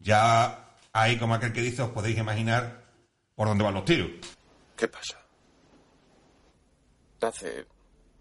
ya 0.00 0.76
ahí 0.92 1.18
como 1.18 1.34
aquel 1.34 1.52
que 1.52 1.60
dice 1.62 1.82
os 1.82 1.90
podéis 1.90 2.18
imaginar 2.18 2.84
por 3.34 3.48
dónde 3.48 3.64
van 3.64 3.74
los 3.74 3.84
tiros 3.84 4.10
¿Qué 4.76 4.88
pasa? 4.88 5.18
Hace 7.20 7.66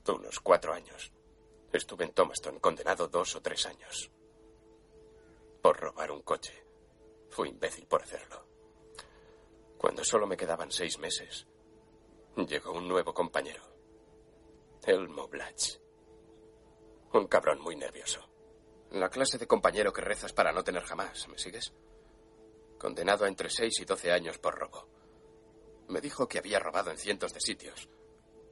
unos 0.08 0.40
cuatro 0.42 0.74
años 0.74 1.12
estuve 1.74 2.06
en 2.06 2.12
Thomaston 2.12 2.60
condenado 2.60 3.08
dos 3.08 3.36
o 3.36 3.42
tres 3.42 3.66
años 3.66 4.12
por 5.62 5.80
robar 5.80 6.12
un 6.12 6.22
coche. 6.22 6.54
Fui 7.30 7.50
imbécil 7.50 7.86
por 7.88 8.02
hacerlo. 8.04 8.46
Cuando 9.78 10.04
solo 10.04 10.28
me 10.28 10.36
quedaban 10.38 10.72
seis 10.72 10.98
meses, 11.00 11.48
llegó 12.36 12.72
un 12.72 12.88
nuevo 12.88 13.14
compañero, 13.14 13.62
Elmo 14.84 15.28
Blatch. 15.28 15.78
Un 17.14 17.28
cabrón 17.28 17.62
muy 17.62 17.76
nervioso. 17.76 18.22
La 18.92 19.10
clase 19.10 19.38
de 19.38 19.48
compañero 19.48 19.92
que 19.94 20.02
rezas 20.02 20.34
para 20.34 20.52
no 20.52 20.64
tener 20.64 20.84
jamás, 20.84 21.28
¿me 21.28 21.38
sigues? 21.38 21.74
Condenado 22.78 23.26
a 23.26 23.28
entre 23.28 23.50
seis 23.50 23.80
y 23.80 23.86
doce 23.86 24.12
años 24.12 24.38
por 24.38 24.58
robo. 24.58 24.88
Me 25.90 26.02
dijo 26.02 26.28
que 26.28 26.40
había 26.40 26.60
robado 26.60 26.90
en 26.90 26.98
cientos 26.98 27.34
de 27.34 27.42
sitios. 27.42 27.90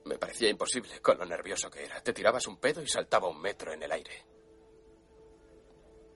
Me 0.06 0.18
parecía 0.18 0.50
imposible 0.50 1.02
con 1.02 1.18
lo 1.18 1.26
nervioso 1.26 1.70
que 1.70 1.86
era. 1.86 2.02
Te 2.02 2.14
tirabas 2.14 2.48
un 2.48 2.58
pedo 2.58 2.82
y 2.82 2.88
saltaba 2.88 3.30
un 3.30 3.42
metro 3.42 3.74
en 3.74 3.84
el 3.84 3.92
aire. 3.92 4.26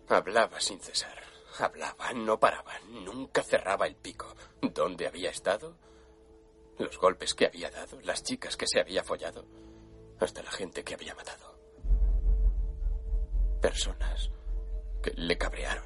Hablaba 0.10 0.60
sin 0.60 0.80
cesar. 0.80 1.23
Hablaba, 1.60 2.11
no 2.14 2.40
paraba, 2.40 2.80
nunca 2.88 3.44
cerraba 3.44 3.88
el 3.88 3.95
pico. 3.95 4.35
¿Dónde 4.61 5.07
había 5.07 5.30
estado? 5.30 5.77
Los 6.79 6.97
golpes 6.97 7.33
que 7.33 7.45
había 7.45 7.69
dado, 7.69 7.99
las 8.01 8.23
chicas 8.23 8.57
que 8.57 8.67
se 8.67 8.79
había 8.79 9.03
follado, 9.03 9.45
hasta 10.19 10.41
la 10.41 10.51
gente 10.51 10.83
que 10.83 10.95
había 10.95 11.13
matado. 11.15 11.57
Personas 13.61 14.31
que 15.01 15.11
le 15.11 15.37
cabrearon. 15.37 15.85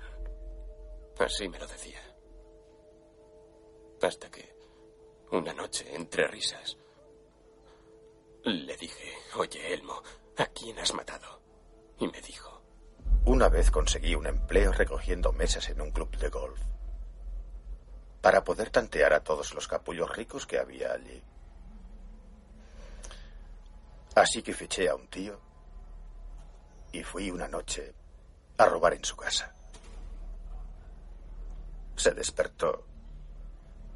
Así 1.19 1.49
me 1.49 1.59
lo 1.59 1.68
decía. 1.68 2.01
Hasta 4.01 4.30
que, 4.30 4.55
una 5.31 5.53
noche, 5.53 5.93
entre 5.95 6.27
risas, 6.27 6.77
le 8.43 8.77
dije, 8.77 9.14
oye, 9.35 9.73
Elmo, 9.73 10.01
¿a 10.38 10.45
quién 10.47 10.77
has 10.80 10.93
matado? 10.93 11.41
Y 11.99 12.07
me 12.07 12.22
dijo, 12.22 12.61
Una 13.26 13.49
vez 13.49 13.72
conseguí 13.72 14.15
un 14.15 14.27
empleo 14.27 14.72
recogiendo 14.72 15.34
mesas 15.34 15.68
en 15.69 15.81
un 15.81 15.91
club 15.91 16.15
de 16.18 16.30
golf. 16.30 16.61
Para 18.28 18.44
poder 18.44 18.70
tantear 18.72 19.14
a 19.14 19.24
todos 19.24 19.54
los 19.54 19.70
capullos 19.70 20.14
ricos 20.14 20.45
que 20.45 20.60
había 20.60 20.91
allí. 20.91 21.24
Así 24.16 24.44
que 24.44 24.54
fiché 24.54 24.90
a 24.90 24.95
un 24.95 25.08
tío 25.08 25.40
y 26.91 27.04
fui 27.04 27.32
una 27.32 27.48
noche 27.48 27.95
a 28.58 28.66
robar 28.66 28.95
en 28.95 29.06
su 29.06 29.16
casa. 29.16 29.56
Se 31.95 32.12
despertó 32.12 32.86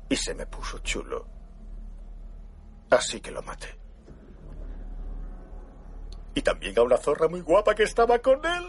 y 0.07 0.15
se 0.15 0.33
me 0.33 0.45
puso 0.45 0.79
chulo. 0.79 1.27
Así 2.89 3.19
que 3.19 3.31
lo 3.31 3.43
maté. 3.43 3.77
Y 6.35 6.41
también 6.41 6.79
a 6.79 6.83
una 6.83 6.95
zorra 6.95 7.27
muy 7.27 7.41
guapa 7.41 7.75
que 7.75 7.83
estaba 7.83 8.17
con 8.19 8.39
él. 8.45 8.65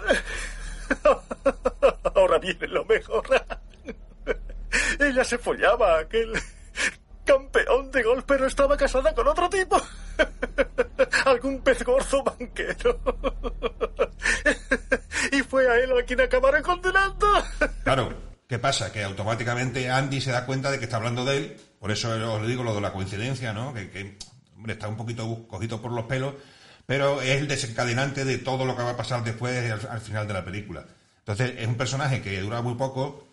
Ahora 2.17 2.41
viene 2.41 2.67
lo 2.67 2.85
mejor. 2.85 3.23
Ella 4.99 5.25
se 5.25 5.39
follaba 5.39 5.99
aquel 5.99 6.33
campeón 7.25 7.91
de 7.91 8.03
golf, 8.03 8.25
pero 8.27 8.47
estaba 8.47 8.77
casada 8.77 9.15
con 9.15 9.29
otro 9.29 9.49
tipo. 9.49 9.81
Algún 11.25 11.61
pez 11.63 11.83
gorzo 11.85 12.23
banquero. 12.23 13.01
Y 15.33 15.41
fue 15.43 15.69
a 15.69 15.77
él 15.77 15.93
a 15.99 16.05
quien 16.05 16.21
acabaron 16.21 16.63
condenando. 16.63 17.27
Claro, 17.85 18.13
¿qué 18.49 18.59
pasa? 18.59 18.93
Que 18.93 19.05
automáticamente 19.05 19.89
Andy 19.89 20.21
se 20.21 20.33
da 20.33 20.47
cuenta 20.47 20.71
de 20.71 20.79
que 20.79 20.85
está 20.85 20.97
hablando 20.97 21.25
de 21.25 21.37
él, 21.37 21.57
por 21.79 21.91
eso 21.91 22.11
os 22.11 22.47
digo 22.47 22.63
lo 22.63 22.75
de 22.75 22.81
la 22.81 22.93
coincidencia, 22.93 23.53
¿no? 23.53 23.73
Que, 23.73 24.19
hombre, 24.57 24.75
está 24.75 24.89
un 24.89 24.97
poquito 24.97 25.47
cogido 25.49 25.81
por 25.81 25.93
los 25.93 26.05
pelos, 26.07 26.35
pero 26.87 27.23
es 27.23 27.41
el 27.41 27.49
desencadenante 27.49 28.25
de 28.25 28.39
todo 28.39 28.65
lo 28.65 28.77
que 28.77 28.83
va 28.83 28.91
a 28.91 28.97
pasar 28.97 29.23
después 29.25 29.71
al 29.71 30.01
final 30.01 30.27
de 30.27 30.35
la 30.35 30.45
película. 30.45 30.85
Entonces, 31.19 31.55
es 31.57 31.67
un 31.67 31.77
personaje 31.77 32.21
que 32.21 32.41
dura 32.41 32.63
muy 32.63 32.75
poco, 32.75 33.32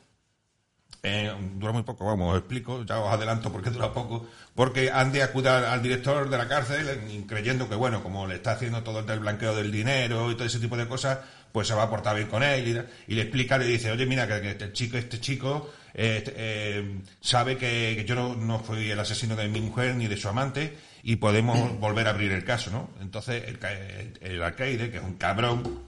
eh, 1.04 1.34
dura 1.56 1.72
muy 1.72 1.84
poco, 1.84 2.06
vamos, 2.06 2.34
os 2.34 2.40
explico, 2.40 2.84
ya 2.86 3.00
os 3.00 3.12
adelanto 3.14 3.52
por 3.52 3.62
qué 3.64 3.70
dura 3.70 3.94
poco, 3.94 4.26
porque 4.56 4.92
Andy 4.92 5.22
acude 5.22 5.50
al, 5.50 5.66
al 5.66 5.82
director 5.82 6.30
de 6.30 6.38
la 6.38 6.48
cárcel 6.48 6.88
eh, 6.90 7.24
creyendo 7.28 7.70
que, 7.70 7.76
bueno, 7.76 8.04
como 8.04 8.28
le 8.28 8.36
está 8.36 8.52
haciendo 8.52 8.84
todo 8.84 9.00
el 9.00 9.20
blanqueo 9.20 9.56
del 9.56 9.72
dinero 9.72 10.30
y 10.32 10.36
todo 10.36 10.46
ese 10.46 10.60
tipo 10.60 10.76
de 10.78 10.88
cosas, 10.88 11.20
pues 11.52 11.68
se 11.68 11.74
va 11.74 11.84
a 11.84 11.90
portar 11.90 12.16
bien 12.16 12.28
con 12.28 12.44
él 12.44 12.68
y, 13.08 13.12
y 13.14 13.16
le 13.16 13.24
explica, 13.24 13.58
le 13.58 13.66
dice, 13.66 13.92
oye, 13.92 14.06
mira, 14.06 14.28
que, 14.28 14.42
que 14.42 14.52
este 14.52 14.72
chico, 14.74 14.98
este 14.98 15.20
chico 15.20 15.72
eh, 15.94 16.18
este, 16.18 16.34
eh, 16.38 17.02
sabe 17.22 17.58
que, 17.58 17.94
que 17.98 18.06
yo 18.06 18.16
no, 18.16 18.36
no 18.36 18.60
fui 18.60 18.92
el 18.92 19.00
asesino 19.00 19.36
de 19.36 19.48
mi 19.48 19.62
mujer 19.62 19.96
ni 19.96 20.08
de 20.08 20.18
su 20.18 20.28
amante 20.30 20.78
y 21.02 21.16
podemos 21.16 21.80
volver 21.80 22.08
a 22.08 22.10
abrir 22.12 22.32
el 22.34 22.44
caso, 22.44 22.70
¿no? 22.72 22.90
Entonces, 23.02 23.44
el, 23.48 23.58
el, 23.66 24.20
el 24.34 24.44
alcaide, 24.44 24.92
que 24.92 24.98
es 24.98 25.04
un 25.04 25.16
cabrón, 25.16 25.80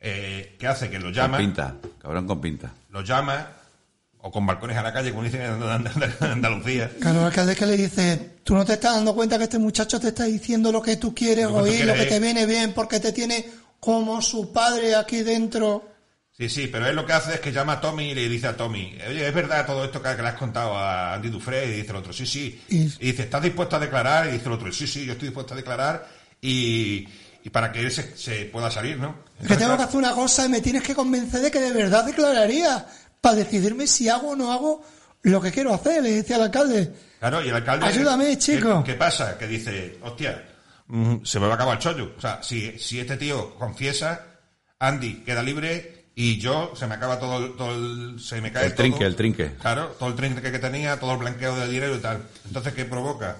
eh, 0.00 0.56
¿qué 0.58 0.66
hace? 0.68 0.88
Que 0.88 0.98
lo 0.98 1.10
llama 1.10 1.36
Con 1.36 1.46
pinta, 1.46 1.74
cabrón 2.00 2.26
con 2.26 2.40
pinta. 2.40 2.72
lo 2.90 3.02
llama, 3.02 3.48
o 4.22 4.30
con 4.30 4.46
balcones 4.46 4.76
a 4.76 4.82
la 4.82 4.92
calle, 4.92 5.10
como 5.10 5.24
dicen 5.24 5.42
en 5.42 5.62
And- 5.62 5.86
And- 5.88 6.14
Andalucía. 6.22 6.90
Claro, 7.00 7.20
el 7.20 7.26
alcalde 7.26 7.56
que 7.56 7.66
le 7.66 7.76
dice, 7.76 8.30
tú 8.44 8.54
no 8.54 8.64
te 8.64 8.74
estás 8.74 8.94
dando 8.94 9.14
cuenta 9.14 9.36
que 9.36 9.44
este 9.44 9.58
muchacho 9.58 9.98
te 10.00 10.08
está 10.08 10.24
diciendo 10.24 10.70
lo 10.72 10.80
que 10.80 10.96
tú 10.96 11.14
quieres 11.14 11.46
Lo 11.46 11.56
oír, 11.56 11.84
lo 11.84 11.94
que 11.94 12.06
te 12.06 12.20
viene 12.20 12.46
bien, 12.46 12.72
porque 12.72 13.00
te 13.00 13.12
tiene 13.12 13.44
como 13.80 14.22
su 14.22 14.52
padre 14.52 14.94
aquí 14.94 15.22
dentro. 15.22 15.88
Sí, 16.36 16.48
sí, 16.48 16.66
pero 16.68 16.86
él 16.86 16.96
lo 16.96 17.04
que 17.04 17.12
hace 17.12 17.34
es 17.34 17.40
que 17.40 17.52
llama 17.52 17.74
a 17.74 17.80
Tommy 17.80 18.10
y 18.10 18.14
le 18.14 18.28
dice 18.28 18.46
a 18.46 18.56
Tommy, 18.56 18.96
oye, 19.08 19.28
¿es 19.28 19.34
verdad 19.34 19.66
todo 19.66 19.84
esto 19.84 20.00
que, 20.00 20.08
le 20.14 20.28
has 20.28 20.34
contado 20.34 20.76
a 20.76 21.14
Andy 21.14 21.28
Dufresne? 21.28 21.72
Y 21.74 21.76
dice 21.78 21.90
el 21.90 21.96
otro, 21.96 22.12
sí, 22.12 22.24
sí. 22.24 22.62
Y- 22.70 22.76
Y 23.00 23.10
dice, 23.10 23.22
¿estás 23.24 23.42
dispuesto 23.42 23.76
a 23.76 23.80
declarar? 23.80 24.28
Y 24.28 24.32
dice 24.32 24.46
el 24.46 24.52
otro, 24.52 24.72
sí, 24.72 24.86
sí, 24.86 25.04
yo 25.04 25.12
estoy 25.12 25.28
dispuesto 25.28 25.52
a 25.52 25.56
declarar 25.58 26.06
y, 26.40 27.06
y 27.44 27.50
para 27.50 27.70
que 27.70 27.80
él 27.80 27.90
se, 27.90 28.16
se 28.16 28.46
pueda 28.46 28.70
salir, 28.70 28.98
¿no? 28.98 29.14
que 29.46 29.56
tengo 29.56 29.76
que 29.76 29.82
hacer 29.82 29.96
una 29.96 30.12
cosa 30.12 30.46
y 30.46 30.48
me 30.48 30.60
tienes 30.60 30.82
que 30.84 30.94
convencer 30.94 31.40
de 31.40 31.50
que 31.50 31.60
de 31.60 31.72
verdad 31.72 32.04
declararía 32.04 32.86
para 33.22 33.36
decidirme 33.36 33.86
si 33.86 34.08
hago 34.10 34.30
o 34.32 34.36
no 34.36 34.52
hago 34.52 34.84
lo 35.22 35.40
que 35.40 35.50
quiero 35.52 35.72
hacer, 35.72 36.02
le 36.02 36.10
decía 36.10 36.36
al 36.36 36.42
alcalde. 36.42 36.92
Claro, 37.20 37.42
y 37.42 37.48
el 37.48 37.54
alcalde... 37.54 37.86
Ayúdame, 37.86 38.36
chico. 38.36 38.82
¿Qué, 38.84 38.92
qué 38.92 38.98
pasa? 38.98 39.38
Que 39.38 39.46
dice, 39.46 39.96
hostia, 40.02 40.44
mm, 40.88 41.18
se 41.24 41.38
me 41.38 41.46
va 41.46 41.52
a 41.52 41.54
acabar 41.54 41.76
el 41.76 41.82
chollo. 41.82 42.12
O 42.18 42.20
sea, 42.20 42.42
si, 42.42 42.76
si 42.80 42.98
este 42.98 43.16
tío 43.16 43.54
confiesa, 43.54 44.26
Andy 44.80 45.22
queda 45.24 45.40
libre 45.42 46.06
y 46.16 46.38
yo 46.40 46.72
se 46.74 46.88
me 46.88 46.96
acaba 46.96 47.20
todo, 47.20 47.38
el- 47.46 47.56
todo 47.56 47.72
el, 47.76 48.18
se 48.20 48.40
me 48.40 48.50
cae 48.50 48.66
El 48.66 48.74
trinque, 48.74 48.98
todo. 48.98 49.06
el 49.08 49.14
trinque. 49.16 49.52
Claro, 49.60 49.94
todo 49.98 50.08
el 50.08 50.16
trinque 50.16 50.50
que 50.50 50.58
tenía, 50.58 50.98
todo 50.98 51.12
el 51.12 51.18
blanqueo 51.18 51.54
del 51.56 51.70
dinero 51.70 51.94
y 51.94 52.00
tal. 52.00 52.20
Entonces, 52.44 52.72
¿qué 52.74 52.84
provoca? 52.84 53.36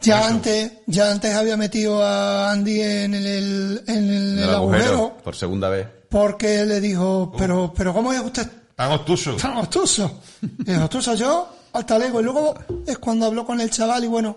Ya 0.00 0.26
antes, 0.26 0.72
ya 0.86 1.10
antes 1.12 1.34
había 1.34 1.56
metido 1.56 2.02
a 2.04 2.50
Andy 2.52 2.80
en 2.80 3.14
el, 3.14 3.82
en 3.86 3.96
el, 4.10 4.38
En 4.38 4.38
el 4.40 4.50
agujero, 4.54 5.16
por 5.24 5.34
segunda 5.36 5.68
vez. 5.68 5.86
Porque 6.08 6.64
le 6.64 6.80
dijo, 6.80 7.32
pero, 7.36 7.72
pero 7.76 7.92
¿cómo 7.92 8.12
es 8.12 8.20
usted 8.20 8.48
Tan 8.74 8.92
obtuso. 8.92 9.36
tan 9.36 9.56
obtuso? 9.56 10.20
Y 10.64 10.72
obtuso 10.74 11.14
yo, 11.14 11.48
hasta 11.72 11.98
luego. 11.98 12.20
Y 12.20 12.24
luego 12.24 12.54
es 12.86 12.98
cuando 12.98 13.26
habló 13.26 13.44
con 13.44 13.60
el 13.60 13.70
chaval 13.70 14.04
y 14.04 14.06
bueno, 14.06 14.36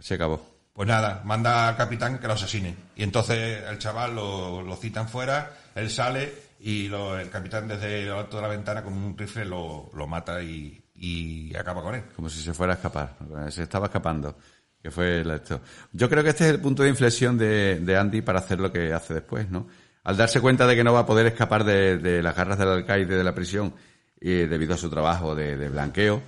Se 0.00 0.14
acabó. 0.14 0.40
Pues 0.72 0.86
nada, 0.86 1.22
manda 1.24 1.68
al 1.68 1.76
capitán 1.76 2.18
que 2.20 2.28
lo 2.28 2.34
asesine. 2.34 2.76
Y 2.94 3.02
entonces 3.02 3.64
el 3.68 3.78
chaval 3.78 4.14
lo, 4.14 4.62
lo 4.62 4.76
citan 4.76 5.08
fuera, 5.08 5.50
él 5.74 5.90
sale 5.90 6.32
y 6.60 6.86
lo- 6.88 7.18
el 7.18 7.28
capitán 7.30 7.66
desde 7.66 8.06
lo 8.06 8.20
alto 8.20 8.36
de 8.36 8.42
la 8.42 8.48
ventana 8.48 8.84
con 8.84 8.92
un 8.92 9.18
rifle 9.18 9.44
lo, 9.44 9.90
lo 9.94 10.06
mata 10.06 10.40
y, 10.40 10.80
y 10.94 11.54
acaba 11.56 11.82
con 11.82 11.96
él. 11.96 12.04
Como 12.14 12.28
si 12.30 12.40
se 12.40 12.54
fuera 12.54 12.74
a 12.74 12.76
escapar. 12.76 13.16
Se 13.50 13.64
estaba 13.64 13.86
escapando. 13.86 14.36
Que 14.80 14.92
fue 14.92 15.22
esto. 15.34 15.60
Yo 15.92 16.08
creo 16.08 16.22
que 16.22 16.28
este 16.30 16.44
es 16.44 16.50
el 16.50 16.60
punto 16.60 16.84
de 16.84 16.90
inflexión 16.90 17.36
de, 17.36 17.80
de 17.80 17.96
Andy 17.98 18.22
para 18.22 18.38
hacer 18.38 18.60
lo 18.60 18.70
que 18.70 18.92
hace 18.94 19.14
después, 19.14 19.50
¿no? 19.50 19.66
Al 20.08 20.16
darse 20.16 20.40
cuenta 20.40 20.66
de 20.66 20.74
que 20.74 20.82
no 20.82 20.94
va 20.94 21.00
a 21.00 21.06
poder 21.06 21.26
escapar 21.26 21.64
de, 21.64 21.98
de 21.98 22.22
las 22.22 22.34
garras 22.34 22.58
del 22.58 22.70
alcaide 22.70 23.14
de 23.14 23.22
la 23.22 23.34
prisión 23.34 23.74
y 24.18 24.46
debido 24.46 24.72
a 24.72 24.78
su 24.78 24.88
trabajo 24.88 25.34
de, 25.34 25.58
de 25.58 25.68
blanqueo, 25.68 26.22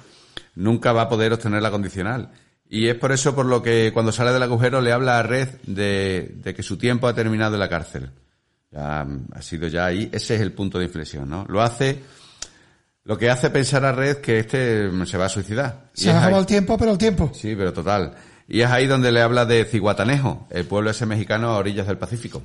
nunca 0.55 0.93
va 0.93 1.01
a 1.01 1.09
poder 1.09 1.33
obtener 1.33 1.63
la 1.63 1.71
condicional. 1.71 2.31
Y 2.69 2.89
es 2.89 2.95
por 2.97 3.11
eso 3.11 3.35
por 3.35 3.47
lo 3.47 3.63
que 3.63 3.91
cuando 3.95 4.13
sale 4.13 4.35
del 4.35 4.43
agujero 4.43 4.83
le 4.83 4.93
habla 4.93 5.19
a 5.19 5.23
Red 5.23 5.49
de, 5.67 6.31
de 6.43 6.55
que 6.55 6.63
su 6.63 6.77
tiempo 6.77 7.09
ha 7.09 7.15
terminado 7.15 7.55
en 7.55 7.61
la 7.61 7.71
cárcel. 7.71 8.11
Ya, 8.71 9.03
mm, 9.03 9.29
ha 9.33 9.41
sido 9.41 9.67
ya 9.67 9.87
ahí, 9.87 10.11
ese 10.13 10.35
es 10.35 10.43
el 10.43 10.53
punto 10.53 10.79
de 10.79 10.85
inflexión, 10.85 11.31
¿no? 11.31 11.47
Lo 11.49 11.63
hace, 11.63 12.03
lo 13.05 13.17
que 13.17 13.31
hace 13.31 13.49
pensar 13.49 13.87
a 13.87 13.93
Red 13.93 14.19
que 14.19 14.41
este 14.41 14.91
mm, 14.91 15.07
se 15.07 15.17
va 15.17 15.25
a 15.25 15.31
suicidar. 15.31 15.89
Se 15.95 16.11
ha 16.11 16.29
el 16.39 16.45
tiempo, 16.45 16.77
pero 16.77 16.93
el 16.93 16.99
tiempo. 16.99 17.31
Sí, 17.33 17.55
pero 17.57 17.73
total. 17.73 18.13
Y 18.47 18.61
es 18.61 18.71
ahí 18.71 18.87
donde 18.87 19.11
le 19.11 19.23
habla 19.23 19.47
de 19.47 19.65
Ciguatanejo, 19.65 20.49
el 20.51 20.67
pueblo 20.67 20.91
ese 20.91 21.07
mexicano 21.07 21.49
a 21.49 21.57
orillas 21.57 21.87
del 21.87 21.97
Pacífico. 21.97 22.43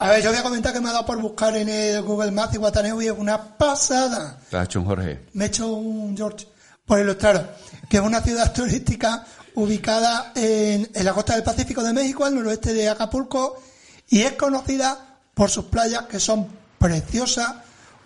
A 0.00 0.10
ver, 0.10 0.22
yo 0.22 0.30
voy 0.30 0.38
a 0.38 0.42
comentar 0.44 0.72
que 0.72 0.80
me 0.80 0.90
ha 0.90 0.92
dado 0.92 1.06
por 1.06 1.20
buscar 1.20 1.56
en 1.56 1.68
el 1.68 2.02
Google 2.02 2.30
Maps 2.30 2.54
y 2.54 2.58
Guataneo 2.58 3.02
y 3.02 3.06
es 3.06 3.14
una 3.16 3.56
pasada. 3.58 4.38
Te 4.48 4.56
has 4.56 4.66
hecho 4.66 4.80
un 4.80 4.86
Jorge. 4.86 5.26
Me 5.32 5.44
he 5.44 5.48
hecho 5.48 5.72
un 5.72 6.16
George 6.16 6.46
por 6.86 7.00
ilustrar, 7.00 7.56
que 7.88 7.96
es 7.96 8.02
una 8.02 8.20
ciudad 8.20 8.52
turística 8.54 9.26
ubicada 9.56 10.30
en, 10.36 10.88
en 10.94 11.04
la 11.04 11.12
costa 11.12 11.34
del 11.34 11.42
Pacífico 11.42 11.82
de 11.82 11.92
México, 11.92 12.24
al 12.24 12.36
noroeste 12.36 12.74
de 12.74 12.88
Acapulco, 12.88 13.60
y 14.08 14.22
es 14.22 14.34
conocida 14.34 15.18
por 15.34 15.50
sus 15.50 15.64
playas 15.64 16.02
que 16.02 16.20
son 16.20 16.46
preciosas, 16.78 17.56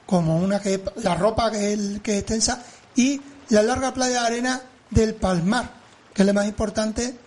como 0.07 0.39
una 0.39 0.61
que 0.61 0.83
la 1.03 1.15
ropa 1.15 1.51
que 1.51 1.75
es, 1.75 2.01
que 2.03 2.13
es 2.15 2.21
extensa, 2.21 2.63
y 2.97 3.21
la 3.51 3.63
larga 3.63 3.93
playa 3.93 4.23
de 4.23 4.27
arena 4.27 4.63
del 4.89 5.15
Palmar, 5.15 5.71
que 6.15 6.23
es 6.23 6.27
la 6.27 6.33
más 6.33 6.47
importante 6.47 7.19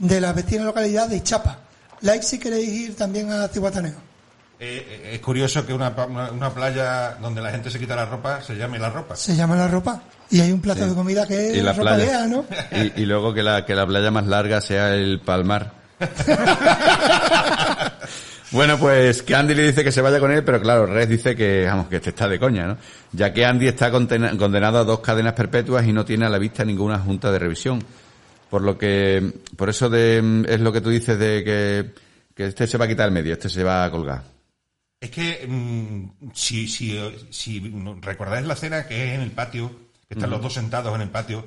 de 0.00 0.20
la 0.20 0.32
vecina 0.32 0.64
localidad 0.64 1.06
de 1.06 1.18
Ichapa. 1.18 1.69
Like 2.02 2.22
si 2.22 2.38
queréis 2.38 2.68
ir 2.68 2.96
también 2.96 3.30
a 3.30 3.48
Cihuataneo. 3.48 3.94
Eh, 4.62 4.86
eh, 5.04 5.10
es 5.14 5.20
curioso 5.20 5.66
que 5.66 5.72
una, 5.72 5.94
pa- 5.96 6.04
una, 6.06 6.30
una 6.32 6.50
playa 6.52 7.16
donde 7.20 7.40
la 7.40 7.50
gente 7.50 7.70
se 7.70 7.78
quita 7.78 7.96
la 7.96 8.04
ropa 8.06 8.42
se 8.42 8.56
llame 8.56 8.78
la 8.78 8.90
ropa. 8.90 9.16
Se 9.16 9.34
llama 9.34 9.56
la 9.56 9.68
ropa. 9.68 10.02
Y 10.30 10.40
hay 10.40 10.52
un 10.52 10.60
plato 10.60 10.86
de 10.86 10.94
comida 10.94 11.26
que 11.26 11.50
es 11.50 11.56
Y 11.56 11.60
la 11.62 11.72
ropa 11.72 11.94
playa. 11.94 12.04
vieja, 12.04 12.26
¿no? 12.26 12.44
Y, 12.72 13.02
y 13.02 13.06
luego 13.06 13.32
que 13.34 13.42
la, 13.42 13.64
que 13.64 13.74
la 13.74 13.86
playa 13.86 14.10
más 14.10 14.26
larga 14.26 14.60
sea 14.60 14.94
el 14.94 15.20
Palmar. 15.20 15.72
bueno, 18.52 18.78
pues 18.78 19.22
que 19.22 19.34
Andy 19.34 19.54
le 19.54 19.66
dice 19.68 19.84
que 19.84 19.92
se 19.92 20.00
vaya 20.00 20.18
con 20.18 20.30
él, 20.32 20.42
pero 20.44 20.60
claro, 20.60 20.86
Red 20.86 21.08
dice 21.08 21.36
que, 21.36 21.64
vamos, 21.66 21.86
que 21.88 21.96
este 21.96 22.10
está 22.10 22.28
de 22.28 22.38
coña, 22.38 22.66
¿no? 22.66 22.76
Ya 23.12 23.32
que 23.32 23.44
Andy 23.46 23.68
está 23.68 23.90
contena- 23.90 24.36
condenado 24.36 24.78
a 24.78 24.84
dos 24.84 25.00
cadenas 25.00 25.34
perpetuas 25.34 25.86
y 25.86 25.92
no 25.92 26.04
tiene 26.04 26.26
a 26.26 26.28
la 26.28 26.38
vista 26.38 26.64
ninguna 26.64 26.98
junta 26.98 27.30
de 27.32 27.38
revisión. 27.38 27.82
Por 28.50 28.62
lo 28.62 28.76
que, 28.76 29.32
por 29.56 29.68
eso 29.70 29.88
de, 29.88 30.44
es 30.48 30.60
lo 30.60 30.72
que 30.72 30.80
tú 30.80 30.90
dices 30.90 31.18
de 31.18 31.44
que, 31.44 31.90
que 32.34 32.46
este 32.46 32.66
se 32.66 32.76
va 32.78 32.84
a 32.86 32.88
quitar 32.88 33.06
el 33.06 33.14
medio, 33.14 33.32
este 33.34 33.48
se 33.48 33.62
va 33.62 33.84
a 33.84 33.90
colgar. 33.90 34.22
Es 35.00 35.10
que 35.10 35.46
mm, 35.48 36.30
si, 36.34 36.66
si, 36.68 36.98
si 37.30 37.72
recordáis 38.02 38.46
la 38.46 38.54
escena 38.54 38.86
que 38.86 39.08
es 39.08 39.14
en 39.14 39.20
el 39.22 39.30
patio, 39.30 39.70
que 40.08 40.14
están 40.14 40.28
los 40.30 40.42
dos 40.42 40.52
sentados 40.54 40.92
en 40.96 41.02
el 41.02 41.08
patio, 41.10 41.46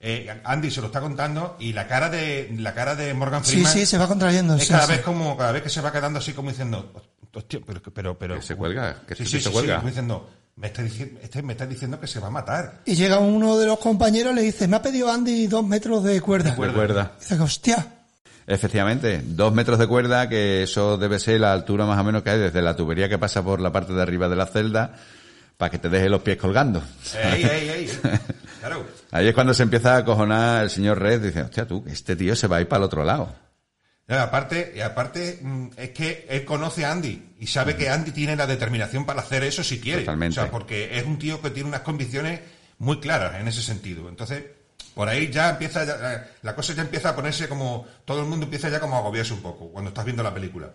eh, 0.00 0.40
Andy 0.44 0.70
se 0.70 0.80
lo 0.80 0.86
está 0.86 1.00
contando 1.02 1.56
y 1.60 1.74
la 1.74 1.86
cara 1.86 2.08
de 2.08 2.50
la 2.58 2.72
cara 2.74 2.96
de 2.96 3.12
Morgan 3.12 3.44
Sí, 3.44 3.52
Freeman 3.56 3.72
sí, 3.74 3.84
se 3.86 3.98
va 3.98 4.08
contrayendo. 4.08 4.56
es 4.56 4.62
sí, 4.64 4.70
cada 4.70 4.86
sí. 4.86 4.92
vez 4.92 5.02
como 5.02 5.36
cada 5.36 5.52
vez 5.52 5.62
que 5.62 5.68
se 5.68 5.82
va 5.82 5.92
quedando 5.92 6.18
así 6.18 6.32
como 6.32 6.48
diciendo 6.48 6.90
hostia, 7.34 7.60
pero 7.66 7.82
pero 7.82 8.18
pero 8.18 8.36
Que 8.36 8.42
se 8.42 8.56
cuelga, 8.56 9.02
que 9.06 9.14
sí, 9.14 9.22
este 9.24 9.36
sí, 9.36 9.42
se 9.44 9.48
sí, 9.50 9.52
cuelga. 9.52 9.74
sí, 9.74 9.76
como 9.80 9.88
diciendo 9.88 10.30
me 10.60 10.66
está 10.66 10.82
diciendo 10.82 11.18
este 11.22 11.42
me 11.42 11.54
está 11.54 11.66
diciendo 11.66 11.98
que 11.98 12.06
se 12.06 12.20
va 12.20 12.26
a 12.26 12.30
matar 12.30 12.80
Y 12.84 12.94
llega 12.94 13.18
uno 13.18 13.56
de 13.56 13.66
los 13.66 13.78
compañeros 13.78 14.32
y 14.32 14.36
le 14.36 14.42
dice, 14.42 14.68
me 14.68 14.76
ha 14.76 14.82
pedido 14.82 15.10
Andy 15.10 15.46
dos 15.46 15.66
metros 15.66 16.04
de 16.04 16.20
cuerda. 16.20 16.54
Recuerda. 16.54 17.12
Dice, 17.18 17.40
hostia, 17.40 17.86
Efectivamente, 18.46 19.22
dos 19.24 19.52
metros 19.52 19.78
de 19.78 19.86
cuerda, 19.86 20.28
que 20.28 20.64
eso 20.64 20.96
debe 20.96 21.20
ser 21.20 21.40
la 21.40 21.52
altura 21.52 21.86
más 21.86 22.00
o 22.00 22.02
menos 22.02 22.24
que 22.24 22.30
hay 22.30 22.38
desde 22.40 22.60
la 22.60 22.74
tubería 22.74 23.08
que 23.08 23.16
pasa 23.16 23.44
por 23.44 23.60
la 23.60 23.70
parte 23.70 23.92
de 23.92 24.02
arriba 24.02 24.28
de 24.28 24.34
la 24.34 24.46
celda 24.46 24.96
para 25.56 25.70
que 25.70 25.78
te 25.78 25.88
deje 25.88 26.08
los 26.08 26.22
pies 26.22 26.36
colgando. 26.36 26.82
ey 27.14 27.44
ey 27.44 27.68
ey 27.68 27.90
claro 28.58 28.84
Ahí 29.12 29.28
es 29.28 29.34
cuando 29.34 29.54
se 29.54 29.62
empieza 29.62 29.94
a 29.94 29.98
acojonar 29.98 30.64
el 30.64 30.70
señor 30.70 30.98
Red, 30.98 31.20
dice, 31.20 31.42
hostia 31.42 31.66
tú, 31.66 31.84
este 31.86 32.16
tío 32.16 32.34
se 32.34 32.48
va 32.48 32.56
a 32.56 32.60
ir 32.60 32.66
para 32.66 32.78
el 32.78 32.84
otro 32.84 33.04
lado. 33.04 33.32
Aparte, 34.18 34.72
y 34.76 34.80
aparte 34.80 35.38
mm, 35.40 35.66
es 35.76 35.90
que 35.90 36.26
él 36.28 36.44
conoce 36.44 36.84
a 36.84 36.92
Andy 36.92 37.34
y 37.38 37.46
sabe 37.46 37.76
que 37.76 37.88
Andy 37.88 38.10
tiene 38.10 38.34
la 38.36 38.46
determinación 38.46 39.06
para 39.06 39.20
hacer 39.20 39.44
eso 39.44 39.62
si 39.62 39.78
quiere. 39.80 40.02
Totalmente. 40.02 40.40
O 40.40 40.42
sea, 40.42 40.50
porque 40.50 40.98
es 40.98 41.04
un 41.06 41.18
tío 41.18 41.40
que 41.40 41.50
tiene 41.50 41.68
unas 41.68 41.82
convicciones 41.82 42.40
muy 42.78 42.98
claras 42.98 43.40
en 43.40 43.46
ese 43.46 43.62
sentido. 43.62 44.08
Entonces, 44.08 44.42
por 44.94 45.08
ahí 45.08 45.30
ya 45.30 45.50
empieza, 45.50 45.84
ya- 45.84 46.14
eh, 46.14 46.22
la 46.42 46.54
cosa 46.56 46.72
ya 46.74 46.82
empieza 46.82 47.10
a 47.10 47.14
ponerse 47.16 47.48
como, 47.48 47.86
todo 48.04 48.22
el 48.22 48.26
mundo 48.26 48.46
empieza 48.46 48.68
ya 48.68 48.80
como 48.80 48.96
a 48.96 48.98
agobiarse 48.98 49.32
un 49.34 49.42
poco 49.42 49.68
cuando 49.70 49.90
estás 49.90 50.04
viendo 50.04 50.22
la 50.22 50.34
película. 50.34 50.70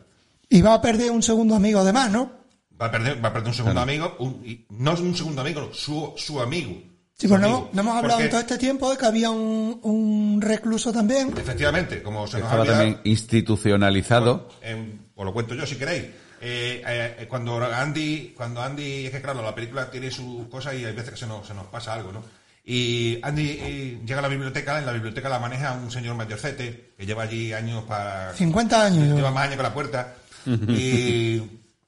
y 0.48 0.62
va 0.62 0.76
a 0.76 0.82
perder 0.82 1.10
un 1.12 1.24
segundo 1.24 1.56
amigo 1.56 1.80
además, 1.80 2.12
¿no? 2.12 2.32
Va 2.80 2.86
a 2.86 2.92
perder, 2.92 3.24
va 3.24 3.30
a 3.30 3.34
perder 3.34 3.48
un 3.50 3.54
segundo 3.56 3.82
amigo, 3.82 4.16
un- 4.20 4.44
y 4.46 4.66
no 4.70 4.94
es 4.94 5.00
un 5.00 5.16
segundo 5.18 5.42
amigo, 5.42 5.62
no, 5.62 5.74
su, 5.74 6.14
su 6.18 6.40
amigo. 6.40 6.72
Sí, 7.18 7.28
pues 7.30 7.40
no, 7.40 7.48
hemos- 7.48 7.74
no 7.74 7.82
hemos 7.82 7.96
hablado 7.96 8.14
Porque, 8.16 8.24
en 8.26 8.30
todo 8.30 8.42
este 8.42 8.58
tiempo 8.58 8.92
de 8.92 8.98
que 8.98 9.06
había 9.06 9.30
un, 9.30 9.80
un 9.84 10.42
recluso 10.42 10.92
también. 10.92 11.34
Efectivamente, 11.38 12.04
como 12.04 12.28
se 12.28 12.38
nos 12.40 12.44
Estaba 12.44 12.56
ha 12.56 12.62
olvidado, 12.64 12.80
también 12.84 13.02
institucionalizado. 13.06 14.50
Eh, 14.62 14.98
os 15.16 15.26
lo 15.26 15.34
cuento 15.34 15.56
yo 15.56 15.66
si 15.66 15.76
queréis. 15.76 16.04
Eh, 16.42 16.84
eh, 16.86 17.26
cuando 17.30 17.64
Andy, 17.64 18.34
cuando 18.36 18.62
Andy, 18.62 19.06
es 19.06 19.12
que 19.12 19.22
claro, 19.22 19.42
la 19.42 19.56
película 19.56 19.90
tiene 19.90 20.12
sus 20.12 20.48
cosas 20.48 20.74
y 20.76 20.84
hay 20.84 20.94
veces 20.94 21.12
que 21.12 21.18
se 21.18 21.26
nos, 21.28 21.48
se 21.48 21.54
nos 21.54 21.68
pasa 21.68 21.94
algo, 21.94 22.12
¿no? 22.12 22.22
Y 22.66 23.20
Andy 23.22 23.58
eh, 23.62 24.00
llega 24.06 24.20
a 24.20 24.24
la 24.24 24.28
biblioteca, 24.28 24.78
en 24.78 24.86
la 24.86 24.92
biblioteca 24.92 25.30
la 25.30 25.40
maneja 25.40 25.74
un 25.74 25.90
señor 25.92 26.16
mayorcete 26.16 26.94
que 26.98 27.06
lleva 27.06 27.24
allí 27.24 27.54
años 27.54 27.84
para... 27.86 28.34
50 28.34 28.86
años. 28.86 29.16
Lleva 29.16 29.32
más 29.32 29.46
años 29.46 29.58
que 29.58 29.64
la 29.64 29.74
puerta. 29.74 30.16
y, 30.46 31.42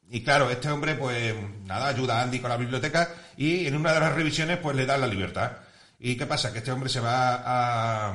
y 0.10 0.24
claro, 0.24 0.50
este 0.50 0.70
hombre, 0.70 0.96
pues 0.96 1.36
nada, 1.66 1.88
ayuda 1.88 2.20
a 2.20 2.24
Andy 2.24 2.40
con 2.40 2.50
la 2.50 2.58
biblioteca 2.58 3.10
y 3.36 3.68
en 3.68 3.76
una 3.76 3.94
de 3.94 4.00
las 4.00 4.14
revisiones, 4.16 4.58
pues 4.58 4.76
le 4.76 4.86
da 4.86 4.98
la 4.98 5.08
libertad. 5.08 5.52
¿Y 6.00 6.16
qué 6.16 6.26
pasa? 6.26 6.52
Que 6.54 6.60
este 6.60 6.72
hombre 6.72 6.90
se 6.90 7.00
va 7.00 8.12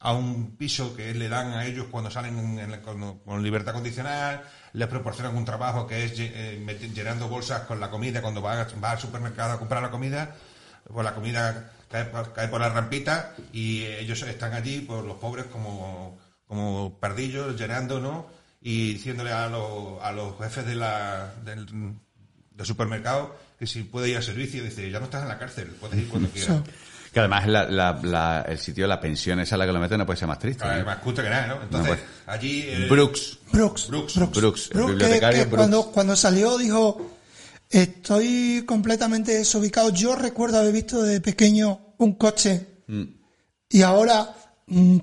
a, 0.00 0.12
un 0.14 0.56
piso 0.56 0.94
que 0.96 1.14
le 1.14 1.28
dan 1.28 1.52
a 1.52 1.64
ellos 1.66 1.86
cuando 1.90 2.10
salen 2.10 2.36
en- 2.38 2.58
en- 2.74 2.80
con, 2.80 3.42
libertad 3.42 3.72
condicional, 3.72 4.42
les 4.72 4.88
proporcionan 4.88 5.36
un 5.36 5.44
trabajo 5.44 5.86
que 5.86 6.04
es 6.04 6.12
eh, 6.16 6.90
llenando 6.94 7.28
bolsas 7.28 7.62
con 7.62 7.80
la 7.80 7.90
comida 7.90 8.20
cuando 8.22 8.42
va, 8.42 8.66
va 8.82 8.90
al 8.92 8.98
supermercado 9.00 9.52
a 9.52 9.58
comprar 9.58 9.82
la 9.82 9.90
comida, 9.90 10.34
pues 10.92 11.04
la 11.04 11.14
comida 11.14 11.70
cae 11.90 12.04
por, 12.06 12.32
cae 12.32 12.48
por 12.48 12.60
la 12.60 12.68
rampita 12.70 13.34
y 13.52 13.84
ellos 13.84 14.22
están 14.22 14.52
allí, 14.54 14.80
pues 14.80 15.04
los 15.04 15.16
pobres 15.18 15.46
como, 15.46 16.18
como 16.46 16.98
pardillos 16.98 17.56
llenando, 17.58 18.00
¿no? 18.00 18.26
Y 18.62 18.92
diciéndole 18.94 19.32
a 19.32 19.48
los, 19.48 20.02
a 20.02 20.12
los 20.12 20.36
jefes 20.38 20.66
de 20.66 20.74
la, 20.74 21.32
del, 21.44 21.66
del 21.66 22.66
supermercado 22.66 23.34
que 23.58 23.66
si 23.66 23.82
puede 23.84 24.08
ir 24.10 24.16
al 24.16 24.22
servicio, 24.22 24.62
dice, 24.62 24.90
ya 24.90 24.98
no 24.98 25.06
estás 25.06 25.22
en 25.22 25.28
la 25.28 25.38
cárcel, 25.38 25.68
puedes 25.80 25.98
ir 25.98 26.08
cuando 26.08 26.28
quieras. 26.34 26.60
Que 27.12 27.18
además 27.20 27.46
la, 27.48 27.64
la- 27.68 27.98
la- 28.02 28.42
el 28.48 28.58
sitio, 28.58 28.86
la 28.86 29.00
pensión 29.00 29.40
esa 29.40 29.56
a 29.56 29.58
la 29.58 29.66
que 29.66 29.72
lo 29.72 29.80
meten 29.80 29.98
no 29.98 30.06
puede 30.06 30.18
ser 30.18 30.28
más 30.28 30.38
triste. 30.38 30.62
Claro, 30.62 30.78
¿no? 30.80 30.86
más 30.86 30.98
cutre 30.98 31.24
que 31.24 31.30
nada, 31.30 31.46
¿no? 31.48 31.62
Entonces, 31.62 31.96
pues. 31.96 32.00
allí... 32.26 32.62
eh, 32.68 32.86
Brooks. 32.88 33.38
Brooks. 33.52 33.88
Brooks. 33.88 34.14
Brooks. 34.16 34.34
Brooks, 34.40 34.70
el 34.70 34.76
Brooks, 34.76 34.86
que- 34.86 34.92
bibliotecario 34.92 35.38
que 35.40 35.44
Brooks. 35.46 35.58
cuando, 35.58 35.82
cuando 35.90 36.14
salió 36.16 36.56
dijo, 36.56 37.16
estoy 37.68 38.64
completamente 38.66 39.32
desubicado. 39.34 39.90
Yo 39.90 40.14
recuerdo 40.16 40.58
haber 40.58 40.72
visto 40.72 41.02
de 41.02 41.20
pequeño 41.20 41.94
un 41.98 42.14
coche 42.14 42.66
Mm. 42.86 43.04
y 43.70 43.82
ahora 43.82 44.34
mm, 44.66 44.98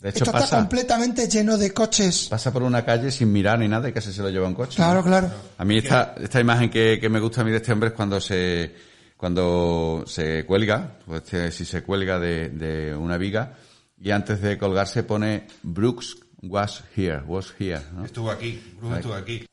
De 0.00 0.08
hecho, 0.10 0.24
esto 0.24 0.38
está 0.38 0.56
completamente 0.56 1.28
lleno 1.28 1.58
de 1.58 1.72
coches. 1.74 2.28
pasa 2.30 2.52
por 2.52 2.62
una 2.62 2.84
calle 2.84 3.10
sin 3.10 3.30
mirar 3.32 3.58
ni 3.58 3.68
nada 3.68 3.88
y 3.88 3.92
casi 3.92 4.12
se 4.12 4.22
lo 4.22 4.30
lleva 4.30 4.46
un 4.48 4.54
coche. 4.54 4.76
Claro, 4.76 5.02
claro. 5.04 5.30
A 5.58 5.64
mí 5.64 5.76
esta, 5.78 6.14
esta 6.20 6.40
imagen 6.40 6.70
que, 6.70 6.98
que 7.00 7.08
me 7.10 7.20
gusta 7.20 7.42
a 7.42 7.44
mí 7.44 7.50
de 7.50 7.58
este 7.58 7.72
hombre 7.72 7.90
es 7.90 7.94
cuando 7.94 8.18
se, 8.20 8.74
cuando 9.16 10.04
se 10.06 10.44
cuelga, 10.46 10.96
pues 11.04 11.22
este, 11.24 11.52
si 11.52 11.64
se 11.64 11.82
cuelga 11.82 12.18
de, 12.18 12.48
de 12.48 12.94
una 12.96 13.18
viga 13.18 13.56
y 14.00 14.10
antes 14.10 14.40
de 14.40 14.56
colgarse 14.56 15.02
pone 15.02 15.46
Brooks 15.62 16.16
was 16.42 16.82
here, 16.96 17.20
was 17.26 17.52
here. 17.58 17.82
¿no? 17.94 18.04
Estuvo 18.06 18.30
aquí, 18.30 18.58
Bruce 18.78 18.94
Ahí. 18.94 19.00
estuvo 19.00 19.14
aquí. 19.14 19.46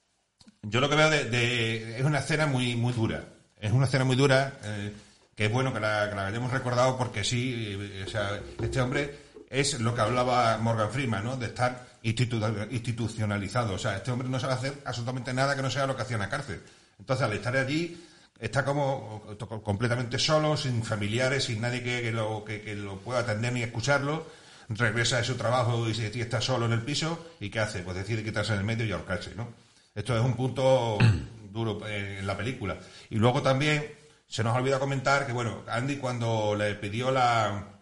yo 0.64 0.80
lo 0.80 0.90
que 0.90 0.96
veo 0.96 1.10
de, 1.10 1.26
de- 1.26 1.98
es 2.00 2.06
una 2.06 2.20
escena 2.20 2.48
muy 2.48 2.76
muy 2.78 2.94
dura. 2.94 3.26
Es 3.60 3.74
una 3.74 3.86
escena 3.86 4.06
muy 4.06 4.16
dura 4.16 4.54
eh, 4.64 4.94
que 5.36 5.48
es 5.48 5.52
bueno 5.52 5.74
que 5.74 5.82
la, 5.82 6.10
que 6.10 6.16
la 6.16 6.28
hayamos 6.28 6.52
recordado 6.54 6.98
porque 6.98 7.26
sí, 7.26 7.76
eh, 7.78 8.06
o 8.08 8.10
sea, 8.10 8.40
este 8.64 8.80
hombre 8.80 9.27
es 9.50 9.80
lo 9.80 9.96
que 9.96 10.02
hablaba 10.02 10.58
Morgan 10.58 10.92
Freeman, 10.92 11.24
¿no? 11.24 11.38
De 11.38 11.48
estar 11.48 11.88
institu- 12.04 12.68
institucionalizado. 12.72 13.74
O 13.74 13.78
sea, 13.80 13.96
este 13.98 14.12
hombre 14.12 14.28
no 14.30 14.40
sabe 14.40 14.54
hacer 14.54 14.74
absolutamente 14.86 15.34
nada 15.34 15.56
que 15.56 15.62
no 15.62 15.70
sea 15.72 15.88
lo 15.88 15.96
que 15.96 16.02
hacía 16.02 16.16
en 16.16 16.22
la 16.22 16.30
cárcel. 16.30 16.62
Entonces, 17.00 17.26
al 17.26 17.34
estar 17.34 17.56
allí, 17.56 18.04
está 18.40 18.66
como 18.66 19.24
completamente 19.64 20.20
solo, 20.20 20.58
sin 20.58 20.84
familiares, 20.84 21.46
sin 21.46 21.62
nadie 21.62 21.84
que, 21.84 22.02
que 22.02 22.12
lo, 22.12 22.44
que, 22.44 22.62
que 22.62 22.76
lo 22.76 23.00
pueda 23.00 23.20
atender 23.20 23.54
ni 23.54 23.64
escucharlo. 23.64 24.26
Regresa 24.70 25.18
de 25.18 25.24
su 25.24 25.36
trabajo 25.36 25.88
y, 25.88 25.92
está 26.20 26.42
solo 26.42 26.66
en 26.66 26.74
el 26.74 26.82
piso. 26.82 27.26
¿Y 27.40 27.50
qué 27.50 27.60
hace? 27.62 27.80
Pues 27.80 27.96
decide 27.96 28.24
quitarse 28.24 28.54
en 28.54 28.60
el 28.60 28.66
medio 28.66 28.86
y 28.86 28.92
ahorcarse, 28.92 29.34
¿no? 29.36 29.48
Esto 29.96 30.16
es 30.18 30.24
un 30.24 30.36
punto 30.36 30.98
duro 31.52 31.80
eh, 31.88 32.18
en 32.20 32.28
la 32.28 32.36
película. 32.36 32.78
Y 33.10 33.16
luego 33.16 33.42
también 33.42 33.86
se 34.28 34.44
nos 34.44 34.54
ha 34.54 34.60
olvidado 34.60 34.82
comentar 34.82 35.26
que, 35.26 35.32
bueno, 35.32 35.64
Andy 35.70 35.98
cuando 35.98 36.54
le 36.56 36.76
pidió 36.76 37.12
la... 37.12 37.77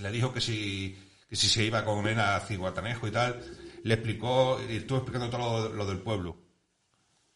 Le 0.00 0.10
dijo 0.12 0.32
que 0.32 0.40
si, 0.40 0.96
que 1.28 1.36
si 1.36 1.48
se 1.48 1.64
iba 1.64 1.84
con 1.84 2.06
él 2.06 2.18
a 2.20 2.40
Ciguatanejo 2.40 3.06
y 3.08 3.10
tal, 3.10 3.40
le 3.82 3.94
explicó, 3.94 4.60
y 4.68 4.76
estuvo 4.76 4.98
explicando 4.98 5.28
todo 5.30 5.68
lo, 5.68 5.74
lo 5.74 5.86
del 5.86 5.98
pueblo, 5.98 6.36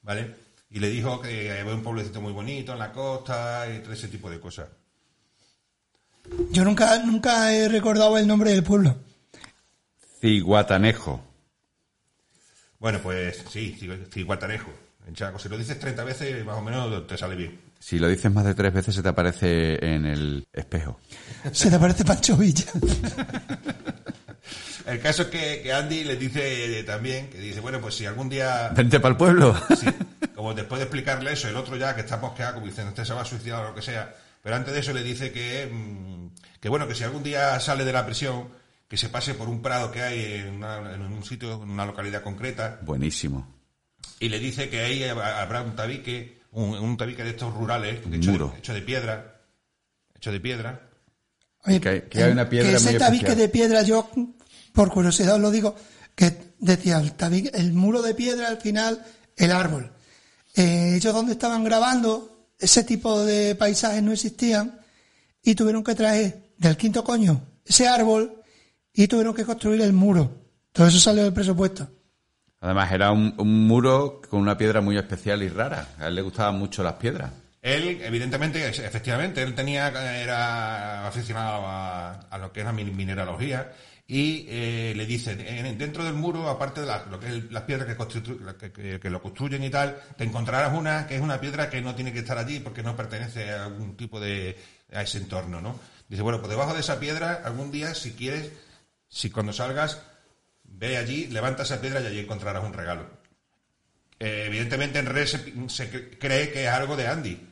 ¿vale? 0.02 0.34
Y 0.70 0.80
le 0.80 0.89
dijo 0.89 1.20
que 1.20 1.51
había 1.51 1.74
un 1.74 1.82
pueblecito 1.82 2.20
muy 2.20 2.32
bonito 2.32 2.72
en 2.72 2.78
la 2.78 2.93
costa 2.93 3.66
y 3.70 3.80
todo 3.80 3.93
ese 3.93 4.09
tipo 4.09 4.30
de 4.30 4.40
cosas. 4.40 4.68
Yo 6.51 6.64
nunca, 6.64 6.98
nunca 7.05 7.52
he 7.52 7.68
recordado 7.68 8.16
el 8.16 8.26
nombre 8.26 8.51
del 8.52 8.62
pueblo. 8.62 8.97
Ciguatanejo. 10.20 11.20
Bueno, 12.78 13.01
pues 13.02 13.43
sí, 13.51 13.76
Cigu- 13.78 14.09
Ciguatanejo. 14.10 14.70
En 15.06 15.14
Chaco, 15.14 15.39
si 15.39 15.48
lo 15.48 15.59
dices 15.59 15.78
30 15.78 16.05
veces, 16.05 16.44
más 16.44 16.56
o 16.56 16.62
menos 16.62 17.06
te 17.06 17.16
sale 17.18 17.34
bien. 17.34 17.60
Si 17.85 17.99
lo 17.99 18.07
dices 18.07 18.33
más 18.33 18.45
de 18.45 18.55
tres 18.55 18.73
veces 18.73 18.95
se 18.95 19.03
te 19.03 19.09
aparece 19.09 19.75
en 19.85 20.07
el 20.07 20.47
espejo. 20.53 21.01
Se 21.51 21.69
te 21.69 21.81
parece 21.81 22.05
Pancho 22.05 22.37
Villa. 22.37 22.65
El 24.87 25.01
caso 25.01 25.23
es 25.23 25.29
que, 25.29 25.61
que 25.63 25.73
Andy 25.73 26.05
le 26.05 26.17
dice 26.17 26.79
eh, 26.81 26.85
también, 26.85 27.29
que 27.29 27.39
dice, 27.39 27.59
bueno, 27.61 27.81
pues 27.81 27.95
si 27.97 28.07
algún 28.07 28.29
día, 28.29 28.69
Vente 28.75 28.99
para 29.01 29.13
el 29.13 29.17
pueblo. 29.17 29.55
como 30.35 30.55
después 30.55 30.79
de 30.81 30.85
explicarle 30.85 31.33
eso, 31.33 31.49
el 31.49 31.57
otro 31.57 31.77
ya 31.77 31.95
que 31.95 32.01
está 32.03 32.17
mosqueado, 32.19 32.55
como 32.55 32.67
diciendo, 32.67 32.91
este 32.91 33.05
se 33.05 33.15
va 33.15 33.23
a 33.23 33.25
suicidar 33.25 33.65
o 33.65 33.69
lo 33.71 33.75
que 33.75 33.83
sea, 33.83 34.13
pero 34.43 34.57
antes 34.57 34.75
de 34.75 34.81
eso 34.81 34.93
le 34.93 35.03
dice 35.05 35.31
que, 35.33 35.69
mm, 35.73 36.29
que 36.61 36.69
bueno, 36.69 36.87
que 36.89 36.95
si 36.97 37.05
algún 37.05 37.23
día 37.23 37.59
sale 37.61 37.85
de 37.85 37.93
la 37.93 38.05
prisión, 38.05 38.49
que 38.89 38.97
se 38.97 39.09
pase 39.09 39.35
por 39.35 39.49
un 39.49 39.63
prado 39.63 39.91
que 39.93 40.03
hay 40.03 40.25
en, 40.35 40.55
una- 40.55 40.95
en 40.95 41.01
un 41.03 41.25
sitio, 41.25 41.63
en 41.63 41.71
una 41.71 41.87
localidad 41.87 42.23
concreta, 42.23 42.79
Buenísimo. 42.83 43.47
y 44.19 44.29
le 44.29 44.41
dice 44.41 44.69
que 44.69 44.81
ahí 44.81 45.05
habrá 45.05 45.63
un 45.63 45.77
tabique, 45.77 46.41
un, 46.53 46.70
un 46.79 46.97
tabique 46.97 47.24
de 47.24 47.31
estos 47.31 47.53
rurales, 47.55 48.05
Un 48.07 48.15
hecho 48.15 48.27
de, 48.33 48.39
muro. 48.39 48.55
hecho 48.59 48.73
de 48.74 48.83
piedra, 48.83 49.41
hecho 50.15 50.33
de 50.33 50.41
piedra, 50.41 50.89
Oye, 51.65 51.81
Que 51.81 51.89
hay- 51.89 52.01
que 52.03 52.23
hay 52.24 52.33
una 52.33 52.49
piedra 52.49 52.70
que 52.70 52.77
ese 52.77 52.91
muy 52.91 52.99
tabique 52.99 53.24
especial. 53.27 53.39
de 53.39 53.49
piedra, 53.49 53.83
yo, 53.83 54.11
por 54.73 54.91
curiosidad 54.91 55.37
os 55.37 55.41
lo 55.41 55.51
digo, 55.53 55.77
que 56.16 56.53
decía, 56.59 56.99
el, 56.99 57.12
tabique- 57.16 57.53
el 57.55 57.73
muro 57.73 58.03
de 58.03 58.15
piedra, 58.15 58.49
al 58.49 58.57
final, 58.61 59.05
el 59.37 59.53
árbol. 59.53 59.93
Eh, 60.57 60.95
ellos 60.97 61.15
donde 61.15 61.33
estaban 61.33 61.62
grabando, 61.62 62.49
ese 62.59 62.83
tipo 62.85 63.24
de 63.24 63.55
paisajes 63.55 64.03
no 64.03 64.11
existían 64.12 64.79
y 65.43 65.55
tuvieron 65.55 65.85
que 65.85 65.95
traer 65.95 66.53
del 66.59 66.77
quinto 66.77 67.03
coño 67.05 67.41
ese 67.65 67.87
árbol 67.89 68.43
y 68.93 69.07
tuvieron 69.07 69.33
que 69.35 69.45
construir 69.45 69.81
el 69.83 69.93
muro. 69.93 70.43
Todo 70.73 70.89
eso 70.89 70.99
salió 70.99 71.23
del 71.23 71.33
presupuesto. 71.33 71.89
Además, 72.62 72.90
era 72.93 73.10
un, 73.10 73.34
un 73.39 73.66
muro 73.66 74.22
con 74.30 74.40
una 74.40 74.56
piedra 74.56 74.80
muy 74.80 74.97
especial 74.97 75.43
y 75.43 75.48
rara. 75.48 75.89
A 75.98 76.06
él 76.06 76.14
le 76.14 76.22
gustaban 76.22 76.56
mucho 76.59 76.82
las 76.82 76.94
piedras. 76.94 77.30
Él, 77.60 78.01
evidentemente, 78.02 78.66
efectivamente, 78.68 79.43
él 79.43 79.55
tenía, 79.55 79.89
era 80.20 81.06
aficionado 81.06 81.62
a, 81.66 82.39
lo 82.39 82.52
que 82.52 82.60
es 82.60 82.66
la 82.66 82.72
min- 82.72 82.97
mineralogía 82.97 83.72
y 84.06 84.47
eh, 84.48 84.93
le 84.97 85.06
dice, 85.06 85.32
en- 85.39 85.76
dentro 85.78 86.05
del 86.05 86.14
muro, 86.14 86.48
aparte 86.48 86.80
de 86.80 86.86
la- 86.89 87.05
lo 87.10 87.18
que 87.20 87.26
es 87.28 87.51
las 87.52 87.62
piedras 87.64 87.86
que- 88.72 88.98
que 89.01 89.10
lo 89.10 89.22
construyen 89.22 89.62
y 89.64 89.70
tal, 89.70 89.97
te 90.16 90.24
encontrarás 90.24 90.72
una 90.76 91.06
que 91.06 91.16
es 91.16 91.20
una 91.20 91.40
piedra 91.40 91.70
que 91.70 91.80
no 91.80 91.94
tiene 91.94 92.12
que 92.12 92.18
estar 92.20 92.36
allí 92.39 92.59
porque 92.60 92.82
no 92.82 92.97
pertenece 92.97 93.51
a 93.52 93.66
algún 93.66 93.97
tipo 93.97 94.18
de, 94.20 94.56
a 94.93 95.02
ese 95.02 95.18
entorno, 95.18 95.60
¿no? 95.60 95.78
Dice, 96.09 96.22
bueno, 96.22 96.39
pues 96.40 96.51
debajo 96.51 96.74
de 96.74 96.80
esa 96.80 96.98
piedra, 97.01 97.43
algún 97.44 97.70
día, 97.70 97.94
si 97.94 98.12
quieres, 98.12 98.51
si 99.09 99.30
cuando 99.30 99.52
salgas, 99.52 100.01
ve 100.89 100.97
allí, 100.97 101.27
levanta 101.29 101.63
esa 101.63 101.81
piedra 101.81 102.01
y 102.01 102.07
allí 102.07 102.19
encontrarás 102.21 102.65
un 102.65 102.73
regalo. 102.73 103.09
Eh, 104.19 104.45
evidentemente 104.47 104.99
en 104.99 105.07
Red 105.07 105.27
se, 105.27 105.39
se 105.69 105.91
cre- 105.93 106.19
cree 106.19 106.51
que 106.53 106.65
es 106.65 106.69
algo 106.71 106.97
de 106.97 107.07
Andy. 107.09 107.49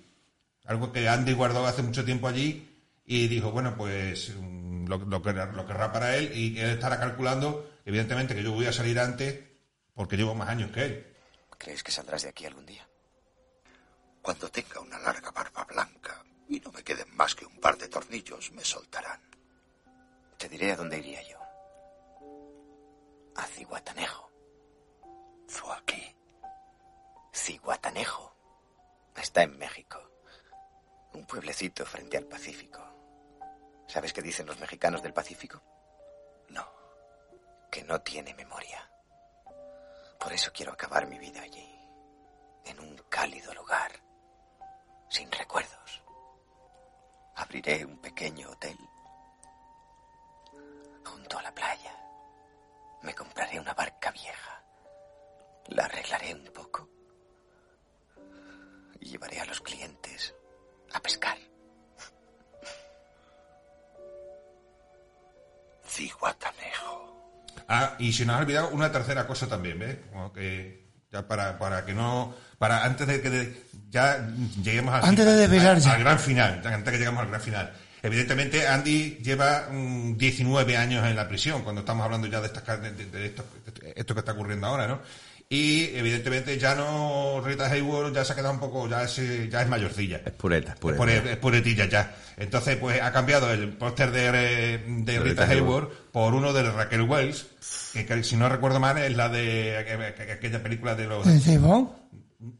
Algo 0.66 0.93
que 0.93 1.09
Andy 1.09 1.32
guardó 1.32 1.66
hace 1.66 1.82
mucho 1.82 2.05
tiempo 2.05 2.28
allí 2.28 2.69
y 3.07 3.28
dijo, 3.28 3.51
bueno, 3.51 3.77
pues 3.77 4.32
mm, 4.36 4.86
lo, 4.86 4.98
lo 4.98 5.23
querrá 5.23 5.93
para 5.93 6.16
él 6.16 6.32
y 6.36 6.59
él 6.59 6.70
estará 6.70 6.98
calculando, 7.01 7.70
evidentemente, 7.85 8.35
que 8.35 8.43
yo 8.43 8.52
voy 8.52 8.66
a 8.66 8.73
salir 8.73 8.98
antes 9.01 9.39
porque 9.94 10.16
llevo 10.16 10.35
más 10.35 10.48
años 10.48 10.70
que 10.70 10.82
él. 10.85 11.07
¿Crees 11.59 11.82
que 11.82 11.90
saldrás 11.93 12.23
de 12.23 12.28
aquí 12.31 12.47
algún 12.47 12.66
día? 12.66 12.86
Cuando 14.23 14.48
tenga 14.48 14.81
una 14.81 14.98
larga 14.98 15.31
barba 15.31 15.65
blanca 15.65 16.24
y 16.48 16.61
no 16.61 16.70
me 16.73 16.82
queden 16.82 17.15
más 17.16 17.35
que 17.35 17.44
un 17.47 17.59
par 17.59 17.77
de 17.78 17.89
tornillos, 17.89 18.52
me 18.52 18.65
soltarán. 18.65 19.20
Te 20.36 20.48
diré 20.48 20.73
a 20.73 20.77
dónde 20.77 20.98
iría 20.98 21.23
yo. 21.28 21.39
A 23.36 23.47
Ciguatanejo. 23.47 24.31
Zuaquí. 25.48 26.16
Ciguatanejo. 27.32 28.35
Está 29.16 29.43
en 29.43 29.59
México. 29.59 29.98
Un 31.12 31.27
pueblecito 31.27 31.85
frente 31.85 32.16
al 32.16 32.27
Pacífico. 32.27 32.81
¿Sabes 33.86 34.12
qué 34.12 34.23
dicen 34.23 34.47
los 34.47 34.59
mexicanos 34.61 35.02
del 35.02 35.12
Pacífico? 35.12 35.61
No. 36.48 36.66
Que 37.70 37.82
no 37.82 38.01
tiene 38.01 38.35
memoria. 38.35 38.90
Por 40.19 40.32
eso 40.32 40.52
quiero 40.52 40.73
acabar 40.73 41.07
mi 41.07 41.19
vida 41.19 41.43
allí. 41.43 41.69
En 42.65 42.78
un 42.78 42.97
cálido 43.09 43.52
lugar. 43.55 43.93
Sin 45.09 45.31
recuerdos. 45.32 46.02
Abriré 47.36 47.85
un 47.85 47.98
pequeño 47.98 48.51
hotel. 48.51 48.78
Junto 51.05 51.39
a 51.39 51.43
la 51.43 51.52
playa. 51.52 51.99
Me 53.02 53.14
compraré 53.14 53.59
una 53.59 53.74
barca 53.74 54.10
vieja. 54.10 54.62
La 55.68 55.85
arreglaré 55.85 56.35
un 56.35 56.44
poco. 56.52 56.89
Y 59.01 59.10
llevaré 59.10 59.40
a 59.40 59.44
los 59.47 59.60
clientes 59.60 60.35
a 60.93 61.01
pescar. 61.01 61.39
Ciguatanejo. 65.86 67.36
Ah, 67.68 67.97
y 67.98 68.12
se 68.12 68.24
nos 68.24 68.36
ha 68.36 68.40
olvidado 68.40 68.68
una 68.70 68.90
tercera 68.93 69.27
cosa 69.27 69.48
también, 69.48 69.78
¿ves? 69.78 69.97
Como 70.12 70.32
que 70.32 70.89
ya 71.10 71.27
para, 71.27 71.59
para 71.59 71.85
que 71.85 71.93
no, 71.94 72.35
para 72.59 72.85
antes 72.85 73.06
de 73.06 73.20
que 73.22 73.31
de- 73.31 73.66
ya 73.89 74.28
lleguemos 74.62 74.94
al, 74.94 75.05
Antes 75.05 75.27
de 75.27 75.35
desvelar 75.36 75.77
al- 75.77 75.81
ya. 75.81 75.93
al 75.94 76.01
gran 76.01 76.18
final, 76.18 76.62
antes 76.66 76.93
que 76.93 76.98
lleguemos 76.98 77.20
al 77.22 77.28
gran 77.28 77.40
final. 77.40 77.72
Evidentemente, 78.02 78.66
Andy 78.66 79.18
lleva 79.22 79.68
mm, 79.70 80.16
19 80.16 80.77
años 80.77 81.06
en 81.06 81.16
la 81.16 81.28
prisión, 81.28 81.62
cuando 81.62 81.81
estamos 81.81 82.05
hablando 82.05 82.27
ya 82.27 82.40
de, 82.40 82.47
estas, 82.47 82.81
de, 82.82 82.93
de- 82.93 83.06
de 83.06 83.27
esto, 83.27 83.44
de 83.82 83.93
esto 83.97 84.14
que 84.14 84.20
está 84.20 84.32
ocurriendo 84.32 84.66
ahora, 84.66 84.86
¿no? 84.86 85.01
Y 85.52 85.86
evidentemente 85.97 86.56
ya 86.59 86.77
no, 86.77 87.43
Rita 87.44 87.66
Hayworth 87.68 88.14
ya 88.14 88.24
se 88.24 88.32
ha 88.32 88.36
quedado 88.36 88.55
un 88.55 88.60
poco, 88.60 88.89
ya 88.89 89.02
es, 89.02 89.18
eh, 89.18 89.48
ya 89.51 89.62
es 89.62 89.68
mayorcilla. 89.68 90.20
Es 90.24 90.31
pureta, 90.32 90.68
es 90.68 90.74
Es, 90.77 90.81
pureta. 90.81 90.98
pure- 91.02 91.32
es 91.32 91.36
puretilla 91.39 91.86
ya. 91.86 92.14
Entonces, 92.36 92.77
pues 92.77 93.02
ha 93.02 93.10
cambiado 93.12 93.52
el 93.52 93.70
póster 93.70 94.12
de, 94.12 94.28
eh, 94.28 94.78
de 94.86 95.12
De 95.12 95.18
Rita 95.18 95.43
Rita 95.47 95.52
Hayworth 95.52 95.93
por 96.12 96.35
uno 96.35 96.52
de 96.52 96.70
Raquel 96.70 97.02
Welch, 97.02 97.44
que, 97.93 98.06
que 98.06 98.22
si 98.22 98.36
no 98.36 98.48
recuerdo 98.48 98.78
mal 98.78 98.97
es 98.98 99.16
la 99.16 99.28
de 99.28 99.77
aqu- 99.77 100.14
aqu- 100.16 100.32
aquella 100.35 100.62
película 100.62 100.94
de 100.94 101.06
los... 101.09 101.27
¿De 101.44 101.59
Bond? 101.59 101.89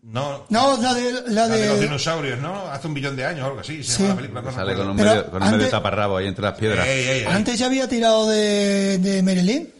No, 0.02 0.44
No, 0.51 0.77
la 0.82 0.93
de... 0.93 1.12
La 1.28 1.47
la 1.47 1.48
de 1.48 1.66
los 1.69 1.81
dinosaurios, 1.81 2.39
¿no? 2.39 2.66
Hace 2.70 2.86
un 2.86 2.93
billón 2.94 3.16
de 3.16 3.24
años 3.24 3.44
o 3.44 3.47
algo 3.47 3.61
así. 3.61 3.82
Se 3.82 3.93
Sí. 3.94 4.02
llama 4.02 4.15
la 4.15 4.16
película. 4.20 4.43
no 4.43 4.52
Sale 4.52 4.74
con 4.77 4.89
un 4.90 4.97
medio, 4.97 5.31
con 5.31 5.43
un 5.43 5.51
medio 5.52 5.69
taparrabo 5.70 6.16
ahí 6.19 6.27
entre 6.27 6.43
las 6.44 6.59
piedras. 6.59 6.86
Ey, 6.86 7.01
ey, 7.09 7.19
ey. 7.20 7.24
Antes 7.27 7.59
ya 7.59 7.66
había 7.66 7.89
tirado 7.89 8.28
de, 8.28 8.98
de 8.98 9.23
Marilyn. 9.23 9.73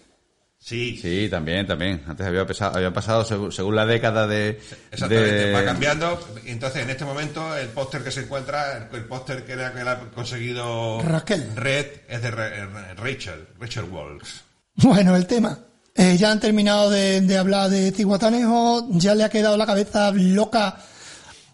Sí, 0.63 0.99
Sí, 1.01 1.29
también, 1.31 1.67
también. 1.67 2.03
Antes 2.07 2.27
había 2.27 2.47
pasado, 2.47 2.77
había 2.77 2.93
pasado 2.93 3.25
según, 3.25 3.51
según 3.53 3.77
la 3.77 3.85
década 3.87 4.27
de... 4.27 4.61
Exactamente, 4.91 5.33
de- 5.47 5.53
va 5.53 5.65
cambiando. 5.65 6.21
Entonces, 6.47 6.83
en 6.83 6.91
este 6.91 7.05
momento, 7.05 7.57
el 7.57 7.69
póster 7.69 8.03
que 8.03 8.11
se 8.11 8.21
encuentra, 8.21 8.77
el, 8.77 8.95
el 8.97 9.05
póster 9.05 9.45
que, 9.45 9.57
le- 9.57 9.73
que 9.73 9.85
le 9.85 9.91
ha 9.91 9.99
conseguido 10.15 11.01
Raquel. 11.03 11.51
Red 11.57 11.87
es 12.09 12.23
de 12.23 12.31
Ra- 12.31 12.95
Rachel, 12.97 13.49
Rachel 13.59 13.85
Walsh. 13.85 14.41
Bueno, 14.77 15.17
el 15.17 15.27
tema. 15.27 15.59
Eh, 15.95 16.17
ya 16.17 16.31
han 16.31 16.41
terminado 16.41 16.89
de, 16.91 17.37
hablar 17.37 17.69
de 17.71 17.93
Ciguatanejo, 17.93 18.89
ya 18.91 19.15
le 19.15 19.25
ha 19.25 19.29
quedado 19.29 19.57
la 19.57 19.67
cabeza 19.67 20.13
loca 20.13 20.77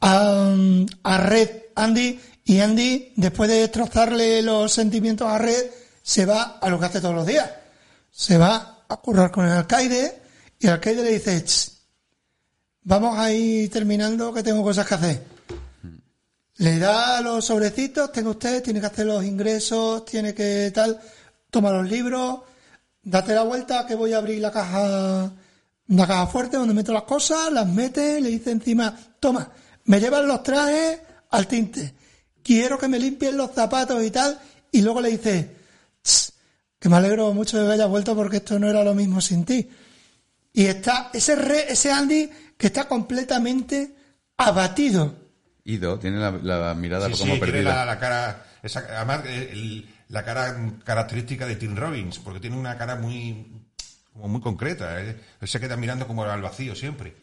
a, 0.00 0.54
a 1.02 1.18
Red 1.18 1.50
Andy, 1.74 2.20
y 2.44 2.60
Andy, 2.60 3.12
después 3.16 3.50
de 3.50 3.56
destrozarle 3.56 4.42
los 4.42 4.72
sentimientos 4.72 5.28
a 5.28 5.38
Red, 5.38 5.66
se 6.02 6.26
va 6.26 6.58
a 6.60 6.68
lo 6.68 6.78
que 6.78 6.86
hace 6.86 7.00
todos 7.00 7.14
los 7.14 7.26
días. 7.26 7.50
Se 8.10 8.38
va 8.38 8.84
a 8.88 8.96
currar 8.98 9.30
con 9.30 9.46
el 9.46 9.52
alcaide, 9.52 10.22
y 10.58 10.66
el 10.66 10.74
alcaide 10.74 11.02
le 11.02 11.12
dice, 11.12 11.44
"Ch, 11.44 11.72
vamos 12.82 13.18
a 13.18 13.32
ir 13.32 13.68
terminando 13.70 14.32
que 14.32 14.44
tengo 14.44 14.62
cosas 14.62 14.86
que 14.86 14.94
hacer. 14.94 15.22
Le 16.58 16.78
da 16.78 17.20
los 17.20 17.44
sobrecitos, 17.44 18.12
tenga 18.12 18.30
usted, 18.30 18.62
tiene 18.62 18.80
que 18.80 18.86
hacer 18.86 19.06
los 19.06 19.24
ingresos, 19.24 20.04
tiene 20.04 20.32
que 20.32 20.70
tal, 20.72 20.98
toma 21.50 21.70
los 21.70 21.86
libros, 21.88 22.40
date 23.06 23.34
la 23.34 23.42
vuelta 23.44 23.86
que 23.86 23.94
voy 23.94 24.12
a 24.12 24.18
abrir 24.18 24.40
la 24.40 24.50
caja, 24.50 25.30
una 25.88 26.06
caja 26.06 26.26
fuerte 26.26 26.56
donde 26.56 26.74
meto 26.74 26.92
las 26.92 27.04
cosas, 27.04 27.52
las 27.52 27.66
mete, 27.68 28.20
le 28.20 28.30
dice 28.30 28.50
encima, 28.50 28.92
toma, 29.20 29.48
me 29.84 30.00
llevan 30.00 30.26
los 30.26 30.42
trajes 30.42 30.98
al 31.30 31.46
tinte, 31.46 31.94
quiero 32.42 32.76
que 32.78 32.88
me 32.88 32.98
limpien 32.98 33.36
los 33.36 33.52
zapatos 33.52 34.02
y 34.02 34.10
tal, 34.10 34.38
y 34.72 34.82
luego 34.82 35.00
le 35.00 35.10
dice, 35.10 35.54
"Tss, 36.02 36.32
que 36.80 36.88
me 36.88 36.96
alegro 36.96 37.32
mucho 37.32 37.58
de 37.60 37.66
que 37.66 37.72
hayas 37.74 37.88
vuelto 37.88 38.16
porque 38.16 38.38
esto 38.38 38.58
no 38.58 38.68
era 38.68 38.82
lo 38.82 38.94
mismo 38.94 39.20
sin 39.20 39.44
ti. 39.44 39.70
Y 40.52 40.66
está 40.66 41.10
ese 41.12 41.36
re- 41.36 41.70
ese 41.72 41.92
Andy 41.92 42.28
que 42.56 42.66
está 42.68 42.88
completamente 42.88 43.94
abatido. 44.36 45.14
Ido, 45.64 45.98
tiene 45.98 46.18
la, 46.18 46.30
la 46.32 46.74
mirada 46.74 47.06
Sí, 47.06 47.12
como 47.12 47.34
sí, 47.34 47.40
tiene 47.40 47.52
perdida. 47.52 47.74
la, 47.76 47.84
la 47.86 47.98
cara, 47.98 48.46
esa, 48.62 48.80
además 48.96 49.20
el- 49.26 49.86
la 50.08 50.24
cara 50.24 50.56
característica 50.84 51.46
de 51.46 51.56
Tim 51.56 51.76
Robbins, 51.76 52.18
porque 52.18 52.40
tiene 52.40 52.56
una 52.56 52.78
cara 52.78 52.96
muy, 52.96 53.46
muy 54.14 54.40
concreta. 54.40 55.00
eh. 55.00 55.20
Él 55.40 55.48
se 55.48 55.60
queda 55.60 55.76
mirando 55.76 56.06
como 56.06 56.24
al 56.24 56.42
vacío 56.42 56.74
siempre. 56.74 57.16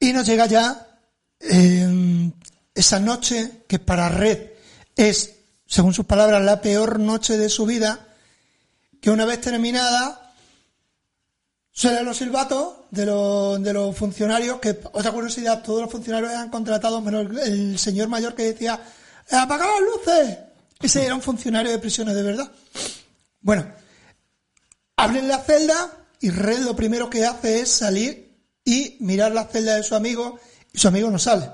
Y 0.00 0.12
nos 0.12 0.26
llega 0.26 0.46
ya 0.46 0.98
eh, 1.40 2.30
esa 2.74 2.98
noche 2.98 3.64
que 3.68 3.78
para 3.78 4.08
Red 4.08 4.50
es, 4.96 5.34
según 5.66 5.94
sus 5.94 6.06
palabras, 6.06 6.42
la 6.42 6.60
peor 6.60 6.98
noche 6.98 7.36
de 7.36 7.48
su 7.48 7.66
vida, 7.66 8.08
que 9.00 9.10
una 9.10 9.24
vez 9.24 9.40
terminada 9.40 10.32
suenan 11.70 12.04
los 12.04 12.16
silbatos 12.16 12.74
de 12.90 13.06
los, 13.06 13.62
de 13.62 13.72
los 13.72 13.96
funcionarios, 13.96 14.60
que 14.60 14.80
otra 14.92 15.12
curiosidad, 15.12 15.62
todos 15.62 15.82
los 15.82 15.90
funcionarios 15.90 16.30
eran 16.32 16.48
contratados, 16.48 17.02
menos 17.02 17.26
el, 17.30 17.38
el 17.38 17.78
señor 17.78 18.08
mayor 18.08 18.34
que 18.34 18.44
decía, 18.44 18.80
¡apaga 19.30 19.66
las 19.66 19.80
luces! 19.80 20.38
Ese 20.84 21.02
era 21.06 21.14
un 21.14 21.22
funcionario 21.22 21.72
de 21.72 21.78
prisiones 21.78 22.14
de 22.14 22.22
verdad. 22.22 22.52
Bueno, 23.40 23.66
abren 24.96 25.28
la 25.28 25.38
celda 25.38 25.96
y 26.20 26.28
Red 26.28 26.58
lo 26.58 26.76
primero 26.76 27.08
que 27.08 27.24
hace 27.24 27.60
es 27.60 27.70
salir 27.70 28.36
y 28.66 28.98
mirar 29.00 29.32
la 29.32 29.46
celda 29.46 29.76
de 29.76 29.82
su 29.82 29.94
amigo 29.94 30.38
y 30.74 30.78
su 30.78 30.86
amigo 30.86 31.10
no 31.10 31.18
sale. 31.18 31.48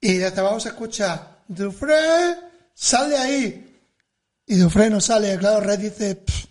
Y 0.00 0.12
desde 0.18 0.38
abajo 0.38 0.60
se 0.60 0.68
escucha, 0.68 1.38
Dufresne, 1.48 2.36
sal 2.72 3.10
de 3.10 3.18
ahí. 3.18 3.80
Y 4.46 4.54
Dufresne 4.54 4.90
no 4.90 5.00
sale, 5.00 5.36
claro, 5.36 5.58
Red 5.58 5.80
dice, 5.80 6.14
"Pff, 6.14 6.44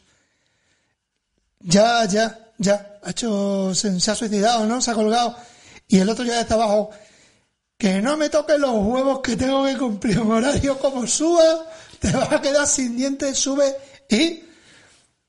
ya, 1.61 2.03
ya, 2.03 2.51
ya, 2.57 2.99
ha 3.01 3.11
hecho, 3.11 3.73
se, 3.73 4.01
se 4.01 4.11
ha 4.11 4.15
suicidado, 4.15 4.65
¿no? 4.65 4.81
Se 4.81 4.91
ha 4.91 4.95
colgado. 4.95 5.37
Y 5.87 5.99
el 5.99 6.09
otro 6.09 6.25
ya 6.25 6.39
desde 6.39 6.55
abajo, 6.55 6.89
que 7.77 8.01
no 8.01 8.17
me 8.17 8.29
toquen 8.29 8.61
los 8.61 8.71
huevos 8.71 9.19
que 9.21 9.35
tengo 9.35 9.65
que 9.65 9.77
cumplir 9.77 10.19
un 10.19 10.31
horario 10.31 10.77
como 10.79 11.05
suba, 11.07 11.65
te 11.99 12.11
vas 12.11 12.31
a 12.31 12.41
quedar 12.41 12.67
sin 12.67 12.95
dientes, 12.95 13.37
sube 13.37 13.75
y 14.09 14.43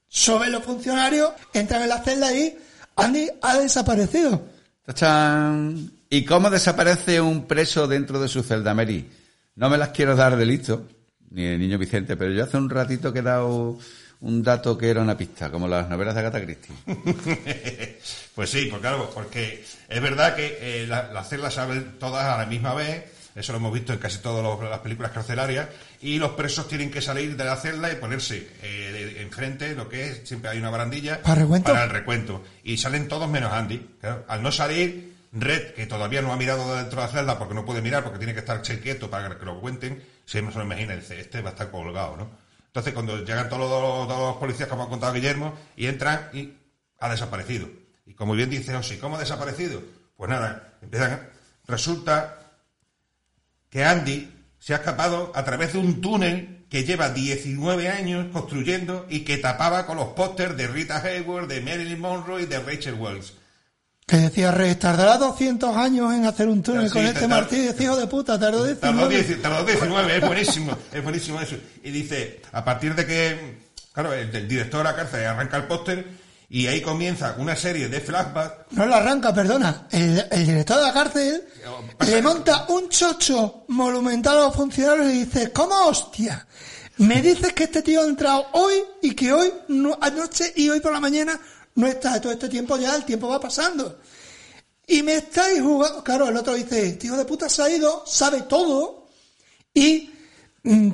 suben 0.08 0.52
los 0.52 0.62
funcionarios, 0.62 1.32
entran 1.52 1.82
en 1.82 1.88
la 1.88 2.02
celda 2.02 2.32
y 2.32 2.56
Andy 2.96 3.28
ha 3.42 3.58
desaparecido. 3.58 4.42
¡Tachán! 4.84 5.90
¿Y 6.08 6.24
cómo 6.24 6.50
desaparece 6.50 7.20
un 7.20 7.46
preso 7.46 7.88
dentro 7.88 8.20
de 8.20 8.28
su 8.28 8.42
celda, 8.42 8.74
Mary? 8.74 9.10
No 9.56 9.68
me 9.68 9.78
las 9.78 9.88
quiero 9.90 10.14
dar 10.14 10.36
de 10.36 10.46
listo, 10.46 10.86
ni 11.30 11.44
el 11.44 11.58
niño 11.58 11.78
Vicente, 11.78 12.16
pero 12.16 12.32
yo 12.32 12.44
hace 12.44 12.56
un 12.56 12.70
ratito 12.70 13.12
que 13.12 13.20
he 13.20 13.22
dado 13.22 13.78
un 14.24 14.42
dato 14.42 14.76
que 14.78 14.88
era 14.88 15.00
una 15.02 15.16
pista, 15.16 15.50
como 15.50 15.68
las 15.68 15.88
novelas 15.88 16.14
de 16.14 16.20
Agatha 16.20 16.40
Christie. 16.42 16.74
pues 18.34 18.50
sí, 18.50 18.66
pues 18.70 18.80
claro, 18.80 19.10
porque 19.14 19.64
es 19.88 20.02
verdad 20.02 20.34
que 20.34 20.58
eh, 20.60 20.86
la- 20.86 21.12
las 21.12 21.28
celdas 21.28 21.54
se 21.54 21.60
abren 21.60 21.98
todas 21.98 22.24
a 22.24 22.38
la 22.38 22.46
misma 22.46 22.74
vez, 22.74 23.04
eso 23.34 23.52
lo 23.52 23.58
hemos 23.58 23.72
visto 23.74 23.92
en 23.92 23.98
casi 23.98 24.18
todas 24.18 24.42
los- 24.42 24.68
las 24.70 24.78
películas 24.80 25.12
carcelarias, 25.12 25.68
y 26.00 26.18
los 26.18 26.32
presos 26.32 26.68
tienen 26.68 26.90
que 26.90 27.02
salir 27.02 27.36
de 27.36 27.44
la 27.44 27.56
celda 27.56 27.92
y 27.92 27.96
ponerse 27.96 28.48
eh, 28.62 29.12
de- 29.14 29.22
enfrente, 29.22 29.74
lo 29.74 29.88
que 29.88 30.08
es, 30.08 30.22
siempre 30.24 30.50
hay 30.50 30.58
una 30.58 30.70
barandilla 30.70 31.20
¿Para 31.22 31.42
recuento? 31.42 31.76
el 31.76 31.90
recuento. 31.90 32.42
Y 32.62 32.76
salen 32.78 33.08
todos 33.08 33.28
menos 33.28 33.52
Andy. 33.52 33.78
Claro, 34.00 34.24
al 34.28 34.42
no 34.42 34.50
salir, 34.52 35.12
Red, 35.32 35.74
que 35.74 35.86
todavía 35.86 36.22
no 36.22 36.32
ha 36.32 36.36
mirado 36.36 36.76
dentro 36.76 37.00
de 37.00 37.06
la 37.08 37.12
celda 37.12 37.38
porque 37.38 37.54
no 37.54 37.64
puede 37.66 37.82
mirar, 37.82 38.04
porque 38.04 38.18
tiene 38.18 38.32
que 38.34 38.38
estar 38.40 38.62
quieto 38.62 39.10
para 39.10 39.36
que 39.38 39.44
lo 39.44 39.60
cuenten, 39.60 40.02
se 40.24 40.40
me 40.40 40.50
se 40.52 40.58
lo 40.58 40.64
imagina, 40.64 40.94
dice, 40.94 41.20
este 41.20 41.42
va 41.42 41.50
a 41.50 41.52
estar 41.52 41.70
colgado, 41.70 42.16
¿no? 42.16 42.43
Entonces, 42.74 42.92
cuando 42.92 43.24
llegan 43.24 43.48
todos 43.48 43.70
los, 43.70 44.08
todos 44.08 44.36
policías, 44.38 44.68
como 44.68 44.82
ha 44.82 44.88
contado 44.88 45.12
Guillermo, 45.12 45.54
y 45.76 45.86
entran 45.86 46.28
y 46.32 46.54
ha 46.98 47.08
desaparecido. 47.08 47.68
Y 48.04 48.14
como 48.14 48.32
bien 48.32 48.50
dice 48.50 48.74
José, 48.74 48.98
¿cómo 48.98 49.14
ha 49.14 49.20
desaparecido? 49.20 49.80
Pues 50.16 50.28
nada, 50.28 50.74
empiezan, 50.82 51.30
resulta 51.68 52.36
que 53.70 53.84
Andy 53.84 54.28
se 54.58 54.74
ha 54.74 54.78
escapado 54.78 55.30
a 55.36 55.44
través 55.44 55.74
de 55.74 55.78
un 55.78 56.00
túnel 56.00 56.66
que 56.68 56.82
lleva 56.82 57.10
19 57.10 57.90
años 57.90 58.26
construyendo 58.32 59.06
y 59.08 59.20
que 59.20 59.38
tapaba 59.38 59.86
con 59.86 59.96
los 59.96 60.08
pósters 60.08 60.56
de 60.56 60.66
Rita 60.66 61.00
Hayworth, 61.00 61.48
de 61.48 61.60
Marilyn 61.60 62.00
Monroe 62.00 62.42
y 62.42 62.46
de 62.46 62.58
Rachel 62.58 62.94
Wells. 62.94 63.34
Que 64.06 64.16
decía 64.18 64.50
Red, 64.50 64.76
tardará 64.76 65.16
200 65.16 65.74
años 65.76 66.12
en 66.12 66.26
hacer 66.26 66.46
un 66.48 66.62
túnel 66.62 66.88
Sí, 66.88 66.92
con 66.92 67.06
este 67.06 67.20
tardó- 67.20 67.28
Martí. 67.28 67.56
Decía, 67.56 67.84
hijo 67.86 67.96
de 67.96 68.06
puta, 68.06 68.38
tardó 68.38 68.64
19. 68.64 68.78
Tardó, 68.98 69.08
10 69.08 69.42
tardó 69.42 69.64
19, 69.64 70.16
es 70.16 70.26
buenísimo, 70.26 70.76
es 70.92 71.02
buenísimo 71.02 71.40
eso. 71.40 71.56
Y 71.82 71.90
dice, 71.90 72.42
a 72.52 72.62
partir 72.62 72.94
de 72.94 73.06
que, 73.06 73.58
claro, 73.94 74.12
el, 74.12 74.34
el 74.34 74.46
director 74.46 74.78
de 74.80 74.84
la 74.84 74.94
cárcel 74.96 75.24
arranca 75.26 75.56
el 75.56 75.64
póster 75.64 76.06
y 76.50 76.66
ahí 76.66 76.82
comienza 76.82 77.34
una 77.38 77.56
serie 77.56 77.88
de 77.88 78.00
flashbacks 78.02 78.72
No 78.72 78.84
lo 78.84 78.94
arranca, 78.94 79.32
perdona. 79.32 79.86
El, 79.90 80.22
el 80.30 80.46
director 80.46 80.76
de 80.76 80.82
la 80.82 80.92
cárcel 80.92 81.42
le 82.06 82.20
monta 82.22 82.66
un 82.68 82.90
chocho 82.90 83.64
monumental 83.68 84.36
a 84.36 84.40
los 84.42 84.54
funcionarios 84.54 85.06
y 85.14 85.24
dice, 85.24 85.50
¿cómo 85.50 85.74
hostia? 85.86 86.46
Me 86.98 87.22
dices 87.22 87.54
que 87.54 87.64
este 87.64 87.80
tío 87.82 88.02
ha 88.02 88.04
entrado 88.04 88.46
hoy 88.52 88.74
y 89.02 89.14
que 89.14 89.32
hoy, 89.32 89.50
no, 89.68 89.98
anoche 90.00 90.52
y 90.54 90.68
hoy 90.68 90.78
por 90.80 90.92
la 90.92 91.00
mañana 91.00 91.40
no 91.74 91.86
está. 91.86 92.20
Todo 92.20 92.32
este 92.32 92.48
tiempo 92.48 92.76
ya, 92.78 92.94
el 92.96 93.04
tiempo 93.04 93.28
va 93.28 93.40
pasando. 93.40 93.98
Y 94.86 95.02
me 95.02 95.16
estáis 95.16 95.60
jugando... 95.62 96.04
Claro, 96.04 96.28
el 96.28 96.36
otro 96.36 96.54
dice, 96.54 96.86
este 96.88 97.06
hijo 97.06 97.16
de 97.16 97.24
puta 97.24 97.48
se 97.48 97.62
ha 97.62 97.70
ido, 97.70 98.04
sabe 98.06 98.42
todo 98.42 99.06
y 99.72 100.10
mm, 100.62 100.90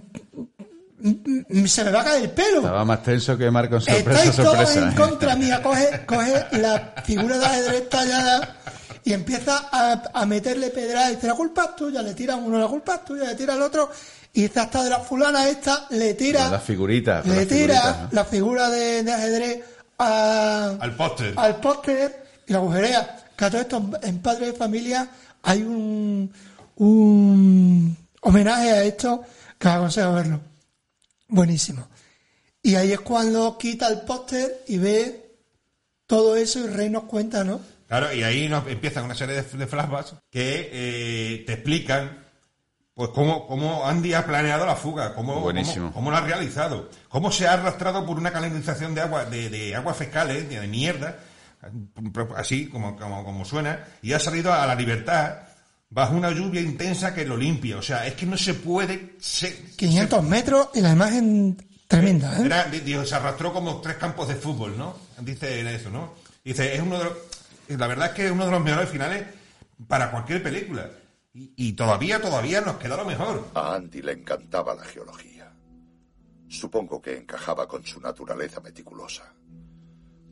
mm, 1.00 1.44
mm, 1.48 1.66
se 1.66 1.84
me 1.84 1.90
va 1.90 2.02
a 2.02 2.04
caer 2.04 2.22
el 2.24 2.30
pelo. 2.30 2.58
Estaba 2.58 2.84
más 2.84 3.02
tenso 3.02 3.36
que 3.36 3.50
Marco 3.50 3.80
sorpresa, 3.80 4.10
Estáis 4.24 4.36
todos 4.36 4.56
sorpresa. 4.68 4.88
en 4.88 4.94
contra 4.94 5.36
mía. 5.36 5.62
Coge, 5.62 6.04
coge 6.06 6.46
la 6.58 6.94
figura 7.04 7.38
de 7.38 7.44
ajedrez 7.46 7.88
tallada 7.88 8.56
y 9.02 9.12
empieza 9.12 9.68
a, 9.72 10.02
a 10.14 10.26
meterle 10.26 10.70
pedrada. 10.70 11.10
Y 11.10 11.16
dice, 11.16 11.26
la 11.26 11.34
culpa 11.34 11.64
es 11.70 11.76
tuya. 11.76 12.00
Le 12.02 12.14
tira 12.14 12.36
uno, 12.36 12.58
la 12.58 12.68
culpa 12.68 12.94
es 12.96 13.04
tuya. 13.04 13.24
Le 13.24 13.34
tira 13.34 13.54
al 13.54 13.62
otro. 13.62 13.90
Y 14.32 14.44
hasta 14.56 14.84
de 14.84 14.90
la 14.90 15.00
fulana 15.00 15.48
esta, 15.48 15.86
le 15.90 16.14
tira, 16.14 16.48
Las 16.48 16.62
figuritas. 16.62 17.26
le 17.26 17.34
las 17.38 17.48
tira 17.48 17.74
figuritas, 17.74 18.02
¿no? 18.02 18.08
la 18.12 18.24
figura 18.24 18.70
de, 18.70 19.02
de 19.02 19.12
ajedrez 19.12 19.64
a- 20.00 20.76
al 20.80 20.96
póster. 20.96 21.34
al 21.36 21.60
póster 21.60 22.24
y 22.46 22.52
la 22.52 22.58
agujerea. 22.58 23.16
Que 23.36 23.44
a 23.44 23.50
todo 23.50 23.60
esto, 23.60 23.90
en 24.02 24.18
Padre 24.20 24.46
de 24.46 24.52
Familia 24.54 25.08
hay 25.42 25.62
un, 25.62 26.32
un 26.76 27.96
homenaje 28.22 28.70
a 28.70 28.82
esto 28.84 29.22
que 29.58 29.68
os 29.68 29.74
aconsejo 29.74 30.12
verlo. 30.14 30.40
Buenísimo. 31.28 31.88
Y 32.62 32.74
ahí 32.74 32.92
es 32.92 33.00
cuando 33.00 33.56
quita 33.56 33.88
el 33.88 34.00
póster 34.02 34.64
y 34.68 34.78
ve 34.78 35.30
todo 36.06 36.36
eso 36.36 36.58
y 36.60 36.66
Rey 36.66 36.90
nos 36.90 37.04
cuenta, 37.04 37.44
¿no? 37.44 37.60
Claro, 37.88 38.12
y 38.12 38.22
ahí 38.22 38.48
nos 38.48 38.66
empiezan 38.68 39.04
una 39.04 39.14
serie 39.14 39.36
de, 39.42 39.42
de 39.42 39.66
flashbacks 39.66 40.14
que 40.30 40.68
eh, 40.72 41.44
te 41.46 41.54
explican 41.54 42.24
pues 43.00 43.12
cómo, 43.14 43.46
cómo 43.46 43.86
Andy 43.86 44.12
ha 44.12 44.26
planeado 44.26 44.66
la 44.66 44.76
fuga, 44.76 45.14
cómo, 45.14 45.40
Buenísimo. 45.40 45.86
cómo, 45.86 45.94
cómo 45.94 46.10
lo 46.10 46.18
ha 46.18 46.20
realizado, 46.20 46.90
cómo 47.08 47.32
se 47.32 47.48
ha 47.48 47.54
arrastrado 47.54 48.04
por 48.04 48.18
una 48.18 48.30
canalización 48.30 48.94
de 48.94 49.00
agua, 49.00 49.24
de, 49.24 49.48
de 49.48 49.74
aguas 49.74 49.96
fecales, 49.96 50.46
de, 50.50 50.60
de 50.60 50.66
mierda, 50.66 51.16
así 52.36 52.66
como, 52.66 52.98
como, 52.98 53.24
como 53.24 53.46
suena, 53.46 53.86
y 54.02 54.12
ha 54.12 54.20
salido 54.20 54.52
a 54.52 54.66
la 54.66 54.74
libertad 54.74 55.34
bajo 55.88 56.14
una 56.14 56.30
lluvia 56.30 56.60
intensa 56.60 57.14
que 57.14 57.24
lo 57.24 57.38
limpia. 57.38 57.78
O 57.78 57.82
sea, 57.82 58.06
es 58.06 58.12
que 58.12 58.26
no 58.26 58.36
se 58.36 58.52
puede... 58.52 59.14
Se, 59.18 59.70
500 59.76 60.22
metros 60.22 60.68
y 60.74 60.82
la 60.82 60.92
imagen 60.92 61.56
tremenda, 61.88 62.38
¿eh? 62.38 62.44
era, 62.44 62.64
dijo, 62.66 63.06
se 63.06 63.14
arrastró 63.14 63.50
como 63.50 63.80
tres 63.80 63.96
campos 63.96 64.28
de 64.28 64.34
fútbol, 64.34 64.76
¿no? 64.76 64.94
Dice 65.20 65.74
eso, 65.74 65.88
¿no? 65.88 66.12
Dice, 66.44 66.74
es 66.74 66.82
uno 66.82 66.98
de 66.98 67.04
los, 67.04 67.14
la 67.68 67.86
verdad 67.86 68.08
es 68.08 68.12
que 68.12 68.26
es 68.26 68.30
uno 68.30 68.44
de 68.44 68.50
los 68.50 68.62
mejores 68.62 68.90
finales 68.90 69.24
para 69.88 70.10
cualquier 70.10 70.42
película. 70.42 70.90
Y, 71.32 71.72
todavía, 71.74 72.20
todavía 72.20 72.60
nos 72.60 72.76
queda 72.78 72.96
lo 72.96 73.04
mejor. 73.04 73.50
A 73.54 73.74
Andy 73.74 74.02
le 74.02 74.12
encantaba 74.12 74.74
la 74.74 74.84
geología. 74.84 75.54
Supongo 76.48 77.00
que 77.00 77.16
encajaba 77.16 77.68
con 77.68 77.84
su 77.84 78.00
naturaleza 78.00 78.60
meticulosa. 78.60 79.32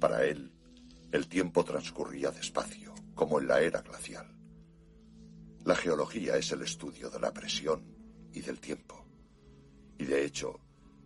Para 0.00 0.24
él, 0.24 0.52
el 1.12 1.28
tiempo 1.28 1.64
transcurría 1.64 2.32
despacio, 2.32 2.92
como 3.14 3.38
en 3.38 3.46
la 3.46 3.60
era 3.60 3.80
glacial. 3.82 4.26
La 5.64 5.76
geología 5.76 6.36
es 6.36 6.50
el 6.50 6.62
estudio 6.62 7.08
de 7.10 7.20
la 7.20 7.32
presión 7.32 7.82
y 8.32 8.40
del 8.40 8.58
tiempo. 8.58 9.06
Y 9.98 10.04
de 10.04 10.24
hecho, 10.24 10.58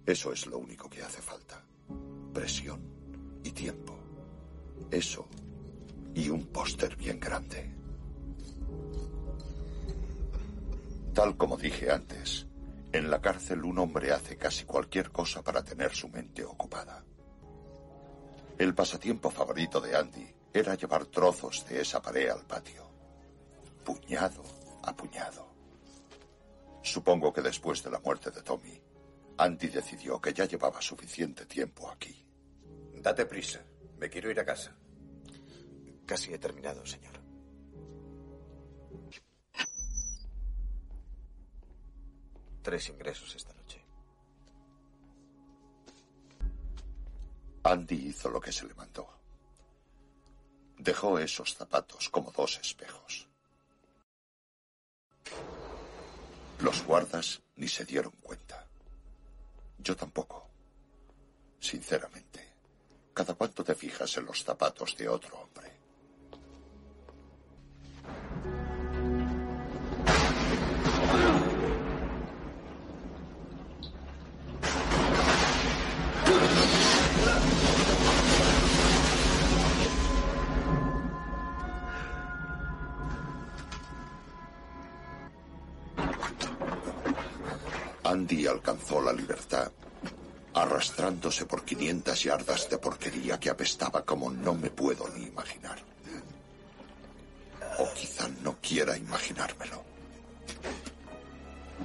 eso 0.07 0.33
es 0.33 0.47
lo 0.47 0.59
único 0.59 0.89
que 0.89 1.03
hace 1.03 1.21
falta. 1.21 1.63
Presión 2.33 2.81
y 3.45 3.51
tiempo. 3.51 3.99
Eso 4.91 5.29
y 6.15 6.31
un 6.31 6.47
póster 6.47 6.97
bien 6.97 7.21
grande. 7.21 7.82
Tal 11.15 11.37
como 11.37 11.59
dije 11.59 11.91
antes, 11.91 12.47
en 12.91 13.11
la 13.11 13.21
cárcel 13.21 13.65
un 13.65 13.79
hombre 13.79 14.13
hace 14.13 14.37
casi 14.37 14.65
cualquier 14.65 15.11
cosa 15.11 15.43
para 15.43 15.63
tener 15.63 15.95
su 15.95 16.09
mente 16.09 16.43
ocupada. 16.43 17.05
El 18.59 18.75
pasatiempo 18.75 19.31
favorito 19.31 19.81
de 19.81 19.95
Andy 19.95 20.35
era 20.53 20.75
llevar 20.75 21.07
trozos 21.07 21.67
de 21.69 21.83
esa 21.83 22.01
pared 22.01 22.31
al 22.31 22.47
patio, 22.47 22.89
puñado 23.85 24.43
a 24.83 24.95
puñado. 24.97 25.53
Supongo 26.83 27.33
que 27.33 27.43
después 27.43 27.83
de 27.83 27.91
la 27.91 28.01
muerte 28.01 28.31
de 28.31 28.43
Tommy, 28.43 28.83
Andy 29.37 29.69
decidió 29.69 30.21
que 30.21 30.33
ya 30.33 30.47
llevaba 30.47 30.81
suficiente 30.81 31.47
tiempo 31.47 31.91
aquí. 31.91 32.25
Date 32.95 33.27
prisa. 33.27 33.61
Me 33.99 34.09
quiero 34.09 34.31
ir 34.31 34.41
a 34.41 34.45
casa. 34.45 34.75
Casi 36.07 36.33
he 36.33 36.39
terminado, 36.39 36.85
señor. 36.85 37.22
Tres 42.63 42.89
ingresos 42.89 43.35
esta 43.35 43.53
noche. 43.55 43.85
Andy 47.65 48.09
hizo 48.09 48.29
lo 48.29 48.41
que 48.41 48.53
se 48.53 48.67
le 48.67 48.75
mandó. 48.75 49.09
Dejó 50.79 51.19
esos 51.19 51.55
zapatos 51.55 52.09
como 52.09 52.31
dos 52.31 52.59
espejos. 52.59 53.29
Los 56.61 56.85
guardas 56.85 57.43
ni 57.57 57.67
se 57.67 57.85
dieron 57.85 58.13
cuenta. 58.23 58.67
Yo 59.79 59.97
tampoco. 59.97 60.49
Sinceramente, 61.59 62.49
¿cada 63.13 63.35
cuánto 63.35 63.65
te 63.65 63.75
fijas 63.75 64.17
en 64.17 64.27
los 64.27 64.45
zapatos 64.45 64.97
de 64.97 65.09
otro 65.09 65.39
hombre? 65.39 65.72
Alcanzó 88.63 89.01
la 89.01 89.13
libertad, 89.13 89.73
arrastrándose 90.55 91.47
por 91.47 91.65
500 91.65 92.23
yardas 92.23 92.71
de 92.71 92.79
porquería 92.79 93.41
que 93.41 93.51
apestaba 93.51 94.05
como 94.05 94.31
no 94.31 94.55
me 94.55 94.71
puedo 94.71 95.09
ni 95.17 95.25
imaginar. 95.25 95.79
O 97.81 97.93
quizá 97.93 98.29
no 98.43 98.59
quiera 98.61 98.97
imaginármelo. 98.97 99.83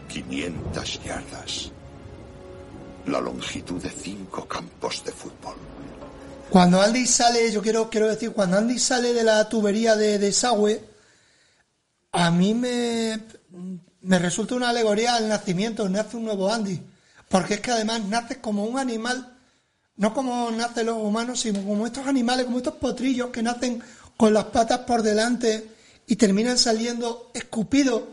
500 0.07 1.03
yardas. 1.03 1.71
La 3.07 3.21
longitud 3.21 3.81
de 3.81 3.89
cinco 3.89 4.47
campos 4.47 5.03
de 5.03 5.11
fútbol. 5.11 5.55
Cuando 6.51 6.79
Andy 6.79 7.07
sale, 7.07 7.51
yo 7.51 7.61
quiero, 7.61 7.89
quiero 7.89 8.07
decir, 8.07 8.33
cuando 8.33 8.57
Andy 8.57 8.77
sale 8.77 9.13
de 9.13 9.23
la 9.23 9.49
tubería 9.49 9.95
de 9.95 10.19
desagüe, 10.19 10.83
a 12.11 12.29
mí 12.29 12.53
me, 12.53 13.19
me 14.07 14.19
resulta 14.19 14.55
una 14.55 14.69
alegoría 14.69 15.15
al 15.15 15.27
nacimiento, 15.27 15.87
nace 15.89 16.15
un 16.17 16.25
nuevo 16.25 16.51
Andy. 16.51 16.81
Porque 17.27 17.55
es 17.55 17.59
que 17.59 17.71
además 17.71 18.05
nace 18.05 18.39
como 18.39 18.63
un 18.63 18.79
animal, 18.79 19.37
no 19.97 20.13
como 20.13 20.49
nacen 20.51 20.85
los 20.85 20.97
humanos, 20.97 21.41
sino 21.41 21.61
como 21.61 21.85
estos 21.85 22.07
animales, 22.07 22.45
como 22.45 22.57
estos 22.57 22.75
potrillos 22.75 23.31
que 23.31 23.43
nacen 23.43 23.83
con 24.15 24.33
las 24.33 24.45
patas 24.45 24.79
por 24.79 25.03
delante 25.03 25.71
y 26.07 26.15
terminan 26.15 26.57
saliendo 26.57 27.31
escupidos. 27.33 28.03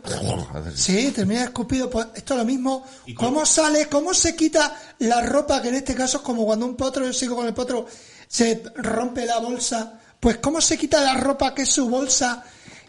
Sí, 0.75 1.11
terminan 1.11 1.45
escupidos. 1.45 1.89
Pues 1.89 2.07
esto 2.13 2.33
es 2.33 2.39
lo 2.39 2.45
mismo. 2.45 2.85
¿Cómo 3.15 3.45
sale, 3.45 3.87
cómo 3.87 4.13
se 4.13 4.35
quita 4.35 4.77
la 4.99 5.21
ropa, 5.21 5.61
que 5.61 5.69
en 5.69 5.75
este 5.75 5.95
caso 5.95 6.17
es 6.17 6.23
como 6.23 6.45
cuando 6.45 6.65
un 6.65 6.75
potro, 6.75 7.05
yo 7.05 7.13
sigo 7.13 7.37
con 7.37 7.47
el 7.47 7.53
potro, 7.53 7.87
se 8.27 8.63
rompe 8.75 9.25
la 9.25 9.37
bolsa? 9.37 10.01
Pues 10.19 10.37
cómo 10.39 10.59
se 10.59 10.77
quita 10.77 11.01
la 11.01 11.13
ropa 11.13 11.55
que 11.55 11.61
es 11.61 11.69
su 11.69 11.87
bolsa 11.87 12.43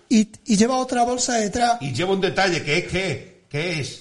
y, 0.09 0.29
y 0.45 0.57
lleva 0.57 0.77
otra 0.79 1.05
bolsa 1.05 1.35
detrás. 1.35 1.79
Y 1.81 1.93
lleva 1.93 2.13
un 2.13 2.21
detalle 2.21 2.63
que 2.63 2.79
es 2.79 2.85
que, 2.89 3.45
¿qué 3.49 3.81
es? 3.81 3.99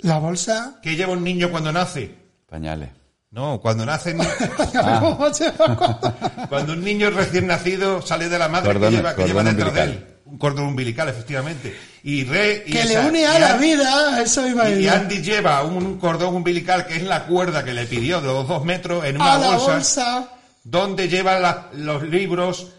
La 0.00 0.18
bolsa. 0.18 0.78
¿Qué 0.82 0.96
lleva 0.96 1.12
un 1.12 1.24
niño 1.24 1.50
cuando 1.50 1.72
nace? 1.72 2.14
Pañales. 2.48 2.90
No, 3.30 3.60
cuando 3.60 3.84
nace. 3.84 4.14
cuando 6.48 6.72
un 6.72 6.84
niño 6.84 7.10
recién 7.10 7.46
nacido 7.46 8.02
sale 8.02 8.28
de 8.28 8.38
la 8.38 8.48
madre 8.48 8.72
Cordón- 8.72 8.90
que 8.90 8.96
lleva, 8.96 9.14
que 9.16 9.24
lleva 9.24 9.42
dentro 9.42 9.70
de 9.70 9.80
umbilical. 9.80 10.08
él. 10.08 10.14
Un 10.26 10.38
cordón 10.38 10.64
umbilical, 10.66 11.08
efectivamente. 11.10 11.76
Y 12.02 12.24
re, 12.24 12.64
y 12.66 12.72
que 12.72 12.84
le 12.84 12.94
esa- 12.94 13.06
une 13.08 13.26
a 13.26 13.36
y 13.36 13.40
la 13.40 13.54
Andy- 13.56 13.66
vida, 13.66 14.22
eso 14.22 14.46
iba 14.48 14.64
a 14.64 14.70
Y. 14.70 14.88
Andy 14.88 15.22
lleva 15.22 15.62
un 15.64 15.98
cordón 15.98 16.34
umbilical 16.34 16.86
que 16.86 16.96
es 16.96 17.02
la 17.02 17.26
cuerda 17.26 17.62
que 17.64 17.74
le 17.74 17.84
pidió 17.86 18.20
de 18.20 18.28
los 18.28 18.48
dos 18.48 18.64
metros 18.64 19.04
en 19.04 19.20
A 19.20 19.36
una 19.36 19.38
la 19.38 19.50
bolsa, 19.56 19.72
bolsa. 19.72 20.28
donde 20.64 21.08
lleva 21.08 21.38
la- 21.38 21.68
los 21.74 22.02
libros 22.04 22.72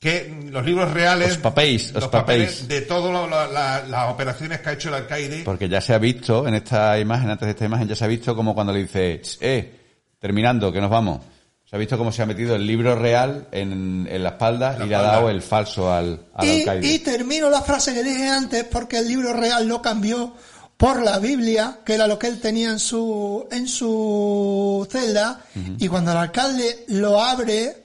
que 0.00 0.48
los 0.50 0.64
libros 0.64 0.90
reales 0.92 1.32
Os 1.32 1.36
papéis, 1.38 1.88
os 1.88 1.92
los 2.02 2.08
papeles 2.08 2.52
papéis. 2.52 2.68
de 2.68 2.80
todas 2.80 3.88
las 3.88 4.10
operaciones 4.10 4.60
que 4.60 4.70
ha 4.70 4.72
hecho 4.72 4.88
el 4.88 4.94
alcaide 4.94 5.42
Porque 5.44 5.68
ya 5.68 5.80
se 5.82 5.92
ha 5.94 5.98
visto 5.98 6.48
en 6.48 6.54
esta 6.54 6.98
imagen, 6.98 7.28
antes 7.30 7.44
de 7.46 7.50
esta 7.52 7.66
imagen, 7.66 7.86
ya 7.86 7.94
se 7.94 8.04
ha 8.04 8.08
visto 8.08 8.34
como 8.34 8.54
cuando 8.54 8.72
le 8.72 8.80
dice, 8.80 9.20
"Ch, 9.22 9.36
eh, 9.42 9.74
terminando, 10.18 10.72
que 10.72 10.80
nos 10.80 10.90
vamos. 10.90 11.20
Se 11.68 11.76
ha 11.76 11.78
visto 11.78 11.96
cómo 11.98 12.10
se 12.10 12.22
ha 12.22 12.26
metido 12.26 12.56
el 12.56 12.66
libro 12.66 12.96
real 12.96 13.46
en, 13.52 14.08
en 14.10 14.22
la 14.24 14.30
espalda 14.30 14.76
y 14.82 14.88
le 14.88 14.94
ha 14.96 15.02
dado 15.02 15.28
el 15.30 15.40
falso 15.42 15.92
al, 15.92 16.18
al 16.34 16.46
Y, 16.48 16.60
alcaide. 16.62 16.86
y 16.88 16.98
termino 16.98 17.48
la 17.48 17.62
frase 17.62 17.94
que 17.94 18.02
dije 18.02 18.26
antes 18.28 18.64
porque 18.64 18.98
el 18.98 19.06
libro 19.06 19.32
real 19.34 19.68
lo 19.68 19.80
cambió 19.80 20.34
por 20.76 21.02
la 21.02 21.18
Biblia, 21.18 21.78
que 21.84 21.94
era 21.94 22.06
lo 22.08 22.18
que 22.18 22.26
él 22.26 22.40
tenía 22.40 22.70
en 22.70 22.78
su, 22.80 23.46
en 23.52 23.68
su 23.68 24.88
celda, 24.90 25.42
y 25.78 25.86
cuando 25.88 26.10
el 26.12 26.16
alcalde 26.16 26.84
lo 26.88 27.22
abre, 27.22 27.84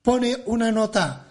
pone 0.00 0.36
una 0.46 0.70
nota. 0.70 1.23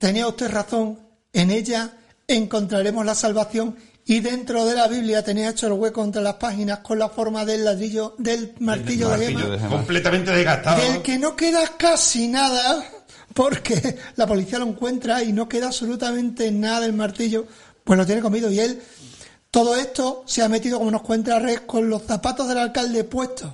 Tenía 0.00 0.26
usted 0.26 0.50
razón, 0.50 0.98
en 1.30 1.50
ella 1.50 1.92
encontraremos 2.26 3.04
la 3.04 3.14
salvación 3.14 3.76
y 4.06 4.20
dentro 4.20 4.64
de 4.64 4.74
la 4.74 4.88
Biblia 4.88 5.22
tenía 5.22 5.50
hecho 5.50 5.66
el 5.66 5.74
hueco 5.74 6.02
entre 6.02 6.22
las 6.22 6.36
páginas 6.36 6.78
con 6.78 6.98
la 6.98 7.10
forma 7.10 7.44
del 7.44 7.66
ladrillo, 7.66 8.14
del 8.16 8.54
martillo, 8.60 9.10
de 9.10 9.18
martillo 9.18 9.58
gema, 9.58 9.68
completamente 9.68 10.30
desgastado 10.30 10.80
del 10.80 11.02
que 11.02 11.18
no 11.18 11.36
queda 11.36 11.76
casi 11.76 12.28
nada, 12.28 12.82
porque 13.34 13.98
la 14.16 14.26
policía 14.26 14.58
lo 14.58 14.68
encuentra 14.68 15.22
y 15.22 15.34
no 15.34 15.46
queda 15.50 15.66
absolutamente 15.66 16.50
nada 16.50 16.80
del 16.80 16.94
martillo, 16.94 17.46
pues 17.84 17.98
lo 17.98 18.06
tiene 18.06 18.22
comido. 18.22 18.50
Y 18.50 18.58
él, 18.58 18.80
todo 19.50 19.76
esto 19.76 20.24
se 20.26 20.42
ha 20.42 20.48
metido, 20.48 20.78
como 20.78 20.90
nos 20.90 21.02
cuenta 21.02 21.38
Red, 21.38 21.66
con 21.66 21.90
los 21.90 22.04
zapatos 22.04 22.48
del 22.48 22.56
alcalde 22.56 23.04
puestos. 23.04 23.52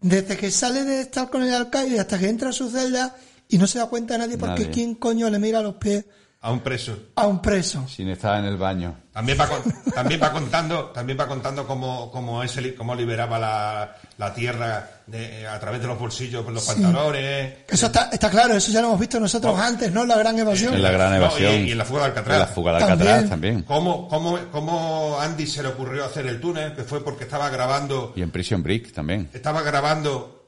Desde 0.00 0.36
que 0.36 0.50
sale 0.50 0.82
de 0.82 1.02
estar 1.02 1.30
con 1.30 1.44
el 1.44 1.54
alcalde 1.54 2.00
hasta 2.00 2.18
que 2.18 2.28
entra 2.28 2.48
a 2.48 2.52
su 2.52 2.68
celda 2.68 3.14
y 3.52 3.58
no 3.58 3.66
se 3.66 3.78
da 3.78 3.86
cuenta 3.86 4.18
nadie 4.18 4.36
porque 4.36 4.62
Nadie. 4.64 4.70
quién 4.70 4.94
coño 4.96 5.30
le 5.30 5.38
mira 5.38 5.60
los 5.60 5.74
pies 5.76 6.04
a 6.44 6.50
un 6.50 6.58
preso 6.58 6.98
a 7.14 7.26
un 7.28 7.40
preso. 7.40 7.86
Sin 7.86 8.08
estar 8.08 8.36
en 8.40 8.46
el 8.46 8.56
baño. 8.56 8.96
También 9.12 9.38
va, 9.38 9.46
con- 9.48 9.62
también 9.94 10.20
va 10.20 10.32
contando, 10.32 10.86
también 10.86 11.16
va 11.20 11.28
contando 11.28 11.66
cómo, 11.68 12.10
cómo, 12.10 12.42
ese 12.42 12.74
cómo 12.74 12.96
liberaba 12.96 13.38
la, 13.38 13.96
la 14.18 14.34
tierra 14.34 14.88
de- 15.06 15.46
a 15.46 15.60
través 15.60 15.80
de 15.82 15.86
los 15.86 15.96
bolsillos, 16.00 16.42
por 16.42 16.52
los 16.52 16.64
Sí. 16.64 16.72
pantalones. 16.82 17.54
Eso 17.68 17.86
está, 17.86 18.08
está 18.10 18.28
claro, 18.28 18.54
eso 18.54 18.72
ya 18.72 18.80
lo 18.80 18.88
hemos 18.88 18.98
visto 18.98 19.20
nosotros 19.20 19.56
antes, 19.56 19.92
¿no? 19.92 20.04
La 20.04 20.16
gran 20.16 20.36
evasión. 20.36 20.74
En 20.74 20.82
la 20.82 20.90
gran 20.90 21.10
No, 21.10 21.16
evasión. 21.18 21.52
y- 21.54 21.68
y 21.68 21.72
en 21.72 21.78
la 21.78 21.84
fuga 21.84 22.00
de 22.00 22.06
Alcatraz. 22.06 22.34
En 22.34 22.40
la 22.40 22.46
fuga 22.48 22.70
de 22.72 22.76
Alcatraz 22.78 22.98
También. 23.28 23.28
también. 23.30 23.62
¿Cómo, 23.62 24.08
cómo, 24.08 24.38
cómo 24.50 25.18
Andy 25.20 25.46
se 25.46 25.62
le 25.62 25.68
ocurrió 25.68 26.04
hacer 26.06 26.26
el 26.26 26.40
túnel? 26.40 26.74
Que 26.74 26.82
fue 26.82 27.04
porque 27.04 27.22
estaba 27.24 27.50
grabando, 27.50 28.14
Y 28.16 28.22
en 28.22 28.30
Prison 28.32 28.62
Break 28.64 28.92
también. 28.92 29.28
estaba 29.32 29.62
grabando 29.62 30.41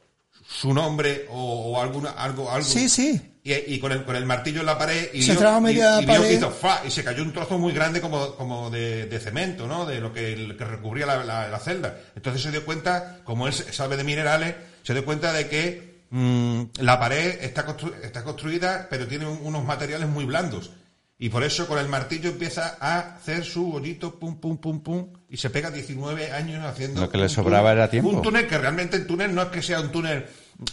su 0.46 0.72
nombre 0.74 1.26
o, 1.30 1.72
o 1.72 1.80
alguna, 1.80 2.10
algo, 2.10 2.50
algo. 2.50 2.66
Sí, 2.68 2.88
sí. 2.88 3.30
Y, 3.46 3.52
y 3.74 3.78
con, 3.78 3.92
el, 3.92 4.04
con 4.04 4.16
el 4.16 4.24
martillo 4.24 4.60
en 4.60 4.66
la 4.66 4.78
pared 4.78 5.08
y 5.12 5.22
Se 5.22 5.36
trajo 5.36 5.60
media 5.60 6.00
y- 6.00 6.06
pared. 6.06 6.30
hizo 6.30 6.50
y 6.86 6.90
se 6.90 7.04
cayó 7.04 7.22
un 7.22 7.32
trozo 7.32 7.58
muy 7.58 7.72
grande 7.74 8.00
como, 8.00 8.34
como 8.36 8.70
de, 8.70 9.04
de 9.06 9.20
cemento, 9.20 9.66
¿no? 9.66 9.84
De 9.84 10.00
lo 10.00 10.12
que, 10.14 10.32
el 10.32 10.56
que 10.56 10.64
recubría 10.64 11.04
la, 11.04 11.22
la- 11.24 11.48
la 11.48 11.58
celda. 11.58 11.94
Entonces 12.16 12.40
se 12.42 12.50
dio 12.50 12.64
cuenta, 12.64 13.18
como 13.24 13.46
él 13.46 13.52
sabe 13.52 13.96
de 13.98 14.04
minerales, 14.04 14.54
se 14.82 14.94
dio 14.94 15.04
cuenta 15.04 15.32
de 15.34 15.48
que 15.48 16.00
mm, 16.10 16.62
la 16.80 16.98
pared 16.98 17.36
está, 17.42 17.66
constru- 17.66 17.94
está 18.02 18.24
construida, 18.24 18.86
pero 18.88 19.06
tiene 19.06 19.26
un- 19.26 19.40
unos 19.42 19.62
materiales 19.64 20.08
muy 20.08 20.24
blandos. 20.24 20.70
Y 21.18 21.28
por 21.28 21.44
eso 21.44 21.66
con 21.68 21.78
el 21.78 21.88
martillo 21.88 22.30
empieza 22.30 22.76
a 22.80 22.98
hacer 23.16 23.44
su 23.44 23.72
hoyito, 23.72 24.18
pum, 24.18 24.40
pum, 24.40 24.58
pum, 24.58 24.80
pum, 24.82 25.12
y 25.28 25.36
se 25.36 25.48
pega 25.48 25.70
19 25.70 26.32
años 26.32 26.64
haciendo... 26.64 27.00
Lo 27.00 27.08
que 27.08 27.16
le 27.18 27.24
un 27.24 27.28
sobraba 27.30 27.70
túnel- 27.70 27.76
era 27.76 27.90
tiempo. 27.90 28.10
Un 28.10 28.22
túnel 28.22 28.46
que 28.48 28.58
realmente 28.58 28.96
el 28.96 29.06
túnel 29.06 29.34
no 29.34 29.42
es 29.42 29.48
que 29.48 29.62
sea 29.62 29.80
un 29.80 29.92
túnel 29.92 30.26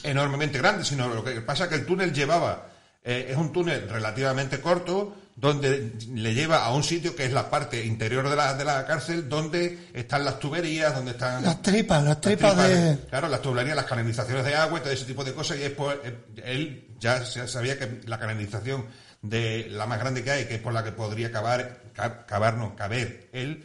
enormemente 0.04 0.58
grande, 0.58 0.84
sino 0.84 1.08
lo 1.14 1.24
que 1.24 1.42
pasa 1.42 1.66
es 1.66 1.70
que 1.70 1.76
el 1.76 1.86
túnel 1.86 2.12
llevaba, 2.12 2.68
eh, 3.04 3.28
es 3.30 3.38
un 3.38 3.52
túnel 3.52 3.88
relativamente 3.90 4.60
corto, 4.60 5.16
donde 5.36 5.94
le 6.14 6.34
lleva 6.34 6.66
a 6.66 6.74
un 6.74 6.84
sitio 6.84 7.16
que 7.16 7.26
es 7.26 7.32
la 7.32 7.50
parte 7.50 7.84
interior 7.86 8.28
de 8.30 8.36
la, 8.36 8.54
de 8.56 8.66
la 8.66 8.86
cárcel, 8.86 9.30
donde 9.30 9.90
están 9.94 10.26
las 10.26 10.40
tuberías, 10.40 10.94
donde 10.94 11.12
están... 11.12 11.44
Las 11.44 11.62
tripas, 11.62 12.04
las 12.04 12.20
tripas 12.20 12.58
de... 12.58 12.98
Claro, 13.10 13.28
las 13.28 13.42
tuberías, 13.42 13.76
las 13.76 13.86
canalizaciones 13.86 14.44
de 14.44 14.56
agua 14.56 14.80
y 14.80 14.82
todo 14.82 14.92
ese 14.94 15.06
tipo 15.06 15.24
de 15.24 15.34
cosas. 15.34 15.58
Y 15.58 15.62
después 15.62 15.98
eh, 16.04 16.18
él 16.44 16.88
ya 17.00 17.24
se- 17.26 17.48
sabía 17.48 17.78
que 17.80 18.02
la 18.06 18.20
canalización 18.20 18.86
de 19.22 19.68
la 19.69 19.85
más 19.85 19.99
grande 19.99 20.23
que 20.23 20.31
hay, 20.31 20.45
que 20.48 20.56
es 20.56 20.61
por 20.61 20.73
la 20.73 20.84
que 20.84 20.91
podría 20.91 21.31
cavar, 21.31 21.81
ca- 21.93 22.26
cavar, 22.26 22.57
no, 22.57 22.76
caber 22.76 23.30
él, 23.34 23.64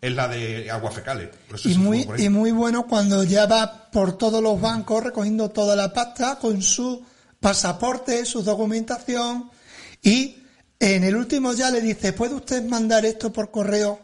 es 0.00 0.12
la 0.14 0.26
de 0.28 0.70
aguas 0.70 0.94
fecales. 0.94 1.28
Y 1.64 1.78
muy, 1.78 2.04
y 2.24 2.28
muy 2.28 2.50
bueno 2.50 2.86
cuando 2.86 3.22
ya 3.24 3.46
va 3.46 3.88
por 3.90 4.18
todos 4.18 4.42
los 4.42 4.60
bancos 4.60 5.04
recogiendo 5.04 5.50
toda 5.50 5.76
la 5.76 5.92
pasta 5.92 6.38
con 6.40 6.60
su 6.60 7.04
pasaporte, 7.40 8.24
su 8.24 8.42
documentación 8.42 9.50
y 10.02 10.42
en 10.80 11.04
el 11.04 11.16
último 11.16 11.52
ya 11.52 11.70
le 11.70 11.80
dice, 11.80 12.12
¿puede 12.12 12.34
usted 12.34 12.64
mandar 12.64 13.04
esto 13.06 13.32
por 13.32 13.50
correo 13.50 14.00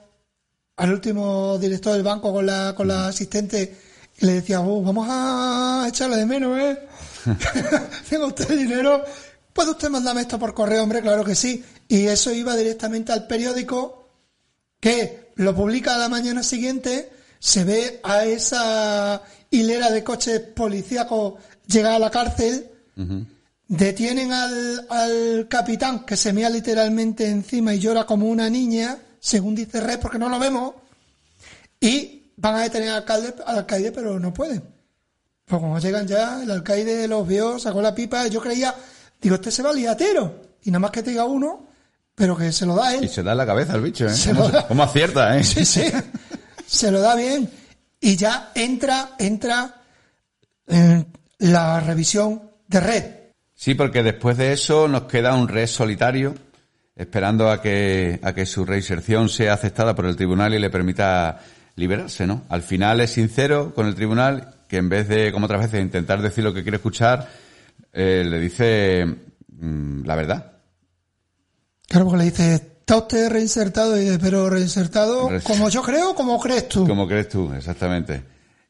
al 0.77 0.93
último 0.93 1.59
director 1.59 1.93
del 1.95 2.03
banco 2.03 2.33
con 2.33 2.47
la, 2.47 2.75
con 2.77 2.89
la 2.89 3.09
asistente? 3.09 3.77
Y 4.19 4.27
le 4.27 4.35
decía, 4.35 4.61
"Oh, 4.61 4.83
vamos 4.83 5.07
a 5.11 5.85
echarle 5.89 6.17
de 6.19 6.27
menos, 6.27 6.59
¿eh? 6.59 6.79
Tenga 8.09 8.27
usted 8.27 8.57
dinero. 8.57 9.03
¿Puede 9.53 9.71
usted 9.71 9.91
mandarme 9.91 10.23
esto 10.23 10.39
por 10.39 10.55
correo, 10.55 10.83
hombre? 10.83 11.03
Claro 11.03 11.25
que 11.25 11.35
sí. 11.35 11.65
Y 11.89 12.07
eso 12.07 12.33
iba 12.33 12.57
directamente 12.57 13.13
al 13.13 13.27
periódico 13.27 14.09
que 14.81 15.31
lo 15.37 15.55
publica 15.55 15.95
a 15.95 15.99
la 15.99 16.09
mañana 16.09 16.43
siguiente, 16.43 17.11
se 17.39 17.65
ve 17.65 18.01
a 18.03 18.25
esa 18.25 19.23
hilera 19.51 19.91
de 19.91 20.03
coches 20.03 20.41
policíacos 20.41 21.35
llegar 21.67 21.95
a 21.95 21.99
la 21.99 22.11
cárcel, 22.11 22.71
detienen 23.69 24.33
al, 24.33 24.87
al 24.91 25.47
capitán 25.49 26.05
que 26.05 26.17
se 26.17 26.33
mea 26.33 26.51
literalmente 26.51 27.29
encima 27.29 27.75
y 27.75 27.79
llora 27.79 28.05
como 28.05 28.29
una 28.29 28.51
niña, 28.51 28.99
según 29.21 29.55
dice 29.55 29.81
Red, 29.81 30.01
porque 30.01 30.19
no 30.19 30.29
lo 30.29 30.39
vemos, 30.39 30.75
y 31.81 32.33
van 32.37 32.57
a 32.57 32.63
detener 32.63 32.91
al 32.91 32.97
alcalde, 32.97 33.35
al 33.47 33.59
alcaide, 33.59 33.93
pero 33.93 34.19
no 34.19 34.35
pueden. 34.35 34.63
Pues 35.45 35.61
cuando 35.61 35.79
llegan 35.79 36.07
ya, 36.07 36.43
el 36.43 36.51
alcaide 36.51 37.07
los 37.09 37.27
vio, 37.27 37.59
sacó 37.59 37.83
la 37.83 37.95
pipa, 37.95 38.27
yo 38.27 38.41
creía, 38.41 38.75
digo, 39.23 39.37
este 39.37 39.51
se 39.51 39.63
va 39.63 39.73
liatero, 39.73 40.43
y 40.65 40.71
nada 40.71 40.81
más 40.81 40.91
que 40.91 41.03
te 41.03 41.11
diga 41.11 41.25
uno, 41.25 41.69
pero 42.15 42.37
que 42.37 42.53
se 42.53 42.67
lo 42.67 42.75
da 42.75 42.95
él. 42.95 43.05
Y 43.05 43.09
se 43.09 43.23
da 43.23 43.33
en 43.33 43.39
la 43.39 43.47
cabeza 43.47 43.75
el 43.77 43.83
bicho, 43.83 44.07
¿eh? 44.07 44.15
Se 44.15 44.31
¿Cómo, 44.31 44.49
lo 44.49 44.49
da. 44.51 44.67
cómo 44.69 44.83
acierta, 44.83 45.39
eh? 45.39 45.45
Sí, 45.45 45.65
sí. 45.65 45.85
Se 46.67 46.91
lo 46.91 47.01
da 47.01 47.15
bien. 47.15 47.49
Y 48.01 48.17
ya 48.17 48.51
entra, 48.55 49.11
entra 49.19 49.83
en 50.67 51.07
la 51.39 51.81
revisión 51.81 52.43
de 52.67 52.81
red. 52.81 53.05
Sí, 53.55 53.75
porque 53.75 54.03
después 54.03 54.37
de 54.37 54.53
eso 54.53 54.89
nos 54.89 55.03
queda 55.05 55.35
un 55.35 55.49
red 55.49 55.67
solitario, 55.67 56.35
esperando 56.97 57.51
a 57.51 57.63
que, 57.63 58.19
a 58.23 58.35
que 58.35 58.45
su 58.45 58.65
reinserción 58.65 59.29
sea 59.29 59.55
aceptada 59.55 59.95
por 59.95 60.07
el 60.07 60.17
tribunal 60.17 60.53
y 60.55 60.59
le 60.59 60.69
permita 60.71 61.41
liberarse, 61.77 62.27
¿no? 62.27 62.43
Al 62.49 62.63
final 62.63 63.01
es 63.01 63.13
sincero 63.13 63.73
con 63.75 63.87
el 63.87 63.95
tribunal, 63.95 64.55
que 64.69 64.79
en 64.79 64.89
vez 64.89 65.09
de, 65.09 65.33
como 65.33 65.47
otras 65.47 65.63
veces, 65.63 65.81
intentar 65.81 66.21
decir 66.21 66.43
lo 66.45 66.53
que 66.53 66.63
quiere 66.63 66.77
escuchar, 66.77 67.29
eh, 67.93 68.25
le 68.27 68.39
dice 68.39 69.07
mm, 69.49 70.05
la 70.05 70.15
verdad. 70.17 70.53
Claro, 71.89 72.07
porque 72.07 72.19
le 72.25 72.31
dice, 72.31 72.55
está 72.55 72.97
usted 72.97 73.31
reinsertado, 73.31 73.97
y 74.01 74.05
dice, 74.05 74.19
pero 74.19 74.49
reinsertado 74.49 75.29
Res- 75.29 75.45
como 75.45 75.69
yo 75.69 75.83
creo, 75.83 76.15
como 76.15 76.41
crees 76.41 76.69
tú. 76.69 76.87
Como 76.87 77.07
crees 77.07 77.29
tú, 77.29 77.53
exactamente. 77.53 78.23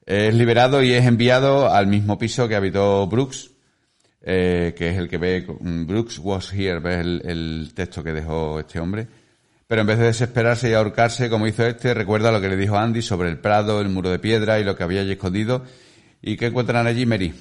Es 0.04 0.34
liberado 0.34 0.82
y 0.82 0.92
es 0.92 1.06
enviado 1.06 1.72
al 1.72 1.86
mismo 1.86 2.18
piso 2.18 2.48
que 2.48 2.56
habitó 2.56 3.06
Brooks, 3.06 3.50
eh, 4.22 4.74
que 4.76 4.88
es 4.90 4.98
el 4.98 5.08
que 5.08 5.18
ve, 5.18 5.46
mm, 5.60 5.86
Brooks 5.86 6.18
was 6.18 6.52
here, 6.52 6.80
ves 6.80 7.00
el, 7.00 7.22
el 7.24 7.72
texto 7.74 8.02
que 8.02 8.12
dejó 8.12 8.58
este 8.58 8.80
hombre. 8.80 9.06
Pero 9.68 9.80
en 9.82 9.86
vez 9.86 9.98
de 9.98 10.04
desesperarse 10.06 10.68
y 10.68 10.74
ahorcarse 10.74 11.30
como 11.30 11.46
hizo 11.46 11.64
este, 11.64 11.94
recuerda 11.94 12.30
lo 12.32 12.40
que 12.40 12.48
le 12.48 12.56
dijo 12.56 12.76
Andy 12.76 13.00
sobre 13.00 13.30
el 13.30 13.38
prado, 13.38 13.80
el 13.80 13.88
muro 13.88 14.10
de 14.10 14.18
piedra 14.18 14.58
y 14.60 14.64
lo 14.64 14.76
que 14.76 14.82
había 14.82 15.00
allí 15.00 15.12
escondido. 15.12 15.62
¿Y 16.20 16.36
qué 16.36 16.46
encuentran 16.46 16.86
allí, 16.86 17.06
Mary? 17.06 17.32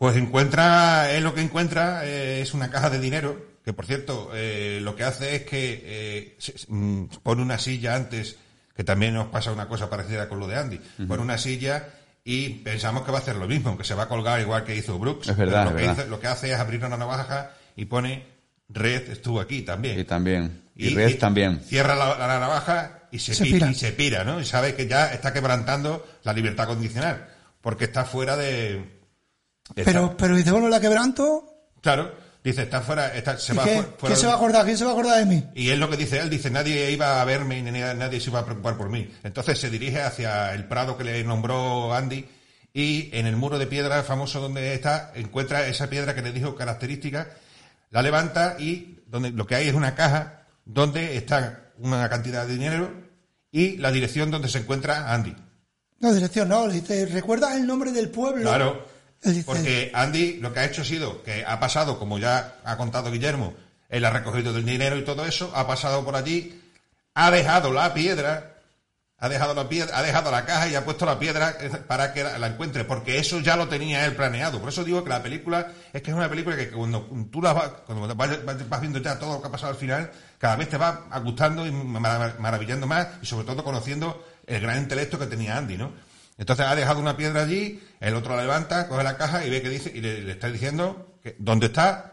Pues 0.00 0.16
encuentra, 0.16 1.12
él 1.12 1.22
lo 1.24 1.34
que 1.34 1.42
encuentra 1.42 2.06
eh, 2.06 2.40
es 2.40 2.54
una 2.54 2.70
caja 2.70 2.88
de 2.88 2.98
dinero, 2.98 3.36
que 3.62 3.74
por 3.74 3.84
cierto, 3.84 4.30
eh, 4.34 4.78
lo 4.80 4.96
que 4.96 5.04
hace 5.04 5.36
es 5.36 5.42
que 5.42 5.82
eh, 5.84 6.38
mm, 6.68 7.04
pone 7.22 7.42
una 7.42 7.58
silla 7.58 7.94
antes, 7.96 8.36
que 8.74 8.82
también 8.82 9.12
nos 9.12 9.26
pasa 9.28 9.52
una 9.52 9.68
cosa 9.68 9.90
parecida 9.90 10.26
con 10.26 10.40
lo 10.40 10.48
de 10.48 10.56
Andy, 10.56 10.80
pone 11.06 11.22
una 11.22 11.36
silla 11.36 11.86
y 12.24 12.48
pensamos 12.48 13.04
que 13.04 13.12
va 13.12 13.18
a 13.18 13.20
hacer 13.20 13.36
lo 13.36 13.46
mismo, 13.46 13.68
aunque 13.68 13.84
se 13.84 13.92
va 13.94 14.04
a 14.04 14.08
colgar 14.08 14.40
igual 14.40 14.64
que 14.64 14.74
hizo 14.74 14.98
Brooks. 14.98 15.28
Es 15.28 15.36
verdad, 15.36 15.64
lo, 15.64 15.70
es 15.72 15.76
que 15.76 15.82
verdad. 15.82 15.98
hizo- 16.04 16.10
lo 16.10 16.18
que 16.18 16.26
hace 16.28 16.50
es 16.50 16.58
abrir 16.58 16.82
una 16.82 16.96
navaja 16.96 17.50
y 17.76 17.84
pone 17.84 18.24
Red 18.70 19.10
estuvo 19.10 19.38
aquí 19.38 19.60
también. 19.60 20.00
Y 20.00 20.04
también. 20.04 20.62
Y, 20.76 20.94
Red 20.94 21.18
también. 21.18 21.60
Cierra 21.60 21.94
la, 21.94 22.16
la 22.16 22.40
navaja 22.40 23.00
y 23.12 23.18
se, 23.18 23.34
Se 23.34 23.44
pi- 23.44 23.52
pira. 23.52 23.70
y 23.70 23.74
se 23.74 23.92
pira, 23.92 24.24
¿no? 24.24 24.40
Y 24.40 24.46
sabe 24.46 24.74
que 24.74 24.86
ya 24.86 25.12
está 25.12 25.34
quebrantando 25.34 26.06
la 26.22 26.32
libertad 26.32 26.66
condicional, 26.68 27.28
porque 27.60 27.84
está 27.84 28.06
fuera 28.06 28.38
de... 28.38 28.98
Pero, 29.74 30.16
pero 30.16 30.36
dice, 30.36 30.50
bueno, 30.50 30.68
la 30.68 30.80
quebranto, 30.80 31.46
Claro, 31.80 32.12
dice, 32.44 32.62
está 32.62 32.80
fuera, 32.82 33.14
está, 33.14 33.38
se 33.38 33.54
¿y 33.54 33.56
va 33.56 33.64
qué? 33.64 33.76
fu- 33.76 33.82
fuera 33.82 33.98
¿quién 34.06 34.16
se 34.16 34.26
va 34.26 34.32
a 34.34 34.36
acordar? 34.36 34.64
¿Quién 34.66 34.76
se 34.76 34.84
va 34.84 34.90
a 34.90 34.92
acordar 34.92 35.18
de 35.18 35.26
mí? 35.26 35.44
Y 35.54 35.70
es 35.70 35.78
lo 35.78 35.88
que 35.88 35.96
dice 35.96 36.18
él, 36.20 36.28
dice, 36.28 36.50
nadie 36.50 36.90
iba 36.90 37.20
a 37.20 37.24
verme 37.24 37.58
y 37.58 37.62
ni 37.62 37.70
nadie, 37.70 38.20
se 38.20 38.28
iba 38.30 38.40
a 38.40 38.44
preocupar 38.44 38.76
por 38.76 38.88
mí. 38.90 39.10
Entonces 39.22 39.58
se 39.58 39.70
dirige 39.70 40.02
hacia 40.02 40.52
el 40.54 40.66
prado 40.66 40.96
que 40.98 41.04
le 41.04 41.24
nombró 41.24 41.94
Andy 41.94 42.26
y 42.74 43.08
en 43.16 43.26
el 43.26 43.36
muro 43.36 43.58
de 43.58 43.66
piedra 43.66 44.02
famoso 44.02 44.40
donde 44.40 44.74
está, 44.74 45.12
encuentra 45.14 45.66
esa 45.66 45.88
piedra 45.88 46.14
que 46.14 46.22
le 46.22 46.32
dijo 46.32 46.54
característica, 46.54 47.28
la 47.90 48.02
levanta 48.02 48.56
y 48.58 48.98
donde 49.06 49.30
lo 49.30 49.46
que 49.46 49.54
hay 49.56 49.68
es 49.68 49.74
una 49.74 49.94
caja 49.94 50.42
donde 50.64 51.16
está 51.16 51.72
una 51.78 52.08
cantidad 52.08 52.46
de 52.46 52.52
dinero 52.52 52.92
y 53.50 53.78
la 53.78 53.90
dirección 53.90 54.30
donde 54.30 54.48
se 54.48 54.58
encuentra 54.58 55.12
Andy. 55.12 55.34
No, 55.98 56.12
dirección 56.12 56.48
no, 56.48 56.66
le 56.66 56.74
dice, 56.74 57.06
¿recuerdas 57.06 57.54
el 57.56 57.66
nombre 57.66 57.90
del 57.90 58.08
pueblo? 58.10 58.42
Claro, 58.42 58.86
porque 59.44 59.90
Andy 59.94 60.38
lo 60.40 60.52
que 60.52 60.60
ha 60.60 60.64
hecho 60.64 60.82
ha 60.82 60.84
sido 60.84 61.22
que 61.22 61.44
ha 61.44 61.60
pasado, 61.60 61.98
como 61.98 62.18
ya 62.18 62.54
ha 62.64 62.76
contado 62.76 63.10
Guillermo, 63.12 63.54
él 63.88 64.04
ha 64.04 64.10
recogido 64.10 64.56
el 64.56 64.64
dinero 64.64 64.96
y 64.96 65.04
todo 65.04 65.26
eso, 65.26 65.52
ha 65.54 65.66
pasado 65.66 66.04
por 66.04 66.16
allí, 66.16 66.60
ha 67.14 67.30
dejado 67.30 67.72
la 67.72 67.92
piedra, 67.92 68.56
ha 69.18 69.28
dejado 69.28 69.52
la 69.52 69.68
piedra, 69.68 69.98
ha 69.98 70.02
dejado 70.02 70.30
la 70.30 70.46
caja 70.46 70.68
y 70.68 70.74
ha 70.74 70.84
puesto 70.84 71.04
la 71.04 71.18
piedra 71.18 71.54
para 71.86 72.14
que 72.14 72.22
la, 72.24 72.46
encuentre, 72.46 72.84
porque 72.84 73.18
eso 73.18 73.40
ya 73.40 73.56
lo 73.56 73.68
tenía 73.68 74.06
él 74.06 74.16
planeado. 74.16 74.58
Por 74.60 74.70
eso 74.70 74.82
digo 74.84 75.02
que 75.04 75.10
la 75.10 75.22
película 75.22 75.66
es 75.92 76.00
que 76.00 76.10
es 76.12 76.16
una 76.16 76.30
película 76.30 76.56
que 76.56 76.70
cuando 76.70 77.06
tú 77.30 77.42
la 77.42 77.52
vas, 77.52 77.70
cuando 77.84 78.14
vas, 78.14 78.44
vas- 78.46 78.80
viendo 78.80 78.98
ya 79.00 79.18
todo 79.18 79.34
lo 79.34 79.42
que 79.42 79.48
ha 79.48 79.50
pasado 79.50 79.72
al 79.72 79.78
final, 79.78 80.10
cada 80.38 80.56
vez 80.56 80.70
te 80.70 80.78
va 80.78 81.04
gustando 81.22 81.66
y 81.66 81.70
marav- 81.70 82.38
maravillando 82.38 82.86
más 82.86 83.08
y 83.20 83.26
sobre 83.26 83.44
todo 83.44 83.62
conociendo 83.62 84.24
el 84.46 84.60
gran 84.62 84.78
intelecto 84.78 85.18
que 85.18 85.26
tenía 85.26 85.58
Andy, 85.58 85.76
¿no? 85.76 85.92
Entonces 86.40 86.66
ha 86.66 86.74
dejado 86.74 86.98
una 86.98 87.16
piedra 87.16 87.42
allí, 87.42 87.80
el 88.00 88.14
otro 88.14 88.34
la 88.34 88.42
levanta, 88.42 88.88
coge 88.88 89.04
la 89.04 89.16
caja 89.16 89.44
y 89.46 89.50
ve 89.50 89.60
que 89.62 89.68
dice, 89.68 89.92
y 89.94 90.00
le, 90.00 90.22
le 90.22 90.32
está 90.32 90.50
diciendo 90.50 91.18
que, 91.22 91.36
dónde 91.38 91.66
está, 91.66 92.06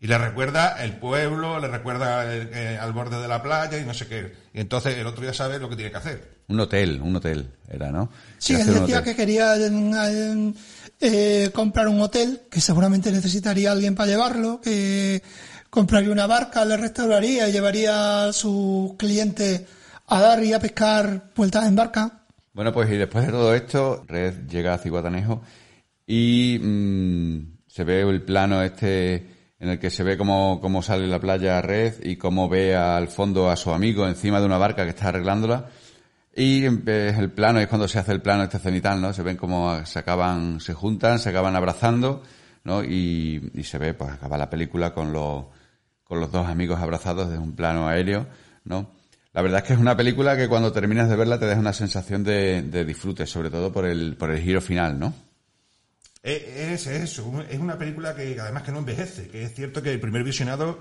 y 0.00 0.06
le 0.06 0.16
recuerda 0.16 0.82
el 0.84 0.96
pueblo, 0.98 1.58
le 1.58 1.66
recuerda 1.68 2.32
el- 2.32 2.50
eh, 2.52 2.78
al 2.80 2.92
borde 2.92 3.20
de 3.20 3.26
la 3.26 3.42
playa 3.42 3.76
y 3.78 3.84
no 3.84 3.92
sé 3.92 4.06
qué. 4.06 4.32
Y 4.54 4.60
entonces 4.60 4.96
el 4.96 5.06
otro 5.06 5.24
ya 5.24 5.34
sabe 5.34 5.58
lo 5.58 5.68
que 5.68 5.74
tiene 5.76 5.90
que 5.90 5.96
hacer. 5.96 6.38
Un 6.48 6.60
hotel, 6.60 7.00
un 7.02 7.16
hotel 7.16 7.50
era, 7.68 7.90
¿no? 7.90 8.10
Sí, 8.38 8.54
él 8.54 8.66
decía 8.80 9.02
que 9.02 9.16
quería 9.16 9.56
eh, 9.56 10.52
eh, 11.00 11.50
comprar 11.52 11.88
un 11.88 12.00
hotel, 12.00 12.42
que 12.50 12.60
seguramente 12.60 13.10
necesitaría 13.10 13.72
alguien 13.72 13.94
para 13.96 14.08
llevarlo, 14.10 14.60
que 14.60 15.20
compraría 15.68 16.12
una 16.12 16.26
barca, 16.28 16.64
le 16.64 16.76
restauraría 16.76 17.48
y 17.48 17.52
llevaría 17.52 18.26
a 18.26 18.32
sus 18.32 18.94
clientes 18.96 19.62
a 20.06 20.20
dar 20.20 20.44
y 20.44 20.52
a 20.52 20.60
pescar 20.60 21.30
vueltas 21.34 21.66
en 21.66 21.74
barca. 21.74 22.20
Bueno, 22.54 22.72
pues 22.72 22.88
y 22.88 22.96
después 22.96 23.26
de 23.26 23.32
todo 23.32 23.52
esto, 23.52 24.04
Red 24.06 24.46
llega 24.46 24.74
a 24.74 24.78
Ciguatanejo 24.78 25.42
y 26.06 26.60
mm, 26.62 27.58
se 27.66 27.82
ve 27.82 28.02
el 28.02 28.22
plano 28.22 28.62
este 28.62 29.26
en 29.58 29.70
el 29.70 29.78
que 29.80 29.90
se 29.90 30.04
ve 30.04 30.16
cómo, 30.16 30.60
cómo 30.60 30.80
sale 30.80 31.08
la 31.08 31.18
playa 31.18 31.60
Red 31.60 32.04
y 32.04 32.14
cómo 32.14 32.48
ve 32.48 32.76
al 32.76 33.08
fondo 33.08 33.50
a 33.50 33.56
su 33.56 33.72
amigo 33.72 34.06
encima 34.06 34.38
de 34.38 34.46
una 34.46 34.58
barca 34.58 34.84
que 34.84 34.90
está 34.90 35.08
arreglándola. 35.08 35.68
Y 36.32 36.64
eh, 36.66 37.14
el 37.18 37.32
plano 37.32 37.58
es 37.58 37.66
cuando 37.66 37.88
se 37.88 37.98
hace 37.98 38.12
el 38.12 38.22
plano 38.22 38.44
este 38.44 38.60
cenital, 38.60 39.00
¿no? 39.00 39.12
Se 39.12 39.24
ven 39.24 39.36
cómo 39.36 39.84
se 39.84 39.98
acaban, 39.98 40.60
se 40.60 40.74
juntan, 40.74 41.18
se 41.18 41.30
acaban 41.30 41.56
abrazando, 41.56 42.22
¿no? 42.62 42.84
Y, 42.84 43.50
y 43.52 43.64
se 43.64 43.78
ve, 43.78 43.94
pues 43.94 44.12
acaba 44.12 44.38
la 44.38 44.50
película 44.50 44.94
con 44.94 45.12
los, 45.12 45.46
con 46.04 46.20
los 46.20 46.30
dos 46.30 46.46
amigos 46.46 46.80
abrazados 46.80 47.30
desde 47.30 47.42
un 47.42 47.56
plano 47.56 47.88
aéreo, 47.88 48.28
¿no? 48.64 48.90
La 49.34 49.42
verdad 49.42 49.60
es 49.62 49.66
que 49.66 49.72
es 49.72 49.80
una 49.80 49.96
película 49.96 50.36
que 50.36 50.48
cuando 50.48 50.72
terminas 50.72 51.08
de 51.08 51.16
verla 51.16 51.40
te 51.40 51.46
deja 51.46 51.58
una 51.58 51.72
sensación 51.72 52.22
de, 52.22 52.84
disfrute, 52.84 53.26
sobre 53.26 53.50
todo 53.50 53.72
por 53.72 53.84
el, 53.84 54.16
por 54.16 54.30
el 54.30 54.40
giro 54.40 54.60
final, 54.60 54.98
¿no? 54.98 55.12
Eh, 56.22 56.70
Es, 56.72 56.86
eso, 56.86 57.44
es 57.50 57.58
una 57.58 57.76
película 57.76 58.14
que 58.14 58.38
además 58.40 58.62
que 58.62 58.70
no 58.70 58.78
envejece, 58.78 59.28
que 59.28 59.42
es 59.42 59.52
cierto 59.52 59.82
que 59.82 59.92
el 59.92 60.00
primer 60.00 60.22
visionado 60.22 60.78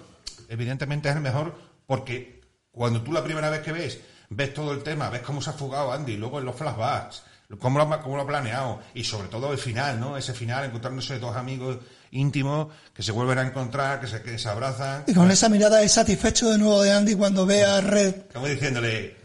evidentemente 0.50 1.10
es 1.10 1.16
el 1.16 1.22
mejor 1.22 1.56
porque 1.88 2.42
cuando 2.72 3.02
tú 3.02 3.12
la 3.12 3.24
primera 3.24 3.50
vez 3.50 3.62
que 3.62 3.72
ves, 3.72 4.00
ves 4.30 4.54
todo 4.54 4.72
el 4.72 4.84
tema, 4.84 5.10
ves 5.10 5.22
cómo 5.22 5.42
se 5.42 5.50
ha 5.50 5.54
fugado 5.54 5.92
Andy, 5.92 6.16
luego 6.16 6.38
en 6.38 6.46
los 6.46 6.56
flashbacks, 6.56 7.24
cómo 7.60 7.80
lo, 7.80 8.02
cómo 8.02 8.18
lo 8.18 8.22
ha 8.22 8.28
planeado. 8.28 8.82
Y 8.94 9.04
sobre 9.04 9.30
todo 9.30 9.52
el 9.52 9.58
final, 9.58 10.00
¿no? 10.00 10.16
Ese 10.16 10.34
final, 10.34 10.66
encontrándose 10.66 11.18
dos 11.18 11.36
amigos 11.36 11.80
íntimos 12.14 12.68
que 12.94 13.04
se 13.04 13.12
vuelven 13.12 13.38
a 13.40 13.42
encontrar, 13.44 14.00
que 14.00 14.08
se, 14.08 14.22
que 14.22 14.38
se 14.40 14.48
abrazan. 14.50 15.04
Y 15.08 15.14
con 15.14 15.30
esa 15.32 15.50
mirada 15.50 15.78
de 15.80 15.90
satisfecho 15.90 16.50
de 16.52 16.58
nuevo 16.58 16.82
de 16.82 16.92
Andy 16.92 17.16
cuando 17.16 17.46
ve 17.46 17.64
a 17.64 17.82
Red. 17.82 18.16
Como 18.34 18.48
diciéndole, 18.48 19.16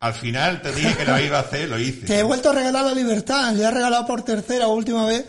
al 0.00 0.14
final 0.14 0.62
te 0.62 0.72
dije 0.72 0.96
que 0.96 1.04
lo 1.04 1.18
iba 1.18 1.38
a 1.38 1.40
hacer, 1.42 1.68
lo 1.68 1.78
hice. 1.78 2.06
Te 2.06 2.18
he 2.18 2.22
vuelto 2.22 2.50
a 2.50 2.52
regalar 2.54 2.84
la 2.84 2.94
libertad. 2.94 3.52
Le 3.54 3.64
ha 3.64 3.70
regalado 3.70 4.06
por 4.06 4.22
tercera 4.22 4.68
o 4.68 4.74
última 4.74 5.06
vez 5.06 5.24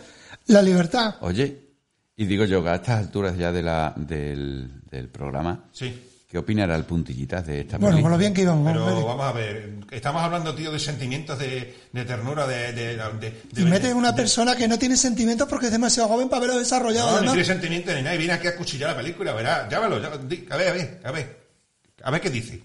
la 0.46 0.62
libertad. 0.62 1.16
Oye, 1.20 1.60
y 2.16 2.26
digo 2.26 2.44
yo, 2.44 2.62
que 2.62 2.70
a 2.70 2.74
estas 2.76 2.98
alturas 2.98 3.36
ya 3.36 3.52
de 3.52 3.62
la, 3.62 3.92
del, 3.96 4.82
del 4.90 5.08
programa, 5.08 5.64
Sí. 5.72 6.05
¿Qué 6.28 6.38
opinará 6.38 6.74
el 6.74 6.84
puntillitas 6.84 7.46
de 7.46 7.60
esta 7.60 7.78
Bueno, 7.78 7.94
peli? 7.96 8.02
con 8.02 8.10
lo 8.12 8.18
bien 8.18 8.34
que 8.34 8.42
íbamos. 8.42 8.66
Pero 8.72 8.84
hombre. 8.86 9.04
vamos 9.04 9.26
a 9.26 9.32
ver, 9.32 9.74
estamos 9.90 10.22
hablando, 10.22 10.54
tío, 10.54 10.72
de 10.72 10.78
sentimientos, 10.78 11.38
de, 11.38 11.74
de 11.92 12.04
ternura, 12.04 12.46
de... 12.46 12.72
de, 12.72 12.96
de- 12.96 13.42
Y 13.52 13.62
de- 13.62 13.64
mete 13.64 13.94
una 13.94 14.14
persona 14.14 14.56
que 14.56 14.66
no 14.68 14.78
tiene 14.78 14.96
sentimientos 14.96 15.48
porque 15.48 15.66
es 15.66 15.72
demasiado 15.72 16.08
joven 16.08 16.28
para 16.28 16.40
verlo 16.40 16.58
desarrollado. 16.58 17.10
No, 17.10 17.16
además. 17.16 17.32
tiene 17.34 17.46
sentimiento 17.46 17.92
ni 17.94 18.02
nada, 18.02 18.14
y 18.14 18.18
viene 18.18 18.32
aquí 18.32 18.48
a 18.48 18.56
cuchillar 18.56 18.90
la 18.90 18.96
película, 18.96 19.32
verá, 19.32 19.68
llámalo, 19.68 20.00
ya- 20.00 20.08
a 20.08 20.56
ver, 20.56 20.68
a 20.68 20.72
ver, 20.72 21.00
a 21.04 21.10
ver, 21.12 21.46
a 22.02 22.10
ver 22.10 22.20
qué 22.20 22.30
dice. 22.30 22.60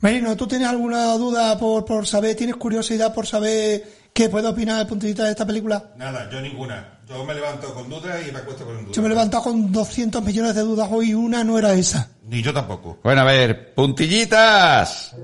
Merino, 0.00 0.36
¿tú 0.36 0.48
tienes 0.48 0.66
alguna 0.68 1.12
duda 1.14 1.56
por, 1.58 1.84
por 1.84 2.06
saber, 2.08 2.34
tienes 2.36 2.56
curiosidad 2.56 3.14
por 3.14 3.24
saber 3.26 4.01
qué 4.12 4.28
puede 4.28 4.48
opinar 4.48 4.80
el 4.80 4.86
puntillita 4.86 5.24
de 5.24 5.30
esta 5.30 5.46
película? 5.46 5.92
Nada, 5.96 6.28
yo 6.30 6.40
ninguna. 6.40 7.00
Yo 7.08 7.24
me 7.24 7.34
levanto 7.34 7.74
con 7.74 7.88
dudas 7.88 8.20
y 8.26 8.32
me 8.32 8.38
acuesto 8.38 8.64
con 8.64 8.78
dudas. 8.78 8.96
Yo 8.96 9.02
me 9.02 9.08
he 9.08 9.10
levantado 9.10 9.42
con 9.42 9.72
200 9.72 10.22
millones 10.22 10.54
de 10.54 10.62
dudas 10.62 10.88
hoy 10.90 11.10
y 11.10 11.14
una 11.14 11.44
no 11.44 11.58
era 11.58 11.72
esa. 11.74 12.10
Ni 12.24 12.42
yo 12.42 12.52
tampoco. 12.52 12.98
Bueno, 13.02 13.22
a 13.22 13.24
ver, 13.24 13.74
puntillitas. 13.74 15.14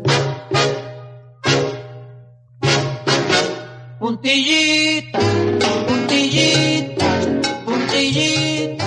Puntillita, 3.98 5.18
puntillita, 5.88 7.20
puntillita, 7.64 8.86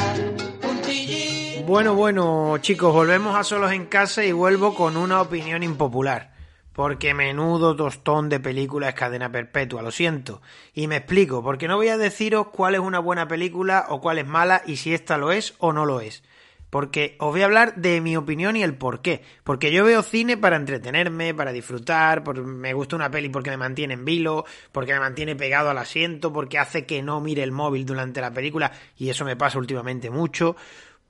puntillita. 0.62 1.66
Bueno, 1.68 1.96
bueno, 1.96 2.58
chicos, 2.60 2.94
volvemos 2.94 3.36
a 3.36 3.44
Solos 3.44 3.72
en 3.72 3.88
Casa 3.88 4.24
y 4.24 4.32
vuelvo 4.32 4.74
con 4.74 4.96
una 4.96 5.22
opinión 5.22 5.64
impopular. 5.64 6.32
Porque 6.74 7.14
menudo 7.14 7.76
tostón 7.76 8.30
de 8.30 8.40
película 8.40 8.90
es 8.90 8.96
cadena 8.96 9.32
perpetua, 9.32 9.82
lo 9.82 9.92
siento. 9.92 10.42
Y 10.74 10.88
me 10.88 10.98
explico, 10.98 11.44
porque 11.44 11.68
no 11.68 11.76
voy 11.76 11.90
a 11.90 11.98
deciros 11.98 12.48
cuál 12.48 12.76
es 12.76 12.80
una 12.82 13.00
buena 13.00 13.28
película 13.28 13.86
o 13.90 14.00
cuál 14.00 14.20
es 14.20 14.26
mala 14.28 14.62
y 14.66 14.78
si 14.78 14.94
esta 14.94 15.18
lo 15.18 15.32
es 15.34 15.54
o 15.60 15.74
no 15.74 15.86
lo 15.86 16.00
es. 16.00 16.24
Porque 16.70 17.18
os 17.20 17.32
voy 17.32 17.42
a 17.42 17.46
hablar 17.46 17.76
de 17.76 18.00
mi 18.00 18.16
opinión 18.16 18.56
y 18.56 18.64
el 18.64 18.76
por 18.76 19.02
qué. 19.02 19.22
Porque 19.44 19.74
yo 19.74 19.84
veo 19.84 20.02
cine 20.04 20.38
para 20.38 20.56
entretenerme, 20.56 21.34
para 21.34 21.52
disfrutar, 21.52 22.24
por- 22.24 22.42
me 22.46 22.72
gusta 22.74 22.96
una 22.96 23.12
peli 23.12 23.28
porque 23.28 23.50
me 23.50 23.58
mantiene 23.58 23.96
en 23.96 24.06
vilo, 24.06 24.46
porque 24.72 24.94
me 24.94 25.02
mantiene 25.02 25.36
pegado 25.36 25.70
al 25.70 25.78
asiento, 25.78 26.32
porque 26.32 26.58
hace 26.58 26.86
que 26.86 27.02
no 27.02 27.20
mire 27.20 27.44
el 27.44 27.52
móvil 27.52 27.86
durante 27.86 28.22
la 28.22 28.32
película, 28.32 28.72
y 28.98 29.10
eso 29.10 29.26
me 29.26 29.36
pasa 29.36 29.60
últimamente 29.60 30.10
mucho, 30.10 30.56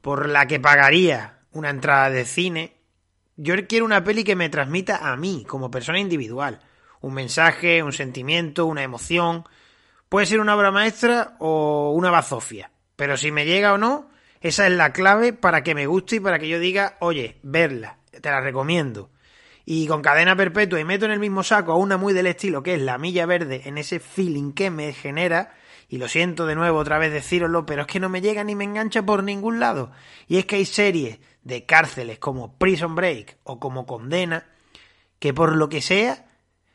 por 0.01 0.27
la 0.27 0.47
que 0.47 0.59
pagaría 0.59 1.37
una 1.51 1.69
entrada 1.69 2.09
de 2.09 2.25
cine. 2.25 2.73
Yo 3.43 3.55
quiero 3.67 3.85
una 3.85 4.03
peli 4.03 4.23
que 4.23 4.35
me 4.35 4.49
transmita 4.49 5.11
a 5.11 5.17
mí, 5.17 5.45
como 5.47 5.71
persona 5.71 5.97
individual. 5.97 6.59
Un 6.99 7.15
mensaje, 7.15 7.81
un 7.81 7.91
sentimiento, 7.91 8.67
una 8.67 8.83
emoción. 8.83 9.45
Puede 10.09 10.27
ser 10.27 10.39
una 10.39 10.55
obra 10.55 10.69
maestra 10.69 11.37
o 11.39 11.91
una 11.95 12.11
bazofia. 12.11 12.69
Pero 12.95 13.17
si 13.17 13.31
me 13.31 13.47
llega 13.47 13.73
o 13.73 13.79
no, 13.79 14.11
esa 14.41 14.67
es 14.67 14.73
la 14.73 14.93
clave 14.93 15.33
para 15.33 15.63
que 15.63 15.73
me 15.73 15.87
guste 15.87 16.17
y 16.17 16.19
para 16.19 16.37
que 16.37 16.49
yo 16.49 16.59
diga, 16.59 16.97
oye, 16.99 17.39
verla, 17.41 17.97
te 18.11 18.29
la 18.29 18.41
recomiendo. 18.41 19.09
Y 19.65 19.87
con 19.87 20.03
cadena 20.03 20.35
perpetua 20.35 20.79
y 20.79 20.83
meto 20.85 21.05
en 21.05 21.11
el 21.11 21.19
mismo 21.19 21.41
saco 21.41 21.71
a 21.71 21.77
una 21.77 21.97
muy 21.97 22.13
del 22.13 22.27
estilo 22.27 22.61
que 22.61 22.75
es 22.75 22.81
la 22.81 22.99
milla 22.99 23.25
verde 23.25 23.63
en 23.65 23.79
ese 23.79 23.99
feeling 23.99 24.51
que 24.53 24.69
me 24.69 24.93
genera. 24.93 25.55
Y 25.89 25.97
lo 25.97 26.07
siento 26.07 26.45
de 26.45 26.53
nuevo 26.53 26.77
otra 26.77 26.99
vez 26.99 27.11
decíroslo, 27.11 27.65
pero 27.65 27.81
es 27.81 27.87
que 27.87 27.99
no 27.99 28.07
me 28.07 28.21
llega 28.21 28.43
ni 28.43 28.53
me 28.53 28.65
engancha 28.65 29.01
por 29.01 29.23
ningún 29.23 29.59
lado. 29.59 29.91
Y 30.27 30.37
es 30.37 30.45
que 30.45 30.57
hay 30.57 30.65
series 30.65 31.17
de 31.43 31.65
cárceles 31.65 32.19
como 32.19 32.57
Prison 32.57 32.95
Break 32.95 33.37
o 33.43 33.59
como 33.59 33.85
Condena 33.85 34.45
que 35.19 35.33
por 35.33 35.55
lo 35.55 35.69
que 35.69 35.81
sea 35.81 36.25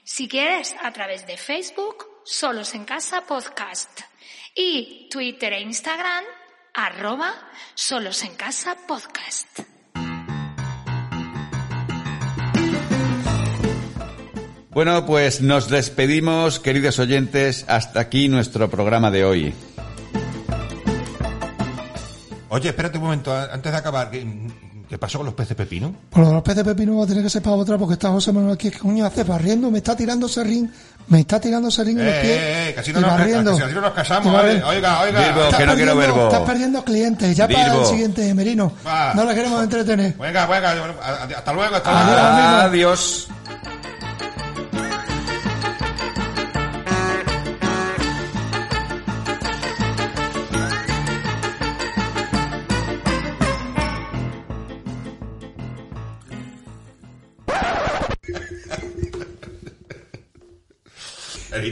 Si 0.05 0.29
quieres, 0.29 0.77
a 0.83 0.93
través 0.93 1.27
de 1.27 1.39
Facebook, 1.39 2.05
Solos 2.25 2.75
en 2.75 2.85
Casa 2.85 3.23
Podcast. 3.23 4.03
Y 4.55 5.09
Twitter 5.11 5.55
e 5.55 5.63
Instagram, 5.63 6.25
arroba 6.75 7.33
Solos 7.75 8.23
en 8.23 8.35
Casa 8.35 8.77
Podcast. 8.87 9.61
Bueno, 14.69 15.07
pues 15.07 15.41
nos 15.41 15.71
despedimos, 15.71 16.61
queridos 16.61 16.99
oyentes. 16.99 17.65
Hasta 17.67 18.01
aquí 18.01 18.29
nuestro 18.29 18.69
programa 18.69 19.11
de 19.11 19.25
hoy. 19.25 19.55
Oye, 22.51 22.69
espérate 22.69 22.99
un 22.99 23.05
momento, 23.05 23.35
antes 23.35 23.73
de 23.73 23.79
acabar, 23.79 24.11
¿qué, 24.91 24.99
pasó 24.99 25.19
con 25.19 25.27
los 25.27 25.35
peces 25.35 25.57
pepino? 25.57 25.95
Por 26.11 26.21
lo 26.23 26.29
de 26.29 26.35
los 26.35 26.43
peces 26.43 26.65
pepino 26.65 26.99
va 26.99 27.05
a 27.05 27.07
tener 27.07 27.23
que 27.23 27.31
ser 27.31 27.41
para 27.43 27.57
otra 27.57 27.79
porque 27.79 27.95
está 27.95 28.11
José 28.11 28.33
Manuel 28.33 28.55
aquí. 28.55 28.71
¿Qué 28.71 28.79
coño 28.79 29.07
hace 29.07 29.23
barriendo? 29.25 29.71
Me 29.71 29.79
está 29.79 29.97
tirando 29.97 30.29
serrín. 30.29 30.71
Me 31.09 31.21
está 31.21 31.41
tirando 31.41 31.71
serrín 31.71 31.99
en 32.01 32.07
los 32.07 32.15
Eh, 32.15 32.21
pies. 32.23 32.37
eh, 32.37 32.69
eh, 32.69 32.75
que 32.75 32.81
así 32.81 32.93
no 32.93 32.99
y 32.99 33.03
nos- 33.03 33.11
barriendo. 33.11 33.51
así 33.53 33.75
no 33.75 33.81
nos 33.81 33.93
casamos, 33.93 34.33
¿vale? 34.33 34.63
Oiga, 34.63 35.01
oiga. 35.01 35.21
Bilbo, 35.33 35.57
que 35.57 35.67
no 35.67 35.75
quiero 35.75 35.97
verbo. 35.97 36.25
Estás 36.25 36.43
perdiendo 36.43 36.85
clientes. 36.85 37.37
Ya 37.37 37.49
para 37.49 37.75
el 37.75 37.87
siguiente, 37.87 38.35
Merino. 38.35 38.73
Va. 38.87 39.15
No 39.15 39.25
le 39.25 39.35
queremos 39.35 39.63
entretener. 39.63 40.15
Venga, 40.19 40.47
venga, 40.47 40.71
hasta 41.37 41.53
luego, 41.53 41.77
hasta 41.77 41.91
Adiós, 41.91 42.21
luego. 42.21 42.29
amigo. 42.29 42.57
Adiós. 42.63 43.29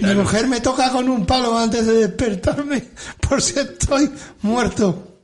Mi 0.00 0.14
mujer 0.14 0.46
me 0.48 0.60
toca 0.60 0.90
con 0.90 1.08
un 1.08 1.26
palo 1.26 1.56
antes 1.56 1.86
de 1.86 1.94
despertarme 1.94 2.84
por 3.28 3.42
si 3.42 3.58
estoy 3.58 4.10
muerto. 4.42 5.17